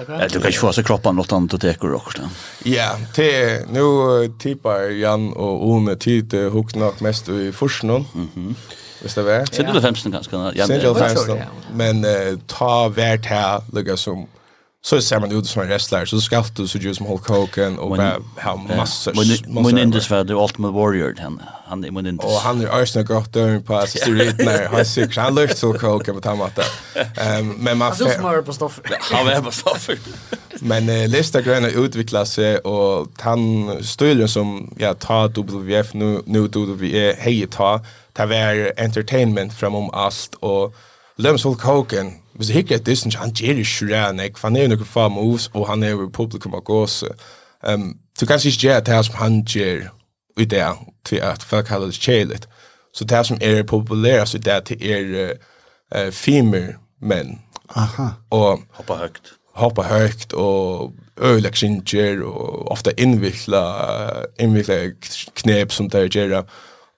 Ja, 0.08 0.28
du 0.28 0.39
kan 0.39 0.51
ju 0.51 0.58
få 0.58 0.74
så 0.74 0.84
kroppen 0.84 1.16
något 1.16 1.32
annat 1.32 1.54
att 1.54 1.62
teka 1.62 1.88
och 1.88 2.14
så. 2.14 2.22
Ja, 2.64 2.97
te 3.16 3.60
nu 3.66 3.82
tipar 4.39 4.80
Jan 4.89 5.34
och 5.34 5.68
Ome 5.70 5.95
tid 5.95 6.34
hugna 6.34 6.91
mest 6.99 7.30
i 7.30 7.51
forsnon. 7.51 8.06
Mhm. 8.14 8.56
Visst 9.04 9.16
det 9.16 9.24
var? 9.24 9.45
Sen 9.51 9.66
du 9.66 9.74
det 9.74 9.82
15 9.82 10.12
ganska. 10.12 10.36
Ja. 10.56 10.68
Sen 10.68 10.80
du 10.80 10.93
det 10.93 10.99
15. 10.99 11.39
Men 11.74 12.06
ta 12.47 12.88
värt 12.88 13.26
här 13.26 13.62
lukar 13.72 13.95
som 13.95 14.28
så 14.86 15.02
ser 15.02 15.20
man 15.20 15.32
ut 15.32 15.48
som 15.48 15.62
en 15.62 15.68
wrestler 15.68 16.06
så 16.06 16.22
ska 16.22 16.44
du 16.56 16.68
så 16.68 16.78
ju 16.78 16.94
som 16.94 17.06
Hulk 17.06 17.28
Hogan 17.28 17.80
och 17.80 17.90
bara 17.90 18.20
ha 18.42 18.56
massor 18.56 19.14
men 19.64 19.78
inte 19.78 20.14
var 20.14 20.26
the 20.26 20.34
Ultimate 20.34 20.74
Warrior 20.74 21.16
han 21.20 21.42
han 21.66 21.80
men 21.80 22.06
inte 22.06 22.26
och 22.26 22.32
han 22.32 22.62
är 22.62 22.82
ösna 22.82 23.04
gott 23.04 23.34
där 23.34 23.60
på 23.60 23.88
street 23.88 24.38
när 24.38 24.68
han 24.68 24.86
ser 24.86 25.20
han 25.22 25.36
lukt 25.36 25.58
så 25.58 25.78
Hogan 25.78 26.16
på 26.16 26.22
tamat 26.22 26.60
ehm 27.18 27.50
men 27.50 27.78
man 27.78 27.96
får 27.96 28.06
smör 28.06 28.42
på 28.42 28.54
stoff 28.54 28.80
han 29.12 29.28
är 29.28 29.42
på 29.42 29.52
stoffer. 29.52 29.98
men 30.60 30.90
eh, 30.90 31.10
Lester 31.10 31.42
Grön 31.42 31.66
utvecklar 31.66 32.26
sig 32.26 32.58
och 32.58 33.08
han 33.20 33.70
stöder 33.84 34.28
som 34.28 34.74
ja 34.78 34.94
ta 34.94 35.28
WWF 35.28 35.94
nu 35.94 36.22
nu 36.26 36.40
WWE 36.40 37.16
hej 37.20 37.48
ta. 37.48 37.82
Ta 38.14 38.26
var 38.26 38.74
entertainment 38.78 39.54
framom 39.54 39.90
allt 39.90 40.36
och 40.40 40.76
Lems 41.16 41.44
Hulk 41.46 41.62
Hogan 41.62 42.12
hvis 42.36 42.50
jeg 42.50 42.56
hikker 42.56 42.76
et 42.76 42.98
synes 42.98 43.16
han 43.16 43.32
gjør 43.32 43.54
ikke 43.54 43.88
det, 43.88 44.38
han 44.42 44.56
er 44.56 44.62
jo 44.62 44.68
noen 44.68 44.86
faen 44.86 45.14
moves, 45.14 45.52
og 45.54 45.68
han 45.70 45.84
er 45.84 45.90
jo 45.90 46.10
publikum 46.14 46.54
og 46.54 46.64
gåse. 46.64 47.08
Um, 47.68 47.98
du 48.20 48.26
kan 48.26 48.40
ikke 48.46 48.58
gjøre 48.60 48.80
det 48.80 49.06
som 49.06 49.16
han 49.16 49.44
gjør 49.44 49.90
i 50.38 50.46
det, 50.46 50.66
til 51.06 51.16
at 51.16 51.44
folk 51.44 51.68
har 51.68 51.80
det 51.80 51.94
kjelet. 51.94 52.50
Så 52.94 53.06
det 53.06 53.26
som 53.26 53.38
er 53.42 53.64
populærast 53.64 54.34
i 54.34 54.38
det, 54.38 54.70
det 54.70 54.92
er 54.92 55.34
uh, 55.96 56.12
femur 56.12 56.74
menn. 57.02 57.42
Aha. 57.76 58.08
Og, 58.30 58.60
hoppa 58.70 58.94
høyt. 58.94 59.34
Hoppa 59.54 59.82
høyt, 59.82 60.34
og 60.34 60.94
øyla 61.22 61.50
ksinjer, 61.50 62.24
og 62.26 62.72
ofta 62.72 62.92
innvikla, 62.98 63.64
innvikla 64.40 64.90
knep 65.36 65.72
som 65.72 65.90
det 65.90 66.10
gjør. 66.16 66.42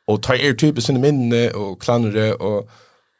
Og 0.08 0.24
tar 0.24 0.40
er 0.40 0.54
typisk 0.54 0.88
sin 0.88 1.02
minne, 1.02 1.56
og 1.56 1.80
klannere, 1.80 2.36
og 2.36 2.70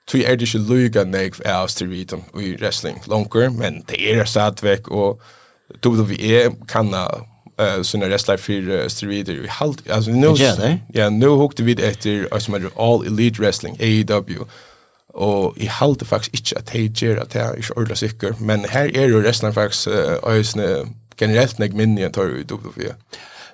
tog 0.08 0.22
er 0.22 0.36
det 0.36 0.48
ikke 0.48 0.74
lyga 0.74 1.04
nek 1.04 1.40
av 1.46 1.68
steroiden 1.68 2.24
i 2.40 2.56
wrestling 2.62 3.02
longer, 3.08 3.50
men 3.50 3.84
det 3.90 4.02
er 4.14 4.26
stadvek, 4.26 4.88
og 4.88 5.22
WWE 5.86 6.52
kan 6.70 6.94
uh, 6.94 7.82
sånne 7.82 8.10
wrestler 8.10 8.38
for 8.38 8.70
uh, 8.70 8.86
steroider 8.92 9.42
i 9.42 9.50
halt 9.50 9.82
altså 9.90 10.12
nu 10.12 10.36
ja 10.94 11.10
nu 11.10 11.36
hukte 11.40 11.66
vid 11.66 11.80
efter 11.80 12.40
som 12.40 12.54
med 12.54 12.70
all 12.78 13.06
elite 13.06 13.42
wrestling 13.42 13.82
AEW 13.82 14.46
og 15.16 15.54
i 15.58 15.66
halte 15.66 16.06
faktisk 16.06 16.34
ikke 16.34 16.58
at 16.58 16.64
att 16.64 16.70
hej 16.70 17.12
at 17.12 17.18
att 17.18 17.36
er 17.36 17.54
ikke 17.54 17.78
ordentlig 17.78 17.98
sikker, 17.98 18.34
men 18.40 18.66
här 18.70 18.98
är 18.98 19.08
ju 19.08 19.22
wrestling 19.22 19.54
uh, 19.58 19.64
ösne 20.24 20.86
generellt 21.20 21.60
när 21.60 21.70
minne 21.74 22.10
tar 22.10 22.40
i 22.40 22.44
WWE. 22.44 22.94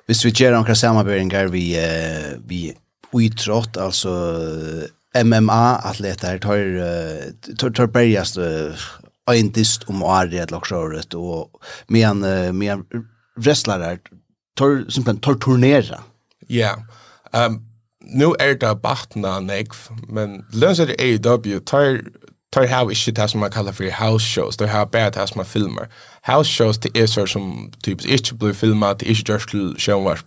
Hvis 0.06 0.26
vi 0.26 0.32
gjør 0.32 0.52
noen 0.52 0.76
samarbeidinger 0.76 1.48
vi, 1.48 1.78
uh, 1.78 2.50
vi 2.50 2.74
utrott, 3.14 3.78
altså 3.78 4.10
MMA 5.16 5.78
atleter 5.84 6.38
tar, 6.38 6.58
tar, 7.60 7.70
tar 7.70 7.86
bergast 7.86 8.38
öjntist 9.30 9.84
om 9.90 10.04
Ari 10.04 10.38
eller 10.38 10.58
också 10.58 10.76
året 10.76 11.14
och 11.14 11.50
med 11.88 12.16
med 12.56 12.84
wrestlare 13.36 13.98
tar 14.58 14.90
simpelthen 14.90 15.22
tar 15.22 15.34
turnera. 15.34 16.04
Ja. 16.48 16.76
Um, 17.34 17.66
nu 18.02 18.36
er 18.40 18.54
det 18.54 18.82
bartna 18.82 19.40
nek 19.40 19.74
men 20.10 20.46
löser 20.54 20.86
det 20.86 20.96
AEW 21.00 21.60
tar 21.60 22.02
tar 22.52 22.66
how 22.68 22.90
ikke 22.90 23.12
det 23.12 23.30
som 23.30 23.40
man 23.40 23.52
kallar 23.52 23.72
for 23.72 23.92
house 23.92 24.26
shows 24.26 24.58
det 24.58 24.70
har 24.70 24.86
det 24.86 25.30
som 25.30 25.38
man 25.38 25.46
filmer 25.46 25.86
house 26.24 26.52
shows 26.52 26.78
det 26.78 26.98
er 26.98 27.06
så 27.06 27.26
som 27.26 27.72
typisk 27.84 28.10
ikke 28.10 28.36
blir 28.36 28.54
filmat 28.54 29.00
det 29.00 29.10
är 29.10 29.34
just 29.34 29.50
till 29.50 29.76
show 29.78 30.04
vars 30.04 30.24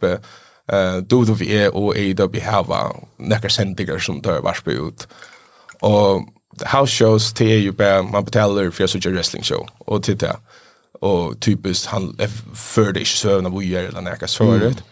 eh 0.73 1.03
WWE 1.13 1.71
og 1.71 1.97
AEW 1.97 2.41
hava 2.41 2.91
nekkar 3.19 3.49
sendingar 3.49 3.99
som 3.99 4.23
tar 4.23 4.41
varspe 4.41 4.81
ut. 4.81 5.07
Og 5.83 6.29
house 6.63 6.95
shows 6.95 7.33
til 7.33 7.51
er 7.51 7.59
jo 7.59 7.73
bare 7.73 8.03
man 8.03 8.25
betaler 8.25 8.71
for 8.71 8.87
så 8.87 8.99
wrestling 9.11 9.45
show 9.45 9.67
og 9.81 10.03
til 10.03 10.21
det. 10.21 10.37
Og 10.93 11.41
typiskt 11.41 11.87
han 11.87 12.15
för 12.55 12.93
det 12.93 13.01
ikke 13.01 13.11
søvn 13.11 13.47
av 13.47 13.55
uger 13.55 13.87
eller 13.87 14.01
nekka 14.01 14.27
svaret. 14.27 14.77
Mm. 14.77 14.91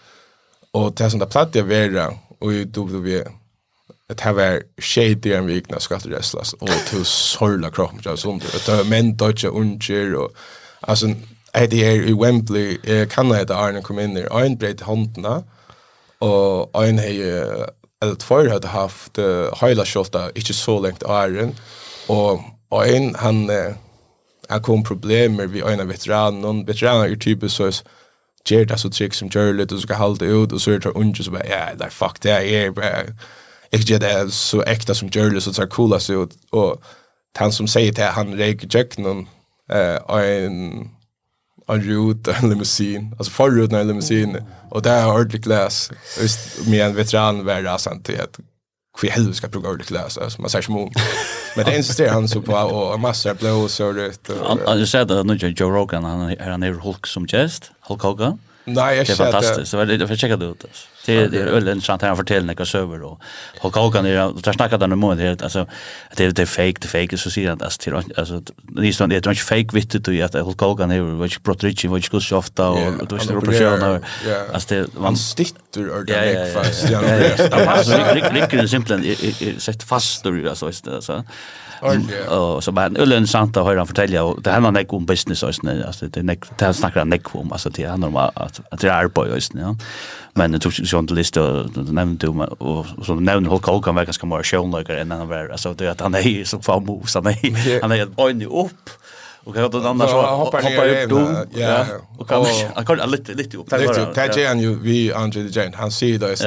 Og 0.73 0.99
det 0.99 1.11
som 1.11 1.21
det 1.21 1.29
platt 1.29 1.57
jeg 1.57 1.69
vera 1.69 2.13
og 2.41 2.55
i 2.55 2.65
WWE 2.65 3.23
at 4.11 4.19
det 4.25 4.37
var 4.37 4.61
shady 4.79 5.33
en 5.33 5.47
vikna 5.47 5.81
skatt 5.81 6.07
wrestlas 6.07 6.53
og 6.53 6.69
til 6.87 7.05
sorla 7.05 7.71
kroppen 7.71 8.01
jag 8.05 8.19
som 8.19 8.41
det. 8.41 8.53
Det 8.67 8.77
var 8.77 8.85
menn 8.85 9.17
dodge 9.17 9.51
unger 9.51 10.17
og 10.17 10.33
alltså 10.83 11.15
det 11.55 11.87
er 11.87 12.03
i 12.09 12.13
Wembley 12.13 12.77
kan 13.11 13.31
jeg 13.31 13.49
da 13.49 13.55
Arne 13.55 13.83
kom 13.83 13.99
inn 13.99 14.17
i 14.17 14.25
Arne 14.31 14.59
breit 14.59 14.81
håndene 14.81 15.29
og 15.29 15.45
Och 16.23 16.85
en 16.85 16.99
hej 16.99 17.21
eller 18.03 18.15
tvær 18.15 18.51
hadde 18.51 18.69
haft 18.69 19.19
heila 19.61 19.85
skottet 19.85 20.37
inte 20.37 20.55
så 20.55 20.81
lengt 20.81 21.03
iron 21.03 21.55
og 22.09 22.41
ein 22.73 23.03
en 23.03 23.15
han 23.15 23.51
han 24.51 24.63
kom 24.63 24.83
problemer 24.83 25.47
vi 25.47 25.61
en 25.61 25.89
veteran 25.89 26.35
någon 26.35 26.67
veteran 26.67 27.11
er 27.11 27.15
typisk 27.15 27.57
så 27.57 27.83
Jared 28.51 28.71
har 28.71 28.77
så 28.77 28.91
trygg 28.91 29.15
som 29.15 29.29
gjør 29.29 29.53
litt, 29.53 29.73
og 29.73 29.79
så 29.79 29.83
skal 29.83 29.97
halde 29.97 30.35
ut 30.35 30.53
og 30.53 30.61
så 30.61 30.73
er 30.73 30.79
det 30.79 30.93
unge 30.95 31.25
så 31.25 31.31
bare, 31.31 31.47
ja, 31.47 31.75
det 31.75 31.87
er 31.87 31.91
fuck 31.91 32.23
det 32.23 32.33
er 32.33 32.71
bare, 32.71 33.05
ikke 33.73 33.85
gjør 33.85 33.99
det 33.99 34.33
så 34.33 34.63
äkta 34.67 34.95
som 34.95 35.09
gjør 35.09 35.23
Jared 35.31 35.41
så 35.41 35.53
så 35.53 35.67
coola 35.67 35.97
ut, 35.97 36.33
og 36.53 36.83
han 37.37 37.53
som 37.53 37.67
sier 37.67 37.93
til, 37.93 38.05
han 38.05 38.35
räcker 38.39 38.69
check 38.69 38.99
någon 38.99 39.29
eh 39.71 39.99
en 40.09 40.91
en 41.75 41.83
rut 41.83 42.29
en 42.29 42.51
limousin. 42.51 43.15
Alltså 43.19 43.33
förruten 43.33 43.79
en 43.79 43.89
limousin. 43.89 44.39
Och 44.71 44.83
där 44.83 45.03
har 45.03 45.15
ordentligt 45.15 45.45
glas. 45.45 45.91
Just 46.21 46.67
med 46.67 46.87
en 46.87 46.95
veteran 46.95 47.45
värre 47.45 47.65
rasant 47.65 48.05
till 48.05 48.21
att 48.21 48.39
hur 49.03 49.09
helvete 49.09 49.37
ska 49.37 49.49
plugga 49.49 49.69
ordentligt 49.69 49.89
glas. 49.89 50.19
Alltså 50.19 50.41
man 50.41 50.51
säger 50.51 50.63
som 50.63 50.91
Men 51.57 51.65
det 51.65 51.77
insisterar 51.77 52.13
han 52.13 52.29
så 52.29 52.43
på 52.43 52.53
och 52.53 52.95
en 52.95 53.01
massa 53.01 53.35
blås 53.35 53.81
och 53.81 53.95
rött. 53.95 54.31
Han 54.47 54.59
har 54.67 54.85
sett 54.85 55.11
att 55.11 55.27
nu 55.27 55.35
Joe 55.35 55.71
Rogan, 55.71 56.05
han 56.05 56.21
är 56.21 56.51
han 56.51 56.63
är 56.63 56.73
Hulk 56.73 57.07
som 57.07 57.27
gäst. 57.27 57.71
Hulk 57.81 58.03
Hogan. 58.03 58.39
Nej, 58.65 58.97
jag 58.97 59.07
det 59.07 59.13
är 59.13 59.17
fantastiskt. 59.17 59.71
Så 59.71 59.85
det 59.85 60.09
för 60.09 60.17
checka 60.17 60.37
det 60.37 60.47
ut. 60.47 60.65
Det 61.07 61.27
det 61.27 61.39
är 61.39 61.47
öl 61.47 61.69
en 61.69 61.81
chans 61.81 62.03
han 62.03 62.17
fortæller 62.17 62.47
några 62.47 62.65
server 62.65 63.03
och 63.03 63.21
och 63.61 63.77
Håkan 63.77 64.07
är 64.07 64.43
där 64.43 64.53
snackar 64.53 64.79
den 64.79 64.93
om 64.93 65.17
det 65.17 65.43
alltså 65.43 65.61
att 66.11 66.17
det 66.17 66.39
är 66.39 66.47
fake 66.47 66.79
det 66.81 66.89
fake 66.89 67.19
så 67.19 67.31
ser 67.31 67.51
att 67.51 67.63
alltså 67.63 67.91
alltså 68.17 68.41
det 68.57 68.83
är 68.83 68.87
inte 68.87 69.07
det 69.07 69.27
är 69.27 69.31
inte 69.31 69.43
fake 69.43 69.69
vitt 69.73 70.05
du 70.05 70.23
att 70.23 70.35
Håkan 70.35 70.91
är 70.91 71.01
vad 71.01 71.43
protrich 71.43 71.85
vad 71.85 72.05
skulle 72.05 72.23
så 72.23 72.37
ofta 72.37 72.69
och 72.69 73.07
då 73.07 73.17
är 73.17 73.27
det 73.29 73.37
operationer 73.37 74.01
alltså 74.53 74.75
det 74.75 74.95
man 74.95 75.17
stitter 75.17 75.89
och 75.91 76.05
det 76.05 76.15
är 76.15 76.53
fast. 76.55 76.91
Ja, 76.91 77.01
det 77.01 78.59
är 78.59 78.67
simpelt 78.67 79.63
sett 79.63 79.83
fast 79.83 80.25
då 80.25 80.49
alltså 80.49 80.67
alltså 80.67 81.25
Och 82.29 82.65
så 82.65 82.73
bara 82.73 82.87
en 82.87 82.97
ullen 82.97 83.27
sant 83.27 83.57
att 83.57 83.65
höra 83.65 83.79
han 83.79 83.87
fortälja 83.87 84.25
och 84.25 84.43
det 84.43 84.51
handlar 84.51 84.73
nek 84.73 84.93
om 84.93 85.07
business 85.07 85.43
och 85.43 85.55
sånt 85.55 85.85
alltså 85.87 86.07
det 86.07 86.23
nek 86.23 86.45
det 86.59 86.65
han 86.65 86.75
snackar 86.75 87.05
näck 87.05 87.35
om 87.35 87.53
alltså 87.53 87.71
det 87.71 87.85
handlar 87.85 88.09
om 88.09 88.17
att 88.17 88.61
att 88.71 88.81
det 88.81 88.89
är 88.89 89.09
på 89.09 89.27
just 89.29 89.55
ja. 89.55 89.77
Men 90.35 90.53
det 90.53 90.59
tog 90.59 90.73
ju 90.73 90.99
inte 90.99 91.15
lista 91.15 91.63
det 91.63 91.93
nämnde 91.93 92.27
du 92.27 92.33
och 92.43 92.87
så 93.07 93.15
nämnde 93.15 93.51
Hulk 93.51 93.65
Hogan 93.65 93.95
var 93.95 94.05
ganska 94.05 94.27
mer 94.27 94.43
shownlökar 94.43 94.97
än 94.97 95.11
han 95.11 95.29
var 95.29 95.49
alltså 95.49 95.75
det 95.75 95.89
att 95.89 96.01
han 96.01 96.15
är 96.15 96.45
så 96.45 96.61
fan 96.61 96.85
moves 96.85 97.15
han 97.15 97.27
är 97.27 97.81
han 97.83 97.93
är 97.93 98.03
ett 98.03 98.19
en 98.19 98.43
upp 98.43 98.91
Och 99.45 99.55
kan 99.55 99.71
då 99.71 99.89
annars 99.89 100.11
hoppar 100.11 100.63
hoppa 100.63 100.85
upp 100.85 101.11
då. 101.11 101.45
Ja. 101.61 101.87
Och 102.19 102.29
kan 102.29 102.45
jag 102.77 102.87
kan 102.87 103.11
lite 103.11 103.33
lite 103.33 103.57
upp. 103.57 103.71
Det 103.71 103.77
är 103.77 104.15
Tack 104.15 104.37
igen 104.37 104.61
ju 104.61 104.79
vi 104.79 105.13
Andre 105.13 105.49
the 105.49 105.61
Giant. 105.61 105.75
Han 105.75 105.91
ser 105.91 106.19
då 106.19 106.37
så 106.37 106.45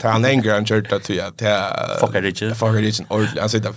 tar 0.00 0.10
han 0.10 0.24
en 0.24 0.42
grand 0.42 0.68
shirt 0.68 0.92
att 0.92 1.08
jag 1.08 1.36
tar 1.36 1.98
Fucker 2.00 2.22
Richard. 2.22 2.56
Fucker 2.56 2.72
Richard. 2.72 3.06
Han 3.38 3.48
säger 3.48 3.72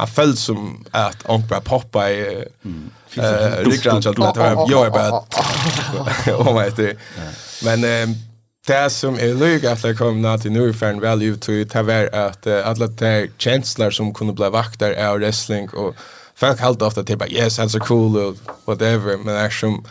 han 0.00 0.08
föll 0.08 0.36
som 0.36 0.84
att 0.90 1.22
onkla 1.24 1.60
poppa 1.60 2.10
i 2.10 2.44
eh 3.16 3.64
ryggrand 3.64 4.04
så 4.04 4.10
att 4.10 4.70
jag 4.70 4.86
är 4.86 4.90
bara 4.90 5.10
oh 6.36 6.62
my 6.62 6.70
god. 6.70 6.96
Men 7.62 7.80
det 8.66 8.90
som 8.90 9.14
är 9.14 9.34
lyg 9.34 9.66
att 9.66 9.84
jag 9.84 9.98
kom 9.98 10.22
när 10.22 10.38
till 10.38 10.52
nu 10.52 10.72
för 10.72 10.86
en 10.86 11.00
väl 11.00 11.22
ut 11.22 11.42
till 11.42 11.66
var 11.74 12.14
att 12.14 12.46
alla 12.46 12.86
de 12.86 13.28
känslor 13.38 13.90
som 13.90 14.14
kunde 14.14 14.32
bli 14.32 14.48
vakter 14.50 14.90
är 14.90 15.18
wrestling 15.18 15.68
och 15.68 15.94
folk 16.34 16.60
helt 16.60 16.82
ofta 16.82 17.04
till 17.04 17.18
bara 17.18 17.28
yes 17.28 17.58
that's 17.58 17.68
so 17.68 17.78
cool 17.78 18.16
or 18.16 18.36
whatever. 18.64 19.16
Men 19.16 19.36
action 19.36 19.86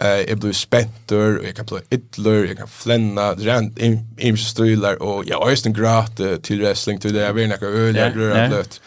eh 0.00 0.20
jag 0.28 0.38
blir 0.38 0.52
spentor 0.52 1.38
och 1.38 1.44
jag 1.44 1.56
kan 1.56 1.66
bli 1.66 1.80
ytler 1.90 2.44
jag 2.44 2.58
kan 2.58 2.68
flänna 2.68 3.32
rent 3.32 3.78
imstölar 4.18 5.02
och 5.02 5.24
jag 5.26 5.52
är 5.52 5.66
en 5.66 5.72
grat 5.72 6.20
till 6.42 6.60
wrestling 6.60 6.98
till 6.98 7.12
det. 7.14 7.20
Jag 7.20 7.34
vet 7.34 7.52
inte 7.52 7.66
öl 7.66 7.96
jag 7.96 8.16
rör 8.16 8.60
att 8.60 8.80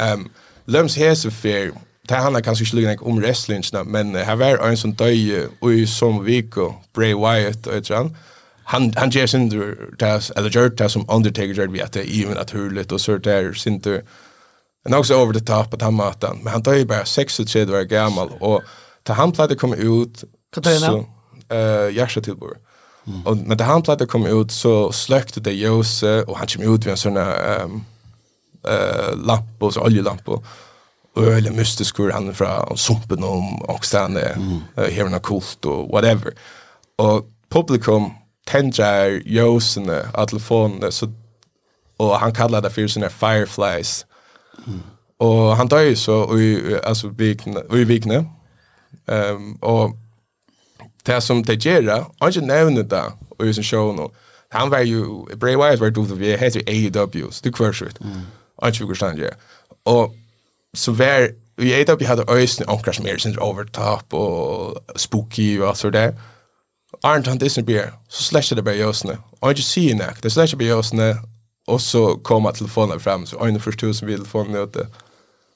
Um, 0.00 0.30
Løms 0.66 0.94
hesefer, 0.94 1.70
det 2.08 2.14
handlar 2.14 2.40
kanske 2.40 2.64
inte 2.64 2.76
lika 2.76 3.04
om 3.04 3.20
wrestling 3.20 3.62
men 3.84 4.14
här 4.14 4.36
var 4.36 4.68
en 4.68 4.76
som 4.76 4.92
döj 4.92 5.48
i 5.72 5.86
som 5.86 6.24
viko, 6.24 6.72
Bray 6.94 7.14
Wyatt 7.14 7.66
och 7.66 7.74
ett 7.74 8.12
Han, 8.64 8.92
han 8.96 9.10
ger 9.10 9.26
sin 9.26 9.76
tas, 9.98 10.30
eller 10.30 10.50
gör 10.50 10.68
det 10.68 10.88
som 10.88 11.04
Undertaker 11.08 11.54
gör 11.54 11.66
vi 11.66 11.82
att 11.82 11.92
det 11.92 12.00
är 12.00 12.14
ju 12.14 12.34
naturligt 12.34 12.92
och 12.92 13.00
så 13.00 13.18
där 13.18 13.52
sin 13.52 13.80
tur. 13.80 14.04
Men 14.84 14.94
också 14.94 15.14
over 15.14 15.32
the 15.32 15.40
top 15.40 15.70
på 15.70 15.84
han 15.84 15.94
matan. 15.94 16.38
Men 16.42 16.52
han 16.52 16.62
döj 16.62 16.84
bara 16.84 17.04
36 17.04 17.70
år 17.70 17.82
gammal 17.82 18.28
och 18.40 18.62
ta 19.02 19.12
han 19.12 19.32
plats 19.32 19.54
komma 19.56 19.76
ut. 19.76 20.24
Så, 20.54 21.06
eh, 21.54 21.96
Jasha 21.96 22.20
Tillbor. 22.20 22.56
Mm. 23.06 23.26
Och 23.26 23.36
när 23.36 23.64
han 23.64 23.82
plats 23.82 24.02
att 24.02 24.08
komma 24.08 24.28
ut 24.28 24.52
så 24.52 24.92
släckte 24.92 25.40
det 25.40 25.52
Jose. 25.52 26.22
och 26.22 26.38
han 26.38 26.46
kom 26.46 26.74
ut 26.74 26.84
vid 26.84 26.90
en 26.90 26.96
sån 26.96 27.16
här 27.16 27.62
um, 27.62 27.84
eh 28.64 29.16
lampor 29.16 29.70
så 29.70 29.80
oljelampor 29.80 30.44
och 31.16 31.24
eller 31.24 31.50
mystisk 31.50 31.98
hur 31.98 32.10
han 32.10 32.34
från 32.34 32.76
sumpen 32.76 33.24
om 33.24 33.62
och 33.62 33.84
stanna 33.84 34.20
mm. 34.20 34.60
uh, 34.78 34.84
här 34.84 35.18
kult 35.18 35.64
och 35.64 35.88
whatever 35.88 36.32
och 36.96 37.26
publikum 37.48 38.10
tendrar 38.46 39.22
josen 39.24 39.90
att 40.14 40.28
telefonen 40.28 40.92
så 40.92 41.12
och 41.96 42.18
han 42.18 42.32
kallar 42.32 42.62
det 42.62 42.70
för 42.70 42.86
sina 42.86 43.08
fireflies 43.08 44.06
mm. 44.66 44.80
och 45.18 45.56
han 45.56 45.68
tar 45.68 45.80
ju 45.80 45.96
så 45.96 46.38
i 46.38 46.78
alltså 46.84 47.08
vikna 47.08 47.60
i 47.72 47.84
vikna 47.84 48.24
ehm 49.06 49.54
och 49.54 49.96
det 51.02 51.20
som 51.20 51.42
det 51.42 51.64
gör 51.64 52.04
han 52.18 52.30
ju 52.30 52.40
nämner 52.40 52.82
det 52.82 53.04
och 53.38 53.46
ju 53.46 53.54
sen 53.54 53.64
show 53.64 53.96
nu 53.96 54.08
han 54.50 54.70
var 54.70 54.80
ju 54.80 55.24
Bray 55.36 55.56
Wyatt 55.56 55.80
var 55.80 55.90
då 55.90 56.02
vi 56.02 56.36
heter 56.36 56.62
AEW 56.66 57.30
så 57.30 57.44
det 57.44 57.52
kvarstår 57.52 57.88
mm 58.00 58.20
og 58.58 58.68
inte 58.68 58.84
vi 58.84 59.20
det. 59.20 59.36
Och 59.84 60.14
så 60.74 60.92
var, 60.92 61.28
vi 61.56 61.72
eit 61.74 61.88
opp, 61.88 62.00
jeg 62.00 62.08
hadde 62.08 62.24
øyne 62.30 62.68
omkrar 62.68 62.92
som 62.92 63.06
er 63.06 63.18
sin 63.18 63.38
over 63.38 63.64
top 63.64 64.14
och 64.14 64.76
spooky 64.96 65.58
och 65.60 65.68
alt 65.68 65.78
sånt. 65.78 66.14
Arnt 67.02 67.26
han 67.26 67.38
Disney 67.38 67.64
beer 67.64 67.92
så 68.08 68.22
släckte 68.22 68.54
det 68.54 68.62
bara 68.62 68.74
jøsene. 68.74 69.18
Och 69.40 69.50
inte 69.50 69.62
se 69.62 69.94
nek, 69.94 70.22
det 70.22 70.32
släckte 70.32 70.56
bara 70.56 70.68
jøsene, 70.68 71.16
och 71.66 71.80
så 71.80 72.16
kom 72.24 72.52
telefonen 72.54 73.00
fram 73.00 73.26
så 73.26 73.46
øyne 73.46 73.60
först 73.60 73.78
tusen 73.78 74.08
vi 74.08 74.16
telefonen 74.16 74.56
ute. 74.56 74.86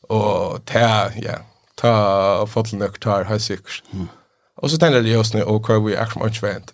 Och 0.03 0.65
ta, 0.65 1.11
ja, 1.23 1.39
ta 1.77 2.45
fotelnøk 2.47 3.01
tar 3.01 3.25
høysikker. 3.25 3.83
Mm. 3.93 4.09
Och 4.57 4.71
så 4.71 4.79
tenner 4.79 5.01
det 5.03 5.09
jøsene, 5.09 5.45
och 5.45 5.67
kör 5.67 5.81
vi 5.81 5.97
akkurat 5.97 6.31
ikke 6.31 6.47
vent. 6.47 6.73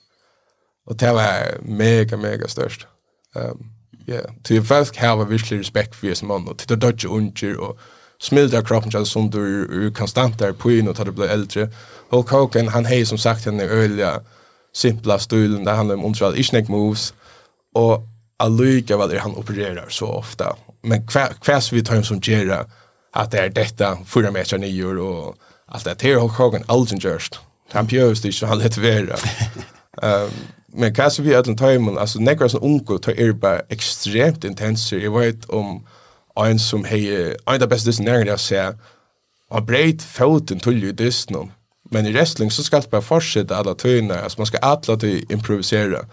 Och 0.87 0.97
det 0.97 1.13
var 1.13 1.61
mega, 1.63 2.17
mega 2.17 2.49
størst. 2.49 2.87
Um, 3.35 3.78
Ja, 4.11 4.21
till 4.43 4.63
fast 4.63 4.97
har 4.97 5.25
vi 5.25 5.37
respekt 5.37 5.95
för 5.95 6.15
som 6.15 6.29
man 6.29 6.49
och 6.49 6.59
till 6.59 6.79
dodge 6.79 7.05
unger 7.05 7.57
och 7.61 7.79
smilda 8.21 8.63
kroppen 8.63 8.91
just 8.91 9.13
som 9.13 9.31
du 9.31 9.93
konstant 9.93 10.39
där 10.39 10.53
på 10.53 10.73
in 10.73 10.89
och 10.89 10.97
tar 10.97 11.05
det 11.05 11.13
blir 11.13 11.29
äldre. 11.29 11.69
Hulk 12.11 12.29
Hogan 12.29 12.69
han 12.69 12.85
hej 12.85 13.07
som 13.07 13.19
sagt 13.19 13.45
henne 13.45 13.65
öliga 13.65 14.21
simpla 14.75 15.19
stilen 15.19 15.65
där 15.65 15.75
handlar 15.75 15.95
om 15.95 16.05
ontrad 16.05 16.39
ishnek 16.39 16.69
moves 16.69 17.15
och 17.75 18.03
alluga 18.37 18.97
vad 18.97 19.13
han 19.13 19.37
opererar 19.37 19.89
så 19.89 20.07
ofta. 20.07 20.57
Men 20.83 21.07
kväs 21.41 21.73
vi 21.73 21.85
tar 21.85 21.97
en 21.97 22.05
som 22.05 22.21
gera 22.21 22.67
att 23.13 23.31
det 23.31 23.39
är 23.39 23.49
detta 23.49 23.99
fyra 24.07 24.31
meter 24.31 24.65
i 24.65 24.83
och 24.83 25.37
allt 25.67 25.85
det 25.85 26.03
här 26.03 26.15
Hulk 26.15 26.33
Hogan 26.33 26.65
aldrig 26.67 27.05
just. 27.05 27.39
Han 27.73 27.87
bjöds 27.87 28.23
det 28.23 28.33
så 28.33 28.47
han 28.47 28.59
lät 28.59 28.77
vara. 28.77 29.17
Ehm 30.03 30.31
men 30.73 30.95
kanske 30.95 31.23
vi 31.23 31.35
allan 31.35 31.57
timon 31.57 31.99
alltså 31.99 32.19
några 32.19 32.49
sån 32.49 32.63
unga 32.63 32.99
tar 32.99 33.21
är 33.21 33.33
bara 33.33 33.61
extremt 33.69 34.45
intenser 34.45 34.99
jag 34.99 35.19
vet 35.19 35.45
om 35.45 35.87
en 36.37 36.59
som 36.59 36.85
hej 36.85 37.37
en 37.47 37.63
av 37.63 37.69
bästa 37.69 38.03
näringar 38.03 38.27
jag 38.27 38.41
ser 38.41 38.79
har 39.51 39.61
breit 39.61 40.03
foten 40.03 40.61
till 40.61 40.83
ju 40.83 40.93
dist 40.93 41.31
någon 41.31 41.53
men 41.91 42.07
i 42.07 42.13
wrestling 42.13 42.51
så 42.51 42.63
ska 42.63 42.81
det 42.81 42.91
bara 42.91 43.03
fortsätta 43.03 43.57
alla 43.57 43.75
tøyna 43.75 44.21
alltså 44.21 44.41
man 44.41 44.47
ska 44.47 44.59
alla 44.59 44.97
till 44.97 45.33
improvisera 45.33 46.05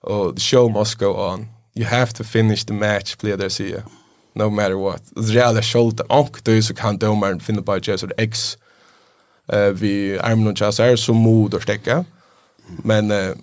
och 0.00 0.36
the 0.36 0.40
show 0.40 0.70
must 0.70 0.98
go 0.98 1.06
on. 1.06 1.48
You 1.74 1.86
have 1.86 2.12
to 2.12 2.24
finish 2.24 2.64
the 2.64 2.72
match 2.72 3.16
play 3.16 3.36
there 3.36 3.50
see 3.50 3.70
you 3.70 3.82
no 4.34 4.50
matter 4.50 4.74
what. 4.74 5.02
Det 5.16 5.20
är 5.20 5.34
reala 5.34 5.62
skuld 5.62 6.00
och 6.00 6.40
det 6.44 6.62
så 6.62 6.74
kan 6.74 6.98
domaren 6.98 7.40
finna 7.40 7.62
på 7.62 7.78
just 7.82 8.04
x 8.16 8.58
eh 9.52 9.70
vi 9.70 10.18
armen 10.18 10.46
och 10.46 10.58
chasser 10.58 10.96
så 10.96 11.14
mod 11.14 11.54
och 11.54 11.62
stäcka 11.62 12.04
men 12.84 13.10
eh, 13.10 13.34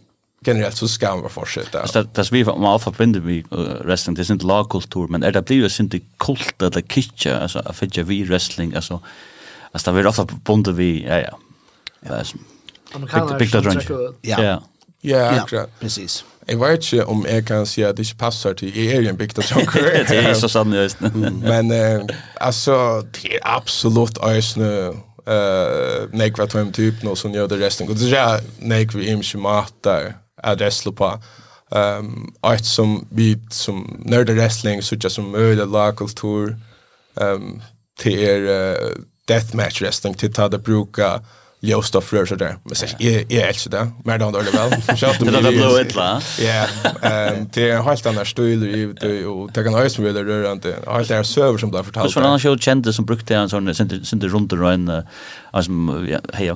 generellt 0.47 0.75
så 0.75 0.87
ska 0.87 1.09
man 1.09 1.19
vara 1.19 1.29
fortsätta. 1.29 1.81
Alltså 1.81 2.03
det 2.03 2.31
vi 2.31 2.43
om 2.45 2.65
alfa 2.65 2.91
binder 2.91 3.19
vi 3.19 3.43
wrestling 3.83 4.15
det 4.15 4.29
är 4.29 4.31
inte 4.31 4.45
lagkultur 4.45 5.07
men 5.07 5.23
är 5.23 5.31
det 5.31 5.41
blir 5.41 5.57
ju 5.57 5.83
inte 5.83 5.99
kult 6.17 6.61
eller 6.61 6.81
kitcha 6.81 7.39
alltså 7.39 7.59
att 7.59 7.75
fitcha 7.75 8.03
vi 8.03 8.23
wrestling 8.23 8.75
alltså 8.75 8.99
alltså 9.71 9.91
det 9.91 10.01
vi 10.01 10.07
ofta 10.07 10.25
bundet 10.25 10.75
vi 10.75 11.05
ja 11.07 11.19
ja. 11.19 11.37
Alltså 12.09 12.37
Amerikaner. 12.93 13.39
Big, 13.39 13.51
big 13.51 13.97
ja. 14.21 14.43
Ja. 14.43 14.63
Ja, 15.01 15.29
akkurat. 15.29 15.79
precis. 15.79 16.25
Jag 16.45 16.57
vet 16.57 16.93
inte 16.93 17.05
om 17.05 17.25
jag 17.29 17.47
kan 17.47 17.65
säga 17.65 17.89
att 17.89 17.95
det 17.95 18.17
passar 18.17 18.53
till 18.53 18.71
til 18.71 18.87
är 18.87 19.01
ju 19.01 19.07
en 19.07 19.17
bygda 19.17 19.41
tjonker. 19.41 19.81
det 20.09 20.15
är 20.15 20.33
så 20.33 20.49
sann, 20.49 20.73
just. 20.73 20.97
Men 21.41 21.71
eh, 21.71 22.05
alltså, 22.35 23.01
det 23.01 23.35
är 23.35 23.39
absolut 23.43 24.17
øyne 24.23 24.93
uh, 25.27 26.07
nekva 26.13 26.45
tøym 26.45 26.71
typ 26.71 27.03
nå 27.03 27.15
som 27.15 27.33
gör 27.33 27.47
det 27.47 27.59
resten. 27.65 27.89
Og 27.89 27.95
det 27.95 28.13
er 28.13 28.39
nekva 28.59 29.01
imkje 29.01 29.39
mat 29.39 29.73
der 29.83 30.13
adresslo 30.43 30.91
på. 30.91 31.19
Um, 31.69 32.33
allt 32.41 32.65
som 32.65 33.07
vi 33.11 33.37
som 33.51 34.01
nerd 34.05 34.29
wrestling, 34.29 34.81
sådär 34.81 35.09
som 35.09 35.35
öde, 35.35 35.65
lagkultur, 35.65 36.55
um, 37.15 37.61
till 37.99 38.19
er 38.19 38.41
uh, 38.41 38.95
deathmatch 39.27 39.81
wrestling, 39.81 40.13
till 40.13 40.33
ta 40.33 40.47
det 40.47 40.57
bruka 40.57 41.19
Ljøstad 41.65 42.03
frør 42.05 42.27
så 42.29 42.35
der. 42.37 42.59
Men 42.65 42.75
jeg, 43.01 43.25
är 43.31 43.47
elsker 43.49 43.71
det. 43.73 43.83
Mer 44.05 44.19
det 44.21 44.27
dårlig 44.33 44.51
vel. 44.53 44.69
Det 44.87 45.35
er 45.35 45.41
det 45.41 45.53
blå 45.55 45.71
etla. 45.79 46.21
Ja. 46.37 46.67
Det 47.53 47.63
er 47.71 47.81
helt 47.81 48.05
annan 48.05 48.25
stil 48.25 48.63
i 48.63 48.85
det. 48.93 49.25
Och 49.25 49.49
det 49.51 49.63
kan 49.65 49.73
høyes 49.73 49.95
som 49.97 50.05
vil 50.05 50.13
rørende. 50.13 50.75
Helt 50.87 51.11
annet 51.11 51.27
søver 51.27 51.57
som 51.57 51.71
ble 51.73 51.81
fortalt. 51.83 52.13
Det 52.13 52.21
var 52.21 52.33
en 52.33 52.39
show 52.39 52.57
kjente 52.57 52.93
som 52.93 53.05
brukte 53.09 53.35
en 53.35 53.49
sån 53.49 53.73
sånn 53.73 54.05
sinte 54.05 54.29
runt 54.29 54.53
och 54.53 54.71
en 54.71 55.03
som 55.63 55.89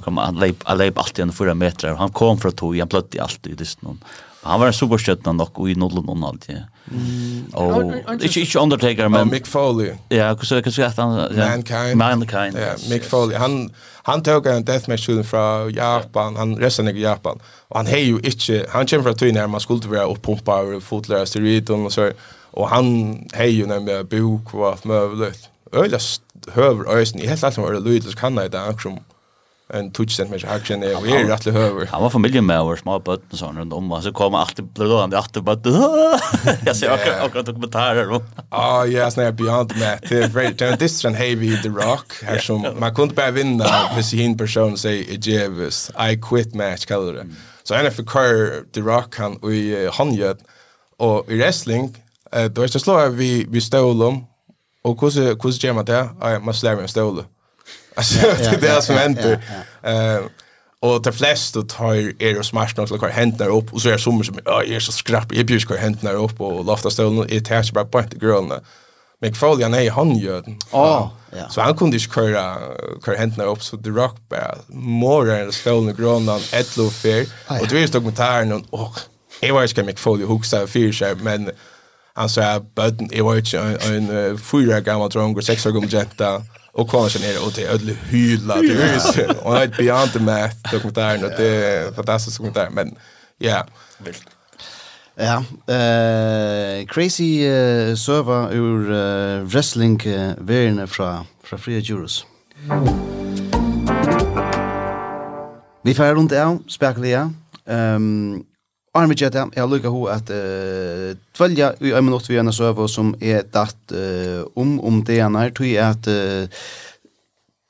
kommer 0.06 0.22
han 0.22 0.78
leip 0.78 0.98
alltid 0.98 1.26
en 1.26 1.34
fyra 1.34 1.54
meter. 1.54 1.96
Han 1.98 2.14
kom 2.14 2.38
från 2.38 2.52
tog, 2.52 2.78
han 2.78 2.88
pløtt 2.88 3.16
i 3.16 3.20
alt 3.20 3.48
i. 3.48 3.58
Han 4.44 4.60
var 4.60 4.68
en 4.68 4.74
superstjärna 4.74 5.32
nog 5.32 5.60
och 5.60 5.70
i 5.70 5.76
nollen 5.76 6.10
och 6.10 6.18
allt. 6.18 6.48
det. 6.48 6.64
Och 7.54 8.14
inte 8.14 8.40
inte 8.40 8.60
Undertaker 8.60 9.08
men 9.10 9.30
Mick 9.30 9.48
Foley. 9.48 9.94
Ja, 10.10 10.38
så 10.38 10.62
kan 10.62 10.74
säga 10.74 10.94
han 10.98 11.36
Mankind. 11.36 11.96
Mankind. 11.96 12.58
Ja, 12.58 12.90
Mick 12.90 13.04
Foley. 13.04 13.38
Han 13.38 13.70
han 14.04 14.24
tog 14.24 14.48
en 14.48 14.66
deathmatch 14.66 15.10
match 15.10 15.26
från 15.28 15.74
Japan. 15.74 16.36
Han 16.36 16.56
resten 16.58 16.88
i 16.88 17.02
Japan. 17.02 17.40
Och 17.68 17.78
han 17.78 17.86
hej 17.86 18.04
ju 18.04 18.20
inte 18.20 18.66
han 18.70 18.88
kommer 18.88 19.04
från 19.04 19.34
när 19.34 19.48
man 19.48 19.60
skulle 19.60 19.88
vara 19.88 20.08
och 20.08 20.22
pumpa 20.22 20.62
och 20.62 20.84
fotlära 20.84 21.26
steroid 21.26 21.70
och 21.70 21.94
så 21.94 22.12
och 22.52 22.70
han 22.70 23.18
hej 23.34 23.50
ju 23.50 23.66
när 23.66 24.04
bok 24.04 24.54
och 24.54 24.68
allt 24.68 24.84
möjligt. 24.84 25.50
Ölas 25.72 26.22
höver 26.54 26.98
ösen 26.98 27.20
i 27.22 27.28
helt 27.28 27.44
allt 27.44 27.58
var 27.58 27.74
det 27.74 27.80
lydligt 27.80 28.16
kan 28.16 28.36
det 28.36 28.48
där 28.48 28.78
som 28.78 29.00
en 29.74 29.92
touch 29.92 30.12
sent 30.12 30.30
mig 30.30 30.40
hack 30.48 30.68
sen 30.68 30.84
och 30.84 31.08
är 31.08 31.26
rätt 31.26 31.46
höver. 31.46 31.86
Han 31.92 32.02
var 32.02 32.10
familjen 32.10 32.46
med 32.46 32.64
vår 32.64 32.76
små 32.76 33.00
bötten 33.00 33.28
och 33.32 33.38
sånt 33.38 33.58
runt 33.58 33.74
om 33.74 33.92
och 33.92 34.04
så 34.04 34.12
kom 34.12 34.36
alltid 34.36 34.66
blödande 34.66 35.18
alltid 35.18 35.44
bara 35.44 35.56
jag 36.66 36.76
ser 36.76 36.94
också 36.94 37.12
också 37.26 37.42
dokumentarer 37.44 38.10
om. 38.12 38.24
Ah 38.50 38.86
ja, 38.86 39.12
snä 39.12 39.32
beyond 39.32 39.78
med 39.80 40.00
det 40.10 40.24
är 40.24 40.28
very 40.28 40.54
down 40.54 40.78
this 40.78 41.06
and 41.06 41.16
heavy 41.16 41.62
the 41.62 41.70
rock 41.70 42.14
här 42.24 42.38
som 42.38 42.68
man 42.80 42.96
kunde 42.96 43.16
bara 43.16 43.32
vinna 43.32 43.66
för 43.66 44.20
en 44.20 44.38
person 44.38 44.78
säger 44.78 45.30
Jevis 45.30 45.92
I 46.12 46.22
quit 46.30 46.56
match 46.56 46.86
kallar 46.86 47.14
det. 47.14 47.26
Så 47.64 47.76
han 47.76 47.92
för 47.92 48.04
kör 48.04 48.64
the 48.74 48.82
rock 48.82 49.16
han 49.18 49.52
i 49.52 49.90
handjöd 49.94 50.38
och 50.98 51.32
i 51.32 51.38
wrestling 51.38 51.98
eh 52.32 52.46
då 52.46 52.62
är 52.62 52.68
det 52.68 52.80
slår 52.80 53.10
vi 53.10 53.46
vi 53.50 53.62
stolom 53.62 54.26
och 54.84 55.02
hur 55.02 55.44
hur 55.44 55.66
gör 55.66 55.74
man 55.74 55.86
det? 55.86 56.10
Ja, 56.22 56.40
man 56.40 56.54
slår 56.54 56.76
med 56.76 56.90
stolen. 56.90 57.26
Alltså 57.96 58.20
det 58.38 58.46
är 58.46 58.76
det 58.76 58.82
som 58.82 58.96
händer. 58.96 59.44
Eh 59.84 60.20
och 60.84 61.02
de 61.02 61.14
flesta 61.14 61.62
tar 61.62 62.22
er 62.22 62.40
och 62.40 62.46
smash 62.46 62.74
något 62.78 62.92
like 62.92 63.08
händer 63.08 63.50
upp 63.50 63.74
och 63.74 63.82
så 63.82 63.90
är 63.90 63.94
det 63.94 64.00
som 64.00 64.24
som 64.24 64.40
ja 64.46 64.64
är 64.64 64.80
så 64.80 64.92
skrapp. 64.92 65.32
I 65.32 65.44
bjusk 65.44 65.72
händer 65.72 66.14
upp 66.14 66.42
och 66.42 66.66
lofta 66.66 66.90
stolen 66.90 67.30
i 67.30 67.42
tärs 67.42 67.72
bara 67.72 67.86
på 67.86 68.00
inte 68.00 68.18
girl 68.26 68.54
Men 69.22 69.34
Foley 69.36 69.64
han 69.64 69.74
är 69.74 69.92
han 69.92 70.18
gör. 70.18 70.44
Ja. 70.72 71.12
Så 71.50 71.62
han 71.62 71.78
kunde 71.78 71.98
ju 71.98 72.10
köra 72.10 72.58
köra 73.06 73.16
händerna 73.18 73.44
upp 73.44 73.64
så 73.64 73.78
The 73.78 73.90
Rock 73.90 74.18
bara 74.30 74.56
more 74.68 75.42
än 75.42 75.52
stolen 75.52 75.96
groundan 75.96 76.40
etlo 76.54 76.90
fair 76.90 77.28
och 77.48 77.68
det 77.68 77.76
är 77.76 77.80
ju 77.80 77.88
dokumentären 77.88 78.52
och 78.52 78.64
och 78.70 79.00
jag 79.40 79.54
var 79.54 79.64
inte 79.64 79.84
McFoley 79.84 80.26
huxar 80.26 80.68
fyra 80.68 81.16
men 81.22 81.52
han 82.14 82.30
sa 82.30 82.60
button 82.60 83.10
jag 83.12 83.24
var 83.24 83.36
ju 83.36 83.78
en 83.98 84.38
fyra 84.38 84.80
gammal 84.80 85.10
drunk 85.10 85.38
och 85.38 85.44
sex 85.44 85.66
år 85.66 85.72
gammal 85.72 85.94
jenta 85.94 86.42
Och 86.74 86.90
kvar 86.90 87.10
sen 87.10 87.24
är 87.24 87.34
det 87.34 87.40
och 87.40 87.52
det 87.56 87.64
är 87.64 87.74
ödlig 87.74 87.98
hylla 88.10 88.56
det 88.56 88.68
är 88.68 89.18
ju 89.18 89.28
och 89.28 89.54
det 89.54 89.64
är 89.64 89.68
beyond 89.78 90.14
the 90.14 90.20
math 90.20 90.72
dokumentären 90.72 91.24
och 91.24 91.32
det 91.38 91.66
är 91.66 91.92
fantastiskt 91.92 92.38
dokumentär 92.38 92.70
men 92.70 92.96
ja 93.38 93.66
vilt 93.98 94.24
Ja, 95.16 95.44
eh 95.68 96.86
crazy 96.86 97.48
uh, 97.48 97.96
server 97.96 98.54
ur 98.54 98.92
uh, 98.92 99.44
wrestling 99.44 100.02
uh, 100.06 100.34
verna 100.38 100.88
fra 100.88 101.26
fra 101.44 101.58
Fria 101.58 101.80
Jurus. 101.80 102.26
Vi 105.84 105.94
fer 105.94 106.16
rundt 106.16 106.34
av 106.34 106.64
spekler. 106.68 107.30
Ehm 107.66 108.44
Arne 108.92 109.16
Jetta, 109.16 109.46
jeg 109.56 109.72
lukker 109.72 109.92
ho 109.94 110.02
at 110.12 110.28
uh, 110.36 111.14
tvelja 111.38 111.72
i 111.80 111.94
en 111.96 112.04
minutt 112.04 112.28
vi 112.28 112.36
gjerne 112.36 112.52
søver 112.52 112.90
som 112.92 113.14
er 113.24 113.46
datt 113.48 113.94
uh, 113.96 114.44
om 114.60 114.80
om 114.84 115.00
det 115.08 115.22
han 115.22 115.38
er, 115.40 115.54
tog 115.56 115.72
at 115.80 116.10
uh, 116.12 116.66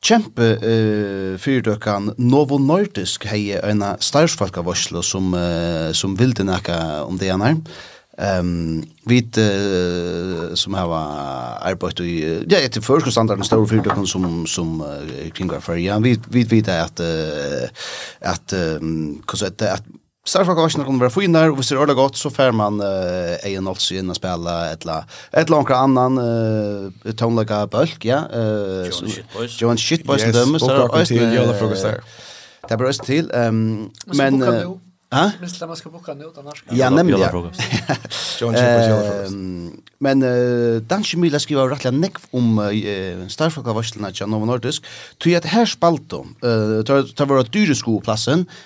kjempe 0.02 0.48
uh, 0.64 1.38
fyrdøkken 1.38 2.15
Novo 2.18 2.57
Nordisk 2.57 3.30
hei 3.30 3.52
en 3.60 3.85
størsfolk 4.02 4.57
av 4.57 4.73
Oslo 4.73 5.06
som, 5.06 5.30
uh, 5.38 5.93
som 5.93 6.18
vil 6.18 6.34
det 6.34 6.49
nækka 6.49 6.81
om 7.06 7.22
det 7.22 7.30
han 7.30 7.45
er. 7.45 7.61
Um, 8.18 8.81
vi 9.06 9.22
uh, 9.38 10.52
som 10.57 10.73
har 10.73 10.89
arbeidt 11.69 12.02
i, 12.02 12.18
ja, 12.49 12.60
etter 12.60 12.81
førskostandarden 12.81 13.45
store 13.45 13.69
fyrdøkken 13.69 14.10
som, 14.10 14.27
som 14.49 14.81
uh, 14.81 15.30
kringvar 15.38 15.61
for, 15.61 15.77
ja, 15.77 16.02
vi 16.02 16.18
vet 16.49 16.73
at, 16.73 16.98
uh, 16.98 17.88
at, 18.34 18.57
um, 18.81 19.22
at, 19.38 19.69
at 19.69 19.98
Starfakvarsjoner 20.26 20.85
kommer 20.85 20.99
vara 20.99 21.10
finar 21.10 21.48
och 21.48 21.52
og 21.52 21.56
hvis 21.56 21.68
det 21.69 21.95
gott 21.95 22.18
så 22.18 22.30
får 22.30 22.52
man 22.52 22.81
uh, 22.81 23.45
en 23.45 23.68
alltså 23.68 23.93
in 23.93 24.10
och 24.10 24.15
spille 24.15 24.72
et 24.72 24.81
eller 24.84 25.57
annet 25.57 25.72
annan 25.72 26.18
uh, 26.18 27.14
tonlika 27.14 27.65
bølg, 27.68 28.06
ja 28.06 28.27
Uh, 28.30 28.89
John 29.61 29.77
Shitboys 29.77 30.23
och 30.23 30.34
dem 30.34 30.60
så 30.60 30.69
är 30.69 30.77
det 30.77 31.02
östra 31.02 31.06
til. 31.06 32.02
Det 32.61 32.72
er 32.72 32.77
bare 32.77 32.88
også 32.88 33.03
til. 33.03 33.31
Um, 33.34 33.91
men 34.14 34.43
Ja? 35.12 35.32
Minst 35.40 35.62
man 35.68 35.76
ska 35.76 35.90
boka 35.90 36.14
nu 36.14 36.26
utan 36.26 36.46
norska. 36.46 36.76
Ja, 36.76 36.90
nämligen. 36.90 37.20
John 38.40 38.56
Men 40.00 40.24
uh, 40.24 40.82
Dan 40.82 41.04
Schmila 41.04 41.40
skriver 41.40 41.70
rettelig 41.70 42.00
nekv 42.00 42.24
om 42.32 42.58
uh, 42.60 43.28
starfaka 43.30 43.74
varslena 43.76 44.10
Novo 44.26 44.48
Nordisk. 44.50 44.88
Ty 45.20 45.36
at 45.38 45.46
her 45.52 45.66
spalte 45.66 46.22
Eh 46.42 46.84
tar 46.86 47.04
tar 47.16 47.26
våra 47.26 47.44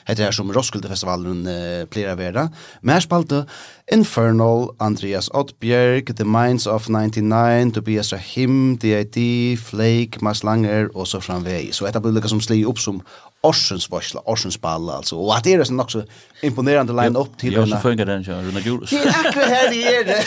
heter 0.07 0.23
her 0.23 0.31
som 0.31 0.51
Roskilde 0.51 0.87
festivalen 0.87 1.43
pleier 1.89 2.13
å 2.13 2.17
være, 2.17 2.49
Men 2.81 2.93
her 2.93 3.01
spalte 3.01 3.45
Infernal, 3.91 4.69
Andreas 4.79 5.29
Oddbjerg, 5.33 6.15
The 6.15 6.25
Minds 6.25 6.65
of 6.67 6.89
99, 6.89 7.73
Tobias 7.73 8.11
Rahim, 8.13 8.77
D.I.D., 8.77 9.57
Flake, 9.57 10.21
Mars 10.21 10.43
Langer 10.43 10.89
og 10.95 11.07
så 11.07 11.19
framvei. 11.21 11.69
Så 11.71 11.85
etter 11.85 12.01
blir 12.01 12.17
det 12.17 12.29
som 12.29 12.41
sli 12.41 12.63
opp 12.65 12.81
som 12.81 13.03
Orsens 13.47 13.91
varsla, 13.91 14.21
Orsens 14.25 14.61
balla 14.61 14.93
alltså. 14.93 15.15
Och 15.15 15.35
att 15.37 15.43
det 15.43 15.53
är 15.53 15.63
så 15.63 15.81
också 15.81 16.03
imponerande 16.41 16.93
line 16.93 17.15
upp 17.15 17.37
till 17.37 17.53
den. 17.53 17.69
Jag 17.69 17.81
funkar 17.81 18.05
den 18.05 18.25
så 18.25 18.31
Runa 18.31 18.59
Gurus. 18.59 18.89
Det 18.89 18.97
är 18.97 19.09
akkurat 19.09 19.49
här 19.49 19.69
det 19.69 19.95
är 19.95 20.05
det. 20.05 20.23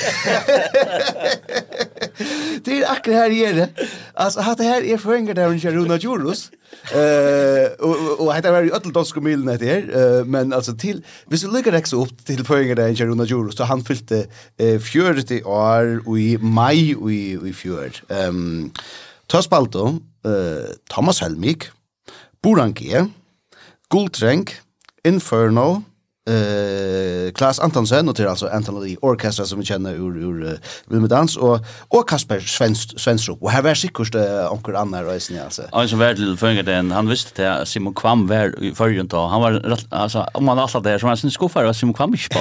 Det 2.64 2.82
är 2.82 2.92
akkurat 2.92 3.16
här 3.18 3.30
det 3.30 3.46
är 3.46 3.54
det. 3.54 3.68
Alltså 4.14 4.40
att 4.40 4.58
det 4.58 4.64
här 4.64 4.82
är 4.82 4.98
funkar 4.98 5.34
den 5.34 5.60
kör 5.60 5.72
Runa 5.72 5.98
Gurus. 5.98 6.50
Eh 6.92 7.72
och 7.78 8.20
och 8.20 8.26
var 8.26 8.62
väl 8.62 8.70
öll 8.70 8.92
dansk 8.92 9.16
milen 9.16 9.58
det 9.58 9.66
här, 9.66 10.24
men 10.24 10.52
alltså 10.52 10.76
till 10.76 11.02
hvis 11.26 11.40
du 11.42 11.50
lyckas 11.50 11.74
också 11.74 12.02
upp 12.02 12.24
till 12.24 12.44
funkar 12.44 12.74
den 12.74 12.96
kör 12.96 13.06
Runa 13.06 13.24
Gurus 13.24 13.56
så 13.56 13.64
han 13.64 13.84
fyllde 13.84 14.26
40 14.58 15.42
år 15.42 16.18
i 16.18 16.38
maj 16.40 16.96
i 17.10 17.38
i 17.48 17.52
fjör. 17.52 17.90
Ehm 18.08 18.70
Tosbaldo, 19.26 19.86
eh 20.24 20.64
Thomas 20.90 21.20
Helmik, 21.20 21.64
Burangie, 22.42 23.12
Guldreng, 23.88 24.48
Inferno, 25.02 25.84
eh 26.28 27.32
Klaas 27.32 27.60
Antonsen 27.60 28.08
och 28.08 28.16
till 28.16 28.26
alltså 28.26 28.48
Anthony 28.48 28.96
Orchestra 29.00 29.44
som 29.44 29.58
vi 29.58 29.64
känner 29.64 29.94
ur 29.94 30.16
ur 30.16 30.42
uh, 30.42 30.52
Wilmer 30.86 31.08
Dans 31.08 31.36
och 31.36 31.60
och 31.88 32.08
Kasper 32.08 32.40
Svensk 32.40 33.00
Svenstrup 33.00 33.42
och 33.42 33.50
här 33.50 33.62
var 33.62 33.74
säkert 33.74 34.14
uh, 34.14 34.52
onkel 34.52 34.76
Anna 34.76 35.02
Reisen 35.02 35.40
alltså. 35.44 35.62
Alltså 35.72 35.96
var 35.96 36.14
lite 36.14 36.40
fångat 36.40 36.66
den 36.66 36.90
han 36.92 37.08
visste 37.08 37.52
att 37.52 37.68
Simon 37.68 37.94
Kvam 37.94 38.26
var 38.26 38.74
förrjun 38.74 39.08
då. 39.08 39.26
Han 39.26 39.40
var 39.40 39.78
alltså 39.90 40.26
om 40.34 40.44
man 40.44 40.58
alltså 40.58 40.80
där 40.80 40.98
som 40.98 41.08
han 41.08 41.16
sin 41.16 41.30
skuffar 41.30 41.64
var 41.64 41.72
Simon 41.72 41.94
Kvam 41.94 42.14
inte 42.14 42.28
på. 42.28 42.38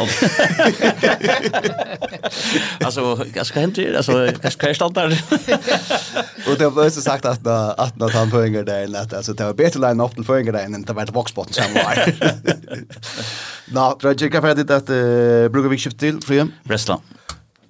alltså 2.86 3.26
jag 3.36 3.46
ska 3.46 3.60
hända 3.60 3.98
alltså 3.98 4.26
jag 4.42 4.52
ska 4.54 4.74
ställa 4.74 4.90
där. 4.90 5.24
och 6.50 6.58
det 6.58 6.70
var 6.70 6.90
så 6.90 7.02
sagt 7.02 7.26
att 7.26 7.48
att 7.48 8.02
att 8.02 8.14
han 8.14 8.32
fångar 8.32 8.64
där 8.64 9.02
att 9.02 9.14
alltså 9.14 9.34
det 9.34 9.46
var 9.46 9.54
bättre 9.54 9.80
line 9.80 10.02
upp 10.02 10.16
till 10.16 10.24
fångar 10.24 10.52
där 10.52 10.66
än 10.66 10.82
det 10.82 10.94
var 10.94 11.06
boxbotten 11.06 11.54
som 11.54 11.74
var. 11.74 12.14
Nå, 13.68 13.94
tror 14.00 14.14
jeg 14.14 14.22
ikke 14.30 14.42
ferdig 14.42 14.70
at 14.72 14.90
uh, 14.90 15.52
bruker 15.52 15.70
vi 15.70 15.78
skift 15.78 16.00
til, 16.00 16.22
Frien? 16.24 16.54
Wrestler. 16.68 17.04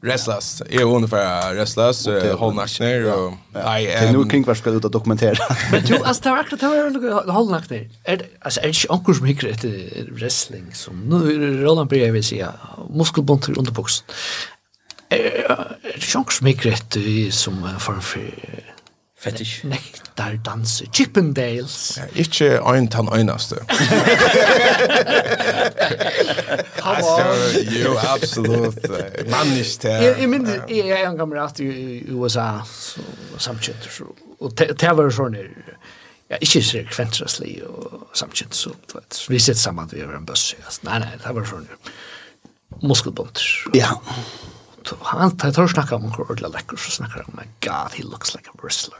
Restless. 0.03 0.61
Jag 0.69 0.82
är 0.82 0.86
ungefär 0.86 1.56
restless, 1.56 2.07
Hall 2.40 2.53
National 2.53 3.06
och 3.06 3.34
nej. 3.53 3.86
Det 3.86 4.11
nu 4.11 4.26
kring 4.26 4.44
vad 4.44 4.57
ska 4.57 4.72
du 4.72 4.80
dokumentera. 4.80 5.36
Men 5.72 5.84
du 5.84 5.95
alltså 5.95 6.24
det 6.24 6.30
var 6.30 6.38
akkurat 6.38 6.60
det 6.60 6.68
var 6.68 7.32
Hall 7.32 7.49
National. 7.49 7.90
Är 8.03 8.22
alltså 8.40 8.61
är 8.61 8.68
inte 8.68 8.88
onkel 8.90 9.15
som 9.15 9.26
hickar 9.26 9.48
ett 9.48 9.65
wrestling 10.11 10.74
som 10.74 10.99
nu 10.99 11.64
Roland 11.64 11.90
Berg 11.90 12.11
vill 12.11 12.24
säga 12.24 12.53
muskelbond 12.90 13.57
under 13.57 13.72
boxen. 13.72 14.06
Är 15.10 15.18
det 15.84 16.15
onkel 16.15 16.34
som 16.34 16.48
hickar 16.48 16.69
ett 16.69 16.98
som 17.34 17.69
för 17.80 18.02
Fett 19.18 19.39
ikke. 19.41 19.68
Nektar 19.72 20.35
danse. 20.45 20.85
Chippendales. 20.94 21.98
Ja, 21.98 22.03
ikke 22.22 22.49
ein 22.69 22.85
tann 22.94 23.10
øynaste. 23.10 23.56
Come 26.81 27.02
on. 27.02 27.35
Jo, 27.81 27.95
absolutt. 28.14 28.77
Mannisk 29.30 29.81
til. 29.81 29.89
Jeg 29.89 30.30
minner, 30.30 30.61
jeg 30.69 30.94
er 30.99 31.10
en 31.10 31.18
kamerat 31.18 31.60
i 31.65 32.03
USA, 32.14 32.61
så 32.69 33.02
samtidig 33.38 33.91
så 33.91 34.06
og 34.39 34.53
det 34.53 34.91
var 34.94 35.10
sånn 35.10 35.34
her, 35.34 35.48
ja, 36.30 36.38
ikke 36.38 36.61
så 36.61 36.84
kventraslig 36.91 37.56
og 37.65 38.03
samkjøtter, 38.18 38.60
så 38.60 38.73
vet. 38.94 39.18
vi 39.31 39.39
sitter 39.41 39.61
sammen, 39.61 39.89
vi 39.89 40.03
er 40.06 40.14
en 40.14 40.27
bøsse. 40.30 40.60
Nei, 40.85 40.99
nei, 41.02 41.15
det 41.23 41.34
var 41.34 41.48
sånn 41.49 41.65
her. 41.72 41.95
Muskelbunter. 42.85 43.48
Ja. 43.73 43.95
Ja 43.95 44.57
han 45.01 45.38
tar 45.38 45.51
tar 45.51 45.68
snacka 45.68 45.95
om 45.95 46.11
hur 46.11 46.31
ordla 46.31 46.47
läcker 46.47 46.77
så 46.77 46.91
snackar 46.91 47.15
han 47.15 47.26
my 47.38 47.43
god 47.69 47.91
he 47.93 48.03
looks 48.03 48.35
like 48.35 48.49
a 48.49 48.53
wrestler. 48.64 48.97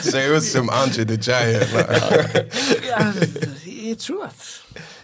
Så 0.00 0.16
det 0.16 0.28
var 0.32 0.40
som 0.40 0.70
Andre 0.70 1.04
the 1.04 1.30
Giant. 1.30 1.70
Ja, 2.88 3.12
det 3.64 3.98
tror 3.98 4.24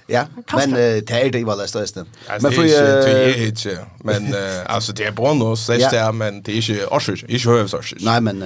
Ja, 0.06 0.26
men 0.52 0.72
det 0.72 1.10
är 1.10 1.30
det 1.30 1.44
väl 1.44 1.68
störst. 1.68 1.96
Men 2.40 2.52
för 2.52 2.62
det 2.62 3.12
är 3.12 3.46
inte 3.46 3.86
men 4.04 4.34
alltså 4.66 4.92
det 4.92 5.04
är 5.04 5.10
bra 5.12 5.34
nu 5.34 5.56
så 5.56 5.72
det 5.72 6.12
men 6.12 6.42
det 6.42 6.52
är 6.52 6.56
inte 6.56 6.86
orsök, 6.86 7.22
inte 7.28 7.50
hövsors. 7.50 7.94
Nej 8.00 8.20
men 8.20 8.44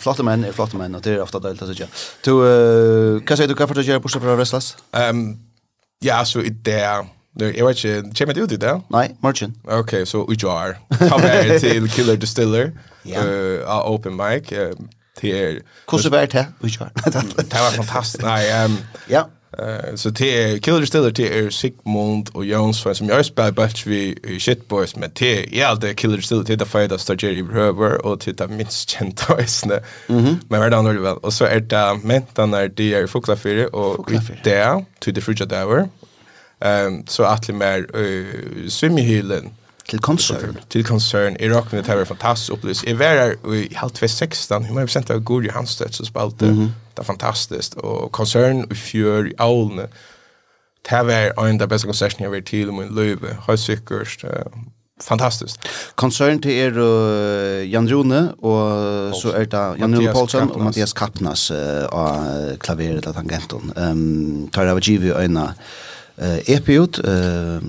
flotta 0.00 0.22
män 0.22 0.44
är 0.44 0.52
flotta 0.52 0.76
män 0.76 0.94
och 0.94 1.02
det 1.02 1.10
är 1.10 1.20
ofta 1.20 1.38
det 1.38 1.56
så 1.58 1.74
jag. 1.76 1.88
Du 2.20 3.20
kan 3.20 3.36
säga 3.36 3.46
du 3.46 3.54
kan 3.54 3.68
för 3.68 3.74
dig 3.74 4.00
på 4.00 4.08
så 4.08 4.20
för 4.20 4.36
wrestlers. 4.36 4.76
Ehm 4.92 5.38
ja, 5.98 6.24
så 6.24 6.42
det 6.50 6.80
är 6.80 7.06
Nu, 7.38 7.56
jag 7.56 7.66
vet 7.66 7.84
inte, 7.84 8.24
kommer 8.24 8.34
det 8.34 8.40
ut 8.40 8.52
det? 8.56 8.80
Nej, 8.88 9.16
morgon. 9.20 9.54
Okej, 9.64 10.06
så 10.06 10.26
vi 10.26 10.34
jar. 10.34 10.78
Ta 11.08 11.18
med 11.18 11.60
till 11.60 11.90
Killer 11.90 12.16
Distiller. 12.16 12.72
Ja. 13.02 13.18
Eh, 13.18 13.60
Uh, 13.60 13.90
open 13.90 14.16
mic. 14.16 14.52
Uh, 14.52 14.70
till... 15.18 15.62
så 16.00 16.10
var 16.10 16.26
det? 16.26 16.46
Vi 16.60 16.68
Ujar. 16.68 16.90
det 17.36 17.60
var 17.60 17.70
fantastiskt. 17.70 18.24
Nej, 18.24 18.64
um, 18.64 18.78
ja. 19.08 19.28
Uh, 19.60 19.94
så 19.94 20.10
till 20.10 20.62
Killer 20.62 20.80
Distiller 20.80 21.10
till 21.10 21.24
er 21.24 21.50
Sigmund 21.50 22.28
och 22.32 22.44
Jonsson 22.44 22.94
som 22.94 23.08
jag 23.08 23.26
spelar 23.26 23.50
batch 23.50 23.86
vi 23.86 24.18
i 24.24 24.40
Shitboys 24.40 24.96
men 24.96 25.10
till 25.10 25.58
är 25.58 25.66
allt 25.66 25.80
det 25.80 25.94
Killer 25.94 26.16
Distiller 26.16 26.44
till 26.44 26.58
det 26.58 26.98
Stager 26.98 27.30
i 27.30 27.42
behöver 27.42 28.06
och 28.06 28.20
till 28.20 28.36
det 28.36 28.48
minst 28.48 28.90
kända 28.90 29.40
isne. 29.40 29.80
Mm 30.08 30.36
Men 30.48 30.60
vad 30.60 30.72
då 30.72 31.00
väl. 31.00 31.16
Och 31.16 31.32
så 31.32 31.44
är 31.44 31.60
det 31.60 32.00
mentan 32.02 32.50
när 32.50 32.68
det 32.68 32.94
är 32.94 33.06
Fuklafyr 33.06 33.64
och 33.64 34.10
det 34.44 34.84
till 35.00 35.14
det 35.14 35.20
fruja 35.20 35.46
där 35.46 35.88
Ehm 36.60 37.06
så 37.06 37.22
att 37.22 37.46
det 37.46 37.52
mer 37.52 37.96
uh, 37.96 38.68
svimmehylen 38.68 39.50
till 39.88 39.98
concern. 39.98 40.56
Till 40.68 40.84
concern. 40.84 41.36
I 41.36 41.48
rock 41.48 41.72
med 41.72 41.84
det 41.84 41.92
här 41.92 42.04
fantastiskt 42.04 42.50
upplevs 42.50 42.84
i 42.84 42.92
var 42.92 43.54
i 43.54 43.74
halv 43.74 43.90
2016 43.90 44.64
hur 44.64 44.74
många 44.74 44.86
procent 44.86 45.10
av 45.10 45.18
god 45.18 45.50
Hanstedt 45.50 45.94
så 45.94 46.04
spalte 46.04 46.44
mm 46.44 46.56
-hmm. 46.56 46.70
det 46.94 47.04
fantastiskt. 47.04 47.74
Och 47.74 48.12
concern 48.12 48.66
i 48.70 48.74
fjör 48.74 49.28
i 49.28 49.34
Aulne 49.38 49.88
det 50.88 50.96
här 50.96 51.04
var 51.04 51.46
en 51.46 51.54
av 51.54 51.58
de 51.58 51.66
bästa 51.66 51.86
konserterna 51.86 52.24
jag 52.24 52.30
varit 52.30 52.46
till 52.46 52.68
i 52.68 52.72
min 52.72 52.94
liv 52.94 53.18
har 53.40 53.56
säkert 53.56 54.24
fantastiskt. 55.02 55.60
Konsern 55.94 56.40
till 56.40 56.50
er 56.50 56.78
uh, 56.78 57.70
Jan 57.70 57.88
Rune 57.88 58.28
och 58.38 59.16
så 59.16 59.32
är 59.32 59.46
det 59.46 59.56
Jan 59.56 59.94
Rune 59.94 60.12
Paulsen 60.12 60.50
och 60.50 60.60
Mattias 60.60 60.92
Kappnas 60.92 61.50
uh, 61.50 61.84
av 61.84 62.56
klaveret 62.56 63.06
av 63.06 63.12
tangenton. 63.12 63.72
Um, 63.76 64.48
tar 64.52 64.66
av 64.66 64.80
GV 64.80 65.12
öna 65.12 65.54
eh 66.18 66.50
EP 66.50 66.68
ut 66.68 66.98
eh 66.98 67.60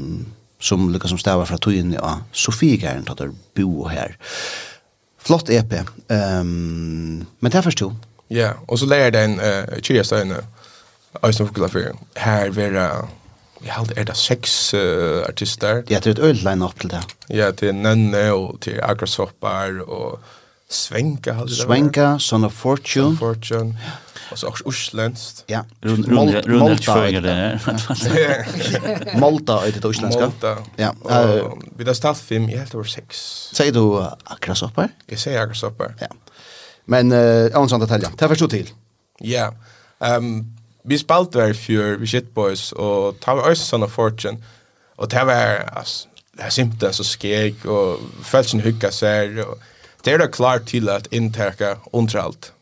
som 0.60 0.90
lukka 0.90 1.08
som 1.08 1.18
stavar 1.18 1.46
fra 1.46 1.58
tøyen 1.58 1.94
ja 1.94 2.18
Sofie 2.32 2.78
Gern 2.78 3.06
tatt 3.06 3.22
bo 3.56 3.88
her. 3.88 4.18
Flott 5.18 5.50
EP. 5.50 5.74
Ehm 6.10 6.40
um, 6.40 7.28
men 7.40 7.52
det 7.52 7.64
förstod. 7.64 7.96
Ja, 8.30 8.54
och 8.68 8.80
så 8.80 8.86
lär 8.86 9.12
den 9.12 9.40
eh 9.40 9.82
Kirsten 9.82 10.34
Eisen 11.24 11.48
för 11.48 11.68
för 11.68 11.94
här 12.16 12.50
vera 12.50 13.08
vi 13.62 13.70
hade 13.70 14.02
är 14.02 14.06
det 14.06 14.16
sex 14.16 14.74
uh, 14.74 15.24
artister. 15.30 15.84
Det 15.88 16.08
er 16.08 16.12
ett 16.12 16.20
öl 16.20 16.36
line 16.36 16.62
up 16.62 16.80
til 16.80 16.90
det. 16.90 17.02
Ja, 17.30 17.52
till 17.52 17.76
Nanne 17.76 18.32
och 18.32 18.62
till 18.62 18.82
Agrosopar 18.84 19.90
och 19.90 20.20
Svenka 20.70 21.34
hade 21.34 21.50
det. 21.50 21.56
Svenka, 21.56 22.20
Son 22.20 22.44
of 22.44 22.54
Fortune. 22.54 23.06
Son 23.06 23.14
of 23.14 23.20
Fortune. 23.20 23.78
Ja 23.86 23.92
så 24.36 24.48
också 24.48 24.64
usländskt. 24.68 25.44
Ja. 25.48 25.66
Malta 26.08 26.42
Malta 29.20 29.68
är 29.68 29.72
det 29.72 29.88
uslänska. 29.88 30.22
Malta. 30.42 30.58
Ja. 30.76 30.94
Vi 31.78 31.84
där 31.84 31.94
start 31.94 32.18
fem 32.18 32.50
i 32.50 32.58
helt 32.58 32.74
över 32.74 32.84
sex. 32.84 33.18
Säger 33.54 33.72
du 33.72 34.08
akrasopper? 34.24 34.90
Jag 35.06 35.20
säger 35.20 35.42
akrasopper. 35.42 35.96
Ja. 36.00 36.08
Men 36.86 37.12
eh 37.12 37.46
äh, 37.56 37.68
sån 37.68 37.80
detalj. 37.80 38.06
Det 38.18 38.28
förstår 38.28 38.48
till. 38.48 38.70
Ja. 39.20 39.54
Ehm 40.00 40.58
vi 40.88 40.98
spalt 40.98 41.32
där 41.32 41.54
för 41.54 41.98
vi 41.98 42.08
shit 42.08 42.34
boys 42.34 42.72
och 42.72 43.20
ta 43.20 43.36
vi 43.36 43.42
oss 43.42 43.68
såna 43.68 43.88
fortune 43.88 44.38
och 44.96 45.10
det 45.10 45.24
var 45.24 45.70
alltså 45.74 46.08
det 46.34 46.44
är 46.44 46.50
simpelt 46.50 46.96
så 46.96 47.04
skeg 47.04 47.66
och 47.66 48.00
fälsen 48.24 48.60
hygga 48.60 48.92
sig 48.92 49.44
och 49.44 49.60
det 50.04 50.12
är 50.12 50.18
det 50.18 50.28
klart 50.28 50.66
till 50.66 50.90
att 50.90 51.08
intäcka 51.14 51.78
underhållt. 51.92 52.54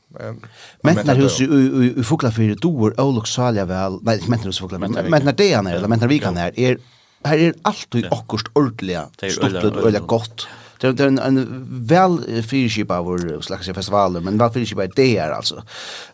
Men 0.81 1.05
när 1.05 1.15
hus 1.15 1.41
i 1.41 2.03
Fuglafyrir, 2.03 2.55
väl. 2.55 2.91
er 2.91 3.01
Olof 3.01 3.27
Saljavel, 3.27 3.99
hus 4.01 4.27
Mentnarhus 4.27 4.61
men 4.61 4.91
men 5.09 5.25
när 5.25 5.33
det 5.33 5.53
är 5.53 5.69
eller 5.69 5.87
men 5.87 5.99
när 5.99 6.07
vi 6.07 6.19
kan 6.19 6.37
här 6.37 6.59
är 6.59 6.77
här 7.23 7.37
är 7.37 7.47
allt 7.47 7.57
alltid 7.63 8.05
akkurst 8.11 8.47
ordelig, 8.53 8.99
stortlet 9.31 9.75
og 9.75 9.83
ordelig. 9.83 10.47
Det 10.81 10.99
är 10.99 11.07
en, 11.07 11.19
en 11.19 11.65
väl 11.87 12.43
fyrkip 12.43 12.91
av 12.91 13.05
vår 13.05 13.41
slags 13.41 13.67
festivaler, 13.67 14.21
men 14.21 14.37
väl 14.37 14.51
fyrkip 14.51 14.79
av 14.79 14.89
det 14.95 15.17
är 15.17 15.31
alltså. 15.31 15.63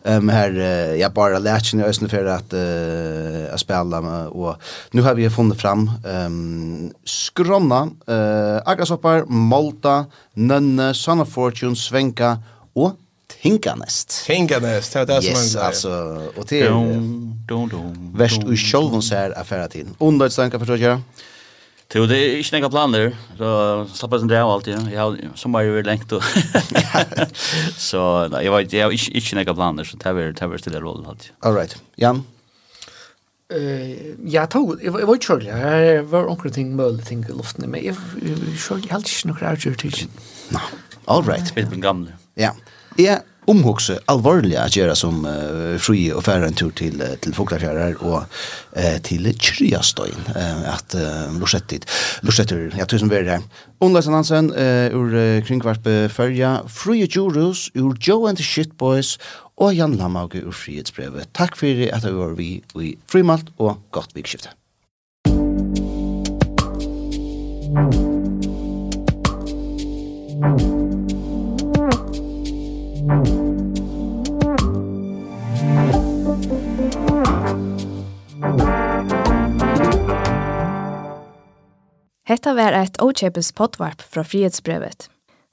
Um, 0.02 0.28
här 0.28 0.50
uh, 0.50 1.08
bara 1.12 1.38
lärt 1.38 1.44
lærte 1.44 1.64
kjenne 1.64 1.88
østene 1.88 2.08
for 2.08 2.26
att 2.26 2.54
uh, 2.54 3.50
jeg 3.50 3.60
spiller 3.60 4.00
med, 4.00 4.28
har 5.02 5.14
vi 5.14 5.30
funnit 5.30 5.60
fram 5.60 5.90
um, 6.04 6.92
Skronna, 7.04 7.90
uh, 8.08 8.60
agasoppar, 8.64 9.24
Malta, 9.26 10.06
nönne, 10.34 10.94
Son 10.94 11.20
of 11.20 11.28
Fortune, 11.28 11.76
Svenka 11.76 12.38
och 12.74 12.96
Hinkanest. 13.42 14.24
Hinkanest, 14.26 14.92
det 14.92 14.98
var 14.98 15.06
det 15.06 15.22
som 15.22 15.30
yes, 15.30 15.38
han 15.38 15.44
Yes, 15.44 15.56
alltså, 15.56 15.90
och 16.36 16.46
till 16.46 16.68
värst 18.14 18.42
ur 18.46 18.56
sjolvon 18.56 19.02
så 19.02 19.14
här 19.14 19.38
affära 19.38 19.68
till. 19.68 19.86
stanka, 20.30 20.58
förstår 20.58 20.78
jag. 20.78 21.00
Jo, 21.94 22.06
det 22.06 22.16
er 22.16 22.38
ikke 22.40 22.56
några 22.56 22.70
planer. 22.70 23.10
Så 23.36 23.86
slappar 23.94 24.16
jag 24.16 24.24
inte 24.24 24.42
av 24.42 24.50
alltid. 24.50 24.78
Jeg 24.92 25.00
har 25.00 25.16
sommar 25.34 25.60
ju 25.60 25.82
längt. 25.82 26.12
Så 27.76 28.28
jeg 28.42 28.52
vet, 28.52 28.72
jag 28.72 28.84
har 28.84 28.92
ikke 28.92 29.34
några 29.34 29.54
planer. 29.54 29.84
Så 29.84 29.96
det 29.96 30.08
är 30.08 30.46
väl 30.46 30.58
stilla 30.58 30.80
roll. 30.80 31.06
All 31.40 31.54
right. 31.54 31.76
Jan? 31.96 32.24
Eh, 33.50 33.90
jag 34.24 34.50
tog, 34.50 34.82
jeg 34.82 34.92
var 34.92 35.14
inte 35.14 35.26
körlig. 35.26 35.48
Jag 35.48 36.02
var 36.02 36.24
omkring 36.24 36.76
möjligt 36.76 37.06
ting 37.06 37.24
i 37.28 37.32
luften. 37.32 37.70
Men 37.70 37.84
jeg 37.84 37.94
var 37.94 38.56
körlig. 38.56 38.90
Jag 38.90 39.00
ikke 39.00 39.28
inte 39.28 39.46
avgjør 39.46 39.74
til. 39.74 40.08
All 41.06 41.22
right. 41.22 41.52
Jag 41.56 41.72
är 41.72 41.76
gammal. 41.76 42.12
Ja. 42.36 42.50
Ja, 42.96 43.18
omhugse 43.50 43.98
alvorlig 44.10 44.56
at 44.60 44.76
gjøre 44.76 44.94
som 44.98 45.24
uh, 45.26 45.74
fri 45.82 46.04
og 46.14 46.22
færre 46.26 46.48
en 46.48 46.56
tur 46.58 46.70
til, 46.78 47.00
uh, 47.02 47.14
til 47.22 47.34
Foklafjærer 47.34 47.98
og 48.00 48.22
uh, 48.22 48.96
til 49.02 49.26
Tryastöin 49.34 50.28
uh, 50.34 50.62
at 50.74 50.96
uh, 50.98 51.32
Lorsettit 51.40 51.86
Lorsetter 52.22 52.70
ja, 52.78 52.84
tusen 52.84 53.08
som 53.08 53.16
är 53.16 53.24
här 53.24 54.12
Hansen 54.12 54.50
uh, 54.50 54.94
ur 54.94 55.14
uh, 55.14 55.42
kringvarp 55.42 55.84
färja 56.12 56.62
Free 56.68 57.06
Jurus 57.06 57.70
ur 57.74 57.96
Joe 58.00 58.28
and 58.28 58.38
the 58.38 58.44
Shit 58.44 58.78
Boys 58.78 59.18
Jan 59.72 59.96
Lamauge 59.96 60.42
ur 60.42 60.52
Frihetsbrevet 60.52 61.28
Takk 61.32 61.56
for 61.56 61.66
at 61.92 62.02
du 62.02 62.12
var 62.12 62.34
vi 62.34 62.62
i 62.74 62.96
Frimalt 63.06 63.50
og 63.58 63.78
godt 63.90 64.14
vikskifte 64.14 64.48
Thank 70.42 70.60
you. 70.60 70.81
Hetta 73.02 73.14
var 82.54 82.72
eit 82.72 83.00
åkjepes 83.02 83.52
potvarp 83.58 84.02
fra 84.02 84.22
Frihetsbrevet. 84.24 85.08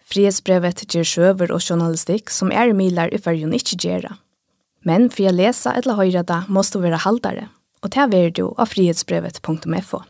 Frihetsbrevet 0.05 0.85
ger 0.85 1.03
sjøver 1.03 1.49
og 1.49 1.61
journalistikk 1.65 2.29
som 2.29 2.53
er 2.53 2.69
milar 2.77 3.09
i 3.09 3.17
fyrjun 3.17 3.57
ikkje 3.57 3.81
gjerra. 3.81 4.13
Men 4.85 5.09
for 5.09 5.31
å 5.31 5.33
lese 5.33 5.73
eller 5.73 5.97
høyre 5.97 6.21
da, 6.21 6.43
måste 6.47 6.77
du 6.77 6.85
være 6.85 7.01
haldare, 7.01 7.49
og 7.81 7.89
det 7.97 8.05
er 8.13 8.29
du 8.29 8.45
av 8.57 8.69
frihetsbrevet.fo. 8.69 10.05